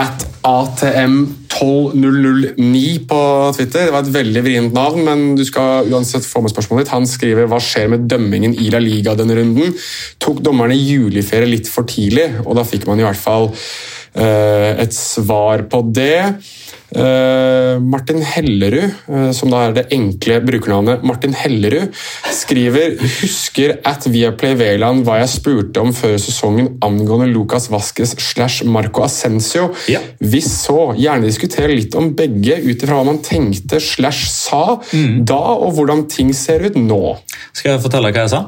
at 0.00 0.22
ATM12009 0.48 3.06
på 3.08 3.20
Twitter. 3.56 3.86
Det 3.86 3.92
var 3.92 4.02
et 4.06 4.14
veldig 4.14 4.42
vrient 4.44 4.74
navn, 4.74 5.04
men 5.04 5.36
du 5.36 5.44
skal 5.44 5.86
uansett 5.92 6.26
få 6.26 6.40
med 6.42 6.50
spørsmålet 6.54 6.86
ditt. 6.86 6.94
Han 6.96 7.06
skriver 7.08 7.46
hva 7.50 7.60
skjer 7.62 7.88
med 7.92 8.00
dømmingen 8.10 8.54
i 8.56 8.70
La 8.72 8.80
Liga 8.82 9.14
denne 9.18 9.34
runden? 9.36 9.74
Tok 10.22 10.38
dommerne 10.44 10.74
juleferie 10.78 11.50
litt 11.50 11.68
for 11.70 11.84
tidlig? 11.88 12.28
Og 12.46 12.56
da 12.56 12.64
fikk 12.66 12.86
man 12.88 13.00
i 13.02 13.06
hvert 13.06 13.20
fall 13.20 13.52
et 14.12 14.92
svar 14.92 15.64
på 15.72 15.80
det. 15.94 16.18
Uh, 16.92 17.80
Martin 17.80 18.20
Hellerud, 18.20 18.90
uh, 19.08 19.30
som 19.32 19.48
da 19.48 19.62
er 19.64 19.76
det 19.78 19.84
enkle 19.96 20.42
brukernavnet 20.44 21.04
Martin 21.08 21.32
Hellerud, 21.32 21.88
skriver 22.36 22.98
husker 23.00 23.78
at 23.88 24.04
Viaplay 24.12 24.58
Veland 24.60 25.06
hva 25.06 25.22
jeg 25.22 25.32
spurte 25.32 25.80
om 25.80 25.94
før 25.96 26.18
sesongen 26.20 26.74
angående 26.84 27.30
Lucas 27.32 27.70
Vasques 27.72 28.12
slash 28.20 28.68
Marco 28.68 29.06
Ascencio. 29.06 29.70
Ja. 29.88 30.02
Hvis 30.20 30.50
så, 30.66 30.92
gjerne 30.98 31.30
diskutere 31.30 31.72
litt 31.72 31.96
om 31.96 32.12
begge 32.18 32.60
ut 32.60 32.76
ifra 32.76 33.00
hva 33.00 33.08
man 33.08 33.22
tenkte 33.24 33.80
slash 33.80 34.28
sa 34.28 34.64
da, 34.92 35.40
og 35.56 35.78
hvordan 35.78 36.04
ting 36.12 36.34
ser 36.36 36.66
ut 36.68 36.76
nå. 36.76 37.16
Skal 37.56 37.78
jeg 37.78 37.86
fortelle 37.86 38.12
hva 38.12 38.26
jeg 38.26 38.34
sa? 38.36 38.44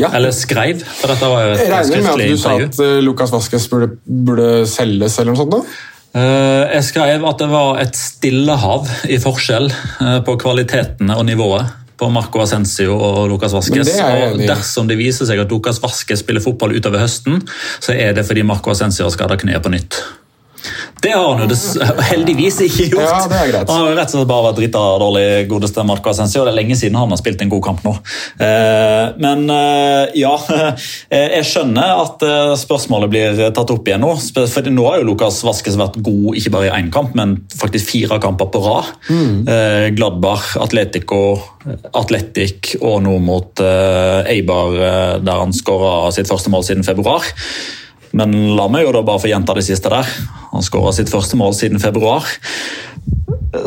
Ja. 0.00 0.10
Eller 0.16 0.34
skreiv. 0.34 0.82
For 1.00 1.12
dette 1.12 1.30
var 1.30 1.46
jo 1.46 1.54
et 1.54 1.62
Jeg 1.64 1.72
regner 1.72 2.02
med 2.04 2.10
at 2.12 2.32
du 2.32 2.40
sa 2.40 2.56
at 2.56 2.80
uh, 2.82 2.98
Lucas 3.04 3.32
Vasques 3.34 3.68
burde, 3.72 3.94
burde 4.04 4.50
selges 4.70 5.18
eller 5.20 5.34
noe 5.34 5.42
sånt? 5.42 5.56
da? 5.58 5.88
Eh, 6.10 6.74
Jeg 6.74 6.84
skrev 6.88 7.26
at 7.28 7.38
det 7.38 7.50
var 7.52 7.78
et 7.82 7.94
stillehav 7.94 8.88
i 9.06 9.18
forskjell 9.22 9.68
eh, 9.70 10.16
på 10.26 10.34
kvaliteten 10.42 11.12
og 11.14 11.22
nivået 11.28 11.76
på 12.00 12.08
Marco 12.10 12.40
Ascencio 12.40 12.94
og 12.96 13.28
Lucas 13.28 13.52
Vasques. 13.52 13.90
er 14.00 14.32
Og 14.32 14.40
dersom 14.40 14.88
det 14.88 14.96
viser 14.98 15.28
seg 15.28 15.42
at 15.42 15.52
Lucas 15.52 15.78
Vasques 15.82 16.22
spiller 16.24 16.40
fotball 16.40 16.72
utover 16.78 17.02
høsten, 17.02 17.42
så 17.78 17.92
er 17.92 18.14
det 18.16 18.24
fordi 18.26 18.42
Marco 18.42 18.72
Ascencio 18.72 19.04
har 19.04 19.12
skada 19.12 19.36
kneet 19.36 19.62
på 19.62 19.72
nytt. 19.74 20.00
Det 21.00 21.12
har 21.14 21.34
han 21.34 21.48
jo 21.48 21.56
heldigvis 22.10 22.58
ikke 22.66 22.86
gjort. 22.92 23.06
Ja, 23.06 23.20
det 23.30 23.38
er 23.38 23.50
greit. 23.52 23.70
Han 23.70 23.80
har 23.80 23.92
jo 23.92 23.96
rett 23.96 24.10
og 24.12 24.18
slett 24.18 24.28
bare 24.28 24.44
vært 24.50 24.58
drita 24.58 24.82
dårlig, 25.00 25.24
godeste 25.48 25.84
Marco 25.88 26.12
Ascencio. 26.12 26.44
Det 26.44 26.52
er 26.52 26.58
lenge 26.58 26.76
siden 26.76 26.98
han 27.00 27.12
har 27.12 27.20
spilt 27.20 27.40
en 27.40 27.52
god 27.52 27.64
kamp 27.64 27.80
nå. 27.86 27.94
Eh, 28.44 29.06
Men 29.24 29.46
eh, 29.54 30.12
ja, 30.20 30.34
eh, 31.14 31.26
jeg 31.38 31.48
skjønner 31.48 31.94
at 32.02 32.26
spørsmålet 32.60 33.12
blir 33.12 33.42
tatt 33.56 33.72
opp 33.72 33.88
igjen 33.88 34.04
nå. 34.04 34.12
For 34.36 34.70
nå 34.70 34.86
har 34.90 35.00
jo 35.00 35.08
Lukas 35.12 35.40
Vaskes 35.46 35.80
vært 35.80 35.98
god 36.04 36.36
ikke 36.40 36.54
bare 36.56 36.68
i 36.68 36.74
én 36.76 36.92
kamp, 36.92 37.16
men 37.16 37.38
faktisk 37.56 37.94
fire 37.94 38.20
kamper 38.22 38.52
på 38.52 38.62
rad. 38.64 38.92
Gladbar, 39.08 39.96
Gladbach, 39.96 40.54
Atletico, 40.60 41.22
Atletic 41.96 42.74
og 42.80 43.00
nå 43.06 43.16
mot 43.24 43.60
Eibar, 43.60 44.76
der 45.24 45.44
han 45.44 45.54
skåra 45.56 46.10
sitt 46.14 46.28
første 46.30 46.52
mål 46.52 46.66
siden 46.66 46.86
februar. 46.86 47.24
Men 48.16 48.34
la 48.58 48.66
meg 48.72 48.86
jo 48.86 48.92
da 48.96 49.02
bare 49.06 49.22
få 49.22 49.30
gjenta 49.30 49.54
det 49.54 49.64
siste 49.66 49.90
der. 49.92 50.08
Han 50.50 50.64
skåra 50.66 50.92
sitt 50.96 51.10
første 51.12 51.38
mål 51.38 51.54
siden 51.54 51.82
februar. 51.82 52.26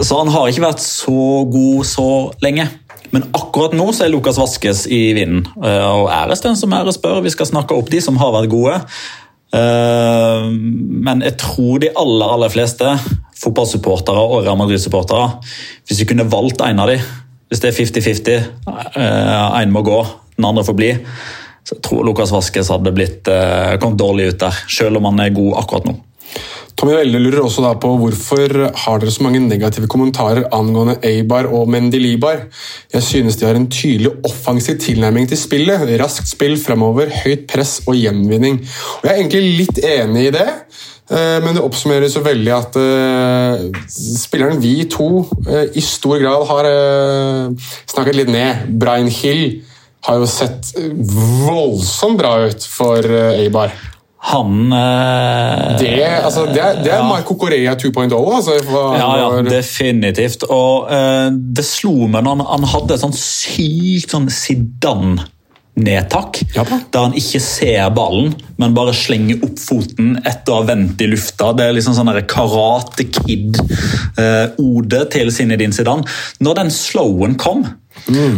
Så 0.04 0.18
han 0.20 0.32
har 0.32 0.48
ikke 0.52 0.66
vært 0.66 0.84
så 0.84 1.44
god 1.52 1.84
så 1.88 2.08
lenge. 2.44 2.68
Men 3.14 3.28
akkurat 3.38 3.76
nå 3.78 3.86
så 3.94 4.06
er 4.08 4.14
Lukas 4.14 4.40
Vaskes 4.42 4.86
i 4.92 5.14
vinden. 5.16 5.46
Eh, 5.64 5.86
Og 5.86 6.10
æres 6.12 6.42
den 6.42 6.56
som 6.60 6.74
æres 6.74 6.98
bør. 6.98 7.22
Vi 7.24 7.30
skal 7.30 7.46
snakke 7.50 7.76
opp 7.78 7.92
de 7.92 8.02
som 8.02 8.18
har 8.18 8.32
vært 8.34 8.50
gode. 8.52 8.80
Eh, 9.54 10.48
Men 10.50 11.22
jeg 11.22 11.38
tror 11.38 11.80
de 11.84 11.92
aller, 11.96 12.34
aller 12.34 12.50
fleste 12.50 12.96
fotballsupportere 13.44 14.18
og 14.24 14.46
Real 14.46 14.58
Madrid-supportere 14.58 15.34
Hvis 15.88 16.00
vi 16.00 16.06
kunne 16.10 16.26
valgt 16.32 16.62
en 16.64 16.80
av 16.80 16.88
de, 16.90 16.98
hvis 17.50 17.60
det 17.62 17.70
er 17.70 17.80
50-50, 17.84 18.46
én 19.62 19.70
må 19.74 19.84
gå, 19.86 20.00
den 20.38 20.46
andre 20.48 20.64
får 20.66 20.78
bli, 20.80 20.92
så 21.64 21.78
jeg 21.78 21.84
tror 21.86 22.04
Lukas 22.08 22.34
Vaskes 22.36 22.72
hadde 22.74 22.92
blitt, 22.96 23.28
eh, 23.28 23.78
kommet 23.80 24.02
dårlig 24.02 24.34
ut 24.34 24.42
der, 24.44 24.64
selv 24.68 25.00
om 25.00 25.12
han 25.12 25.24
er 25.24 25.36
god 25.36 25.62
akkurat 25.64 25.88
nå. 25.88 25.96
Tommy 26.76 26.96
Welle 26.98 27.20
lurer 27.22 27.44
også 27.44 27.62
da 27.64 27.74
på 27.80 27.92
hvorfor 28.02 28.54
har 28.82 29.02
dere 29.02 29.14
så 29.14 29.24
mange 29.24 29.42
negative 29.44 29.88
kommentarer 29.92 30.48
angående 30.56 30.98
Eibar 31.06 31.46
og 31.54 31.70
Mendelibar. 31.72 32.48
Jeg 32.94 33.06
synes 33.06 33.38
de 33.38 33.46
har 33.46 33.60
en 33.60 33.70
tydelig 33.72 34.12
offensiv 34.26 34.80
tilnærming 34.82 35.30
til 35.30 35.40
spillet. 35.40 35.86
Raskt 36.02 36.32
spill 36.32 36.58
framover, 36.60 37.14
høyt 37.24 37.46
press 37.52 37.78
og 37.86 37.96
gjenvinning. 38.00 38.58
Og 39.00 39.06
jeg 39.06 39.14
er 39.14 39.22
egentlig 39.22 39.44
litt 39.62 39.84
enig 39.86 40.26
i 40.28 40.34
det, 40.34 40.48
eh, 41.14 41.38
men 41.46 41.54
det 41.54 41.64
oppsummerer 41.64 42.10
så 42.12 42.26
veldig 42.26 42.56
at 42.58 42.80
eh, 42.82 43.68
spilleren 43.94 44.60
vi 44.64 44.74
to 44.90 45.28
eh, 45.46 45.70
i 45.78 45.86
stor 45.86 46.18
grad 46.26 46.48
har 46.50 46.72
snakket 47.86 48.18
litt 48.18 48.34
ned. 48.34 48.66
Brian 48.82 49.14
Hill 49.14 49.62
har 50.04 50.20
jo 50.20 50.28
sett 50.30 50.74
voldsomt 51.48 52.20
bra 52.20 52.36
ut 52.48 52.66
for 52.68 53.06
eh, 53.08 53.44
Eibar. 53.46 53.74
Han 54.24 54.72
eh, 54.72 55.78
Det, 55.80 55.96
altså, 56.24 56.46
det, 56.48 56.60
er, 56.62 56.78
det 56.84 56.92
er 56.94 57.02
Ja. 57.02 57.08
Marco 57.08 57.36
Correa 57.36 57.76
2.0. 57.76 58.14
Altså, 58.36 58.56
Ja, 58.96 59.10
ja, 59.20 59.42
definitivt. 59.48 60.46
Og 60.48 60.88
eh, 60.92 61.28
det 61.32 61.66
slo 61.68 62.08
meg 62.08 62.24
når 62.24 62.38
han, 62.38 62.46
han 62.54 62.70
hadde 62.76 62.96
et 62.96 63.04
sånn 63.04 63.16
sykt 63.18 64.16
sånn 64.16 64.30
Zidane-nedtak. 65.74 66.42
Ja 66.56 66.64
der 66.64 67.00
han 67.00 67.14
ikke 67.18 67.40
ser 67.42 67.90
ballen, 67.94 68.34
men 68.58 68.74
bare 68.74 68.94
slenger 68.94 69.42
opp 69.44 69.60
foten 69.60 70.18
etter 70.24 70.54
å 70.54 70.62
ha 70.62 70.68
vendt 70.68 71.02
i 71.02 71.08
lufta. 71.08 71.54
Det 71.54 71.66
er 71.66 71.74
liksom 71.74 71.96
sånn 71.96 72.12
Karate 72.28 73.08
Kid-ode 73.10 75.06
til 75.12 75.32
Zinedine 75.32 75.74
Zidane. 75.74 76.04
Når 76.40 76.56
den 76.56 76.72
slowen 76.72 77.36
kom, 77.36 77.66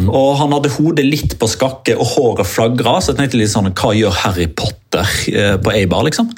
og 0.07 0.37
han 0.39 0.51
hadde 0.51 0.69
hodet 0.77 1.05
litt 1.05 1.37
på 1.39 1.47
skakke 1.47 1.95
og 1.97 2.05
håret 2.15 2.47
flagra, 2.47 2.99
så 3.01 3.13
jeg 3.13 3.21
tenkte 3.21 3.37
litt 3.39 3.51
sånn 3.53 3.71
Hva 3.73 3.93
gjør 3.95 4.11
Harry 4.23 4.47
Potter 4.47 5.07
eh, 5.31 5.55
på 5.57 5.71
Eibar, 5.71 6.03
liksom? 6.05 6.29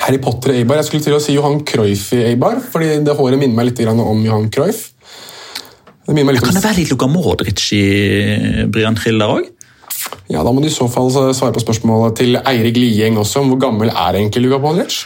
Harry 0.00 0.20
Potter 0.22 0.52
og 0.52 0.56
Eibar. 0.60 0.80
Jeg 0.80 0.88
skulle 0.88 1.04
til 1.04 1.16
å 1.16 1.20
si 1.20 1.34
Johan 1.34 1.64
Cruyff 1.66 2.12
i 2.16 2.24
Eibar, 2.30 2.60
fordi 2.60 3.00
det 3.04 3.16
håret 3.16 3.40
minner 3.40 3.56
meg 3.56 3.70
litt 3.70 3.84
om 3.88 4.24
Johan 4.24 4.50
Cruyff. 4.52 4.90
Det 6.10 6.16
litt 6.16 6.42
Kan 6.42 6.56
det 6.56 6.64
være 6.64 6.80
litt 6.80 6.90
Luka 6.90 7.06
Modric 7.06 7.64
i 7.76 7.84
Brian 8.72 8.96
Trill 8.98 9.20
der 9.20 9.30
òg? 9.30 9.48
Ja, 10.30 10.42
Da 10.44 10.52
må 10.52 10.62
du 10.62 10.68
i 10.68 10.72
så 10.74 10.86
fall 10.90 11.10
svare 11.12 11.54
på 11.56 11.62
spørsmålet 11.64 12.16
til 12.20 12.38
Eirik 12.40 12.76
Lieng 12.78 13.18
også, 13.20 13.42
om 13.42 13.52
hvor 13.52 13.60
gammel 13.66 13.90
er 13.90 14.18
egentlig 14.20 14.44
Luka 14.46 14.60
Modric? 14.62 15.02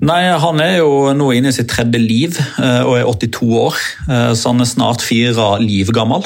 Nei, 0.00 0.20
Han 0.38 0.60
er 0.62 0.76
jo 0.78 1.12
nå 1.16 1.32
inne 1.34 1.50
i 1.50 1.56
sitt 1.56 1.68
tredje 1.72 1.98
liv 1.98 2.36
eh, 2.38 2.82
og 2.86 2.98
er 3.00 3.08
82 3.08 3.48
år, 3.58 3.78
eh, 4.06 4.32
så 4.38 4.52
han 4.52 4.62
er 4.62 4.70
snart 4.70 5.02
fire 5.02 5.56
liv 5.62 5.90
gammel. 5.94 6.22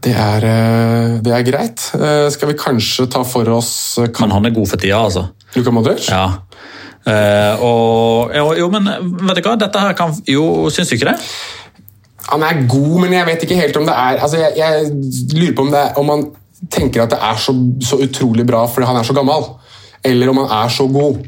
Det 0.00 0.12
er, 0.16 0.44
eh, 0.48 1.16
det 1.24 1.32
er 1.36 1.44
greit. 1.44 1.86
Eh, 1.96 2.28
Skal 2.32 2.52
vi 2.52 2.58
kanskje 2.60 3.08
ta 3.12 3.22
for 3.24 3.48
oss 3.52 3.98
eh, 4.00 4.08
Men 4.20 4.30
han 4.36 4.46
er 4.46 4.54
god 4.56 4.68
for 4.68 4.80
tida, 4.80 5.00
altså. 5.08 5.26
Luka 5.56 5.72
Modric? 5.72 6.08
Ja. 6.08 6.26
Eh, 7.08 7.62
og, 7.64 8.30
jo, 8.36 8.52
jo, 8.60 8.68
men 8.72 8.84
vet 9.24 9.40
du 9.40 9.46
hva? 9.48 9.56
Dette 9.60 9.80
her 9.80 9.96
kan 9.96 10.12
Jo, 10.28 10.68
syns 10.72 10.92
du 10.92 10.96
ikke 10.98 11.14
det? 11.14 11.18
Han 12.30 12.44
er 12.46 12.66
god, 12.70 13.00
men 13.02 13.12
jeg 13.16 13.26
vet 13.26 13.42
ikke 13.46 13.58
helt 13.58 13.76
om 13.80 13.88
det 13.88 13.94
er 13.94 14.20
altså 14.22 14.38
Jeg, 14.38 14.52
jeg 14.56 14.90
lurer 15.34 15.56
på 15.56 15.62
om, 15.66 15.72
det 15.74 15.84
om 15.98 16.12
han 16.14 16.26
tenker 16.70 17.02
at 17.02 17.14
det 17.14 17.18
er 17.24 17.40
så, 17.40 17.54
så 17.82 17.98
utrolig 18.04 18.46
bra 18.46 18.66
fordi 18.68 18.86
han 18.86 18.98
er 19.00 19.06
så 19.06 19.16
gammel. 19.16 19.46
Eller 20.06 20.30
om 20.32 20.38
han 20.40 20.52
er 20.64 20.70
så 20.72 20.86
god. 20.88 21.18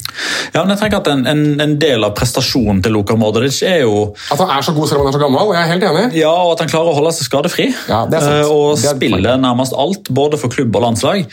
Ja, 0.55 0.62
men 0.62 0.70
jeg 0.73 0.79
tenker 0.81 1.01
at 1.03 1.09
En, 1.12 1.27
en, 1.29 1.61
en 1.61 1.75
del 1.81 2.05
av 2.07 2.14
prestasjonen 2.16 2.81
til 2.85 2.95
Luka 2.97 3.14
Modric 3.20 3.59
er 3.68 3.83
jo 3.83 4.14
At 4.33 4.41
han 4.41 4.51
er 4.55 4.64
så 4.64 4.73
god 4.77 4.89
selv 4.89 5.03
om 5.03 5.07
han 5.07 5.12
er 5.12 5.16
så 5.18 5.20
gammel. 5.23 5.51
Jeg 5.53 5.61
er 5.62 5.70
helt 5.75 5.85
enig. 5.89 6.05
ja, 6.16 6.31
og 6.33 6.55
at 6.55 6.62
han 6.64 6.70
klarer 6.73 6.93
å 6.93 6.97
holde 6.97 7.12
seg 7.16 7.29
skadefri. 7.29 7.66
Ja, 7.91 8.03
det 8.09 8.16
er 8.18 8.25
sant. 8.25 8.39
Eh, 8.47 8.53
og 8.53 8.81
Det 8.81 8.89
er 8.89 8.97
spille 8.97 9.35
nærmest 9.43 9.77
alt, 9.77 10.09
både 10.12 10.41
for 10.41 10.53
klubb 10.53 10.77
og 10.81 10.85
landslag. 10.87 11.25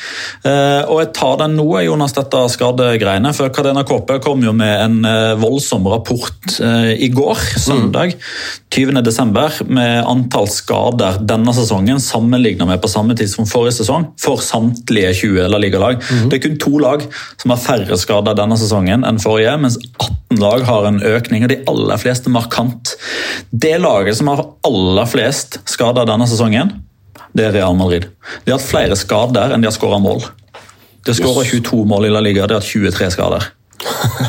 Eh, 0.43 0.81
og 0.91 0.99
jeg 1.03 1.11
tar 1.15 1.37
den 1.43 1.55
noe, 1.59 1.83
Jonas, 1.85 2.15
dette 2.17 2.43
skadegreiene. 2.55 3.31
For 3.37 3.51
Kadena 3.55 3.85
Kåpe 3.87 4.19
kom 4.23 4.43
jo 4.43 4.51
med 4.55 4.75
en 4.83 4.99
eh, 5.07 5.33
voldsom 5.39 5.87
rapport 5.91 6.59
i 6.59 7.07
går, 7.13 7.39
søndag 7.61 8.15
20. 8.73 8.99
desember, 9.05 9.53
med 9.69 10.03
antall 10.07 10.47
skader 10.51 11.19
denne 11.29 11.53
sesongen 11.55 12.01
sammenlignet 12.03 12.67
med 12.67 12.81
på 12.83 12.89
samme 12.91 13.15
tid 13.17 13.29
som 13.31 13.47
forrige 13.49 13.77
sesong 13.79 14.09
for 14.19 14.41
samtlige 14.43 15.13
20 15.23 15.47
La 15.53 15.59
Liga-lag. 15.61 16.01
Det 16.29 16.39
er 16.39 16.43
kun 16.43 16.59
to 16.61 16.75
lag 16.81 17.05
som 17.37 17.53
har 17.53 17.61
færre 17.61 17.97
skader 17.99 18.37
denne 18.37 18.57
sesongen 18.59 19.05
enn 19.07 19.21
forrige, 19.21 19.55
mens 19.61 19.77
18 19.99 20.41
lag 20.41 20.65
har 20.67 20.87
en 20.89 21.01
økning, 21.05 21.45
og 21.45 21.51
de 21.51 21.61
aller 21.69 22.01
fleste 22.01 22.31
markant. 22.33 22.95
Det 23.51 23.75
laget 23.81 24.19
som 24.19 24.31
har 24.31 24.45
aller 24.67 25.09
flest 25.09 25.59
skader 25.69 26.09
denne 26.09 26.27
sesongen, 26.29 26.73
det 27.35 27.45
er 27.45 27.55
Real 27.59 27.77
Madrid. 27.77 28.09
De 28.43 28.51
har 28.51 28.59
hatt 28.59 28.67
flere 28.67 28.97
skader 28.97 29.53
enn 29.53 29.61
de 29.61 29.69
har 29.69 29.75
skåra 29.75 29.99
mål. 30.01 30.23
De 31.05 31.11
har 31.13 31.19
skåra 31.19 31.45
22 31.45 31.83
mål 31.87 32.09
i 32.09 32.13
La 32.13 32.23
Liga, 32.23 32.47
de 32.47 32.57
har 32.57 32.63
hatt 32.63 32.69
23 32.69 33.11
skader. 33.15 33.51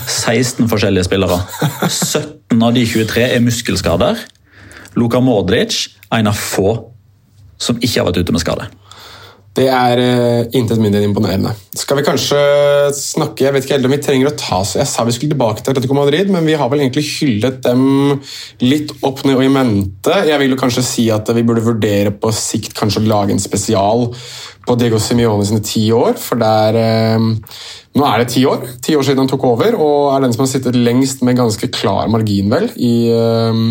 16 0.06 0.68
forskjellige 0.70 1.08
spillere. 1.08 1.40
17 1.88 2.62
av 2.62 2.76
de 2.76 2.84
23 2.86 3.24
er 3.26 3.42
muskelskader. 3.42 4.20
Luka 4.98 5.20
Modric 5.22 5.86
en 6.10 6.30
av 6.30 6.38
få 6.38 6.74
som 7.60 7.78
ikke 7.80 8.00
har 8.00 8.08
vært 8.08 8.22
ute 8.24 8.34
med 8.34 8.42
skade. 8.42 8.68
Det 9.56 9.66
er 9.66 9.98
uh, 9.98 10.44
intet 10.54 10.78
mindre 10.78 11.00
enn 11.00 11.08
imponerende. 11.08 11.50
Skal 11.74 11.98
vi 11.98 12.04
kanskje 12.06 12.38
snakke 12.94 13.48
Jeg 13.48 13.54
vet 13.54 13.64
ikke 13.66 13.76
helt 13.76 13.88
om 13.88 13.94
vi 13.94 13.98
trenger 14.02 14.30
å 14.30 14.36
ta 14.38 14.60
Jeg 14.62 14.86
sa 14.86 15.04
vi 15.06 15.14
skulle 15.16 15.34
tilbake 15.34 15.64
til 15.64 15.72
Atletico 15.72 15.96
Madrid, 15.98 16.30
men 16.30 16.46
vi 16.46 16.54
har 16.58 16.70
vel 16.70 16.84
egentlig 16.84 17.02
hyllet 17.08 17.58
dem 17.64 17.82
litt 18.62 18.94
opp 19.06 19.24
ned 19.26 19.34
og 19.34 19.42
i 19.42 19.50
mente. 19.50 20.20
Jeg 20.28 20.38
vil 20.42 20.54
jo 20.54 20.60
kanskje 20.60 20.86
si 20.86 21.08
at 21.10 21.32
vi 21.34 21.44
burde 21.46 21.66
vurdere 21.66 22.14
på 22.14 22.30
sikt 22.34 22.76
kanskje 22.78 23.02
å 23.02 23.10
lage 23.10 23.34
en 23.34 23.42
spesial 23.42 24.06
på 24.68 24.78
Diego 24.78 25.00
Simione 25.02 25.48
sine 25.48 25.64
ti 25.66 25.82
år, 25.94 26.14
for 26.20 26.38
der 26.38 26.78
uh, 27.18 27.58
Nå 27.98 28.06
er 28.06 28.22
det 28.22 28.30
ti 28.30 28.44
år. 28.46 28.62
Ti 28.86 28.94
år 28.94 29.02
siden 29.02 29.24
han 29.24 29.30
tok 29.32 29.48
over, 29.48 29.74
og 29.74 30.12
er 30.14 30.22
den 30.22 30.34
som 30.36 30.44
har 30.44 30.52
sittet 30.52 30.78
lengst 30.78 31.24
med 31.26 31.40
ganske 31.40 31.72
klar 31.74 32.06
margin, 32.12 32.52
vel, 32.54 32.70
i 32.78 33.10
uh, 33.10 33.66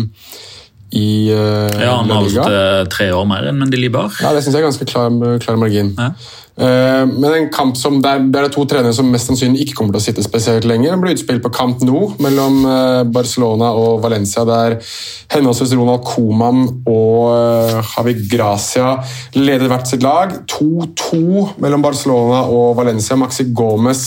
i 0.90 1.30
uh, 1.30 1.70
Ja, 1.80 1.96
Han 2.00 2.10
har 2.10 2.26
hatt 2.26 2.92
tre 2.94 3.10
år 3.14 3.26
mer 3.28 3.46
enn 3.50 3.60
Mendelibar. 3.60 4.10
Ja, 4.22 4.34
det 4.34 4.42
syns 4.44 4.56
jeg 4.56 4.64
er 4.64 4.70
ganske 4.70 4.86
klar, 4.90 5.10
klar 5.42 5.58
margin. 5.60 5.94
Ja. 5.98 6.14
Uh, 6.60 7.06
men 7.08 7.32
en 7.32 7.46
kamp 7.54 7.78
som 7.78 8.00
der, 8.04 8.24
der 8.28 8.44
er 8.44 8.52
to 8.52 8.66
trenere 8.68 8.92
som 8.92 9.08
mest 9.08 9.30
sannsynlig 9.30 9.62
ikke 9.64 9.78
kommer 9.78 9.94
til 9.94 10.02
å 10.02 10.04
sitte 10.08 10.24
spesielt 10.26 10.66
lenger. 10.68 10.92
Den 10.92 11.04
ble 11.04 11.14
utspilt 11.14 11.44
på 11.44 11.52
Camp 11.54 11.80
Nou 11.86 12.10
mellom 12.20 12.58
uh, 12.66 13.02
Barcelona 13.08 13.70
og 13.78 14.02
Valencia, 14.04 14.44
der 14.48 14.76
henholdsvis 15.32 15.72
Ronald 15.78 16.04
Coman 16.10 16.66
og 16.90 17.86
Javi 17.94 18.16
Gracia 18.28 18.96
leder 19.38 19.70
hvert 19.70 19.88
sitt 19.88 20.04
lag. 20.04 20.34
2-2 20.50 21.60
mellom 21.62 21.86
Barcelona 21.86 22.42
og 22.50 22.74
Valencia. 22.80 23.16
Maxi 23.20 23.46
Gomez 23.54 24.02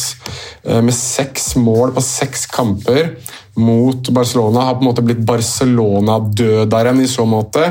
med 0.63 0.93
seks 0.95 1.53
mål 1.59 1.91
på 1.95 2.03
seks 2.05 2.45
kamper 2.51 3.15
mot 3.55 4.09
Barcelona 4.09 4.65
har 4.67 4.77
på 4.77 4.81
en 4.81 4.89
måte 4.89 5.03
blitt 5.05 5.21
Barcelona-døderen 5.27 7.01
i 7.03 7.09
så 7.09 7.25
måte. 7.29 7.67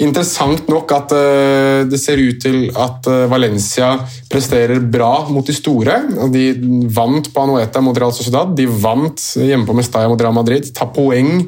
Interessant 0.00 0.68
nok 0.70 0.94
at 0.96 1.12
uh, 1.12 1.82
det 1.90 2.00
ser 2.00 2.22
ut 2.22 2.40
til 2.40 2.70
at 2.72 3.08
uh, 3.10 3.26
Valencia 3.30 3.92
presterer 4.32 4.80
bra 4.80 5.26
mot 5.28 5.46
de 5.46 5.56
store. 5.56 6.00
De 6.32 6.46
vant 6.88 7.32
på 7.34 7.44
Anoeta 7.44 7.84
mot 7.84 7.96
Real 7.96 8.14
Sociedad, 8.16 8.54
de 8.56 8.68
vant 8.70 9.28
hjemme 9.36 9.68
på 9.68 9.76
Mestalla 9.76 10.08
mot 10.08 10.20
Real 10.20 10.36
Madrid. 10.36 10.72
Tar 10.76 10.92
poeng 10.96 11.44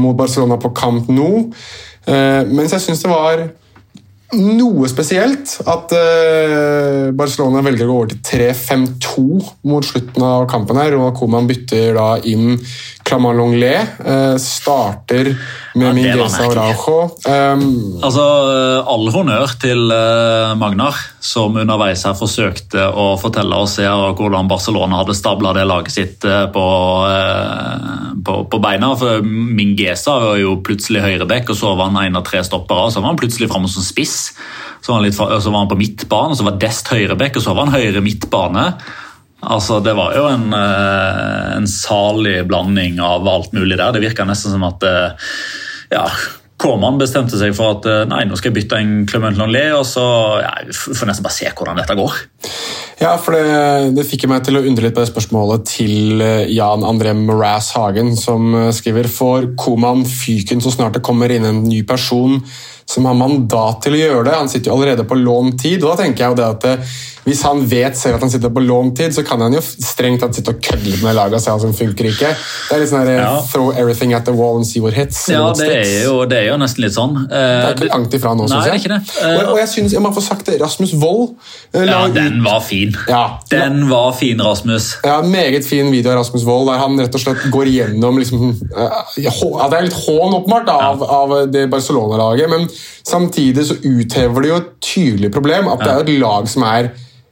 mot 0.00 0.16
Barcelona 0.16 0.60
på 0.60 0.72
Camp 0.76 1.10
Nou. 1.12 1.50
Uh, 2.08 2.46
mens 2.48 2.72
jeg 2.72 2.88
syns 2.88 3.04
det 3.04 3.12
var 3.12 3.50
noe 4.30 4.86
spesielt 4.86 5.56
at 5.66 5.90
Barcelona 7.18 7.64
velger 7.66 7.88
å 7.88 7.90
gå 7.90 7.94
over 7.96 8.12
til 8.12 8.20
3-5-2 8.46 9.24
mot 9.66 9.82
slutten 9.82 10.22
av 10.22 10.44
kampen. 10.52 10.78
her, 10.78 10.94
og 10.94 11.16
Koman 11.18 11.48
bytter 11.50 11.98
da 11.98 12.12
inn 12.30 12.54
Clamart 13.10 13.36
Longlet. 13.36 13.96
Uh, 14.06 14.36
starter 14.38 15.32
med 15.74 15.86
ja, 15.88 15.92
Mingueza 15.96 16.44
Araujo. 16.46 17.00
Um, 17.26 17.64
altså, 18.06 18.26
All 18.86 19.10
honnør 19.10 19.56
til 19.58 19.90
uh, 19.90 20.54
Magnar, 20.60 20.94
som 21.18 21.58
underveis 21.58 22.04
her 22.06 22.14
forsøkte 22.18 22.86
å 22.94 23.08
fortelle 23.18 23.58
oss 23.58 23.80
her 23.82 24.14
hvordan 24.14 24.50
Barcelona 24.50 25.02
hadde 25.02 25.18
stabla 25.18 25.56
det 25.58 25.66
laget 25.66 25.96
sitt 25.96 26.22
på, 26.54 26.64
på, 28.24 28.38
på, 28.54 28.62
beina. 28.62 28.94
for 29.00 29.26
Mingueza 29.26 30.16
var 30.22 30.38
jo 30.38 30.56
plutselig 30.64 31.02
høyrebekk, 31.02 31.50
og 31.50 31.58
så 31.58 31.74
var 31.74 31.90
han 31.90 32.00
en 32.06 32.22
av 32.22 32.26
tre 32.30 32.44
stoppere. 32.46 32.86
og 32.86 32.94
Så 32.94 33.02
var 33.02 33.10
han 33.10 33.20
plutselig 33.20 33.50
framme 33.50 33.70
som 33.72 33.84
spiss. 33.84 34.18
Så 34.80 34.92
var 34.92 35.00
han, 35.00 35.08
litt, 35.08 35.18
så 35.18 35.50
var 35.50 35.64
han 35.64 35.70
på 35.70 35.82
midtbane, 35.82 36.38
så 36.38 36.46
var 36.46 36.60
Dest 36.62 36.88
høyrebekk, 36.94 37.40
og 37.40 37.44
så 37.44 37.56
var 37.56 37.66
han 37.66 37.74
høyre 37.80 38.04
midtbane. 38.04 38.70
Altså, 39.40 39.80
Det 39.80 39.94
var 39.96 40.16
jo 40.16 40.26
en, 40.28 40.52
eh, 40.52 41.56
en 41.56 41.68
salig 41.68 42.44
blanding 42.48 43.00
av 43.00 43.28
alt 43.28 43.52
mulig 43.56 43.78
der. 43.78 43.92
Det 43.92 44.04
virka 44.04 44.26
nesten 44.28 44.52
som 44.52 44.66
at 44.68 44.84
eh, 44.84 45.32
ja, 45.90 46.04
Kåman 46.60 46.98
bestemte 47.00 47.38
seg 47.40 47.54
for 47.56 47.78
at 47.78 47.86
eh, 47.88 48.04
nei, 48.10 48.26
nå 48.28 48.36
skal 48.36 48.50
jeg 48.50 48.58
bytte 48.58 48.76
en 48.76 49.06
Clement 49.08 49.38
Longley, 49.40 49.72
og 49.72 49.86
så 49.88 50.04
ja, 50.42 50.52
får 50.68 51.08
nesten 51.08 51.24
bare 51.24 51.38
se 51.38 51.48
hvordan 51.48 51.80
dette 51.80 51.96
går. 51.96 52.18
Ja, 53.00 53.14
for 53.16 53.32
det, 53.32 53.94
det 53.96 54.04
fikk 54.04 54.26
meg 54.28 54.44
til 54.44 54.60
å 54.60 54.64
undre 54.68 54.84
litt 54.84 54.96
på 54.98 55.00
det 55.00 55.08
spørsmålet 55.08 55.64
til 55.70 56.20
Jan 56.52 56.84
André 56.84 57.14
Mraz 57.16 57.70
Hagen, 57.72 58.12
som 58.20 58.52
skriver 58.76 59.08
for 59.08 59.48
Koman 59.56 60.04
fyken 60.04 60.60
så 60.60 60.74
snart 60.74 60.98
det 60.98 61.06
kommer 61.06 61.32
inn 61.32 61.48
en 61.48 61.62
ny 61.64 61.80
person 61.88 62.42
som 62.90 63.06
har 63.06 63.14
mandat 63.14 63.84
til 63.84 63.94
å 63.94 64.00
gjøre 64.00 64.26
det. 64.26 64.34
Han 64.34 64.50
sitter 64.50 64.72
jo 64.72 64.76
allerede 64.78 65.06
på 65.06 65.18
lånt 65.18 65.60
tid. 65.62 65.84
og 65.84 65.92
da 65.92 66.02
tenker 66.02 66.24
jeg 66.24 66.32
jo 66.32 66.38
det 66.40 66.46
at 66.48 66.68
eh, 66.72 66.98
Hvis 67.20 67.42
han 67.44 67.60
vet 67.68 67.98
selv 68.00 68.16
at 68.16 68.22
han 68.24 68.30
sitter 68.32 68.50
på 68.50 68.62
lånt 68.64 68.96
tid, 68.96 69.12
så 69.14 69.22
kan 69.22 69.42
han 69.44 69.52
jo 69.54 69.60
strengt 69.62 70.22
tatt 70.24 70.34
sitte 70.34 70.54
og 70.54 70.62
kødde 70.64 70.96
med 71.04 71.14
laget 71.14 71.36
og 71.36 71.42
se 71.44 71.52
hva 71.52 71.60
som 71.62 71.74
funker 71.76 72.08
ikke. 72.08 72.30
Det 72.32 72.74
er 72.74 72.80
litt 72.82 72.90
sånn 72.90 73.04
eh, 73.04 73.18
ja. 73.20 73.34
Throw 73.52 73.68
everything 73.76 74.14
at 74.16 74.24
the 74.26 74.34
wall 74.34 74.58
and 74.58 74.66
see 74.66 74.82
what 74.82 74.96
hits. 74.96 75.20
Ja, 75.30 75.44
det 75.54 75.68
er, 75.68 75.92
jo, 76.08 76.16
det 76.26 76.38
er, 76.40 76.46
jo, 76.48 76.56
nesten 76.58 76.86
litt 76.86 76.96
sånn. 76.96 77.14
det 77.30 77.42
er 77.44 77.76
ikke 77.76 77.90
langt 77.92 78.16
ifra 78.16 78.32
nå, 78.34 78.48
syns 78.50 78.70
jeg. 78.72 78.82
Det. 78.90 78.98
og, 79.28 79.52
og, 79.52 79.60
jeg 79.60 79.70
synes, 79.74 79.94
jeg 79.94 80.02
må 80.02 80.10
få 80.16 80.24
sagt 80.24 80.48
det, 80.48 80.56
Rasmus 80.64 80.96
Wold 80.98 81.36
Ja, 81.76 82.00
den 82.10 82.40
var 82.42 82.64
fin. 82.64 82.96
Ja. 83.06 83.22
Den 83.52 83.84
var 83.92 84.16
fin, 84.18 84.40
Rasmus. 84.42 84.96
Ja, 85.04 85.20
Meget 85.22 85.68
fin 85.68 85.92
video 85.92 86.10
av 86.14 86.22
Rasmus 86.24 86.48
Wold, 86.48 86.72
der 86.72 86.80
han 86.82 86.98
rett 86.98 87.14
og 87.14 87.22
slett 87.22 87.46
går 87.52 87.70
gjennom 87.70 88.18
liksom, 88.18 88.56
Det 88.56 89.28
er 89.28 89.86
litt 89.86 90.00
hån, 90.08 90.40
åpenbart, 90.40 90.72
av, 90.72 91.04
av 91.04 91.36
det 91.52 91.68
Barcelona-laget, 91.70 92.50
men 92.50 92.66
Samtidig 93.06 93.66
så 93.68 93.76
uthever 93.82 94.44
det 94.44 94.50
jo 94.50 94.60
et 94.60 94.72
tydelig 94.84 95.32
problem 95.34 95.70
at 95.72 95.84
det 95.84 95.92
er 95.92 96.02
et 96.04 96.14
lag 96.22 96.48
som 96.50 96.66
er 96.68 96.90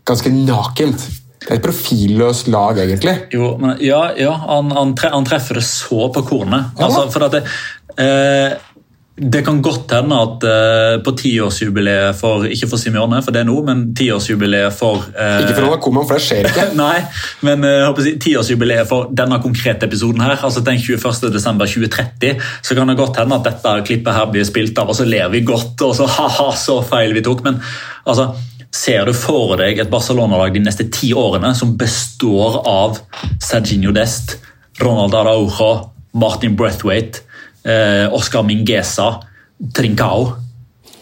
ganske 0.08 0.32
nakent. 0.32 1.08
Det 1.42 1.50
er 1.54 1.60
et 1.60 1.64
profilløst 1.64 2.48
lag, 2.52 2.78
egentlig. 2.82 3.14
Jo, 3.32 3.54
men 3.60 3.78
ja, 3.84 4.08
ja 4.18 4.34
han, 4.42 4.72
han, 4.74 5.26
treffer 5.28 5.60
det 5.60 5.64
så 5.68 6.08
på 6.12 6.24
kornet. 6.28 6.74
Altså, 6.76 7.06
for 7.12 7.28
at 7.28 7.38
det, 7.38 7.44
eh, 7.96 8.56
det 9.20 9.42
kan 9.44 9.62
godt 9.62 9.92
hende 9.92 10.16
at 10.22 10.44
uh, 10.46 11.02
på 11.02 11.12
tiårsjubileet 11.18 12.16
for 12.18 12.46
Ikke 12.46 12.68
for 12.70 12.80
Simione, 12.80 13.18
for 13.24 13.34
det 13.34 13.42
er 13.42 13.48
nå, 13.48 13.56
men 13.66 13.82
tiårsjubileet 13.98 14.74
for 14.74 15.02
uh, 15.10 15.40
Ikke 15.42 15.56
for 15.56 15.66
noen 15.66 15.82
Koman, 15.82 16.06
for 16.06 16.18
det 16.18 16.24
skjer 16.26 16.48
ikke. 16.50 16.68
nei, 16.78 17.00
men 17.46 17.66
uh, 17.66 18.02
tiårsjubileet 18.22 18.88
for 18.90 19.10
denne 19.10 19.40
konkrete 19.42 19.88
episoden 19.90 20.22
her, 20.22 20.36
altså 20.36 20.62
den 20.66 20.78
21.12.2030, 20.78 22.46
så 22.62 22.78
kan 22.78 22.92
det 22.92 22.98
godt 23.00 23.18
hende 23.22 23.40
at 23.40 23.50
dette 23.50 23.74
klippet 23.90 24.14
her 24.14 24.30
blir 24.30 24.46
spilt 24.46 24.78
av, 24.78 24.92
og 24.92 24.98
så 24.98 25.08
ler 25.08 25.26
vi 25.34 25.42
godt, 25.46 25.74
og 25.86 25.96
så 25.98 26.06
ha-ha, 26.18 26.50
så 26.58 26.78
feil 26.86 27.16
vi 27.16 27.24
tok. 27.26 27.42
Men 27.46 27.58
altså, 28.06 28.30
ser 28.74 29.08
du 29.08 29.14
for 29.16 29.58
deg 29.58 29.82
et 29.82 29.90
Barcelona-lag 29.92 30.54
de 30.54 30.62
neste 30.62 30.86
ti 30.94 31.10
årene 31.16 31.54
som 31.58 31.74
består 31.80 32.62
av 32.68 33.00
Serginho 33.42 33.94
Dest, 33.96 34.38
Ronald 34.78 35.16
Araujo, 35.18 35.72
Martin 36.18 36.54
Breathwaite 36.58 37.26
eh, 37.68 38.06
Oscar 38.14 38.44
Mingesa, 38.46 39.12
Trincao, 39.74 40.32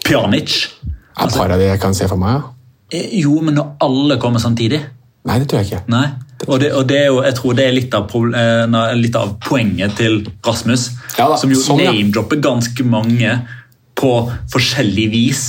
Pjanic. 0.05 0.59
Et 1.17 1.33
par 1.33 1.51
av 1.51 1.59
de 1.59 1.71
jeg 1.71 1.81
kan 1.81 1.95
se 1.97 2.07
for 2.09 2.19
meg, 2.21 2.37
ja. 2.37 2.53
Eh, 2.93 3.17
jo, 3.23 3.39
men 3.43 3.57
når 3.57 3.73
alle 3.83 4.15
kommer 4.21 4.39
samtidig 4.39 4.79
Nei, 5.27 5.41
det 5.41 5.49
tror 5.51 5.59
jeg 5.59 5.67
ikke. 5.67 5.81
Nei, 5.91 6.05
og, 6.45 6.59
det, 6.61 6.69
og 6.71 6.85
det 6.87 7.01
jo, 7.09 7.17
jeg 7.25 7.35
tror 7.35 7.55
det 7.57 7.65
er 7.67 7.73
litt 7.75 7.95
av, 7.97 8.13
eh, 8.39 8.75
litt 8.95 9.15
av 9.19 9.33
poenget 9.43 9.97
til 9.99 10.21
Rasmus. 10.45 10.85
Ja 11.17 11.25
da, 11.27 11.35
som 11.41 11.51
jo 11.51 11.59
sånn, 11.59 11.81
name-dropper 11.83 12.39
ganske 12.45 12.85
mange 12.87 13.33
på 13.99 14.11
forskjellig 14.53 15.07
vis. 15.11 15.41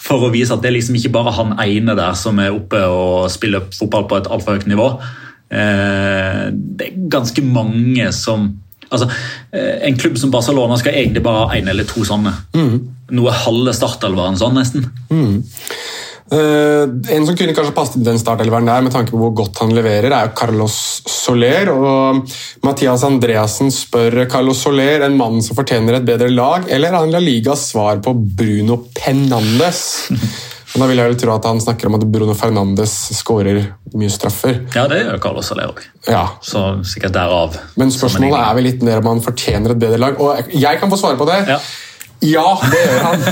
For 0.00 0.24
å 0.24 0.30
vise 0.32 0.54
at 0.54 0.62
det 0.64 0.70
er 0.70 0.76
liksom 0.78 0.96
ikke 0.96 1.12
bare 1.18 1.34
han 1.36 1.52
ene 1.66 1.96
der 1.98 2.16
som 2.16 2.40
er 2.40 2.54
oppe 2.54 2.80
og 2.88 3.26
spiller 3.34 3.66
fotball 3.74 4.06
på 4.08 4.22
et 4.22 4.30
altfor 4.32 4.56
høyt 4.56 4.68
nivå. 4.70 4.88
Eh, 5.52 6.42
det 6.54 6.88
er 6.88 6.96
ganske 7.12 7.44
mange 7.44 8.08
som 8.16 8.54
Altså, 8.90 9.10
eh, 9.52 9.88
En 9.88 9.98
klubb 9.98 10.18
som 10.18 10.30
Barcelona 10.30 10.78
skal 10.78 10.94
egentlig 10.94 11.22
bare 11.22 11.46
ha 11.46 11.54
én 11.58 11.68
eller 11.68 11.84
to 11.84 12.04
sånne. 12.06 12.32
Mm. 12.54 12.74
Noe 13.16 13.30
halve 13.44 13.74
startelveren 13.74 14.38
sånn, 14.38 14.58
nesten. 14.58 14.90
Mm. 15.10 15.44
Uh, 16.26 16.90
en 17.14 17.22
som 17.22 17.36
kunne 17.38 17.52
kanskje 17.54 17.74
passet 17.74 18.00
inn 18.00 18.06
den 18.08 18.18
startelveren 18.18 18.66
der, 18.66 18.82
med 18.82 18.90
tanke 18.90 19.12
på 19.12 19.20
hvor 19.20 19.30
godt 19.44 19.60
han 19.62 19.70
leverer, 19.76 20.10
er 20.10 20.26
jo 20.26 20.34
Carlos 20.34 20.78
Soler. 21.06 21.70
og 21.70 22.34
Mathias 22.66 23.04
Andreassen 23.06 23.70
spør 23.70 24.24
Carlos 24.30 24.64
Soler 24.66 25.06
en 25.06 25.14
mann 25.18 25.38
som 25.42 25.54
fortjener 25.58 26.00
et 26.00 26.08
bedre 26.08 26.32
lag, 26.32 26.66
eller 26.66 26.90
er 26.90 26.98
han 26.98 27.14
La 27.14 27.22
Ligas 27.22 27.68
svar 27.70 28.02
på 28.02 28.16
Bruno 28.16 28.82
Penandes? 28.98 29.86
Men 30.76 30.84
da 30.84 30.90
vil 30.90 31.00
jeg 31.00 31.08
vel 31.08 31.14
tro 31.22 31.30
at 31.32 31.46
han 31.48 31.60
snakker 31.64 31.88
om 31.88 31.94
at 31.96 32.02
Bruno 32.12 32.34
Fernandes 32.36 32.92
skårer 33.16 33.62
mye 33.96 34.12
straffer. 34.12 34.58
Ja, 34.74 34.82
det 34.92 34.98
gjør 35.06 35.22
Carlos 35.24 35.48
Soler 35.48 35.70
òg. 35.72 35.80
Ja. 36.04 36.26
Så 36.44 36.66
sikkert 36.84 37.14
derav. 37.16 37.56
Men 37.80 37.88
spørsmålet 37.94 38.36
er 38.42 38.58
vel 38.58 38.68
litt 38.68 38.84
mer 38.84 39.00
om 39.00 39.08
han 39.14 39.24
fortjener 39.24 39.72
et 39.72 39.80
bedre 39.80 40.02
lag. 40.02 40.20
Og 40.20 40.52
jeg 40.52 40.82
kan 40.82 40.92
få 40.92 40.98
svare 41.00 41.16
på 41.16 41.28
det. 41.30 41.38
Ja. 41.48 41.56
Ja, 42.24 42.44
det 42.72 42.82
gjør 42.82 43.02
han. 43.04 43.24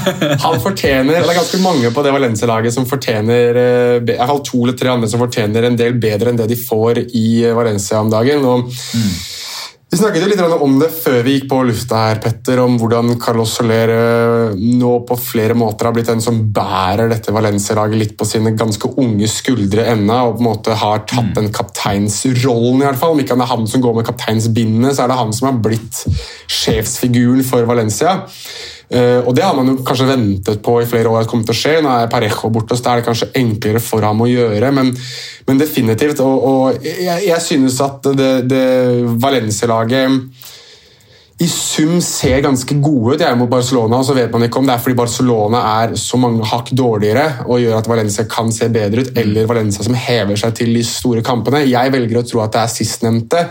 Han 0.43 0.59
fortjener, 0.61 1.21
Det 1.21 1.33
er 1.35 1.39
ganske 1.39 1.61
mange 1.61 1.93
på 1.93 2.03
det 2.05 2.17
Valencia-laget 2.17 2.75
som 2.75 2.89
fortjener 2.89 3.61
jeg 3.61 4.03
i 4.05 4.17
hvert 4.17 4.45
to 4.45 4.61
eller 4.63 4.77
tre 4.77 4.93
andre 4.93 5.09
som 5.09 5.23
fortjener 5.23 5.69
en 5.69 5.79
del 5.81 5.97
bedre 6.01 6.33
enn 6.33 6.41
det 6.41 6.51
de 6.51 6.59
får 6.61 7.01
i 7.17 7.27
Valencia 7.57 8.01
om 8.01 8.13
dagen. 8.13 8.45
Og 8.45 8.69
mm. 8.69 9.15
Vi 9.95 9.99
snakket 10.01 10.25
jo 10.25 10.27
litt 10.27 10.41
om 10.43 10.73
det 10.81 10.89
før 10.91 11.21
vi 11.23 11.37
gikk 11.37 11.45
på 11.53 11.61
lufta 11.69 12.01
her, 12.09 12.19
Petter, 12.19 12.59
om 12.59 12.73
hvordan 12.81 13.13
Carlos 13.23 13.53
Soler 13.55 13.93
eh, 13.95 14.57
nå 14.59 14.91
på 15.07 15.15
flere 15.23 15.55
måter 15.55 15.87
har 15.87 15.95
blitt 15.95 16.11
den 16.11 16.25
som 16.25 16.41
bærer 16.57 17.13
dette 17.13 17.31
Valencia-laget 17.31 18.01
litt 18.01 18.17
på 18.19 18.27
sine 18.27 18.57
ganske 18.59 18.91
unge 18.99 19.29
skuldre 19.31 19.85
ennå, 19.93 20.17
og 20.19 20.35
på 20.35 20.43
en 20.43 20.49
måte 20.49 20.75
har 20.81 21.05
tatt 21.07 21.31
mm. 21.31 21.37
den 21.37 21.53
kapteinsrollen, 21.55 22.83
i 22.83 22.89
hvert 22.89 22.99
fall. 23.05 23.15
Om 23.15 23.23
ikke 23.23 23.37
han 23.37 23.47
er 23.47 23.53
han 23.53 23.71
som 23.71 23.87
går 23.87 23.95
med 24.01 24.09
kapteinsbindene, 24.11 24.91
så 24.91 25.05
er 25.05 25.15
det 25.15 25.21
han 25.21 25.31
som 25.39 25.53
har 25.53 25.63
blitt 25.69 26.03
sjefsfiguren 26.51 27.47
for 27.47 27.71
Valencia. 27.71 28.17
Eh, 28.89 29.21
og 29.25 29.33
det 29.37 29.45
har 29.45 29.55
man 29.57 29.71
jo 29.71 29.77
kanskje 29.87 30.09
ventet 30.11 30.61
på 30.65 30.77
i 30.83 30.89
flere 30.89 31.11
år 31.11 31.25
at 31.25 31.31
kommer 31.31 31.47
til 31.49 31.57
å 31.57 31.61
skje. 31.61 31.75
Nå 31.85 31.93
er 31.93 32.11
Parejo 32.13 32.51
borte, 32.53 32.77
så 32.77 32.85
da 32.85 32.95
er 32.95 33.03
det 33.03 33.09
kanskje 33.09 33.31
enklere 33.41 33.83
for 33.83 34.05
ham 34.05 34.21
å 34.25 34.31
gjøre, 34.31 34.73
men, 34.77 34.93
men 35.49 35.61
definitivt. 35.61 36.21
Og, 36.25 36.49
og 36.51 36.85
jeg, 36.85 37.25
jeg, 37.29 37.41
synes 37.45 37.81
at 37.85 38.11
det, 38.19 38.33
det 38.51 38.65
Valencia-laget 39.23 40.44
i 41.45 41.49
sum 41.51 41.99
ser 42.03 42.43
ganske 42.45 42.77
gode 42.83 43.15
ut. 43.15 43.23
Jeg 43.23 43.29
er 43.29 43.39
mot 43.39 43.51
Barcelona, 43.51 43.99
og 44.01 44.07
så 44.09 44.17
vet 44.17 44.33
man 44.33 44.47
ikke 44.47 44.61
om 44.61 44.69
det 44.69 44.75
er 44.75 44.83
fordi 44.83 44.97
Barcelona 44.99 45.61
er 45.83 45.95
så 46.01 46.19
mange 46.21 46.47
hakk 46.49 46.73
dårligere 46.77 47.45
og 47.45 47.61
gjør 47.63 47.79
at 47.79 47.91
Valencia 47.91 48.25
kan 48.31 48.53
se 48.55 48.69
bedre 48.73 49.05
ut, 49.05 49.13
eller 49.21 49.49
Valencia 49.51 49.85
som 49.87 49.97
hever 49.99 50.39
seg 50.41 50.57
til 50.59 50.73
de 50.77 50.85
store 50.87 51.25
kampene. 51.27 51.65
Jeg 51.69 51.93
velger 51.95 52.21
å 52.21 52.25
tro 52.27 52.43
at 52.45 52.55
det 52.57 52.63
er 52.63 52.73
sistnevnte. 52.73 53.45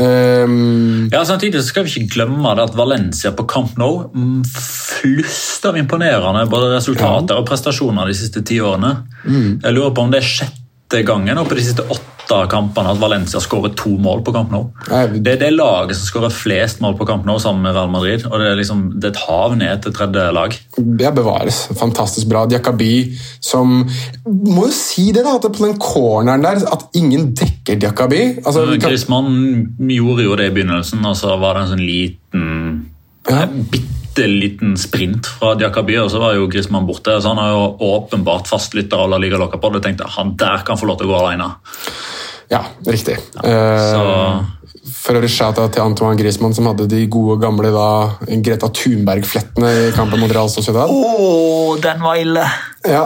Um, 0.00 1.08
ja, 1.12 1.24
Samtidig 1.28 1.62
skal 1.66 1.86
vi 1.86 1.92
ikke 1.92 2.16
glemme 2.16 2.54
det 2.56 2.68
at 2.70 2.78
Valencia 2.78 3.34
på 3.36 3.44
Camp 3.50 3.74
Nou 3.80 4.06
mm, 4.14 4.44
flust 4.48 5.66
av 5.68 5.76
imponerende 5.76 6.46
både 6.50 6.72
resultater 6.76 7.36
ja. 7.36 7.40
og 7.42 7.48
prestasjoner 7.48 8.08
de 8.10 8.16
siste 8.16 8.42
ti 8.46 8.60
årene. 8.64 8.94
Mm. 9.26 9.50
Jeg 9.60 9.76
lurer 9.76 9.94
på 9.94 10.06
om 10.06 10.14
det 10.14 10.22
er 10.22 10.30
sjette 10.30 11.04
gangen 11.06 11.38
og 11.38 11.50
på 11.50 11.58
de 11.58 11.66
siste 11.68 11.86
åtte 11.86 12.09
av 12.34 12.46
kampene 12.52 12.92
at 12.92 13.00
Valencia 13.00 13.40
skårer 13.42 13.74
to 13.78 13.92
mål 14.02 14.22
på 14.26 14.34
Camp 14.34 14.52
Nou. 14.54 14.68
Det 14.88 15.34
er 15.34 15.40
det 15.42 15.50
laget 15.54 15.98
som 15.98 16.08
skårer 16.08 16.34
flest 16.34 16.82
mål 16.84 16.96
på 16.98 17.06
Camp 17.08 17.26
Nou 17.28 17.38
sammen 17.42 17.64
med 17.66 17.76
Real 17.76 17.90
Madrid. 17.92 18.26
og 18.28 18.38
Det 18.40 18.48
er, 18.50 18.58
liksom, 18.60 18.82
det 18.96 19.10
er 19.10 19.14
et 19.14 19.22
hav 19.26 19.56
ned 19.58 19.82
til 19.84 19.94
tredje 19.96 20.26
lag. 20.36 20.56
Det 20.76 21.14
bevares. 21.16 21.60
Fantastisk 21.80 22.30
bra. 22.30 22.46
Diakabi 22.50 22.92
som 23.40 23.80
Må 24.26 24.66
jo 24.66 24.72
si 24.74 25.10
det, 25.12 25.24
da, 25.26 25.36
at 25.36 25.46
på 25.46 25.66
den 25.66 25.78
corneren 25.80 26.44
der 26.44 26.64
at 26.70 26.88
ingen 26.96 27.32
dekker 27.36 27.78
Diakabi. 27.80 28.22
Altså, 28.44 28.66
Griezmann 28.80 29.76
gjorde 29.90 30.26
jo 30.26 30.36
det 30.38 30.50
i 30.50 30.54
begynnelsen, 30.54 31.04
og 31.06 31.16
så 31.18 31.36
var 31.40 31.56
det 31.56 31.64
en 31.64 31.72
sånn 31.74 31.86
liten 31.86 32.50
ja. 33.28 33.46
bitte 33.46 33.99
bitte 34.10 34.26
liten 34.26 34.76
sprint 34.76 35.26
fra 35.26 35.54
Diakaby, 35.54 35.96
og 35.98 36.10
så 36.10 36.20
var 36.20 36.34
jo 36.34 36.48
Griezmann 36.50 36.86
borte. 36.86 37.20
så 37.20 37.28
Han 37.28 37.38
er 37.38 37.50
jo 37.50 37.76
åpenbart 37.96 38.48
fastlytter 38.48 38.96
av 38.96 39.10
La 39.10 39.18
Liga 39.18 39.38
Locca 39.38 39.58
Jeg 39.62 39.82
tenkte 39.82 40.08
han 40.08 40.36
der 40.36 40.64
kan 40.64 40.76
få 40.76 40.86
lov 40.86 40.98
til 40.98 41.06
å 41.06 41.12
gå 41.12 41.18
alene. 41.26 41.50
Ja, 42.50 42.64
riktig. 42.86 43.18
Ja, 43.34 43.42
så... 43.92 44.00
Uh, 44.00 44.56
for 44.90 45.14
øvrig 45.14 45.30
shouta 45.30 45.68
til 45.68 45.82
Antoine 45.82 46.16
Griezmann, 46.16 46.54
som 46.54 46.66
hadde 46.66 46.86
de 46.88 47.06
gode, 47.06 47.38
gamle 47.40 47.70
da, 47.72 48.16
Greta 48.26 48.68
Thunberg-flettene 48.68 49.70
i 49.70 49.90
kampen 49.92 50.20
mot 50.20 50.32
Real 50.32 50.50
Sociedad. 50.50 50.90
Oh, 50.90 51.76
den 51.80 52.00
var 52.02 52.16
ille! 52.20 52.44
Ja, 52.88 53.04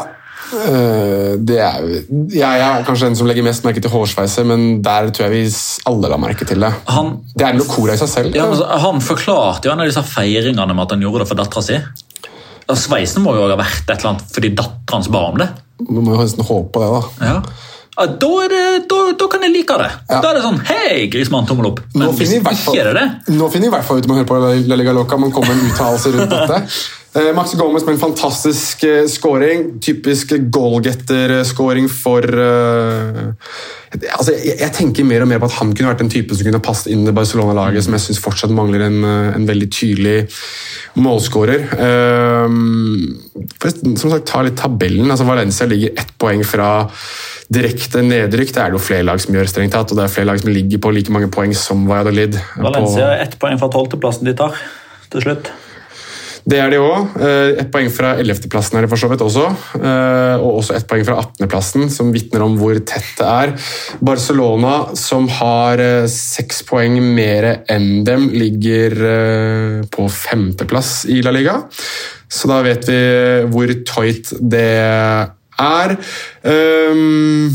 det 1.44 1.58
er, 1.60 1.88
jeg 2.34 2.62
er 2.64 2.86
kanskje 2.86 3.10
den 3.10 3.18
som 3.18 3.28
legger 3.28 3.46
mest 3.46 3.66
merke 3.66 3.82
til 3.82 3.92
hårsveiset, 3.92 4.46
men 4.48 4.80
der 4.84 5.10
tror 5.14 5.28
jeg 5.28 5.34
vi 5.34 5.42
alle 5.90 6.10
la 6.12 6.18
merke 6.20 6.46
til 6.48 6.64
det. 6.64 6.70
Han, 6.94 7.12
det 7.34 7.48
er 7.48 7.58
Locora 7.58 7.96
i 7.96 8.00
seg 8.00 8.12
selv. 8.12 8.38
Ja, 8.38 8.48
han 8.84 9.02
forklarte 9.04 9.68
jo 9.68 9.74
en 9.74 9.84
av 9.84 9.90
disse 9.90 10.04
feiringene 10.06 10.72
med 10.72 10.86
at 10.86 10.96
han 10.96 11.04
gjorde 11.04 11.24
det 11.24 11.30
for 11.32 11.42
dattera 11.42 11.66
si. 11.66 11.80
Sveisen 12.64 13.24
må 13.24 13.34
jo 13.36 13.44
ha 13.44 13.58
vært 13.60 13.84
et 13.84 13.98
eller 13.98 14.14
annet 14.14 14.34
fordi 14.34 14.54
dattera 14.56 14.98
hans 14.98 15.12
ba 15.12 15.28
om 15.28 15.38
det. 15.42 15.50
Du 15.84 16.00
må 16.00 16.14
jo 16.14 16.22
nesten 16.22 16.46
håpe 16.46 16.72
på 16.74 16.82
det, 16.82 16.90
da. 16.94 17.30
Ja. 17.30 17.70
Ja, 17.94 18.06
da, 18.06 18.28
det, 18.50 18.62
da, 18.90 18.96
da, 19.14 19.26
kan 19.30 19.44
jeg 19.46 19.52
like 19.54 19.76
det. 19.78 19.90
Ja. 20.08 20.18
Da 20.18 20.32
er 20.32 20.38
det 20.38 20.42
sånn 20.42 20.58
Hei, 20.66 21.04
Grismann, 21.12 21.46
tommel 21.46 21.68
opp. 21.70 21.78
Men 21.94 22.08
Nå 22.08 22.14
finner 22.18 22.40
vi 22.40 22.40
i 23.68 23.74
hvert 23.76 23.86
fall 23.86 24.00
ut 24.02 24.08
om 24.08 24.16
å 24.16 24.18
høre 24.18 24.26
på 24.26 24.40
La 24.42 24.78
Liga 24.80 24.94
Loca, 24.96 25.18
man 25.20 25.30
kommer 25.34 25.54
med 25.54 25.62
en 25.62 25.70
uttalelse 25.70 26.14
rundt 26.16 26.34
dette. 26.34 26.60
Eh, 27.14 27.30
Max 27.34 27.52
Gomez 27.54 27.84
med 27.86 27.94
en 27.94 28.00
fantastisk 28.00 28.84
uh, 28.84 29.06
scoring. 29.06 29.80
Typisk 29.80 30.32
goalgetter-scoring 30.50 31.86
for 31.86 32.26
uh, 32.26 33.28
altså, 34.16 34.32
jeg, 34.34 34.56
jeg, 34.58 34.70
tenker 34.74 35.06
mer 35.06 35.22
og 35.22 35.30
mer 35.30 35.38
på 35.38 35.46
at 35.46 35.54
han 35.60 35.70
kunne 35.70 35.92
vært 35.92 36.02
en 36.02 36.10
type 36.10 36.34
som 36.34 36.48
kunne 36.48 36.62
passet 36.64 36.90
inn 36.90 37.06
i 37.06 37.14
Barcelona-laget, 37.14 37.86
som 37.86 37.94
jeg 37.94 38.02
syns 38.08 38.22
fortsatt 38.24 38.54
mangler 38.54 38.88
en, 38.88 38.98
en, 39.06 39.46
veldig 39.46 39.68
tydelig 39.70 40.16
målskårer. 40.98 41.68
Uh, 41.78 42.50
som 43.62 44.10
sagt, 44.10 44.26
ta 44.32 44.42
litt 44.42 44.58
tabellen. 44.58 45.06
Altså, 45.06 45.28
Valencia 45.28 45.70
ligger 45.70 45.94
ett 45.94 46.10
poeng 46.18 46.42
fra 46.42 46.72
direkte 47.54 48.02
nedrykk. 48.02 48.56
Det 48.56 48.64
er 48.64 48.74
det 48.74 48.80
jo 48.80 48.86
flere 48.88 49.06
lag 49.06 49.22
som 49.22 49.36
gjør, 49.38 49.52
strengt 49.52 49.76
tatt, 49.76 49.94
og 49.94 50.00
det 50.00 50.08
er 50.08 50.16
flere 50.16 50.32
lag 50.32 50.42
som 50.42 50.50
ligger 50.50 50.82
på 50.82 50.90
like 50.96 51.14
mange 51.14 51.30
poeng 51.30 51.54
som 51.54 51.86
Valladolid. 51.86 52.40
Valencia 52.58 53.12
er 53.12 53.28
ett 53.28 53.38
poeng 53.38 53.60
fra 53.62 53.70
tolvteplassen 53.70 54.26
de 54.26 54.34
tar 54.42 54.58
til 55.14 55.28
slutt. 55.28 55.54
Det 56.44 56.58
er 56.60 56.74
de 56.74 56.80
òg. 56.82 57.14
Eh, 57.24 57.54
ett 57.62 57.70
poeng 57.72 57.88
fra 57.92 58.14
ellevteplassen 58.20 58.76
er 58.76 58.84
det 58.84 58.90
for 58.92 59.00
så 59.00 59.08
vidt 59.08 59.24
også. 59.24 59.46
Eh, 59.78 60.42
og 60.44 60.60
også 60.60 60.76
ett 60.76 60.86
poeng 60.90 61.04
fra 61.06 61.16
18.-plassen, 61.22 61.88
som 61.92 62.12
vitner 62.12 62.44
om 62.44 62.58
hvor 62.60 62.76
tett 62.84 63.14
det 63.16 63.28
er. 63.28 63.54
Barcelona, 64.04 64.74
som 64.98 65.28
har 65.40 65.80
eh, 65.80 66.08
seks 66.12 66.60
poeng 66.68 66.98
mer 67.16 67.48
enn 67.72 68.04
dem, 68.04 68.28
ligger 68.34 68.92
på 69.94 70.08
femteplass 70.12 71.04
i 71.08 71.22
La 71.24 71.32
Liga. 71.32 71.62
Så 72.28 72.50
da 72.50 72.60
vet 72.66 72.88
vi 72.90 73.00
hvor 73.48 73.72
tight 73.88 74.34
det 74.40 74.68
er. 75.64 75.96
Um, 76.44 77.54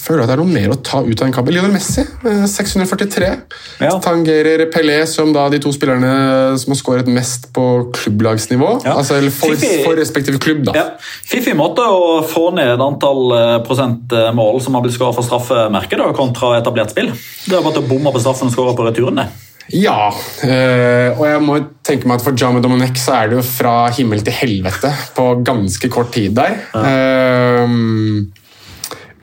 føler 0.00 0.24
at 0.24 0.30
det 0.30 0.36
er 0.36 0.40
noe 0.40 0.50
mer 0.50 0.72
å 0.72 0.78
ta 0.84 1.02
ut 1.04 1.22
av 1.22 1.28
en 1.28 1.34
kabel. 1.34 1.56
Lionel 1.56 1.74
Messi, 1.74 2.04
643. 2.22 3.28
Eh, 3.28 3.84
ja. 3.84 3.92
Tangerer 4.02 4.64
Pelé 4.72 4.98
som 5.10 5.34
da 5.34 5.46
de 5.52 5.60
to 5.62 5.72
spillerne 5.74 6.12
som 6.60 6.74
har 6.74 6.80
skåret 6.80 7.10
mest 7.10 7.50
på 7.56 7.66
klubblagsnivå. 7.96 8.72
Ja. 8.86 8.96
Altså, 9.00 9.20
for, 9.34 9.56
for, 9.58 9.98
respektive 9.98 10.40
klubb, 10.42 10.64
da. 10.70 10.76
Ja. 10.78 10.86
Fiffig 11.00 11.56
måte 11.58 11.84
å 11.84 12.20
få 12.26 12.48
ned 12.56 12.80
antall 12.80 13.36
eh, 13.36 13.58
prosent 13.66 14.12
eh, 14.16 14.30
mål 14.36 14.62
som 14.64 14.78
har 14.78 14.86
blitt 14.86 14.96
skåret 14.96 15.18
for 15.18 15.26
straffemerket, 15.26 16.00
da, 16.00 16.10
kontra 16.16 16.56
etablert 16.58 16.94
spill. 16.94 17.12
Det 17.46 17.56
er 17.58 17.64
bare 17.64 17.84
å 17.84 17.88
bomme 17.88 18.14
på 18.14 18.22
straffen 18.22 18.50
og 18.50 18.56
skåre 18.56 18.74
på 18.78 18.88
returene. 18.88 19.28
Ja, 19.70 20.08
og 20.10 21.20
jeg 21.22 21.42
må 21.46 21.60
tenke 21.86 22.08
meg 22.10 22.18
at 22.18 22.24
for 22.24 22.34
Jame 22.34 22.58
Domenech 22.58 22.96
så 22.98 23.20
er 23.20 23.30
det 23.30 23.36
jo 23.36 23.44
fra 23.46 23.74
himmel 23.94 24.24
til 24.26 24.34
helvete 24.34 24.90
på 25.14 25.26
ganske 25.46 25.90
kort 25.94 26.10
tid 26.16 26.34
der. 26.34 26.56
Ja. 26.74 27.62
Um, 27.62 28.32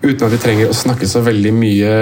Uten 0.08 0.28
at 0.28 0.34
vi 0.34 0.40
trenger 0.40 0.72
å 0.72 0.76
snakke 0.78 1.08
så 1.10 1.22
veldig 1.26 1.52
mye 1.56 1.96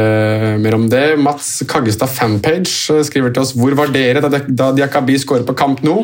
mer 0.62 0.78
om 0.78 0.86
det. 0.92 1.04
Mats 1.22 1.64
Kaggestad 1.70 2.12
Fanpage 2.12 2.94
eh, 2.94 3.02
skriver 3.08 3.34
til 3.34 3.46
oss 3.46 3.56
hvor 3.58 3.74
var 3.78 3.94
dere 3.94 4.22
da 4.22 4.72
Diakobi 4.76 5.18
skåret 5.22 5.48
på 5.48 5.58
Kamp 5.58 5.82
nå? 5.86 6.04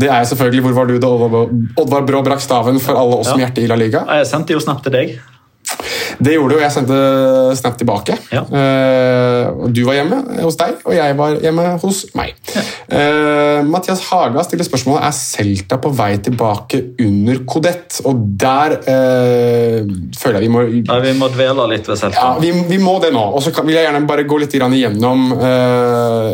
Det 0.00 0.08
er 0.08 0.24
selvfølgelig 0.30 0.64
hvor 0.68 0.78
var 0.80 0.90
du 0.90 0.96
da 1.02 1.12
Oddvar 1.12 2.08
Brå 2.08 2.24
brakk 2.24 2.42
staven 2.44 2.80
for 2.82 2.98
alle 3.00 3.20
oss 3.20 3.32
ja. 3.32 3.36
med 3.36 3.48
hjerte 3.48 3.64
i 3.64 3.70
La 3.70 3.78
Liga? 3.80 4.06
Jeg 4.20 4.30
sendte 4.30 4.56
jo 4.56 4.62
snap 4.64 4.82
til 4.84 4.96
deg. 4.96 5.16
Det 6.18 6.34
gjorde 6.34 6.54
du, 6.54 6.58
og 6.58 6.64
jeg 6.64 6.74
sendte 6.74 6.98
Snap 7.58 7.76
tilbake. 7.80 8.16
Ja. 8.32 8.42
Uh, 8.44 9.66
du 9.74 9.82
var 9.86 9.98
hjemme 9.98 10.20
hos 10.42 10.58
deg, 10.60 10.78
og 10.84 10.94
jeg 10.96 11.16
var 11.18 11.38
hjemme 11.42 11.66
hos 11.82 12.04
meg. 12.18 12.34
Ja. 12.54 12.64
Uh, 12.94 13.60
Mathias 13.68 14.04
Haga 14.10 14.44
stiller 14.46 14.66
spørsmålet 14.66 15.06
er 15.08 15.16
Celta 15.16 15.78
på 15.82 15.92
vei 15.96 16.12
tilbake 16.24 16.80
under 17.04 17.42
Kodett. 17.48 18.00
Og 18.08 18.24
der 18.40 18.76
uh, 18.84 19.94
føler 20.18 20.40
jeg 20.40 20.46
vi 20.46 20.52
må 20.52 20.64
ja, 20.66 20.98
Vi 21.04 21.14
må 21.18 21.30
dvele 21.34 21.68
litt 21.74 21.88
ved 21.90 22.00
Celta. 22.00 22.18
Ja, 22.18 22.32
vi, 22.42 22.52
vi 22.68 22.80
må 22.82 22.98
det 23.02 23.14
nå. 23.14 23.24
Og 23.34 23.44
så 23.44 23.54
vil 23.62 23.76
jeg 23.76 23.88
gjerne 23.88 24.04
bare 24.08 24.26
gå 24.28 24.40
litt 24.42 24.54
igjennom 24.54 25.30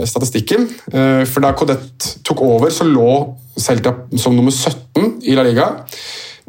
statistikken. 0.06 0.66
for 0.90 1.44
da 1.44 1.52
Kodett 1.56 2.08
tok 2.26 2.42
over, 2.44 2.72
så 2.74 2.86
lå 2.88 3.10
Celta 3.60 3.94
som 4.18 4.36
nummer 4.36 4.54
17 4.54 5.20
i 5.28 5.36
La 5.36 5.44
Liga. 5.46 5.70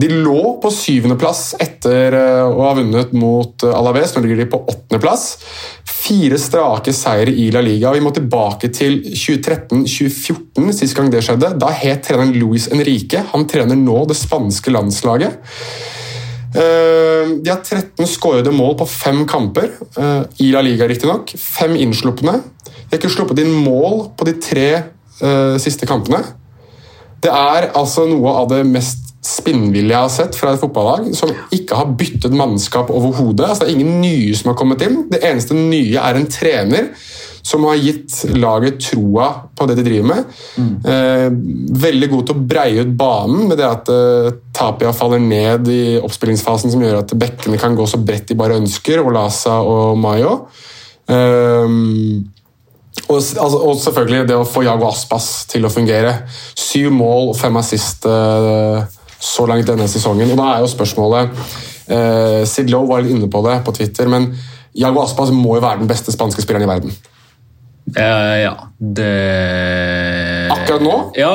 De 0.02 0.08
lå 0.10 0.56
på 0.62 0.72
syvendeplass 0.74 1.52
etter 1.62 2.16
eh, 2.18 2.47
å 2.47 2.64
ha 2.64 2.72
vunnet 2.78 3.12
mot 3.14 3.66
eh, 3.68 3.76
Alaves. 3.76 4.16
Nå 4.16 4.24
ligger 4.24 4.41
de 4.41 4.47
på 4.49 4.62
åttendeplass. 4.64 5.26
Fire 5.86 6.39
strake 6.41 6.93
seire 6.95 7.30
i 7.30 7.49
La 7.54 7.62
Liga. 7.62 7.91
Vi 7.93 8.02
må 8.02 8.14
tilbake 8.16 8.72
til 8.74 9.02
2013-2014, 9.12 10.72
sist 10.74 10.97
gang 10.97 11.12
det 11.14 11.22
skjedde. 11.28 11.54
Da 11.62 11.70
het 11.76 12.06
treneren 12.08 12.34
Luis 12.34 12.66
Enrique. 12.74 13.22
Han 13.34 13.45
trener 13.52 13.78
nå 13.78 13.99
det 14.10 14.18
spanske 14.18 14.74
landslaget. 14.74 15.38
Eh, 16.52 17.36
de 17.38 17.54
har 17.54 17.62
13 17.62 18.10
skårede 18.10 18.56
mål 18.56 18.80
på 18.82 18.89
fem 18.89 19.22
kamper, 19.30 19.70
i 20.41 20.49
La 20.56 20.66
Liga 20.66 20.89
riktignok. 20.89 21.36
Fem 21.38 21.78
innslupne. 21.78 22.39
De 22.66 22.89
har 22.89 22.97
ikke 22.97 23.14
sluppet 23.20 23.43
inn 23.43 23.54
mål 23.54 24.08
på 24.18 24.26
de 24.28 24.39
tre 24.41 24.68
siste 25.62 25.86
kampene. 25.86 26.24
Det 27.22 27.30
er 27.30 27.68
altså 27.78 28.08
noe 28.10 28.32
av 28.39 28.47
det 28.49 28.64
mest 28.66 29.11
spinnvilje 29.22 29.93
jeg 29.93 30.01
har 30.01 30.11
sett 30.13 30.38
fra 30.38 30.55
et 30.55 30.61
fotballag 30.61 31.11
som 31.17 31.30
ikke 31.53 31.78
har 31.78 31.91
byttet 31.97 32.34
mannskap 32.34 32.89
overhodet. 32.93 33.45
Altså, 33.45 33.65
det 33.65 33.72
er 33.72 33.80
ingen 33.80 33.99
nye 34.01 34.38
som 34.38 34.51
har 34.51 34.57
kommet 34.57 34.82
inn. 34.86 35.03
Det 35.11 35.22
eneste 35.28 35.57
nye 35.57 36.01
er 36.01 36.17
en 36.17 36.30
trener 36.32 36.89
som 37.41 37.63
har 37.65 37.80
gitt 37.82 38.15
laget 38.38 38.80
troa 38.86 39.28
på 39.57 39.65
det 39.69 39.78
de 39.80 39.86
driver 39.86 40.09
med. 40.11 40.34
Mm. 40.57 40.74
Eh, 40.93 41.28
veldig 41.86 42.09
god 42.11 42.28
til 42.28 42.38
å 42.38 42.43
breie 42.53 42.84
ut 42.86 42.91
banen 42.97 43.47
med 43.49 43.57
det 43.61 43.67
at 43.67 43.89
eh, 43.93 44.34
Tapia 44.53 44.93
faller 44.93 45.22
ned 45.24 45.69
i 45.72 45.82
oppspillingsfasen, 46.01 46.74
som 46.74 46.84
gjør 46.84 47.01
at 47.01 47.15
bekkene 47.17 47.61
kan 47.61 47.78
gå 47.78 47.88
så 47.89 48.01
bredt 48.01 48.30
de 48.30 48.38
bare 48.38 48.59
ønsker, 48.61 49.01
Olasa 49.01 49.57
og 49.65 49.97
Mayo. 50.01 50.38
Eh, 51.09 51.78
og, 53.07 53.17
altså, 53.17 53.57
og, 53.57 53.76
selvfølgelig 53.82 54.28
det 54.30 54.38
å 54.38 54.47
få 54.47 54.63
Jago 54.65 54.88
Aspas 54.89 55.47
til 55.49 55.65
å 55.65 55.74
fungere. 55.74 56.22
Syv 56.53 56.91
mål 56.95 57.32
og 57.32 57.38
fem 57.39 57.57
assist. 57.59 58.05
Eh, 58.05 58.99
så 59.22 59.45
langt 59.49 59.69
denne 59.69 59.88
sesongen. 59.91 60.32
Og 60.34 60.39
da 60.39 60.47
er 60.55 60.63
jo 60.65 60.72
spørsmålet 60.72 61.38
eh, 61.91 62.41
Sid 62.49 62.72
Lowe 62.74 62.89
var 62.89 63.05
litt 63.05 63.13
inne 63.15 63.30
på 63.32 63.43
det 63.45 63.59
på 63.67 63.74
Twitter, 63.78 64.09
men 64.11 64.32
Jago 64.78 65.03
Aspas 65.03 65.32
må 65.36 65.57
jo 65.57 65.63
være 65.63 65.84
den 65.84 65.89
beste 65.91 66.13
spanske 66.15 66.43
spilleren 66.43 66.65
i 66.67 66.72
verden. 66.72 66.93
Uh, 67.91 68.36
ja, 68.39 68.53
det 68.80 69.07
Akkurat 70.53 70.84
nå? 70.86 70.93
Ja, 71.17 71.34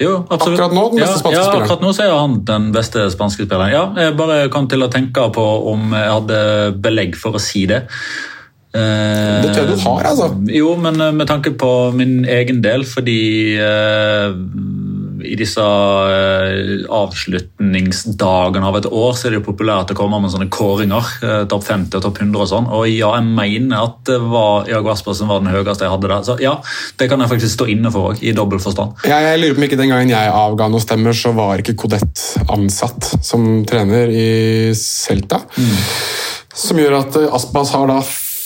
Jo, 0.00 0.16
absolutt. 0.30 0.56
Akkurat 0.56 0.72
nå, 0.74 0.84
den 0.90 1.02
beste 1.02 1.14
ja, 1.14 1.20
spanske 1.20 1.36
ja, 1.36 1.42
spilleren. 1.46 1.66
akkurat 1.66 1.82
nå 1.84 1.90
så 1.94 2.02
er 2.06 2.12
han 2.16 2.36
den 2.48 2.68
beste 2.74 3.04
spanske 3.12 3.44
spilleren. 3.46 3.70
Ja, 3.74 3.82
jeg 4.06 4.16
bare 4.18 4.38
kom 4.50 4.66
til 4.70 4.82
å 4.82 4.88
tenke 4.90 5.28
på 5.36 5.44
om 5.70 5.92
jeg 5.94 6.08
hadde 6.16 6.38
belegg 6.82 7.18
for 7.20 7.38
å 7.38 7.42
si 7.42 7.66
det. 7.70 7.84
Eh, 8.72 9.42
Det 9.44 9.52
tror 9.52 9.66
jeg 9.66 9.76
du 9.76 9.82
har, 9.84 10.08
altså. 10.10 10.30
Jo, 10.48 10.72
men 10.80 10.98
eh, 11.00 11.12
med 11.12 11.28
tanke 11.28 11.52
på 11.60 11.70
min 11.94 12.24
egen 12.24 12.62
del, 12.64 12.86
fordi 12.88 13.54
eh, 13.60 14.32
i 15.28 15.36
disse 15.38 15.62
eh, 15.62 16.82
avslutningsdagene 16.92 18.66
av 18.68 18.78
et 18.78 18.88
år 18.88 19.14
så 19.16 19.28
er 19.28 19.34
det 19.34 19.40
jo 19.40 19.46
populært 19.50 19.92
å 19.94 19.96
komme 19.98 20.20
med 20.22 20.32
sånne 20.32 20.48
kåringer. 20.52 21.12
eh, 21.22 21.42
Topp 21.50 21.66
50 21.68 21.98
og 21.98 22.04
topp 22.06 22.20
100 22.22 22.42
og 22.44 22.50
sånn. 22.50 22.68
Og 22.72 22.86
ja, 22.90 23.12
jeg 23.18 23.28
mener 23.28 23.84
at 23.86 24.00
det 24.08 24.18
var 24.22 24.68
Jago 24.70 24.92
Aspersen 24.92 25.22
som 25.22 25.32
var 25.32 25.44
den 25.44 25.52
høyeste 25.54 25.86
jeg 25.86 25.92
hadde 25.94 26.10
der. 26.10 26.24
Så 26.26 26.38
ja, 26.42 26.56
det 26.98 27.08
kan 27.12 27.22
jeg 27.22 27.32
faktisk 27.34 27.56
stå 27.56 27.68
inne 27.72 27.92
for 27.94 28.12
òg, 28.12 28.22
i 28.24 28.34
dobbel 28.36 28.62
forstand. 28.62 28.98
Jeg, 29.06 29.28
jeg 29.28 29.42
lurer 29.42 29.54
på 29.54 29.62
om 29.62 29.68
ikke 29.68 29.80
Den 29.82 29.92
gangen 29.92 30.12
jeg 30.12 30.34
avga 30.42 30.68
noen 30.72 30.84
stemmer, 30.84 31.16
så 31.16 31.34
var 31.36 31.62
ikke 31.62 31.76
Kodett 31.84 32.26
ansatt 32.52 33.12
som 33.24 33.62
trener 33.68 34.10
i 34.12 34.28
Celta. 34.78 35.42
Som 36.52 36.80
gjør 36.82 36.98
at 37.02 37.16
eh, 37.20 37.30
Aspas 37.32 37.72
har 37.76 37.88
da 37.90 38.00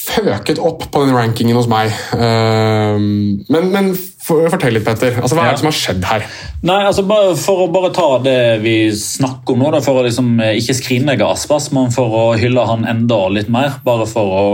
føket 0.06 0.60
opp 0.62 0.84
på 0.94 1.00
den 1.02 1.16
rankingen 1.16 1.56
hos 1.58 1.66
meg. 1.70 1.90
Ehm, 2.14 3.42
men, 3.50 3.70
men 3.72 3.88
fortell 4.26 4.74
litt, 4.74 4.84
Petter. 4.86 5.16
Altså, 5.22 5.36
hva 5.38 5.46
er 5.46 5.54
det 5.54 5.62
som 5.62 5.70
har 5.70 5.76
skjedd 5.78 6.06
her? 6.10 6.26
Nei, 6.66 6.80
altså 6.88 7.04
For 7.38 7.64
å 7.64 7.68
bare 7.72 7.92
ta 7.94 8.08
det 8.24 8.38
vi 8.64 8.76
snakker 8.90 9.54
om 9.54 9.62
nå, 9.62 9.70
da, 9.76 9.82
for 9.84 10.00
å 10.00 10.04
liksom 10.06 10.34
eh, 10.42 10.56
ikke 10.60 10.76
skrinlegge 10.80 11.28
Aspas, 11.28 11.70
men 11.76 11.94
for 11.94 12.18
å 12.20 12.24
hylle 12.40 12.66
han 12.68 12.86
enda 12.88 13.20
litt 13.32 13.50
mer. 13.52 13.78
Bare 13.86 14.08
for 14.10 14.36
å 14.40 14.44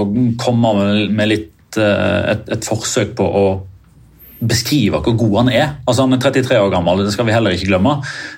komme 0.43 0.75
med, 0.79 1.13
med 1.17 1.33
litt 1.33 1.81
eh, 1.81 2.33
et, 2.35 2.49
et 2.53 2.69
forsøk 2.69 3.17
på 3.19 3.27
å 3.27 3.47
beskrive 4.49 5.01
hvor 5.03 5.17
god 5.19 5.37
han 5.43 5.51
er. 5.53 5.69
Altså 5.87 6.03
Han 6.07 6.17
er 6.17 6.21
33 6.23 6.59
år 6.61 6.71
gammel, 6.73 7.05
det 7.05 7.13
skal 7.15 7.27
vi 7.29 7.35
heller 7.35 7.55
ikke 7.55 7.71
glemme. 7.71 7.95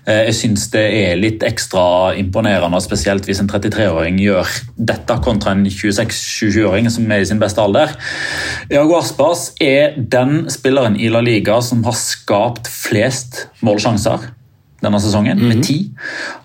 Eh, 0.07 0.25
Jeg 0.29 0.35
syns 0.39 0.69
det 0.75 0.85
er 0.85 1.17
litt 1.21 1.43
ekstra 1.47 2.15
imponerende, 2.21 2.81
spesielt 2.85 3.27
hvis 3.29 3.41
en 3.41 3.51
33-åring 3.51 4.21
gjør 4.21 4.53
dette 4.77 5.19
kontra 5.25 5.55
en 5.55 5.67
26-27-åring 5.67 6.91
som 6.93 7.11
er 7.11 7.25
i 7.25 7.29
sin 7.29 7.41
beste 7.43 7.63
alder. 7.63 7.95
Iago 8.71 8.99
Aspas 8.99 9.53
er 9.61 9.97
den 9.97 10.47
spilleren 10.53 10.97
i 11.01 11.11
La 11.13 11.25
Liga 11.25 11.61
som 11.65 11.85
har 11.89 11.97
skapt 11.99 12.69
flest 12.71 13.47
målsjanser 13.65 14.31
denne 14.85 15.01
sesongen, 15.03 15.41
med 15.49 15.65
ti. 15.67 15.79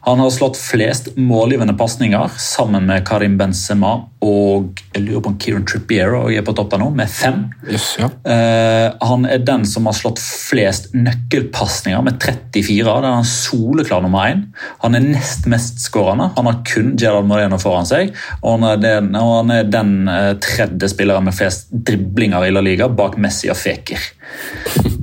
Han 0.08 0.22
har 0.24 0.32
slått 0.34 0.60
flest 0.60 1.14
målgivende 1.20 1.76
pasninger 1.80 2.32
sammen 2.40 2.88
med 2.90 3.06
Karim 3.08 3.38
Benzema 3.40 3.98
og 4.20 4.82
jeg 4.92 5.06
lurer 5.06 5.22
på 5.24 5.32
om 5.32 5.36
Kieran 5.40 5.66
Trippier 5.68 6.12
og 6.18 6.34
er 6.36 6.44
på 6.44 6.52
topp 6.56 6.74
der 6.74 6.82
nå, 6.82 6.90
med 6.96 7.08
fem. 7.12 7.46
Yes, 7.72 7.94
ja. 8.02 8.10
Eh, 8.28 8.88
han 9.08 9.24
er 9.30 9.46
den 9.48 9.64
som 9.70 9.88
har 9.88 9.96
slått 9.96 10.20
flest 10.20 10.90
nøkkelpasninger 10.92 12.04
med 12.04 12.20
34. 12.20 12.84
Der 12.84 13.08
er 13.08 13.16
han 13.16 13.30
soleklar 13.30 14.04
nummer 14.04 14.28
én. 14.28 14.44
Han 14.84 15.00
er 15.00 15.08
nest 15.08 15.48
mest 15.52 15.80
skårende. 15.86 16.34
Han 16.36 16.52
har 16.52 16.60
kun 16.68 16.98
Gerald 17.00 17.32
Moreno 17.32 17.62
foran 17.64 17.88
seg. 17.88 18.12
Og 18.42 18.58
han 18.58 18.68
er 18.74 18.84
den, 18.84 19.14
han 19.16 19.56
er 19.56 19.72
den 19.72 19.96
eh, 20.12 20.34
tredje 20.44 20.92
spilleren 20.92 21.30
med 21.30 21.40
flest 21.40 21.72
driblinger 21.72 22.50
i 22.50 22.52
La 22.52 22.66
Liga, 22.66 22.92
bak 22.92 23.16
Messi 23.22 23.48
og 23.48 23.60
Feker. 23.62 24.04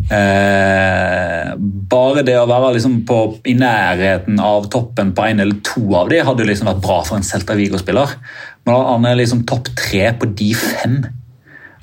Eh, 0.06 1.52
bare 1.90 2.22
det 2.26 2.36
å 2.38 2.46
være 2.46 2.76
liksom 2.76 3.00
på, 3.08 3.20
i 3.50 3.56
nærheten 3.58 4.38
av 4.38 4.68
toppen 4.70 5.10
på 5.16 5.24
en 5.26 5.42
eller 5.42 5.62
to 5.66 5.82
av 5.98 6.10
de 6.12 6.20
hadde 6.22 6.46
liksom 6.46 6.70
vært 6.70 6.82
bra 6.84 7.00
for 7.06 7.18
en 7.18 7.26
Celta 7.26 7.56
Vigo-spiller. 7.58 8.16
Men 8.66 8.90
han 8.92 9.08
er 9.08 9.18
liksom 9.18 9.44
topp 9.48 9.72
tre 9.78 10.12
på 10.18 10.30
de 10.38 10.52
fem. 10.58 11.00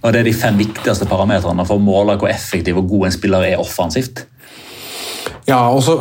Og 0.03 0.11
Det 0.11 0.19
er 0.19 0.27
de 0.27 0.35
fem 0.35 0.59
viktigste 0.59 1.07
parametrene 1.07 1.65
for 1.67 1.79
å 1.79 1.83
måle 1.83 2.17
hvor 2.19 2.31
effektiv 2.31 2.79
og 2.79 2.89
god 2.91 3.07
en 3.07 3.17
spiller 3.17 3.47
er 3.47 3.61
offensivt. 3.61 4.25
Ja, 5.47 5.59
og 5.71 5.81
så 5.83 5.97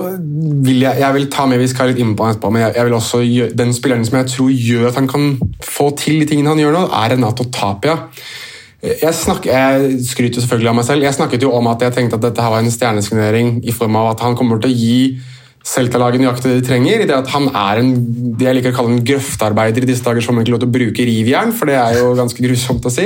vil 0.63 0.85
jeg, 0.85 1.01
jeg 1.03 1.15
vil 1.17 1.29
ta 1.31 1.47
med, 1.51 1.59
Vi 1.59 1.71
skal 1.71 1.91
litt 1.91 1.99
inn 2.03 2.15
på 2.19 2.27
han 2.27 2.35
etterpå, 2.35 2.51
men 2.55 2.63
jeg, 2.63 2.77
jeg 2.79 2.87
vil 2.87 2.95
også 2.95 3.23
gjøre, 3.27 3.55
den 3.59 3.75
spilleren 3.75 4.07
som 4.07 4.19
jeg 4.21 4.31
tror 4.31 4.51
gjør 4.55 4.89
at 4.91 4.99
han 5.01 5.09
kan 5.11 5.29
få 5.67 5.91
til 5.99 6.23
de 6.23 6.29
tingene 6.31 6.55
han 6.55 6.63
gjør 6.63 6.77
nå, 6.77 6.83
er 6.99 7.15
Renato 7.15 7.47
Tapia. 7.51 7.97
Jeg, 8.83 9.15
snakker, 9.15 9.53
jeg 9.55 10.01
skryter 10.09 10.43
selvfølgelig 10.43 10.71
av 10.73 10.79
meg 10.81 10.87
selv. 10.89 11.05
Jeg 11.07 11.15
snakket 11.15 11.45
jo 11.47 11.53
om 11.55 11.69
at 11.71 11.85
jeg 11.87 11.95
tenkte 11.95 12.19
at 12.19 12.25
dette 12.25 12.43
her 12.43 12.51
var 12.51 12.65
en 12.65 12.73
stjernesignering 12.75 13.61
i 13.63 13.75
form 13.75 13.95
av 14.01 14.17
at 14.17 14.25
han 14.27 14.35
kommer 14.39 14.59
til 14.63 14.73
å 14.73 14.79
gi 14.79 14.97
Celta-laget 15.63 16.19
nøyaktig 16.19 16.51
det 16.51 16.57
de 16.59 16.67
trenger. 16.67 17.03
i 17.05 17.07
det 17.07 17.15
at 17.15 17.29
Han 17.31 17.45
er 17.55 17.79
en 17.79 17.93
det 18.35 18.49
jeg 18.49 18.57
liker 18.57 18.73
å 18.73 18.75
kalle 18.81 18.97
en 18.97 19.05
grøftarbeider 19.07 19.85
i 19.85 19.87
disse 19.87 20.03
dager, 20.03 20.21
som 20.25 20.41
ikke 20.41 20.51
lov 20.51 20.59
til 20.65 20.67
å 20.67 20.75
bruke 20.75 21.05
rivjern, 21.07 21.53
for 21.55 21.71
det 21.71 21.77
er 21.79 22.01
jo 22.01 22.09
ganske 22.19 22.43
grusomt 22.43 22.83
å 22.83 22.91
si. 22.91 23.05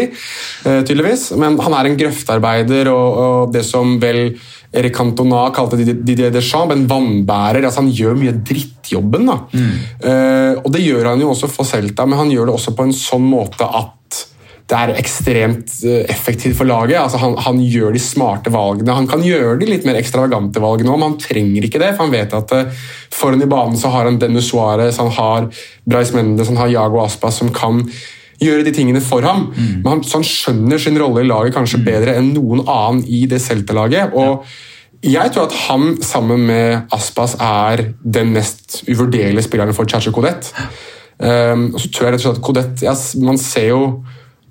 eh, 0.65 0.81
tydeligvis. 0.81 1.37
Men 1.37 1.59
han 1.61 1.75
er 1.77 1.91
en 1.91 1.99
grøftarbeider, 2.01 2.89
og, 2.89 3.19
og 3.27 3.53
det 3.53 3.65
som 3.69 3.99
vel 4.01 4.39
Erik 4.73 4.97
Cantona 4.97 5.51
kalte 5.53 5.77
Didier 5.77 6.33
Deschamps, 6.33 6.73
en 6.73 6.87
vannbærer. 6.89 7.61
altså 7.69 7.83
Han 7.85 7.93
gjør 7.93 8.17
mye 8.17 8.33
drittjobben. 8.41 9.27
da. 9.29 9.37
Eh, 10.01 10.55
og 10.65 10.73
det 10.73 10.81
gjør 10.87 11.11
han 11.13 11.21
jo 11.21 11.35
også 11.35 11.53
for 11.53 11.69
Celta, 11.69 12.07
men 12.09 12.19
han 12.25 12.33
gjør 12.33 12.49
det 12.49 12.57
også 12.57 12.73
på 12.75 12.89
en 12.89 12.97
sånn 12.97 13.29
måte 13.29 13.69
at 13.69 14.26
det 14.67 14.79
er 14.79 14.99
ekstremt 14.99 15.71
eh, 15.87 16.03
effektivt 16.11 16.57
for 16.59 16.67
laget. 16.67 16.99
Altså, 16.99 17.21
han, 17.23 17.37
han 17.39 17.61
gjør 17.63 17.95
de 17.95 18.03
smarte 18.03 18.51
valgene. 18.51 18.97
Han 18.99 19.07
kan 19.11 19.23
gjøre 19.23 19.61
de 19.61 19.69
litt 19.71 19.87
mer 19.87 19.99
ekstravagante 20.01 20.63
valgene 20.63 20.91
òg, 20.91 20.99
men 20.99 21.13
han 21.13 21.21
trenger 21.23 21.69
ikke 21.69 21.81
det. 21.83 21.93
For 21.95 22.07
han 22.07 22.15
vet 22.15 22.35
at 22.35 22.55
eh, 22.57 22.85
foran 23.15 23.45
i 23.45 23.51
banen 23.51 23.79
så 23.79 23.93
har 23.95 24.11
han 24.11 24.19
Dennis 24.23 24.51
Suárez, 24.51 24.99
han 25.03 25.13
har 25.15 25.49
Brais 25.87 26.11
Mendes, 26.17 26.51
han 26.51 26.59
har 26.59 26.73
Jago 26.73 27.03
Aspas 27.05 27.39
som 27.43 27.53
kan 27.55 27.85
gjøre 28.43 28.67
de 28.67 28.75
tingene 28.75 29.01
for 29.01 29.25
ham. 29.25 29.49
Men 29.55 29.87
han, 29.95 30.03
så 30.05 30.19
han 30.19 30.27
skjønner 30.29 30.83
sin 30.83 30.99
rolle 31.01 31.23
i 31.23 31.29
laget 31.31 31.55
kanskje 31.57 31.85
bedre 31.87 32.19
enn 32.19 32.35
noen 32.35 32.67
annen 32.67 33.07
i 33.07 33.25
det 33.31 33.41
Celta-laget. 33.45 34.17
og 34.19 34.45
jeg 35.07 35.31
tror 35.31 35.47
at 35.47 35.55
han 35.69 36.03
sammen 36.03 36.47
med 36.49 36.93
Aspas 36.93 37.37
er 37.39 37.93
den 38.03 38.33
mest 38.35 38.81
uvurderlige 38.89 39.45
spilleren 39.45 39.77
for 39.77 39.87
Chacho 39.87 40.11
Codet. 40.11 40.51
Um, 41.19 41.71
og 41.75 41.81
så 41.81 41.91
tror 41.93 42.07
jeg 42.07 42.13
rett 42.13 42.21
og 42.21 42.25
slett 42.25 42.39
at 42.41 42.45
Codet 42.45 42.83
ja, 42.85 42.93
Man 43.25 43.39
ser 43.41 43.69
jo 43.71 43.81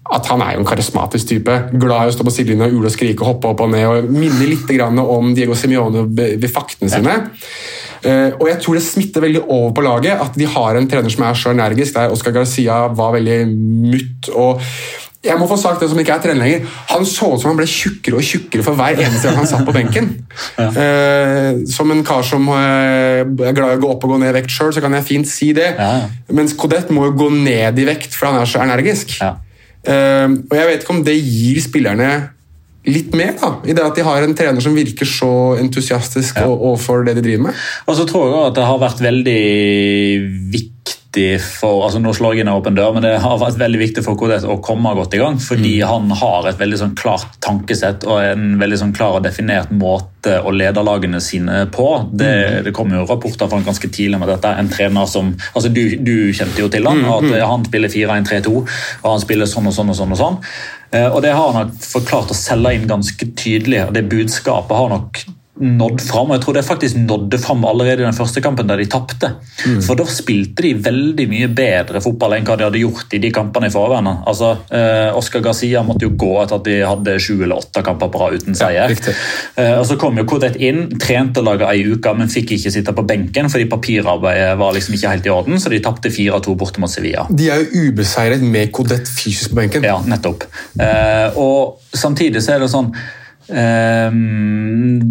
at 0.06 0.28
han 0.30 0.42
er 0.46 0.54
jo 0.54 0.62
en 0.62 0.68
karismatisk 0.70 1.32
type. 1.32 1.56
Glad 1.82 2.06
i 2.06 2.12
å 2.12 2.14
stå 2.14 2.26
på 2.28 2.34
sidelinja, 2.34 2.70
ule 2.70 2.92
og 2.92 2.94
skrike, 2.94 3.24
og 3.24 3.34
hoppe 3.34 3.54
opp 3.54 3.64
og 3.66 3.72
ned. 3.74 3.86
og 3.90 4.12
Minner 4.14 4.52
litt 4.52 4.70
om 5.02 5.32
Diego 5.34 5.58
Simione 5.58 6.06
ved 6.14 6.50
faktene 6.54 6.92
sine. 6.94 7.18
Uh, 8.06 8.36
og 8.38 8.46
jeg 8.52 8.60
tror 8.62 8.78
det 8.78 8.84
smitter 8.86 9.24
veldig 9.24 9.48
over 9.48 9.72
på 9.74 9.82
laget 9.82 10.20
at 10.22 10.36
de 10.38 10.46
har 10.46 10.78
en 10.78 10.86
trener 10.86 11.10
som 11.10 11.24
er 11.26 11.40
så 11.40 11.56
energisk. 11.56 11.96
der 11.96 12.14
Oscar 12.14 12.36
Garcia 12.36 12.86
var 12.94 13.16
veldig 13.18 13.40
mutt. 13.50 14.30
og 14.36 14.62
jeg 15.26 15.40
må 15.42 15.48
få 15.50 15.56
sagt 15.58 15.82
det 15.82 15.88
som 15.90 16.00
ikke 16.00 16.14
er 16.14 16.22
trener 16.22 16.44
lenger. 16.44 16.68
Han 16.92 17.06
så 17.10 17.32
ut 17.34 17.42
som 17.42 17.50
han 17.50 17.58
ble 17.58 17.66
tjukkere 17.70 18.20
og 18.20 18.28
tjukkere 18.28 18.66
for 18.66 18.78
hver 18.78 19.00
eneste 19.00 19.26
gang 19.26 19.40
han 19.40 19.50
satt 19.50 19.66
på 19.68 19.76
benken. 19.76 20.12
Eh, 20.56 21.62
som 21.72 21.90
en 21.92 22.02
kar 22.06 22.24
som 22.28 22.44
eh, 22.52 23.22
er 23.24 23.56
glad 23.56 23.74
i 23.74 23.78
å 23.78 23.82
gå 23.82 23.90
opp 23.94 24.04
og 24.06 24.12
gå 24.12 24.18
ned 24.20 24.34
i 24.34 24.36
vekt 24.36 24.52
sjøl, 24.52 24.74
så 24.76 24.82
kan 24.84 24.94
jeg 24.98 25.06
fint 25.08 25.30
si 25.30 25.50
det. 25.56 25.70
Ja, 25.80 26.04
ja. 26.04 26.34
Mens 26.36 26.54
Kodett 26.60 26.92
må 26.94 27.08
jo 27.08 27.16
gå 27.18 27.30
ned 27.34 27.80
i 27.80 27.88
vekt, 27.88 28.14
for 28.14 28.30
han 28.30 28.42
er 28.42 28.50
så 28.50 28.62
energisk. 28.64 29.16
Ja. 29.22 29.32
Eh, 29.86 30.30
og 30.50 30.56
jeg 30.58 30.70
vet 30.70 30.84
ikke 30.84 30.96
om 30.96 31.04
det 31.06 31.18
gir 31.20 31.62
spillerne 31.64 32.12
litt 32.86 33.16
mer, 33.18 33.34
da, 33.40 33.50
i 33.66 33.74
det 33.74 33.82
at 33.82 33.98
de 33.98 34.06
har 34.06 34.22
en 34.22 34.36
trener 34.38 34.62
som 34.62 34.76
virker 34.78 35.10
så 35.10 35.58
entusiastisk 35.58 36.38
ja. 36.38 36.46
overfor 36.52 37.06
det 37.08 37.16
de 37.18 37.26
driver 37.26 37.48
med. 37.48 37.66
Og 37.90 37.98
så 37.98 38.06
tror 38.10 38.30
jeg 38.30 38.52
at 38.52 38.60
det 38.60 38.68
har 38.70 38.82
vært 38.82 39.02
veldig 39.06 39.42
viktig 40.54 40.75
for 41.42 41.86
altså 41.86 42.00
Nå 42.04 42.12
slår 42.16 42.36
jeg 42.36 42.44
inn 42.44 42.50
en 42.52 42.58
åpen 42.60 42.76
dør, 42.78 42.94
men 42.96 43.06
det 43.06 43.14
har 43.24 43.40
vært 43.42 43.60
veldig 43.62 43.80
viktig 43.82 44.04
for 44.06 44.18
KDS 44.20 44.48
å 44.52 44.58
komme 44.64 44.92
godt 44.98 45.16
i 45.16 45.22
gang. 45.22 45.38
Fordi 45.42 45.74
han 45.88 46.12
har 46.20 46.50
et 46.50 46.60
veldig 46.60 46.80
sånn 46.82 46.96
klart 47.00 47.38
tankesett 47.46 48.04
og 48.10 48.20
en 48.22 48.58
veldig 48.62 48.80
sånn 48.82 48.94
klar 48.96 49.18
og 49.18 49.26
definert 49.26 49.72
måte 49.74 50.40
å 50.42 50.54
lede 50.54 50.84
lagene 50.86 51.22
sine 51.22 51.64
på. 51.74 51.88
Det, 52.12 52.34
det 52.68 52.74
kom 52.76 52.94
jo 52.94 53.06
rapporter 53.06 53.48
fra 53.48 53.60
han 53.60 53.68
ganske 53.68 53.90
tidlig 53.94 54.20
om 54.20 54.26
at 54.28 54.34
dette 54.36 54.52
er 54.52 54.64
en 54.64 54.72
trener 54.72 55.10
som 55.10 55.34
altså 55.54 55.72
Du, 55.76 55.84
du 56.02 56.16
kjente 56.36 56.62
jo 56.64 56.72
til 56.72 56.88
han, 56.90 57.04
at 57.06 57.30
han 57.46 57.66
spiller 57.68 57.94
4-1-3-2, 57.94 58.56
og 59.04 59.08
han 59.10 59.24
spiller 59.24 59.50
sånn 59.50 59.70
og 59.72 59.78
sånn 59.78 59.94
og 59.94 60.00
sånn. 60.02 60.16
og 60.16 60.22
sånn. 60.22 60.42
Eh, 60.92 61.08
Og 61.12 61.22
det 61.26 61.34
har 61.36 61.52
han 61.52 61.68
nok 61.68 61.90
forklart 61.94 62.34
å 62.34 62.38
selge 62.38 62.76
inn 62.76 62.88
ganske 62.90 63.32
tydelig. 63.38 63.88
og 63.88 63.94
Det 63.98 64.06
budskapet 64.10 64.78
har 64.78 64.94
nok 64.94 65.26
nådd 65.56 66.02
fram. 66.04 66.34
Jeg 66.36 66.42
tror 66.44 66.58
det 66.58 66.66
faktisk 66.68 66.98
nådde 67.00 67.38
fram 67.40 67.64
allerede 67.66 68.04
i 68.04 68.06
den 68.06 68.18
første 68.18 68.42
kampen 68.44 68.68
der 68.68 68.82
de 68.82 68.88
tapte. 68.92 69.30
For 69.86 69.96
da 69.96 70.06
spilte 70.10 70.66
de 70.66 70.74
veldig 70.84 71.28
mye 71.32 71.48
bedre 71.56 72.02
fotball 72.04 72.36
enn 72.38 72.48
hva 72.48 72.58
de 72.60 72.68
hadde 72.68 72.82
gjort 72.82 73.16
i 73.16 73.22
de 73.24 73.32
kampene 73.36 73.70
i 73.70 73.74
forveien. 73.74 74.10
Altså, 74.28 74.52
eh, 74.76 75.16
Oscar 75.16 75.44
Garcia 75.46 75.84
måtte 75.88 76.08
jo 76.10 76.12
gå 76.16 76.34
etter 76.44 76.60
at 76.60 76.68
de 76.68 76.76
hadde 76.84 77.18
sju 77.24 77.38
eller 77.38 77.56
åtte 77.62 77.84
kamper 77.86 78.12
på 78.12 78.22
rad 78.22 78.40
uten 78.42 78.58
seier. 78.58 78.92
Ja, 78.92 79.14
Eh, 79.56 79.80
og 79.80 79.86
Så 79.86 79.96
kom 80.00 80.18
jo 80.18 80.26
Kodet 80.28 80.56
inn, 80.60 80.90
trente 81.00 81.42
laget 81.44 81.70
ei 81.70 81.84
uke, 81.88 82.14
men 82.18 82.28
fikk 82.32 82.56
ikke 82.58 82.72
sitte 82.74 82.94
på 82.96 83.06
benken 83.08 83.50
fordi 83.52 83.68
papirarbeidet 83.72 84.58
var 84.60 84.74
liksom 84.76 84.96
ikke 84.98 85.12
helt 85.14 85.26
i 85.30 85.34
orden, 85.34 85.60
så 85.62 85.72
de 85.72 85.80
tapte 85.80 86.12
4-2 86.12 86.56
borte 86.60 86.82
mot 86.84 86.92
Sevilla. 86.92 87.28
De 87.30 87.50
er 87.50 87.64
jo 87.64 87.90
ubeseiret 87.90 88.42
med 88.42 88.72
Kodet 88.76 89.08
fysisk 89.08 89.54
på 89.54 89.62
benken. 89.62 89.86
Ja, 89.88 90.00
nettopp. 90.06 90.44
Eh, 90.80 91.38
og 91.40 91.80
samtidig 91.96 92.44
så 92.44 92.56
er 92.56 92.66
det 92.66 92.72
sånn 92.74 92.92
Um, 93.48 95.02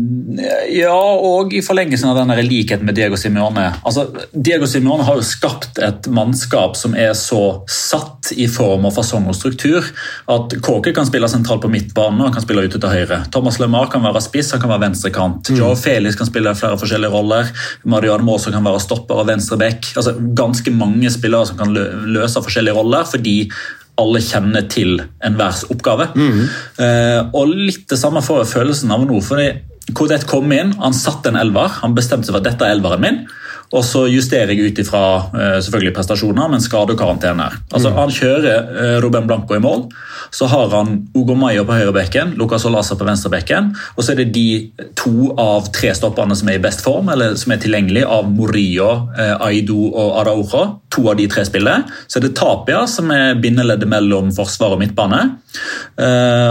ja, 0.74 0.94
og 0.98 1.52
i 1.54 1.60
forlengelsen 1.62 2.10
av 2.10 2.18
denne 2.18 2.36
likheten 2.42 2.86
med 2.86 2.96
Diego 2.98 3.18
Simione. 3.20 3.68
Altså, 3.86 4.08
Diego 4.32 4.66
Simione 4.66 5.06
har 5.06 5.20
jo 5.20 5.26
skapt 5.26 5.78
et 5.82 6.08
mannskap 6.10 6.74
som 6.78 6.96
er 6.98 7.12
så 7.18 7.62
satt 7.70 8.32
i 8.34 8.48
form 8.50 8.88
og 8.88 8.94
fasong 8.96 9.28
og 9.30 9.36
struktur 9.38 9.86
at 10.32 10.56
Kåke 10.64 10.94
kan 10.96 11.06
spille 11.06 11.28
sentralt 11.30 11.62
på 11.62 11.70
midtbanen 11.70 12.20
og 12.20 12.30
han 12.30 12.36
kan 12.38 12.46
spille 12.46 12.66
ute 12.66 12.80
til 12.80 12.90
høyre. 12.90 13.22
Thomas 13.34 13.60
LeMar 13.62 13.90
kan 13.92 14.04
være 14.04 14.24
spiss, 14.24 14.50
han 14.56 14.62
kan 14.64 14.72
være 14.72 14.86
venstrekant. 14.88 15.52
Mm. 15.52 15.60
Joe 15.60 15.78
Felix 15.78 16.18
kan 16.18 16.30
spille 16.30 16.56
flere 16.58 16.80
forskjellige 16.80 17.14
roller. 17.14 17.54
Mariano 17.86 18.26
Mosso 18.26 18.52
kan 18.54 18.66
være 18.66 18.82
stopper 18.82 19.22
og 19.22 19.30
venstreback. 19.30 19.92
Altså, 19.94 20.16
ganske 20.34 20.74
mange 20.74 21.12
spillere 21.14 21.52
som 21.52 21.60
kan 21.60 21.74
løse 21.74 22.42
forskjellige 22.42 22.74
roller 22.74 23.06
fordi 23.06 23.38
alle 24.00 24.22
kjenner 24.24 24.66
til 24.70 24.98
enhver 25.24 25.60
oppgave. 25.70 26.08
Mm. 26.18 26.42
Eh, 26.82 27.20
og 27.36 27.54
litt 27.54 27.86
det 27.90 28.00
samme 28.00 28.22
får 28.24 28.42
jeg 28.42 28.52
følelsen 28.56 28.94
av 28.94 29.06
nå. 29.06 29.20
fordi 29.22 29.52
Kodet 29.92 30.22
kom 30.24 30.48
inn, 30.56 30.72
han 30.80 30.94
satte 30.96 31.28
en 31.28 31.36
elver. 31.36 31.68
Han 31.82 31.92
bestemte 31.96 32.26
seg 32.26 32.32
for 32.32 32.40
at 32.40 32.46
dette 32.48 32.64
er 32.64 32.78
elveren 32.78 33.02
min. 33.04 33.18
Og 33.74 33.82
så 33.82 34.04
justerer 34.06 34.52
jeg 34.54 34.70
ut 34.70 34.80
ifra 34.84 35.02
uh, 35.34 35.58
selvfølgelig 35.58 35.94
prestasjoner, 35.96 36.50
men 36.52 36.62
skade 36.62 36.94
og 36.94 37.00
karantene. 37.00 37.48
Altså, 37.72 37.90
mm. 37.90 37.96
Han 37.98 38.14
kjører 38.14 38.68
Robben 39.02 39.02
Ruben 39.04 39.26
Blanco 39.30 39.56
i 39.56 39.62
mål. 39.62 39.88
Så 40.34 40.46
har 40.50 40.70
han 40.72 40.96
Ogo 41.14 41.34
Mayo 41.38 41.64
på 41.66 41.76
høyrebekken, 41.76 42.34
Lucas 42.38 42.64
Olasa 42.66 42.96
på 42.98 43.06
venstrebekken. 43.06 43.72
Og 43.96 44.04
så 44.04 44.14
er 44.14 44.22
det 44.22 44.32
de 44.34 44.46
to 44.98 45.32
av 45.40 45.68
tre 45.74 45.92
stopperne 45.94 46.36
som 46.38 46.48
er 46.50 46.58
i 46.58 46.62
best 46.62 46.84
form, 46.86 47.10
eller 47.12 47.36
som 47.38 47.54
er 47.54 47.62
tilgjengelig 47.62 48.06
av 48.06 48.30
Morillo, 48.30 48.90
uh, 49.18 49.36
Aido 49.48 49.90
og 49.90 50.20
Araujo 50.22 50.64
to 50.94 51.08
av 51.10 51.18
de 51.18 51.26
tre 51.30 51.42
spiller. 51.46 51.82
Så 52.06 52.20
er 52.20 52.28
det 52.28 52.36
Tapia, 52.38 52.84
som 52.90 53.10
er 53.10 53.34
bindeleddet 53.42 53.90
mellom 53.90 54.30
forsvar 54.34 54.76
og 54.76 54.82
midtbane. 54.82 55.24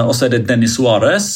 Og 0.04 0.12
så 0.16 0.28
er 0.28 0.34
det 0.34 0.46
Dennis 0.50 0.76
Suárez. 0.76 1.30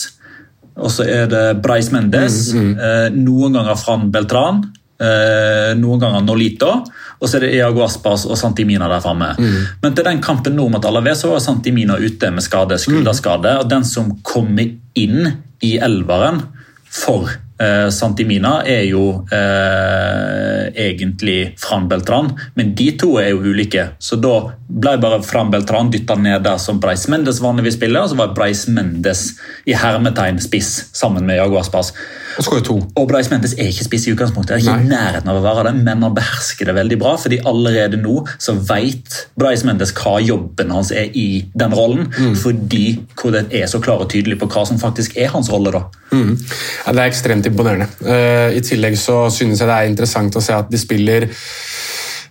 Og 0.77 0.91
så 0.93 1.05
er 1.09 1.29
det 1.31 1.45
Breis 1.63 1.89
Mendes. 1.93 2.51
Mm, 2.53 2.73
mm. 2.75 3.21
Noen 3.23 3.55
ganger 3.57 3.79
Fran 3.79 4.09
Beltran. 4.13 4.65
Uh, 4.97 5.77
noen 5.77 6.01
ganger 6.01 6.23
Nolito. 6.25 6.71
Og 7.17 7.29
så 7.29 7.37
er 7.37 7.47
det 7.47 7.55
Iago 7.57 7.83
Aspas 7.85 8.25
og 8.29 8.37
Santimina 8.39 8.89
der 8.89 9.01
framme. 9.03 9.31
Mm. 9.37 9.57
Men 9.83 9.97
til 9.97 10.07
den 10.09 10.21
kampen 10.25 10.57
nå 10.57 10.67
mot 10.73 10.85
Alaves 10.85 11.25
var 11.25 11.41
Santimina 11.43 11.97
ute 12.01 12.31
med 12.33 12.45
skade, 12.45 12.79
skulderskade. 12.81 13.57
Og 13.61 13.69
den 13.69 13.85
som 13.85 14.13
kommer 14.25 14.69
inn 14.97 15.33
i 15.65 15.75
elveren 15.81 16.43
for 16.87 17.29
Eh, 17.57 17.89
Santimina 17.89 18.59
er 18.69 18.83
jo 18.85 19.03
eh, 19.33 20.67
egentlig 20.77 21.55
Fran 21.57 21.87
Beltran, 21.89 22.29
men 22.53 22.75
de 22.77 22.91
to 23.01 23.15
er 23.17 23.31
jo 23.31 23.41
ulike. 23.49 23.87
Så 23.97 24.19
da 24.21 24.35
ble 24.67 24.97
bare 24.99 25.21
Fran 25.23 25.51
Beltran 25.51 25.89
dytta 25.91 26.17
ned 26.19 26.43
der 26.43 26.59
som 26.59 26.81
Breis 26.83 27.07
Mendes 27.07 27.39
vanligvis 27.43 27.77
spiller, 27.77 28.03
og 28.03 28.11
så 28.11 28.17
var 28.19 28.33
Breis 28.35 28.65
Mendes 28.67 29.29
i 29.65 29.75
hermetegn 29.77 30.41
spiss 30.43 30.89
sammen 30.97 31.25
med 31.27 31.39
Jago 31.39 31.59
Aspas. 31.61 31.93
Og 32.37 32.59
to. 32.65 32.75
Og 32.99 33.07
Breis 33.09 33.31
Mendes 33.31 33.55
er 33.57 33.71
ikke 33.71 33.87
spiss 33.87 34.07
i 34.09 34.13
utgangspunktet, 34.13 34.57
er 34.57 34.61
ikke 34.61 34.83
i 34.83 34.89
nærheten 34.91 35.31
av 35.31 35.39
å 35.39 35.45
være 35.45 35.69
det, 35.69 35.73
men 35.87 36.03
han 36.05 36.15
behersker 36.17 36.69
det 36.69 36.75
veldig 36.77 36.99
bra, 37.01 37.15
fordi 37.21 37.39
allerede 37.49 37.99
nå 38.01 38.19
så 38.43 38.57
vet 38.67 39.21
Breis 39.39 39.63
Mendes 39.67 39.95
hva 39.97 40.17
jobben 40.21 40.75
hans 40.75 40.91
er 40.91 41.15
i 41.17 41.45
den 41.57 41.73
rollen, 41.77 42.11
mm. 42.11 42.35
fordi 42.43 42.85
det 43.07 43.45
er 43.61 43.71
så 43.71 43.81
klar 43.83 44.03
og 44.03 44.11
tydelig 44.11 44.37
på 44.41 44.51
hva 44.51 44.67
som 44.67 44.79
faktisk 44.81 45.17
er 45.17 45.31
hans 45.33 45.49
rolle. 45.53 45.71
da. 45.73 45.85
Mm. 46.11 46.35
Ja, 46.35 46.93
det 46.93 47.01
er 47.01 47.07
ekstremt 47.07 47.47
imponerende. 47.49 47.89
Uh, 48.03 48.51
I 48.55 48.61
tillegg 48.63 48.99
så 48.99 49.25
synes 49.33 49.63
jeg 49.63 49.71
det 49.71 49.79
er 49.79 49.91
interessant 49.91 50.37
å 50.37 50.43
se 50.43 50.55
at 50.55 50.69
de 50.71 50.79
spiller 50.79 51.31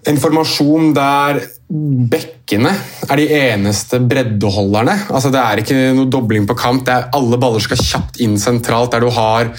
en 0.07 0.21
formasjon 0.23 0.93
der 0.95 1.41
bekkene 1.67 2.71
er 3.09 3.19
de 3.19 3.27
eneste 3.41 3.99
breddeholderne. 4.07 4.95
Altså, 5.11 5.33
det 5.35 5.43
er 5.43 5.63
ikke 5.63 5.81
noe 5.97 6.11
dobling 6.11 6.47
på 6.47 6.55
kamp. 6.59 6.85
det 6.87 6.95
er 6.95 7.11
Alle 7.17 7.41
baller 7.43 7.63
skal 7.65 7.81
kjapt 7.81 8.21
inn 8.23 8.39
sentralt, 8.39 8.93
der 8.95 9.03
du 9.03 9.11
har 9.15 9.51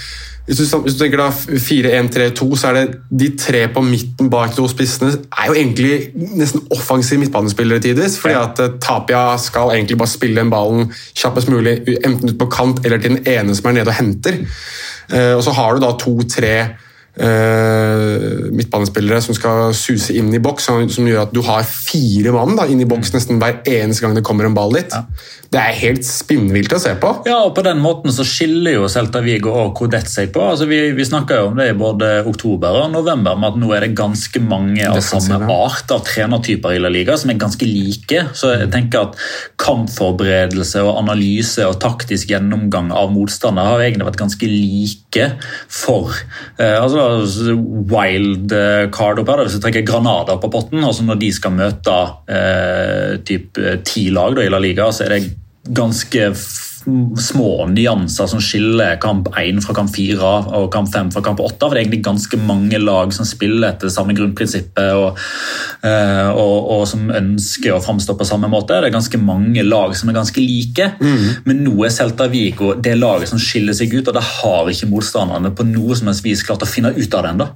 hvis 0.48 0.62
du, 0.62 0.78
hvis 0.80 0.96
du 0.96 1.02
tenker 1.02 1.20
da 1.20 1.28
4-1-3-2, 1.28 2.46
så 2.56 2.70
er 2.70 2.78
det 2.78 3.00
de 3.20 3.28
tre 3.36 3.66
på 3.68 3.82
midten 3.84 4.30
bak 4.32 4.54
de 4.54 4.62
to 4.62 4.68
spissene 4.72 5.10
er 5.28 5.50
jo 5.50 5.58
egentlig 5.58 6.14
nesten 6.40 6.64
offensive 6.72 7.20
midtbanespillere 7.20 7.84
tidvis. 7.84 8.16
fordi 8.20 8.38
at 8.40 8.62
uh, 8.64 8.78
Tapia 8.80 9.36
skal 9.44 9.74
egentlig 9.76 9.98
bare 10.00 10.14
spille 10.14 10.40
den 10.40 10.54
ballen 10.54 10.88
kjappest 11.20 11.52
mulig, 11.52 11.82
enten 12.00 12.32
ut 12.32 12.40
på 12.40 12.48
kant 12.48 12.80
eller 12.86 13.04
til 13.04 13.18
den 13.18 13.28
ene 13.28 13.56
som 13.56 13.68
er 13.68 13.76
nede 13.82 13.92
og 13.92 14.00
henter. 14.00 14.40
Uh, 15.12 15.36
og 15.36 15.44
så 15.44 15.52
har 15.52 15.76
du 15.76 15.84
da 15.84 15.92
to-tre 16.00 16.54
uh, 17.22 18.52
midtbanespillere 18.54 19.22
som 19.24 19.38
skal 19.38 19.74
suse 19.78 20.16
inn 20.18 20.30
i 20.34 20.42
boks, 20.44 20.68
som, 20.70 20.86
som, 20.92 21.08
gjør 21.08 21.26
at 21.28 21.34
du 21.36 21.42
har 21.46 21.66
fire 21.68 22.34
mann 22.36 22.58
da, 22.60 22.68
inn 22.70 22.82
i 22.84 22.90
boks 22.90 23.14
nesten 23.16 23.42
hver 23.42 23.62
eneste 23.68 24.06
gang 24.06 24.16
det 24.18 24.26
kommer 24.28 24.48
en 24.48 24.58
ball 24.58 24.76
dit. 24.78 24.94
Ja. 24.94 25.06
Det 25.48 25.60
er 25.62 25.78
helt 25.80 26.04
spinnvilt 26.04 26.74
å 26.76 26.80
se 26.82 26.92
på. 27.00 27.10
Ja, 27.28 27.38
og 27.48 27.54
på 27.56 27.64
den 27.64 27.80
måten 27.80 28.12
så 28.12 28.26
skiller 28.28 28.76
jo 28.76 28.90
Celta 28.92 29.22
Vigo 29.24 29.54
og 29.56 29.72
Kodet 29.80 30.04
seg 30.12 30.34
på. 30.36 30.44
Altså, 30.44 30.68
vi, 30.68 30.80
vi 30.96 31.06
snakka 31.08 31.38
jo 31.40 31.46
om 31.52 31.60
det 31.60 31.70
i 31.72 31.78
både 31.78 32.10
oktober 32.28 32.82
og 32.82 32.90
november, 32.92 33.38
med 33.40 33.54
at 33.54 33.60
nå 33.62 33.72
er 33.76 33.86
det 33.86 33.94
ganske 33.98 34.42
mange 34.44 34.84
av 34.90 35.00
samme 35.06 35.48
art 35.54 35.94
av 35.96 36.04
trenertyper 36.08 36.76
i 36.76 36.82
La 36.84 36.92
Liga 36.92 37.16
som 37.20 37.32
er 37.32 37.40
ganske 37.40 37.68
like. 37.68 38.26
Så 38.36 38.52
jeg 38.58 38.72
tenker 38.74 39.08
at 39.08 39.22
kampforberedelse 39.64 40.84
og 40.84 41.00
analyse 41.00 41.64
og 41.68 41.80
taktisk 41.84 42.34
gjennomgang 42.34 42.92
av 42.92 43.14
motstander 43.16 43.72
har 43.72 43.86
egentlig 43.86 44.10
vært 44.10 44.22
ganske 44.26 44.52
like 44.52 45.32
for 45.72 46.12
eh, 46.60 46.76
altså 46.76 47.07
wild 47.90 48.54
card 48.94 49.22
opp 49.22 49.32
her, 49.32 49.44
du 49.48 49.62
trekker 49.62 49.86
Granada 49.88 50.38
på 50.42 50.52
potten. 50.54 50.84
altså 50.84 51.06
Når 51.08 51.20
de 51.22 51.32
skal 51.36 51.56
møte 51.58 51.98
eh, 52.32 53.18
typ 53.28 53.60
eh, 53.62 53.80
ti 53.88 54.10
lag 54.14 54.38
da, 54.38 54.46
i 54.46 54.52
La 54.54 54.62
Liga, 54.62 54.90
så 54.92 55.08
er 55.08 55.16
det 55.16 55.22
ganske 55.78 56.30
små 57.20 57.66
nyanser 57.68 58.30
som 58.32 58.42
skiller 58.44 58.96
kamp 59.04 59.28
1 59.38 59.60
fra 59.66 59.74
kamp 59.76 59.92
4 59.96 60.30
og 60.56 60.68
kamp 60.72 60.88
5 60.94 61.10
fra 61.12 61.24
kamp 61.26 61.42
8. 61.44 61.58
For 61.60 61.76
det 61.76 61.82
er 61.82 61.84
egentlig 61.84 62.06
ganske 62.06 62.40
mange 62.40 62.80
lag 62.80 63.12
som 63.16 63.28
spiller 63.28 63.74
etter 63.74 63.90
det 63.90 63.96
samme 63.96 64.16
grunnprinsippet 64.16 64.94
og, 64.96 65.20
uh, 65.84 66.30
og, 66.32 66.70
og, 66.78 66.84
som 66.88 67.10
ønsker 67.12 67.76
å 67.76 67.82
framstå 67.84 68.16
på 68.18 68.28
samme 68.28 68.50
måte. 68.52 68.78
Det 68.78 68.90
er 68.92 68.96
ganske 68.96 69.20
mange 69.20 69.66
lag 69.68 69.96
som 70.00 70.12
er 70.12 70.18
ganske 70.20 70.44
like, 70.44 70.92
mm. 71.02 71.44
men 71.50 71.64
nå 71.66 71.76
er 71.84 71.94
Celta 71.94 72.30
Vigo 72.32 72.72
det 72.80 72.96
laget 73.00 73.34
som 73.34 73.42
skiller 73.42 73.76
seg 73.76 73.92
ut, 73.98 74.08
og 74.08 74.16
det 74.16 74.24
har 74.24 74.72
ikke 74.72 74.90
motstanderne 74.92 75.52
på 75.58 75.68
noe 75.68 75.98
som 75.98 76.12
helst 76.12 76.26
vis 76.26 76.46
klart 76.48 76.64
å 76.64 76.70
finne 76.70 76.94
ut 76.96 77.20
av 77.20 77.26
det 77.26 77.34
ennå. 77.36 77.50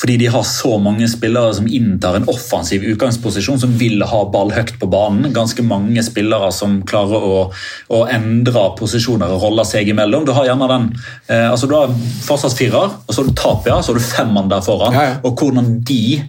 Fordi 0.00 0.18
de 0.20 0.28
har 0.34 0.44
så 0.48 0.76
mange 0.82 1.08
spillere 1.10 1.54
som 1.56 1.70
inntar 1.70 2.18
en 2.18 2.28
offensiv 2.30 2.84
utgangsposisjon, 2.92 3.62
som 3.64 3.74
vil 3.80 4.04
ha 4.04 4.22
ball 4.28 4.52
høyt 4.52 4.76
på 4.80 4.90
banen. 4.92 5.32
Ganske 5.34 5.64
mange 5.64 6.04
spillere 6.04 6.52
som 6.52 6.82
klarer 6.88 7.24
å, 7.24 7.42
å 7.88 8.04
endre 8.12 8.73
posisjoner 8.78 9.32
og 9.34 9.42
roller 9.42 9.66
seg 9.68 9.88
imellom. 9.90 10.26
Du 10.26 10.32
har 10.36 10.48
gjerne 10.48 10.68
den, 10.70 10.86
eh, 11.28 11.48
altså 11.50 11.68
du 11.70 11.74
har 11.76 11.92
forsvarsfirer, 12.26 12.94
og 13.06 13.10
så 13.10 13.22
har 13.22 13.28
du 13.28 13.34
Tapia, 13.38 13.80
så 13.82 13.92
har 13.92 13.98
du 13.98 14.06
femmeren 14.06 14.52
der 14.52 14.64
foran. 14.64 14.94
Ja, 14.96 15.02
ja. 15.10 15.18
Og 15.24 15.38
hvordan 15.40 15.80
de 15.86 16.22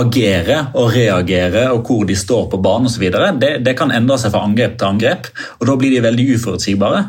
agerer 0.00 0.70
og 0.78 0.92
reagerer, 0.94 1.70
og 1.74 1.86
hvor 1.86 2.04
de 2.06 2.16
står 2.16 2.48
på 2.50 2.60
banen 2.62 2.86
osv., 2.86 3.06
det, 3.40 3.52
det 3.66 3.76
kan 3.78 3.92
endre 3.94 4.18
seg 4.20 4.32
fra 4.34 4.44
angrep 4.46 4.78
til 4.78 4.92
angrep. 4.92 5.30
Og 5.58 5.66
da 5.66 5.76
blir 5.76 5.94
de 5.94 6.04
veldig 6.04 6.26
uforutsigbare, 6.36 7.04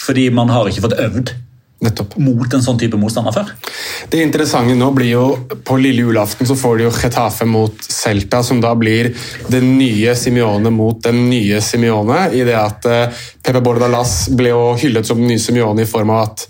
fordi 0.00 0.28
man 0.34 0.52
har 0.52 0.70
ikke 0.70 0.86
fått 0.86 1.00
øvd 1.00 1.34
Nettopp. 1.80 2.16
mot 2.20 2.52
en 2.52 2.60
sånn 2.60 2.76
type 2.76 2.98
motstander 3.00 3.32
før. 3.32 3.52
Det 4.12 4.20
interessante 4.20 4.74
nå 4.76 4.90
blir 4.92 5.14
jo 5.14 5.24
På 5.64 5.78
lille 5.80 6.04
julaften 6.04 6.48
så 6.48 6.56
får 6.58 6.76
de 6.76 6.84
jo 6.84 6.90
Getafe 6.92 7.46
mot 7.48 7.72
Celta, 7.80 8.42
som 8.44 8.60
da 8.60 8.74
blir 8.76 9.10
den 9.48 9.78
nye 9.78 10.12
Simione 10.18 10.72
mot 10.74 11.00
den 11.04 11.22
nye 11.30 11.60
Simione. 11.64 12.26
I 12.36 12.42
det 12.44 12.56
at 12.58 12.88
uh, 12.88 13.22
Pepe 13.40 13.62
Bordalas 13.64 14.28
ble 14.36 14.52
jo 14.52 14.74
hyllet 14.80 15.08
som 15.08 15.20
den 15.20 15.30
nye 15.32 15.40
Simione 15.40 15.84
i 15.84 15.88
form 15.88 16.12
av 16.12 16.26
at 16.26 16.44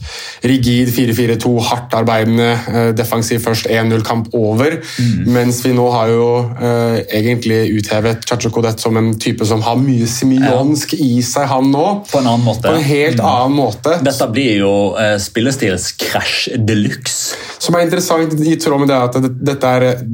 rigid 0.51 0.91
4-4-2, 0.95 1.53
hardtarbeidende, 1.69 2.51
uh, 2.67 2.81
defensiv 2.97 3.43
først 3.45 3.71
1-0-kamp 3.71 4.33
over. 4.35 4.81
Mm. 4.99 5.31
Mens 5.31 5.63
vi 5.65 5.75
nå 5.77 5.87
har 5.95 6.11
jo 6.11 6.27
eh, 6.59 6.99
egentlig 7.21 7.61
uthevet 7.77 8.25
Chacho 8.27 8.51
Codet 8.55 8.81
som 8.83 8.97
en 8.99 9.13
type 9.21 9.47
som 9.47 9.63
har 9.65 9.79
mye 9.81 10.07
simionsk 10.11 10.95
ja. 10.97 11.07
i 11.07 11.23
seg, 11.25 11.47
han 11.51 11.71
nå. 11.73 11.87
På 12.11 12.21
en 12.21 12.31
annen 12.33 12.47
måte. 12.47 12.67
På 12.67 12.77
en 12.77 12.87
helt 12.87 13.21
mm. 13.21 13.27
annen 13.27 13.57
måte. 13.57 13.97
Dette 14.05 14.29
blir 14.33 14.61
jo 14.63 14.75
spillestilskrasj 15.23 16.57
de 16.67 16.77
luxe. 16.81 17.37
Som 17.61 17.77
er 17.77 17.87
interessant 17.87 18.35
i 18.41 18.57
tråd 18.61 18.83
med 18.83 18.91
det 18.91 18.99
at 18.99 19.19
dette 19.51 19.73
er 19.77 20.05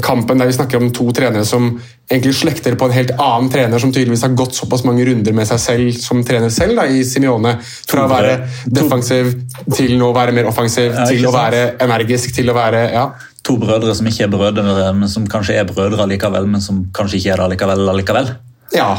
kampen 0.00 0.40
der 0.40 0.48
vi 0.48 0.54
snakker 0.56 0.80
om 0.80 0.92
to 0.94 1.08
trenere 1.12 1.44
som 1.44 1.74
egentlig 2.10 2.34
slekter 2.36 2.76
på 2.78 2.88
en 2.88 2.94
helt 2.94 3.12
annen 3.16 3.50
trener 3.52 3.82
som 3.82 3.92
tydeligvis 3.92 4.24
har 4.24 4.36
gått 4.38 4.56
såpass 4.56 4.84
mange 4.88 5.04
runder 5.08 5.34
med 5.36 5.48
seg 5.48 5.60
selv 5.60 5.98
som 6.00 6.22
trener 6.26 6.52
selv 6.52 6.78
da, 6.78 6.86
i 6.86 7.02
Simione. 7.06 7.56
Fra 7.88 8.06
å 8.06 8.10
være 8.10 8.38
defensiv 8.66 9.32
til 9.74 10.00
å 10.02 10.12
være 10.16 10.34
mer 10.36 10.48
offensiv, 10.50 10.96
til 11.08 11.28
å 11.28 11.34
være 11.34 11.62
energisk, 11.84 12.34
til 12.36 12.52
å 12.52 12.56
være 12.56 12.86
ja. 12.94 13.06
To 13.42 13.56
brødre 13.58 13.94
som 13.98 14.06
ikke 14.06 14.28
er 14.28 14.30
brødre, 14.30 14.92
men 14.94 15.10
som 15.10 15.24
kanskje 15.30 15.56
er 15.58 15.66
brødre 15.66 16.04
allikevel, 16.04 16.46
men 16.46 16.62
som 16.62 16.84
kanskje 16.94 17.18
ikke 17.18 17.32
er 17.34 17.40
det 17.40 17.48
allikevel 17.48 17.88
allikevel. 17.90 18.30
Ja. 18.72 18.92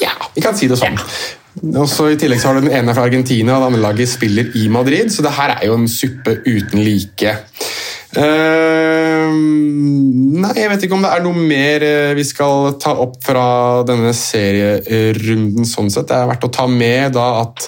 ja, 0.00 0.14
vi 0.34 0.42
kan 0.42 0.56
si 0.56 0.70
det 0.70 0.78
sånn. 0.80 0.96
Og 0.96 1.47
så 1.90 2.10
I 2.12 2.18
tillegg 2.20 2.40
så 2.42 2.50
har 2.50 2.58
du 2.58 2.66
den 2.66 2.76
ene 2.78 2.94
fra 2.96 3.06
Argentina, 3.08 3.56
og 3.56 3.62
det 3.62 3.70
andre 3.72 3.84
laget 3.88 4.10
spiller 4.10 4.50
i 4.58 4.68
Madrid. 4.72 5.12
Så 5.12 5.24
det 5.24 5.34
her 5.36 5.56
er 5.56 5.66
jo 5.68 5.78
en 5.78 5.88
suppe 5.90 6.38
uten 6.46 6.82
like. 6.84 7.36
Uh, 8.16 9.28
nei, 10.40 10.52
jeg 10.56 10.70
vet 10.72 10.84
ikke 10.86 10.96
om 10.96 11.02
det 11.04 11.10
er 11.12 11.20
noe 11.26 11.36
mer 11.36 11.82
eh, 11.84 12.12
vi 12.16 12.22
skal 12.24 12.70
ta 12.80 12.94
opp 13.04 13.18
fra 13.20 13.48
denne 13.86 14.14
serierunden. 14.16 15.68
sånn 15.68 15.90
sett. 15.92 16.08
Det 16.08 16.16
er 16.16 16.30
verdt 16.30 16.46
å 16.48 16.52
ta 16.54 16.64
med 16.72 17.12
da 17.18 17.26
at 17.42 17.66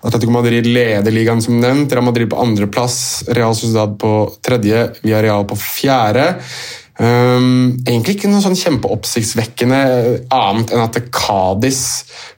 Atletico 0.00 0.32
Madrid 0.32 0.66
leder 0.66 1.12
ligaen 1.12 1.44
som 1.44 1.60
nevnt. 1.60 1.92
Real 1.92 2.08
Madrid 2.08 2.30
på 2.32 2.40
andreplass, 2.40 2.96
Real 3.36 3.56
Sociedad 3.58 3.98
på 4.00 4.14
tredje, 4.40 4.88
Via 5.04 5.20
Real 5.24 5.44
på 5.48 5.60
fjerde. 5.60 6.30
Um, 7.00 7.78
egentlig 7.88 8.18
ikke 8.18 8.28
noe 8.28 8.42
sånn 8.44 8.58
kjempeoppsiktsvekkende 8.58 9.78
annet 10.28 10.74
enn 10.74 10.82
at 10.84 10.98
Kadis 11.14 11.80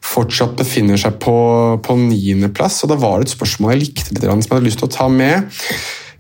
fortsatt 0.05 0.55
befinner 0.61 1.01
seg 1.01 1.19
på, 1.23 1.35
på 1.83 1.99
niendeplass. 1.99 2.85
Og 2.85 2.93
da 2.93 2.99
var 3.01 3.19
det 3.19 3.29
et 3.29 3.35
spørsmål 3.35 3.75
jeg 3.75 3.83
likte 3.83 4.15
litt, 4.15 4.23
som 4.23 4.41
jeg 4.41 4.55
hadde 4.55 4.69
lyst 4.69 4.83
til 4.83 4.91
å 4.91 4.95
ta 4.95 5.11
med. 5.11 5.59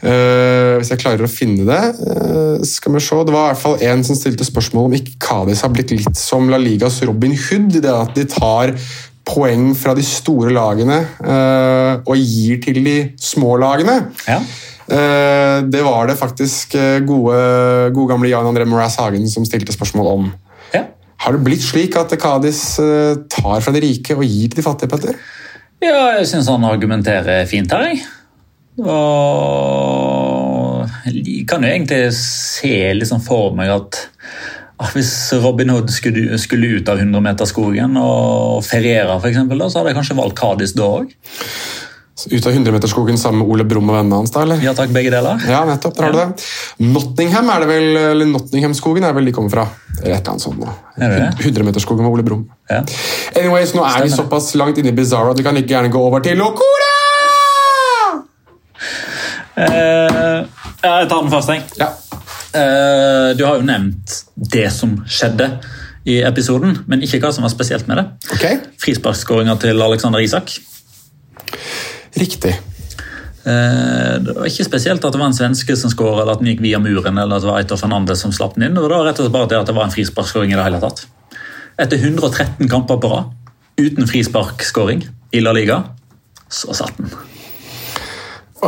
Uh, 0.04 0.76
hvis 0.80 0.90
jeg 0.92 1.00
klarer 1.00 1.24
å 1.24 1.30
finne 1.30 1.64
det. 1.68 1.80
Uh, 2.02 2.58
skal 2.66 2.96
vi 2.96 3.00
se. 3.06 3.22
Det 3.24 3.32
var 3.32 3.46
i 3.46 3.54
hvert 3.54 3.62
fall 3.62 3.86
en 3.88 4.04
som 4.04 4.18
stilte 4.18 4.46
spørsmål 4.46 4.90
om 4.90 4.98
ikke 4.98 5.16
Kadis 5.22 5.64
har 5.64 5.72
blitt 5.72 5.94
litt 5.94 6.18
som 6.20 6.50
La 6.52 6.60
Ligas 6.60 7.00
Robin 7.06 7.32
Hood, 7.38 7.78
i 7.78 7.84
det 7.84 7.94
at 7.94 8.12
de 8.18 8.26
tar 8.28 8.74
poeng 9.24 9.70
fra 9.78 9.94
de 9.96 10.04
store 10.04 10.52
lagene 10.52 10.98
uh, 11.24 12.02
og 12.04 12.18
gir 12.20 12.60
til 12.66 12.82
de 12.84 12.98
små 13.16 13.54
lagene. 13.62 14.02
Ja. 14.28 14.42
Eh, 14.84 15.58
det 15.72 15.80
var 15.84 16.06
det 16.08 16.20
faktisk 16.20 16.74
eh, 16.76 17.00
gode, 17.06 17.36
gode 17.96 18.10
gamle 18.12 18.28
Jan 18.28 18.48
André 18.50 18.64
Moraes 18.68 18.96
Hagen 19.00 19.28
som 19.30 19.44
stilte 19.48 19.72
spørsmål 19.72 20.06
om. 20.10 20.24
Ja. 20.74 20.82
Har 21.24 21.32
det 21.32 21.44
blitt 21.46 21.64
slik 21.64 21.96
at 21.96 22.12
Kadis 22.20 22.78
eh, 22.82 23.14
tar 23.32 23.60
fra 23.64 23.72
de 23.72 23.80
rike 23.84 24.14
og 24.16 24.24
gir 24.26 24.48
til 24.52 24.58
de 24.60 24.66
fattige, 24.66 24.90
Petter? 24.92 25.14
Ja, 25.84 26.00
jeg 26.18 26.26
syns 26.28 26.48
han 26.52 26.64
argumenterer 26.68 27.48
fint 27.48 27.72
her, 27.72 27.82
jeg. 27.90 27.98
Og 28.84 28.90
jeg 31.08 31.46
kan 31.48 31.64
jo 31.64 31.68
egentlig 31.70 32.12
se 32.18 32.92
liksom 32.96 33.20
for 33.24 33.54
meg 33.56 33.68
at 33.72 33.92
hvis 34.92 35.32
Robin 35.40 35.70
Hood 35.70 35.88
skulle, 35.94 36.36
skulle 36.42 36.76
ut 36.76 36.88
av 36.90 36.98
100-meterskogen 37.00 37.96
og 38.00 38.64
feriere, 38.66 39.14
for 39.20 39.30
eksempel, 39.30 39.62
da, 39.62 39.70
så 39.70 39.80
hadde 39.80 39.92
jeg 39.92 39.98
kanskje 40.00 40.18
valgt 40.18 40.38
Kadis 40.40 40.74
da 40.76 40.88
òg. 40.98 41.12
Ut 42.14 42.46
av 42.46 42.52
100-meterskogen 42.54 43.16
sammen 43.18 43.40
med 43.42 43.48
Ole 43.50 43.64
Brumm 43.66 43.88
og 43.90 43.96
vennene 43.96 44.20
hans? 44.20 44.30
da, 44.30 44.44
eller? 44.46 44.60
Ja 44.62 44.70
takk, 44.78 44.92
begge 44.94 45.10
deler. 45.10 45.40
Ja, 45.50 45.64
nettopp, 45.66 45.96
der 45.98 46.04
har 46.06 46.12
du 46.14 46.18
det. 46.20 46.44
Nottingham 46.94 47.48
er 47.50 47.64
det 47.64 47.68
vel, 47.72 47.86
eller 48.12 48.28
Nottinghamskogen 48.30 49.02
er 49.08 49.16
vel 49.16 49.26
de 49.26 49.32
kommer 49.34 49.50
fra. 49.50 49.64
Eller 49.98 50.14
et 50.14 50.20
eller 50.20 50.30
annet 50.36 50.44
sånt. 50.44 50.60
nå. 50.62 50.70
Er 50.94 51.10
det 51.10 51.18
det? 51.24 51.48
100-meterskogen 51.50 52.06
med 52.06 52.12
Ole 52.14 52.22
Brumm. 52.26 52.44
Ja. 52.70 52.84
Anyways, 53.34 53.74
nå 53.74 53.82
er 53.88 54.06
vi 54.06 54.12
såpass 54.14 54.52
langt 54.60 54.78
inne 54.78 54.92
i 54.92 54.96
Bizarro 54.96 55.34
at 55.34 55.40
vi 55.42 55.46
kan 55.46 55.58
like 55.58 55.66
gjerne 55.74 55.90
gå 55.90 56.04
over 56.06 56.22
til 56.22 56.38
Locora! 56.38 56.92
Eh, 59.56 60.38
jeg 60.84 61.08
tar 61.10 61.20
den 61.20 61.30
først, 61.32 61.50
jeg. 61.50 61.62
Ja. 61.78 61.88
Eh, 62.54 63.30
du 63.38 63.42
har 63.46 63.58
jo 63.58 63.66
nevnt 63.66 64.14
det 64.54 64.68
som 64.74 64.96
skjedde 65.06 65.50
i 66.10 66.20
episoden, 66.26 66.78
men 66.90 67.02
ikke 67.02 67.18
hva 67.22 67.32
som 67.34 67.46
var 67.46 67.52
spesielt 67.54 67.88
med 67.90 67.98
det. 67.98 68.06
Ok, 68.36 68.46
Frisparkskåringa 68.82 69.56
til 69.62 69.82
Alexander 69.82 70.22
Isak. 70.22 70.56
Riktig. 72.20 72.54
Eh, 73.44 74.14
Det 74.24 74.34
var 74.34 74.46
ikke 74.48 74.64
spesielt 74.64 75.04
at 75.04 75.12
det 75.12 75.20
var 75.20 75.28
en 75.30 75.36
svenske 75.36 75.76
som 75.76 75.90
skåret, 75.92 76.22
eller 76.22 76.32
at 76.32 76.40
den 76.42 76.48
gikk 76.52 76.62
via 76.64 76.78
muren, 76.78 77.18
eller 77.18 77.36
at 77.36 77.42
det 77.44 77.50
var 77.50 77.60
Eitor 77.60 77.80
Fernandes 77.80 78.22
som 78.24 78.32
slapp 78.32 78.54
den 78.56 78.68
inn. 78.68 78.74
Det 78.78 78.82
var 78.86 79.04
rett 79.04 79.18
og 79.20 79.26
slett 79.26 79.36
bare 79.36 79.50
det 79.52 79.60
at 79.60 79.66
det 79.66 79.76
var 79.76 79.84
en 79.88 79.94
frisparkskåring 79.94 80.52
i 80.54 80.56
det 80.56 80.64
hele 80.64 80.80
tatt. 80.80 81.04
Etter 81.78 81.98
113 81.98 82.68
kamper 82.70 83.00
på 83.02 83.10
rad, 83.10 83.32
uten 83.76 84.06
frisparkskåring 84.06 85.04
i 85.34 85.40
La 85.42 85.52
Liga, 85.52 85.82
så 86.48 86.74
satt 86.76 86.96
den. 86.96 87.10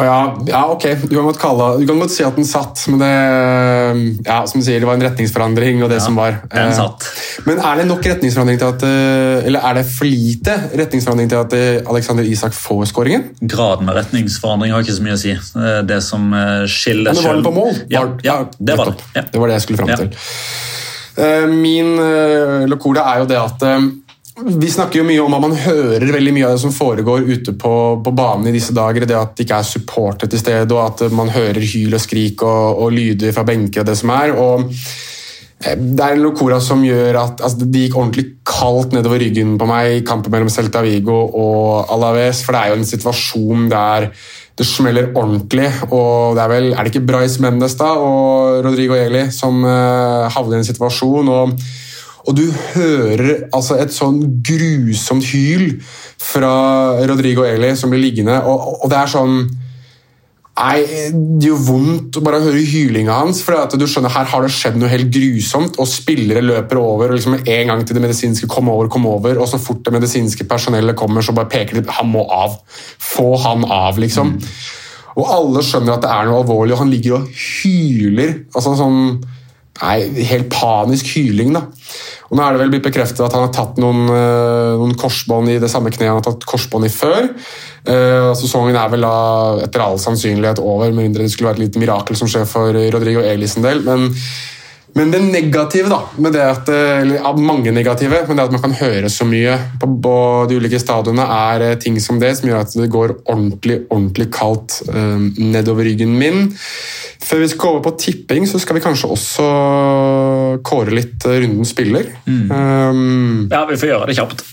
Ja, 0.04 0.36
ja, 0.46 0.60
ok. 0.72 0.84
Du 1.08 1.14
kan, 1.16 1.28
kalle, 1.40 1.66
du 1.80 1.86
kan 1.88 1.98
godt 2.02 2.12
si 2.12 2.24
at 2.26 2.36
den 2.36 2.44
satt, 2.44 2.82
men 2.92 2.98
det 3.00 4.26
ja, 4.26 4.38
som 4.46 4.60
du 4.60 4.64
sier, 4.66 4.80
det 4.82 4.88
var 4.88 4.98
en 4.98 5.04
retningsforandring. 5.06 5.82
og 5.84 5.90
det 5.90 6.00
som 6.02 6.16
var. 6.18 6.40
den 6.52 6.68
Eh, 6.68 6.74
satt. 6.76 7.06
Men 7.46 7.58
er 7.58 7.76
det 7.80 7.86
nok 7.88 8.04
retningsforandring 8.06 8.58
til 8.60 8.66
at 8.72 8.82
eh, 8.88 9.46
Eller 9.48 9.60
er 9.60 9.74
det 9.80 9.84
for 9.86 10.04
lite 10.08 10.54
retningsforandring 10.76 11.28
til 11.32 11.36
at 11.42 11.52
eh, 11.56 11.82
Alexander 11.90 12.24
Isak 12.24 12.52
får 12.54 12.84
skåringen? 12.92 13.24
Graden 13.40 13.88
av 13.88 13.96
retningsforandring 14.02 14.72
har 14.72 14.82
ikke 14.84 14.96
så 14.98 15.02
mye 15.06 15.16
å 15.16 15.20
si. 15.20 15.34
Det 15.86 16.00
som 16.04 16.30
skiller 16.66 17.12
Men 17.12 17.20
det 17.22 17.26
var 17.28 17.38
den 17.40 17.44
på 17.46 17.54
mål? 17.56 17.74
Ja, 17.92 18.04
Var- 18.06 18.18
ja 18.26 18.38
det 18.58 18.76
var 18.78 18.92
det. 18.92 18.96
Ja. 19.14 19.22
Det 19.32 19.40
var 19.40 19.48
det 19.48 19.54
jeg 19.60 19.66
skulle 19.68 19.78
fram 19.84 19.94
til. 19.96 20.16
Min 21.56 21.96
locora 22.68 23.06
er 23.14 23.22
jo 23.22 23.28
det 23.30 23.38
at 23.40 23.62
vi 24.36 24.68
snakker 24.68 25.00
jo 25.00 25.06
mye 25.08 25.22
om 25.24 25.32
at 25.32 25.42
man 25.46 25.54
hører 25.56 26.12
veldig 26.12 26.32
mye 26.36 26.44
av 26.44 26.56
det 26.56 26.62
som 26.66 26.74
foregår 26.74 27.24
ute 27.24 27.54
på, 27.56 27.72
på 28.04 28.12
banen 28.12 28.50
i 28.50 28.52
disse 28.52 28.74
dager. 28.76 29.06
Det 29.08 29.16
at 29.16 29.32
det 29.32 29.46
ikke 29.46 29.60
er 29.62 29.68
supportere 29.68 30.28
til 30.32 30.42
stede, 30.42 30.76
og 30.76 30.82
at 30.84 31.12
man 31.16 31.32
hører 31.32 31.64
hyl 31.64 31.96
og 31.96 32.02
skrik 32.04 32.44
og, 32.44 32.82
og 32.84 32.92
lyder 32.92 33.32
fra 33.32 33.46
benker 33.48 33.80
og 33.80 33.88
det 33.88 33.96
som 33.96 34.12
er. 34.12 34.34
og 34.36 34.66
eh, 34.66 35.78
det 35.80 36.04
er 36.04 36.18
en 36.18 36.24
locora 36.26 36.60
som 36.60 36.84
gjør 36.84 37.16
at 37.22 37.40
altså, 37.40 37.64
Det 37.64 37.86
gikk 37.86 37.96
ordentlig 37.96 38.26
kaldt 38.44 38.92
nedover 38.92 39.24
ryggen 39.24 39.56
på 39.56 39.70
meg 39.70 39.94
i 39.94 40.04
kampen 40.04 40.34
mellom 40.34 40.52
Celta 40.52 40.84
Vigo 40.84 41.16
og 41.32 41.94
Alaves. 41.96 42.44
For 42.44 42.52
det 42.52 42.60
er 42.60 42.74
jo 42.74 42.80
en 42.82 42.92
situasjon 42.92 43.70
der 43.72 44.10
det 44.56 44.68
smeller 44.68 45.10
ordentlig. 45.16 45.72
og 45.88 46.36
Det 46.36 46.44
er 46.44 46.52
vel, 46.52 46.70
er 46.72 46.84
det 46.84 46.92
ikke 46.92 47.08
Bryce 47.08 47.40
Mendes 47.44 47.80
da, 47.80 47.88
og 47.96 48.64
Rodrigo 48.64 48.96
Eli 48.96 49.26
som 49.32 49.64
uh, 49.64 50.28
havner 50.32 50.56
i 50.56 50.62
en 50.62 50.70
situasjon? 50.72 51.28
og 51.28 51.58
og 52.26 52.34
du 52.34 52.46
hører 52.74 53.46
altså 53.54 53.78
et 53.78 53.94
sånn 53.94 54.18
grusomt 54.44 55.26
hyl 55.30 55.76
fra 56.22 56.50
Rodrigo 57.06 57.46
Eli 57.46 57.70
som 57.78 57.92
blir 57.92 58.02
liggende. 58.02 58.40
Og, 58.42 58.82
og 58.82 58.90
det 58.92 58.98
er 58.98 59.14
sånn 59.14 59.38
Nei, 60.56 60.86
Det 61.12 61.50
gjør 61.50 61.58
vondt 61.66 62.16
å 62.16 62.22
bare 62.24 62.40
høre 62.40 62.62
hylinga 62.64 63.18
hans. 63.18 63.42
for 63.44 63.58
at 63.60 63.74
du 63.76 63.84
skjønner, 63.84 64.08
Her 64.14 64.24
har 64.30 64.46
det 64.46 64.54
skjedd 64.56 64.78
noe 64.80 64.88
helt 64.88 65.10
grusomt, 65.12 65.76
og 65.76 65.90
spillere 65.90 66.40
løper 66.40 66.80
over. 66.80 67.12
og 67.12 67.18
liksom 67.18 67.36
En 67.44 67.68
gang 67.68 67.84
til 67.84 67.98
det 67.98 68.02
medisinske 68.02 68.48
kom 68.48 68.70
over, 68.72 68.88
kom 68.88 69.04
over, 69.06 69.36
og 69.36 69.50
så 69.50 69.60
fort 69.60 69.84
det 69.84 69.92
medisinske 69.92 70.48
personellet 70.48 70.96
kommer, 70.96 71.20
så 71.20 71.36
bare 71.36 71.52
peker 71.52 71.76
de 71.76 71.84
han 71.98 72.08
må 72.08 72.24
av. 72.24 72.56
Få 72.98 73.36
han 73.44 73.68
av, 73.68 74.00
liksom. 74.00 74.38
Og 75.16 75.28
alle 75.28 75.60
skjønner 75.60 75.96
at 75.96 76.04
det 76.04 76.10
er 76.12 76.24
noe 76.24 76.40
alvorlig, 76.40 76.72
og 76.72 76.84
han 76.86 76.90
ligger 76.90 77.18
og 77.20 77.28
hyler. 77.28 78.46
altså 78.54 78.72
sånn 78.80 79.20
Nei, 79.82 80.24
helt 80.30 80.48
panisk 80.52 81.10
hyling, 81.16 81.52
da. 81.56 81.66
Og 82.26 82.38
nå 82.38 82.42
er 82.42 82.54
det 82.54 82.62
vel 82.62 82.72
blitt 82.72 82.86
bekreftet 82.88 83.22
at 83.26 83.34
han 83.36 83.44
har 83.46 83.52
tatt 83.54 83.78
noen, 83.82 84.08
eh, 84.10 84.72
noen 84.80 84.96
korsbånd 84.98 85.52
i 85.52 85.60
det 85.62 85.70
samme 85.70 85.92
kneet 85.94 86.10
han 86.10 86.18
har 86.18 86.26
tatt 86.26 86.46
korsbånd 86.48 86.88
i 86.88 86.92
før. 86.92 87.30
Uh, 87.86 88.32
sesongen 88.34 88.74
er 88.74 88.88
vel 88.90 89.04
da 89.06 89.16
etter 89.62 89.84
all 89.84 90.00
sannsynlighet 90.02 90.58
over, 90.58 90.90
med 90.90 91.04
mindre 91.04 91.22
det 91.22 91.30
skulle 91.30 91.52
være 91.52 91.60
et 91.60 91.68
lite 91.68 91.78
mirakel 91.78 92.18
som 92.18 92.26
skjer 92.26 92.48
for 92.50 92.74
Rodrigo 92.74 93.22
Elis 93.22 93.54
en 93.60 93.66
del. 93.68 93.84
Men, 93.86 94.08
men 94.96 95.10
det 95.12 95.18
negative, 95.20 95.90
da, 95.92 95.98
med 96.16 96.32
det 96.32 96.40
at, 96.40 96.68
eh, 96.72 97.02
eller 97.02 97.36
mange 97.36 97.72
negative, 97.74 98.22
men 98.28 98.38
det 98.38 98.46
at 98.46 98.52
man 98.54 98.62
kan 98.62 98.76
høre 98.78 99.10
så 99.12 99.26
mye 99.28 99.52
på, 99.82 99.88
på 100.06 100.12
de 100.48 100.56
ulike 100.56 100.78
stadionene, 100.80 101.26
er 101.52 101.64
eh, 101.66 101.74
ting 101.82 101.98
som 102.00 102.16
det 102.22 102.30
som 102.38 102.48
gjør 102.48 102.62
at 102.64 102.76
det 102.78 102.88
går 102.94 103.12
ordentlig, 103.26 103.82
ordentlig 103.90 104.30
kaldt 104.32 104.78
um, 104.88 105.26
nedover 105.36 105.84
ryggen 105.84 106.14
min. 106.16 106.46
Før 107.26 107.42
vi 107.42 107.48
skal 107.52 107.74
over 107.74 107.82
på 107.84 107.92
tipping, 108.00 108.46
så 108.48 108.60
skal 108.62 108.78
vi 108.78 108.84
kanskje 108.86 109.10
også 109.12 109.48
kåre 110.64 110.94
litt 110.94 111.26
rundens 111.26 111.74
spiller. 111.74 112.08
Um, 112.24 113.50
Ja, 113.52 113.66
vi 113.68 113.76
får 113.76 113.90
gjøre 113.90 114.08
det 114.08 114.16
kjapt. 114.16 114.46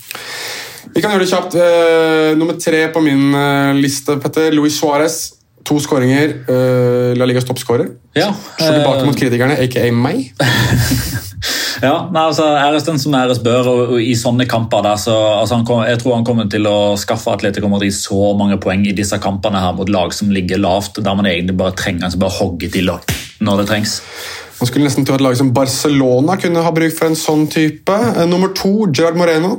vi 0.94 1.02
kan 1.02 1.14
gjøre 1.14 1.24
det 1.24 1.32
kjapt. 1.32 1.56
Uh, 1.56 2.34
nummer 2.39 2.60
tre 2.60 2.89
på 2.91 3.06
min 3.06 3.32
liste, 3.80 4.18
Petter. 4.20 4.52
Luis 4.52 4.76
Suárez. 4.82 5.22
To 5.64 5.80
skåringer. 5.80 6.34
Uh, 6.49 7.14
La 7.18 7.26
Ligas 7.30 7.45
toppskårer. 7.47 7.88
Ja, 8.18 8.32
Slår 8.57 8.80
tilbake 8.80 8.99
eh, 8.99 9.05
mot 9.07 9.20
kritikerne, 9.20 9.59
aka 9.64 9.91
meg. 9.95 10.26
Ja, 11.84 12.05
nei, 12.14 12.22
altså 12.30 12.45
Æres 12.55 12.86
den 12.88 12.99
som 13.01 13.16
æres 13.18 13.41
bør, 13.43 13.68
og, 13.68 13.80
og 13.95 13.99
i 13.99 14.14
sånne 14.16 14.45
kamper 14.47 14.84
der, 14.86 14.99
så 15.01 15.16
altså, 15.41 15.57
han 15.57 15.66
kom, 15.68 15.82
Jeg 15.84 15.99
tror 15.99 16.16
han 16.16 16.24
kommer 16.28 16.47
til 16.51 16.64
å 16.70 16.93
skaffe 16.99 17.34
Atletico 17.34 17.68
Madrid 17.72 17.91
så 17.97 18.30
mange 18.39 18.55
poeng 18.64 18.86
i 18.88 18.93
disse 18.95 19.18
kampene 19.20 19.59
her 19.59 19.76
mot 19.76 19.91
lag 19.91 20.14
som 20.16 20.32
ligger 20.32 20.61
lavt, 20.64 21.01
der 21.03 21.18
man 21.20 21.28
egentlig 21.28 21.57
bare 21.59 21.76
trenger 21.76 22.07
altså 22.07 22.22
bare 22.24 22.38
hogge 22.38 22.72
til 22.72 22.93
og- 22.93 23.11
når 23.43 23.59
det 23.59 23.68
trengs. 23.74 23.97
Man 24.61 24.70
skulle 24.70 24.88
nesten 24.88 25.03
tro 25.03 25.18
at 25.18 25.26
lag 25.26 25.36
som 25.36 25.51
Barcelona 25.51 26.38
kunne 26.39 26.64
ha 26.64 26.72
bruk 26.72 26.93
for 26.95 27.09
en 27.09 27.20
sånn 27.20 27.49
type. 27.51 27.91
Eh, 27.91 28.24
nummer 28.32 28.53
to, 28.55 28.88
Gerard 28.95 29.20
Moreno. 29.20 29.57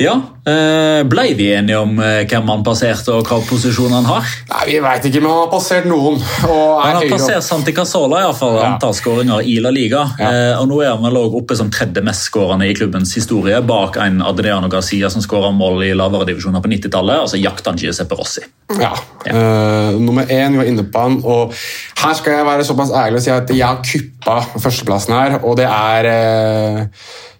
Ja, 0.00 0.14
Blei 0.44 1.04
Ble 1.04 1.24
vi 1.36 1.50
enige 1.52 1.78
om 1.78 1.98
eh, 2.00 2.22
hvem 2.28 2.48
han 2.48 2.62
passerte 2.64 3.12
og 3.12 3.28
hva 3.28 3.36
posisjon 3.44 3.92
han 3.92 4.06
har? 4.08 4.24
Nei, 4.48 4.62
Vi 4.70 4.78
veit 4.82 5.04
ikke, 5.06 5.20
men 5.20 5.30
han 5.30 5.42
har 5.42 5.50
passert 5.52 5.88
noen. 5.88 6.16
Han 6.40 6.96
har 6.96 7.06
passert 7.10 7.44
Santi 7.44 7.74
Casola, 7.76 8.22
i 8.22 8.28
hvert 8.28 8.38
fall, 8.38 8.56
Ja. 8.56 8.70
antall 8.72 8.94
skåringer 8.96 9.44
i 9.44 9.58
La 9.60 9.72
Liga. 9.74 10.06
Ja. 10.18 10.30
Eh, 10.30 10.60
og 10.60 10.68
Nå 10.70 10.80
er 10.82 10.94
han 10.94 11.04
vel 11.04 11.18
oppe 11.20 11.56
som 11.58 11.70
tredje 11.70 12.02
mest 12.06 12.24
skårende 12.30 12.68
i 12.70 12.74
klubbens 12.74 13.12
historie, 13.14 13.60
bak 13.60 13.96
en 14.00 14.22
Adriano 14.24 14.68
Garcia 14.72 15.10
som 15.12 15.22
skåra 15.22 15.52
mål 15.52 15.84
i 15.84 15.92
lavere 15.94 16.26
divisjoner 16.32 16.64
på 16.64 16.72
90-tallet. 16.72 17.20
Altså 17.20 17.36
så 17.36 17.42
jakta 17.44 17.70
han 17.70 17.78
Giuseppe 17.78 18.16
Rossi. 18.18 18.42
Ja. 18.80 18.94
Eh, 19.26 19.98
nummer 20.00 20.24
én, 20.26 20.52
vi 20.52 20.62
var 20.62 20.64
inne 20.70 20.84
på 20.88 21.04
han. 21.04 21.20
Og 21.24 21.52
her 22.00 22.14
skal 22.14 22.40
jeg 22.40 22.46
være 22.48 22.64
såpass 22.64 22.90
ærlig 22.90 23.20
og 23.20 23.26
si 23.26 23.30
at 23.34 23.50
jeg 23.52 23.66
har 23.66 23.82
kuppa 23.84 24.40
førsteplassen 24.58 25.14
her, 25.14 25.38
og 25.44 25.56
det 25.60 25.68
er 25.68 26.08
eh, 26.10 26.80
eh, 26.80 26.86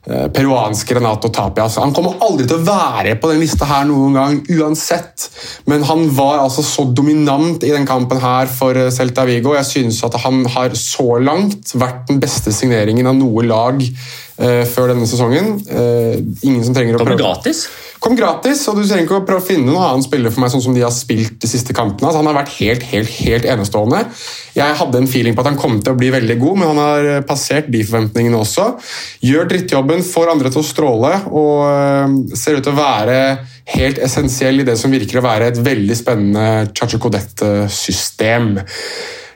peruanske 0.06 0.94
Renato 0.97 1.28
Tapia. 1.28 1.66
Altså, 1.66 1.82
han 1.85 1.93
kommer 1.93 2.22
aldri 2.24 2.47
til 2.48 2.56
å 2.56 2.64
være 2.64 3.18
på 3.20 3.28
den 3.28 3.43
lista 3.43 3.68
her 3.68 3.85
noen 3.89 4.16
gang, 4.16 4.39
uansett. 4.56 5.27
Men 5.68 5.85
han 5.85 6.06
var 6.16 6.40
altså 6.40 6.64
så 6.64 6.86
dominant 6.89 7.66
i 7.66 7.72
den 7.74 7.85
kampen 7.89 8.22
her 8.22 8.48
for 8.48 8.78
eh, 8.81 8.89
Celta 8.94 9.27
Vigo. 9.28 9.52
Jeg 9.59 9.68
synes 9.68 10.01
at 10.09 10.16
han 10.24 10.43
har 10.56 10.72
så 10.78 11.20
langt 11.20 11.74
vært 11.77 12.09
den 12.09 12.20
beste 12.22 12.55
signeringen 12.55 13.10
av 13.12 13.18
noe 13.20 13.44
lag 13.44 13.85
eh, 14.40 14.64
før 14.68 14.92
denne 14.94 15.06
sesongen. 15.08 15.54
Uh, 15.70 16.16
ingen 16.42 16.64
som 16.64 16.74
trenger 16.76 16.96
å 16.96 17.02
Kommer 17.02 17.16
Kom 17.16 17.22
gratis. 17.22 17.64
Kom 18.00 18.14
gratis, 18.16 18.62
og 18.70 18.78
du 18.78 18.86
trenger 18.86 19.04
ikke 19.04 19.18
å 19.18 19.24
prøve 19.28 19.42
å 19.42 19.44
finne 19.44 19.66
noen 19.68 19.82
annen 19.84 20.04
spiller 20.04 20.32
for 20.32 20.40
meg 20.40 20.52
sånn 20.54 20.62
som 20.64 20.76
de 20.76 20.80
har 20.80 20.92
spilt 20.94 21.34
de 21.42 21.48
siste 21.50 21.74
kampene. 21.76 22.08
Altså, 22.08 22.22
han 22.22 22.30
har 22.30 22.38
vært 22.38 22.54
helt, 22.56 22.86
helt, 22.88 23.12
helt 23.26 23.48
enestående. 23.52 24.00
Jeg 24.56 24.78
hadde 24.80 25.02
en 25.02 25.08
feeling 25.10 25.36
på 25.36 25.44
at 25.44 25.50
han 25.50 25.58
kom 25.60 25.76
til 25.84 25.92
å 25.92 25.98
bli 26.00 26.08
veldig 26.14 26.36
god, 26.40 26.60
men 26.62 26.70
han 26.72 26.80
har 26.80 27.08
eh, 27.10 27.20
passert 27.28 27.68
de 27.72 27.82
forventningene 27.84 28.40
også. 28.40 28.70
Gjør 29.28 29.50
drittjobben, 29.52 30.04
får 30.06 30.32
andre 30.32 30.52
til 30.54 30.62
å 30.62 30.68
stråle 30.70 31.12
og 31.28 31.54
uh, 31.68 32.16
ser 32.32 32.56
ut 32.56 32.64
til 32.64 32.72
å 32.72 32.80
være 32.80 33.18
helt 33.74 34.00
essensiell 34.02 34.62
i 34.62 34.66
det 34.66 34.78
som 34.80 34.92
virker 34.92 35.20
å 35.20 35.26
være 35.26 35.50
et 35.50 35.60
veldig 35.60 35.98
spennende 35.98 36.70
Chacho 36.72 37.02
Codette-system. 37.04 38.54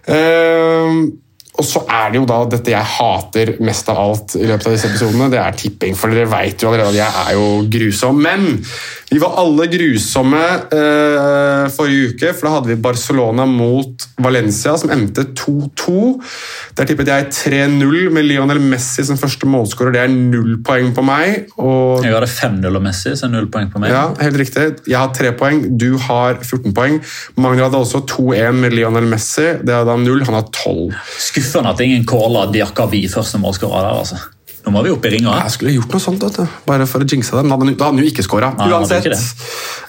Uh, 0.08 1.04
og 1.54 1.62
så 1.62 1.84
er 1.86 2.10
det 2.10 2.18
jo 2.18 2.26
da 2.26 2.40
dette 2.50 2.72
jeg 2.72 2.92
hater 2.96 3.52
mest 3.62 3.90
av 3.92 3.98
alt 4.02 4.32
i 4.40 4.46
løpet 4.48 4.66
av 4.66 4.74
disse 4.74 4.88
episodene, 4.90 5.28
det 5.30 5.38
er 5.38 5.58
tipping. 5.58 5.94
For 5.94 6.10
dere 6.10 6.26
vet 6.32 6.64
jo 6.64 6.72
allerede 6.72 6.90
at 6.90 6.98
jeg 6.98 7.20
er 7.20 7.36
jo 7.38 7.44
grusom. 7.70 8.18
Men 8.26 8.48
vi 9.14 9.20
var 9.22 9.36
alle 9.38 9.68
grusomme 9.70 10.40
eh, 10.74 11.68
forrige 11.70 12.08
uke, 12.14 12.32
for 12.34 12.48
da 12.48 12.54
hadde 12.56 12.72
vi 12.72 12.76
Barcelona 12.82 13.44
mot 13.46 14.02
Valencia, 14.24 14.72
som 14.80 14.90
endte 14.90 15.22
2-2. 15.38 15.94
Der 16.74 16.88
tippet 16.90 17.10
jeg 17.12 17.28
3-0 17.36 18.10
med 18.10 18.26
Lionel 18.26 18.58
Messi 18.58 19.04
som 19.06 19.20
første 19.20 19.46
målskårer. 19.46 19.94
Det 19.94 20.02
er 20.02 20.10
null 20.10 20.56
poeng 20.66 20.90
på 20.96 21.04
meg. 21.06 21.46
Og 21.62 22.02
Jeg 22.02 22.16
hadde 22.16 22.30
5-0 22.32 22.80
og 22.80 22.84
Messi, 22.88 23.14
så 23.20 23.30
null 23.30 23.46
poeng 23.54 23.70
på 23.70 23.82
meg. 23.84 23.94
ja, 23.94 24.08
helt 24.18 24.40
riktig. 24.42 24.66
Jeg 24.90 24.98
har 24.98 25.14
tre 25.14 25.30
poeng, 25.38 25.62
du 25.78 25.92
har 26.08 26.42
14 26.42 26.74
poeng. 26.74 26.98
Magnar 27.38 27.68
hadde 27.70 27.84
også 27.86 28.02
2-1 28.10 28.62
med 28.64 28.74
Lionel 28.74 29.06
Messi. 29.14 29.46
Det 29.62 29.78
hadde 29.78 29.94
han 29.94 30.02
null, 30.04 30.26
han 30.26 30.40
har 30.40 30.50
12. 30.50 30.90
Skuffende 31.30 31.70
at 31.70 31.86
ingen 31.86 32.02
calla 32.10 32.48
Diakavi 32.50 33.06
første 33.14 33.38
målskårer 33.38 33.78
der. 33.86 34.00
altså. 34.02 34.24
Nå 34.64 34.72
må 34.72 34.80
vi 34.86 34.90
opp 34.94 35.04
i 35.04 35.10
ringa. 35.12 35.34
Jeg 35.44 35.52
skulle 35.52 35.72
gjort 35.74 35.92
noe 35.92 36.00
sånt, 36.00 36.22
bare 36.64 36.86
for 36.88 37.04
å 37.04 37.08
jinxe 37.08 37.36
dem. 37.36 37.48
Da 37.50 37.56
hadde 37.58 37.84
han- 37.84 37.98
jo 37.98 38.04
ikke 38.08 38.24
skåra. 38.24 38.48
Uansett. 38.56 39.06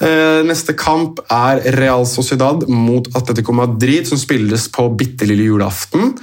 Eh, 0.01 0.43
neste 0.43 0.75
kamp 0.75 1.19
er 1.31 1.61
Real 1.77 2.03
Sociedad 2.05 2.67
mot 2.67 3.07
Atletico 3.15 3.53
Madrid, 3.53 4.05
som 4.07 4.17
spilles 4.17 4.67
på 4.67 4.89
bitte 4.97 5.25
lille 5.25 5.45
julaften. 5.47 6.17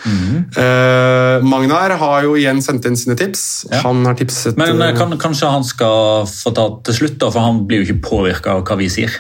eh, 0.57 1.41
Magnar 1.43 1.97
har 1.97 2.23
jo 2.27 2.35
igjen 2.37 2.61
sendt 2.62 2.85
inn 2.87 2.97
sine 2.97 3.16
tips. 3.16 3.66
Ja. 3.70 3.81
Han 3.87 4.05
har 4.05 4.15
tipset 4.15 4.57
Men 4.57 4.81
eh, 4.83 4.93
kan, 4.99 5.16
kanskje 5.19 5.51
han 5.51 5.65
skal 5.65 6.27
få 6.29 6.53
ta 6.55 6.69
til 6.85 6.95
slutt, 6.95 7.19
da, 7.19 7.31
for 7.31 7.41
han 7.41 7.66
blir 7.66 7.83
jo 7.85 7.93
ikke 7.95 8.03
påvirka 8.05 8.57
av 8.59 8.65
hva 8.69 8.77
vi 8.77 8.89
sier. 8.93 9.11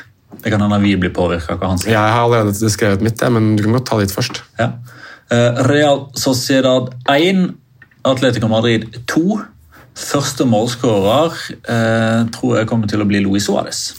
Det 0.42 0.50
kan 0.50 0.60
hende 0.60 0.80
vi 0.82 0.94
blir 0.96 1.12
påvirka 1.14 1.54
av 1.54 1.60
hva 1.60 1.68
han 1.72 1.78
sier. 1.78 1.92
Jeg 1.94 2.12
har 2.16 2.24
allerede 2.26 2.70
skrevet 2.72 3.00
mitt, 3.04 3.20
men 3.32 3.56
du 3.56 3.62
kan 3.62 3.72
godt 3.72 3.86
ta 3.86 3.98
ditt 4.00 4.12
først. 4.12 4.42
Ja. 4.58 4.72
Eh, 5.30 5.62
Real 5.68 6.08
Sociedad 6.18 6.90
1, 7.08 7.54
Atletico 8.04 8.48
Madrid 8.50 8.86
2. 9.10 9.40
Første 9.92 10.46
målskårer 10.48 11.34
eh, 11.68 12.22
tror 12.32 12.56
jeg 12.58 12.68
kommer 12.70 12.88
til 12.88 13.02
å 13.04 13.08
bli 13.08 13.20
Luis 13.24 13.46
Suárez. 13.46 13.92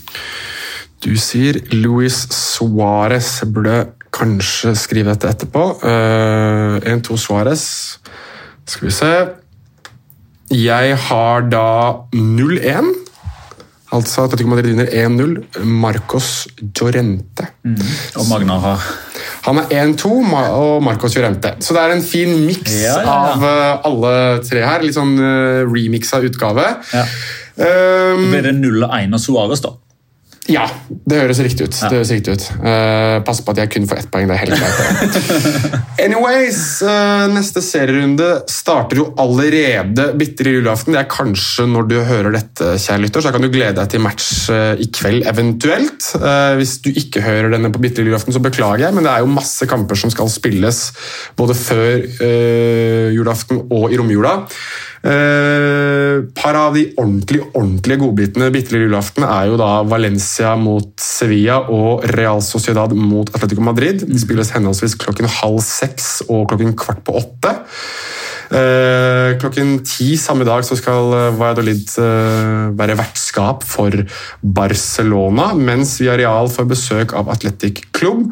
Du 1.04 1.14
sier 1.20 1.60
Luis 1.76 2.24
Suárez. 2.34 3.30
Burde 3.46 3.94
kanskje 4.14 4.74
skrive 4.78 5.14
dette 5.14 5.32
etterpå. 5.34 5.64
Uh, 5.84 6.78
1-2 6.88 7.18
Suárez. 7.20 7.64
Skal 8.66 8.88
vi 8.88 8.94
se 8.96 9.14
Jeg 10.54 10.98
har 11.08 11.48
da 11.52 11.68
0-1. 12.16 13.03
Altså 13.94 14.26
Atletico 14.28 14.50
Madrid 14.52 14.74
vinner 14.74 14.90
1-0. 14.90 15.64
Marcos 15.64 16.48
Llorente. 16.62 17.48
Og 18.18 18.26
Magna 18.30 18.60
har 18.64 18.86
Han 19.44 19.60
er 19.60 19.74
1-2 19.84 20.10
og 20.56 20.84
Marcos 20.84 21.18
Llorente. 21.18 21.56
Så 21.62 21.76
det 21.76 21.84
er 21.84 21.96
en 21.98 22.06
fin 22.06 22.32
miks 22.48 22.74
Ja, 22.80 22.96
ja, 23.00 23.04
ja. 23.04 23.16
av 23.34 23.44
eh, 23.50 23.88
alle 23.90 24.14
tre 24.48 24.64
her. 24.66 24.86
Litt 24.86 24.98
sånn 24.98 25.18
remiksa 25.20 25.94
remixa 25.94 26.22
utgave. 26.26 26.66
Ja. 26.94 27.06
Um, 27.54 28.32
Blir 28.32 28.42
det 28.48 28.56
0-1 28.58 29.14
og 29.14 29.22
Suárez, 29.22 29.62
da? 29.62 29.76
Ja, 30.52 30.66
det 31.08 31.22
høres 31.22 31.40
riktig 31.40 31.70
ut. 31.70 31.78
Ja. 31.80 31.88
Det 31.88 32.00
høres 32.02 32.10
riktig 32.12 32.34
ut. 32.36 32.46
Uh, 32.60 33.22
pass 33.24 33.40
på 33.44 33.54
at 33.54 33.62
jeg 33.62 33.72
kun 33.72 33.86
får 33.88 34.02
ett 34.02 34.10
poeng. 34.12 34.28
det 34.28 34.36
er 34.36 34.42
helt 34.42 34.60
greit. 34.60 35.16
Anyways, 36.04 36.60
uh, 36.84 37.32
Neste 37.32 37.64
serierunde 37.64 38.28
starter 38.52 39.00
jo 39.00 39.06
allerede 39.24 40.10
bitter 40.20 40.52
i 40.52 40.58
julaften. 40.58 40.98
Det 40.98 41.04
er 41.06 41.10
kanskje 41.12 41.68
når 41.72 41.88
du 41.88 41.98
hører 42.10 42.36
dette, 42.36 42.74
kjære 42.76 43.06
lytter, 43.06 43.24
så 43.24 43.32
kan 43.32 43.46
du 43.46 43.52
glede 43.54 43.78
deg 43.80 43.94
til 43.94 44.04
match 44.04 44.30
uh, 44.52 44.76
i 44.76 44.90
kveld 44.92 45.24
eventuelt. 45.32 46.12
Hvis 46.60 46.78
du 46.84 46.92
ikke 46.92 47.24
hører 47.24 47.54
denne 47.54 47.72
på 47.72 47.80
bitter 47.84 48.04
i 48.04 48.12
julaften, 48.12 48.36
så 48.36 48.44
beklager 48.44 48.90
jeg, 48.90 48.96
men 48.96 49.08
det 49.08 49.14
er 49.14 49.24
jo 49.24 49.32
masse 49.32 49.68
kamper 49.70 49.98
som 50.00 50.12
skal 50.12 50.32
spilles 50.32 50.86
både 51.40 51.56
før 51.58 52.04
julaften 53.16 53.64
og 53.72 53.94
i 53.94 54.00
romjula. 54.00 54.42
Eh, 55.04 56.22
par 56.32 56.56
av 56.56 56.78
de 56.78 56.86
ordentlig, 56.96 57.42
ordentlige 57.52 58.00
godbitene 58.00 58.48
bitte 58.56 58.72
lille 58.72 58.88
julaften 58.88 59.26
er 59.28 59.50
jo 59.50 59.58
da 59.60 59.82
Valencia 59.84 60.54
mot 60.56 60.94
Sevilla 61.04 61.58
og 61.68 62.06
Real 62.16 62.40
Sociedad 62.46 62.94
mot 62.96 63.28
Atletico 63.36 63.66
Madrid. 63.66 64.06
De 64.08 64.20
spilles 64.22 64.54
henholdsvis 64.56 64.96
klokken 65.02 65.28
halv 65.42 65.60
seks 65.66 66.22
og 66.30 66.48
klokken 66.54 66.72
kvart 66.80 67.04
på 67.04 67.18
åtte. 67.20 67.52
Eh, 68.54 69.34
klokken 69.42 69.76
ti 69.88 70.14
samme 70.20 70.48
dag 70.48 70.64
så 70.64 70.78
skal 70.80 71.12
Valladolid 71.36 71.84
eh, 72.00 72.72
være 72.80 72.96
vertskap 73.00 73.68
for 73.68 74.06
Barcelona, 74.40 75.52
mens 75.58 75.98
Villarreal 76.00 76.48
får 76.54 76.70
besøk 76.72 77.18
av 77.20 77.34
Atletic 77.34 77.84
Club. 77.92 78.30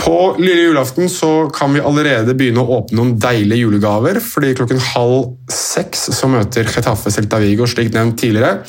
På 0.00 0.34
lille 0.38 0.62
julaften 0.62 1.10
så 1.12 1.50
kan 1.52 1.74
vi 1.76 1.82
allerede 1.84 2.32
begynne 2.36 2.62
å 2.62 2.78
åpne 2.78 2.96
noen 2.96 3.16
deilige 3.20 3.66
julegaver, 3.66 4.16
fordi 4.24 4.54
klokken 4.56 4.80
halv 4.94 5.34
seks 5.52 6.06
så 6.16 6.30
møter 6.30 6.68
Getafe 6.70 7.12
Celta 7.12 7.40
Vigo, 7.42 7.66
slik 7.68 7.92
nevnt 7.92 8.16
tidligere. 8.22 8.62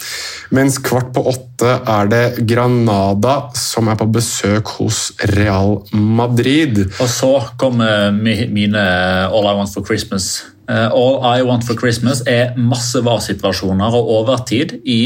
Mens 0.52 0.80
kvart 0.84 1.14
på 1.16 1.24
åtte 1.32 1.78
er 1.88 2.12
det 2.12 2.24
Granada 2.50 3.38
som 3.56 3.88
er 3.88 4.00
på 4.02 4.10
besøk 4.12 4.74
hos 4.82 5.04
Real 5.38 5.78
Madrid. 5.96 6.84
Og 7.00 7.08
så 7.08 7.32
kommer 7.62 8.12
mine 8.12 8.84
All 9.32 9.48
I 9.48 9.56
Want 9.56 9.72
for 9.72 9.88
Christmas. 9.88 10.34
Eh, 10.68 10.90
All 10.92 11.22
I 11.32 11.48
Want 11.48 11.64
for 11.68 11.80
Christmas 11.80 12.26
er 12.28 12.58
masse 12.60 13.00
var-situasjoner 13.08 13.96
og 13.96 14.18
overtid 14.20 14.82
i 14.84 15.06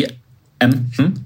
enten 0.64 1.19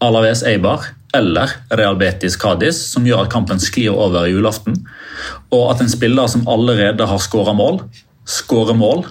Alaves 0.00 0.40
Eibar 0.46 0.94
eller 1.16 1.50
Real 1.72 1.96
Betis 1.96 2.36
Cádiz, 2.36 2.80
som 2.92 3.06
gjør 3.06 3.24
at 3.24 3.32
kampen 3.32 3.60
sklir 3.62 3.94
over 3.96 4.26
i 4.28 4.32
julaften. 4.34 4.76
Og 5.54 5.70
at 5.72 5.80
en 5.80 5.90
spiller 5.90 6.28
som 6.28 6.44
allerede 6.48 7.06
har 7.08 7.22
skåra 7.22 7.54
mål, 7.56 7.80
skårer 8.28 8.76
mål 8.76 9.06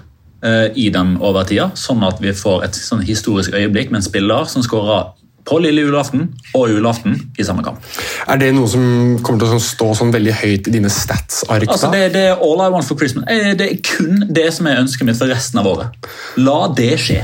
eh, 0.46 0.68
i 0.78 0.90
den 0.94 1.16
overtida, 1.18 1.72
sånn 1.76 2.06
at 2.06 2.22
vi 2.22 2.36
får 2.38 2.68
et 2.68 2.78
sånn 2.78 3.02
historisk 3.06 3.56
øyeblikk 3.58 3.90
med 3.90 4.04
en 4.04 4.10
spiller 4.10 4.46
som 4.52 4.66
skårer 4.66 5.14
på 5.48 5.62
lille 5.64 5.86
julaften 5.86 6.26
og 6.58 6.68
julaften 6.70 7.16
i 7.40 7.46
samme 7.48 7.64
kamp. 7.64 7.80
Er 8.28 8.40
det 8.42 8.50
noe 8.56 8.68
som 8.68 8.84
kommer 9.24 9.46
til 9.46 9.56
å 9.56 9.62
stå 9.64 9.94
sånn 9.96 10.12
veldig 10.12 10.34
høyt 10.42 10.68
i 10.68 10.74
dine 10.76 10.92
stats-ark? 10.92 11.70
Altså, 11.72 11.90
det, 11.94 12.10
det 12.18 12.26
er 12.34 12.44
all 12.44 12.62
I 12.66 12.70
want 12.74 12.88
for 12.88 13.00
Christmas. 13.00 13.26
Eh, 13.32 13.54
Det 13.58 13.70
er 13.72 13.80
kun 13.88 14.28
det 14.28 14.50
som 14.54 14.68
er 14.68 14.82
ønsket 14.84 15.08
mitt 15.08 15.20
for 15.20 15.32
resten 15.32 15.64
av 15.64 15.70
året. 15.72 16.12
La 16.44 16.68
det 16.76 16.94
skje. 17.02 17.22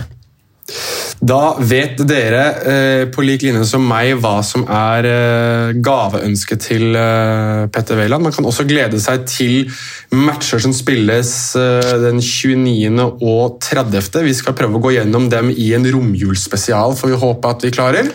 Da 1.23 1.53
vet 1.63 2.01
dere 2.03 2.41
eh, 2.67 3.01
på 3.13 3.23
lik 3.23 3.45
linje 3.45 3.63
som 3.69 3.85
meg 3.87 4.17
hva 4.19 4.41
som 4.43 4.65
er 4.67 5.05
eh, 5.07 5.69
gaveønsket 5.79 6.65
til 6.65 6.97
eh, 6.99 7.63
Petter 7.71 8.01
Wæland. 8.01 8.25
Man 8.25 8.35
kan 8.35 8.47
også 8.49 8.65
glede 8.67 8.99
seg 8.99 9.23
til 9.31 9.69
matcher 10.11 10.59
som 10.59 10.73
spilles 10.75 11.31
den 12.03 12.19
29. 12.19 13.05
og 13.23 13.55
30. 13.63 14.19
Vi 14.27 14.35
skal 14.35 14.57
prøve 14.57 14.81
å 14.81 14.83
gå 14.83 14.97
gjennom 14.97 15.29
dem 15.31 15.53
i 15.53 15.71
en 15.77 15.87
romjulsspesial, 15.95 16.97
får 16.99 17.13
vi 17.13 17.21
håpe 17.23 17.55
at 17.55 17.63
vi 17.63 17.71
klarer. 17.71 18.11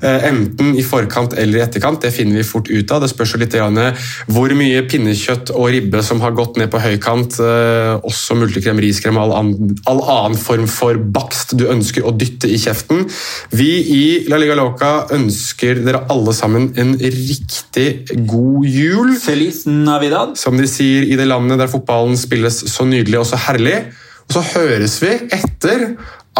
Eh, 0.00 0.26
enten 0.30 0.74
i 0.78 0.84
forkant 0.86 1.34
eller 1.38 1.60
i 1.60 1.64
etterkant, 1.64 2.00
det 2.02 2.12
finner 2.14 2.40
vi 2.40 2.46
fort 2.46 2.70
ut 2.70 2.92
av. 2.94 3.02
Det 3.02 3.10
spørs 3.12 3.34
jo 3.34 3.40
litt 3.42 3.54
grann 3.56 3.78
hvor 4.30 4.52
mye 4.56 4.84
pinnekjøtt 4.90 5.52
og 5.56 5.70
ribbe 5.74 6.02
som 6.06 6.22
har 6.24 6.34
gått 6.36 6.60
ned 6.60 6.70
på 6.72 6.80
høykant. 6.82 7.40
eh, 7.42 7.94
Også 8.10 8.36
multekrem, 8.38 8.80
riskrem 8.82 9.18
og 9.18 9.28
all 9.28 9.36
annen, 9.40 9.76
all 9.90 10.02
annen 10.04 10.38
form 10.40 10.66
for 10.70 10.98
bakst 10.98 11.56
du 11.58 11.66
ønsker 11.70 12.06
å 12.06 12.14
dytte 12.16 12.50
i 12.50 12.58
kjeften. 12.60 13.06
Vi 13.50 13.70
i 13.94 14.04
La 14.30 14.38
Liga 14.40 14.56
Loca 14.58 14.92
ønsker 15.16 15.82
dere 15.84 16.04
alle 16.12 16.34
sammen 16.36 16.70
en 16.80 16.94
riktig 16.98 17.88
god 18.30 18.66
jul. 18.66 19.16
Feliz 19.20 19.64
Navidad. 19.66 20.36
Som 20.40 20.58
de 20.60 20.68
sier 20.70 21.08
i 21.08 21.18
det 21.18 21.28
landet 21.28 21.60
der 21.60 21.70
fotballen 21.70 22.18
spilles 22.20 22.62
så 22.70 22.86
nydelig 22.88 23.20
og 23.22 23.28
så 23.30 23.40
herlig. 23.48 23.80
Og 24.30 24.36
så 24.36 24.42
høres 24.54 25.00
vi 25.02 25.16
etter 25.34 25.88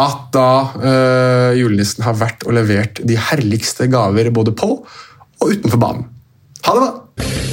at 0.01 0.27
da 0.33 0.49
øh, 0.81 1.59
julenissen 1.59 2.05
har 2.07 2.17
vært 2.19 2.47
og 2.47 2.57
levert 2.57 3.03
de 3.07 3.19
herligste 3.29 3.89
gaver 3.91 4.31
både 4.33 4.55
på 4.57 4.73
og 5.41 5.47
utenfor 5.47 5.81
banen. 5.81 6.09
Ha 6.65 6.77
det 6.77 6.83
bra! 6.85 7.50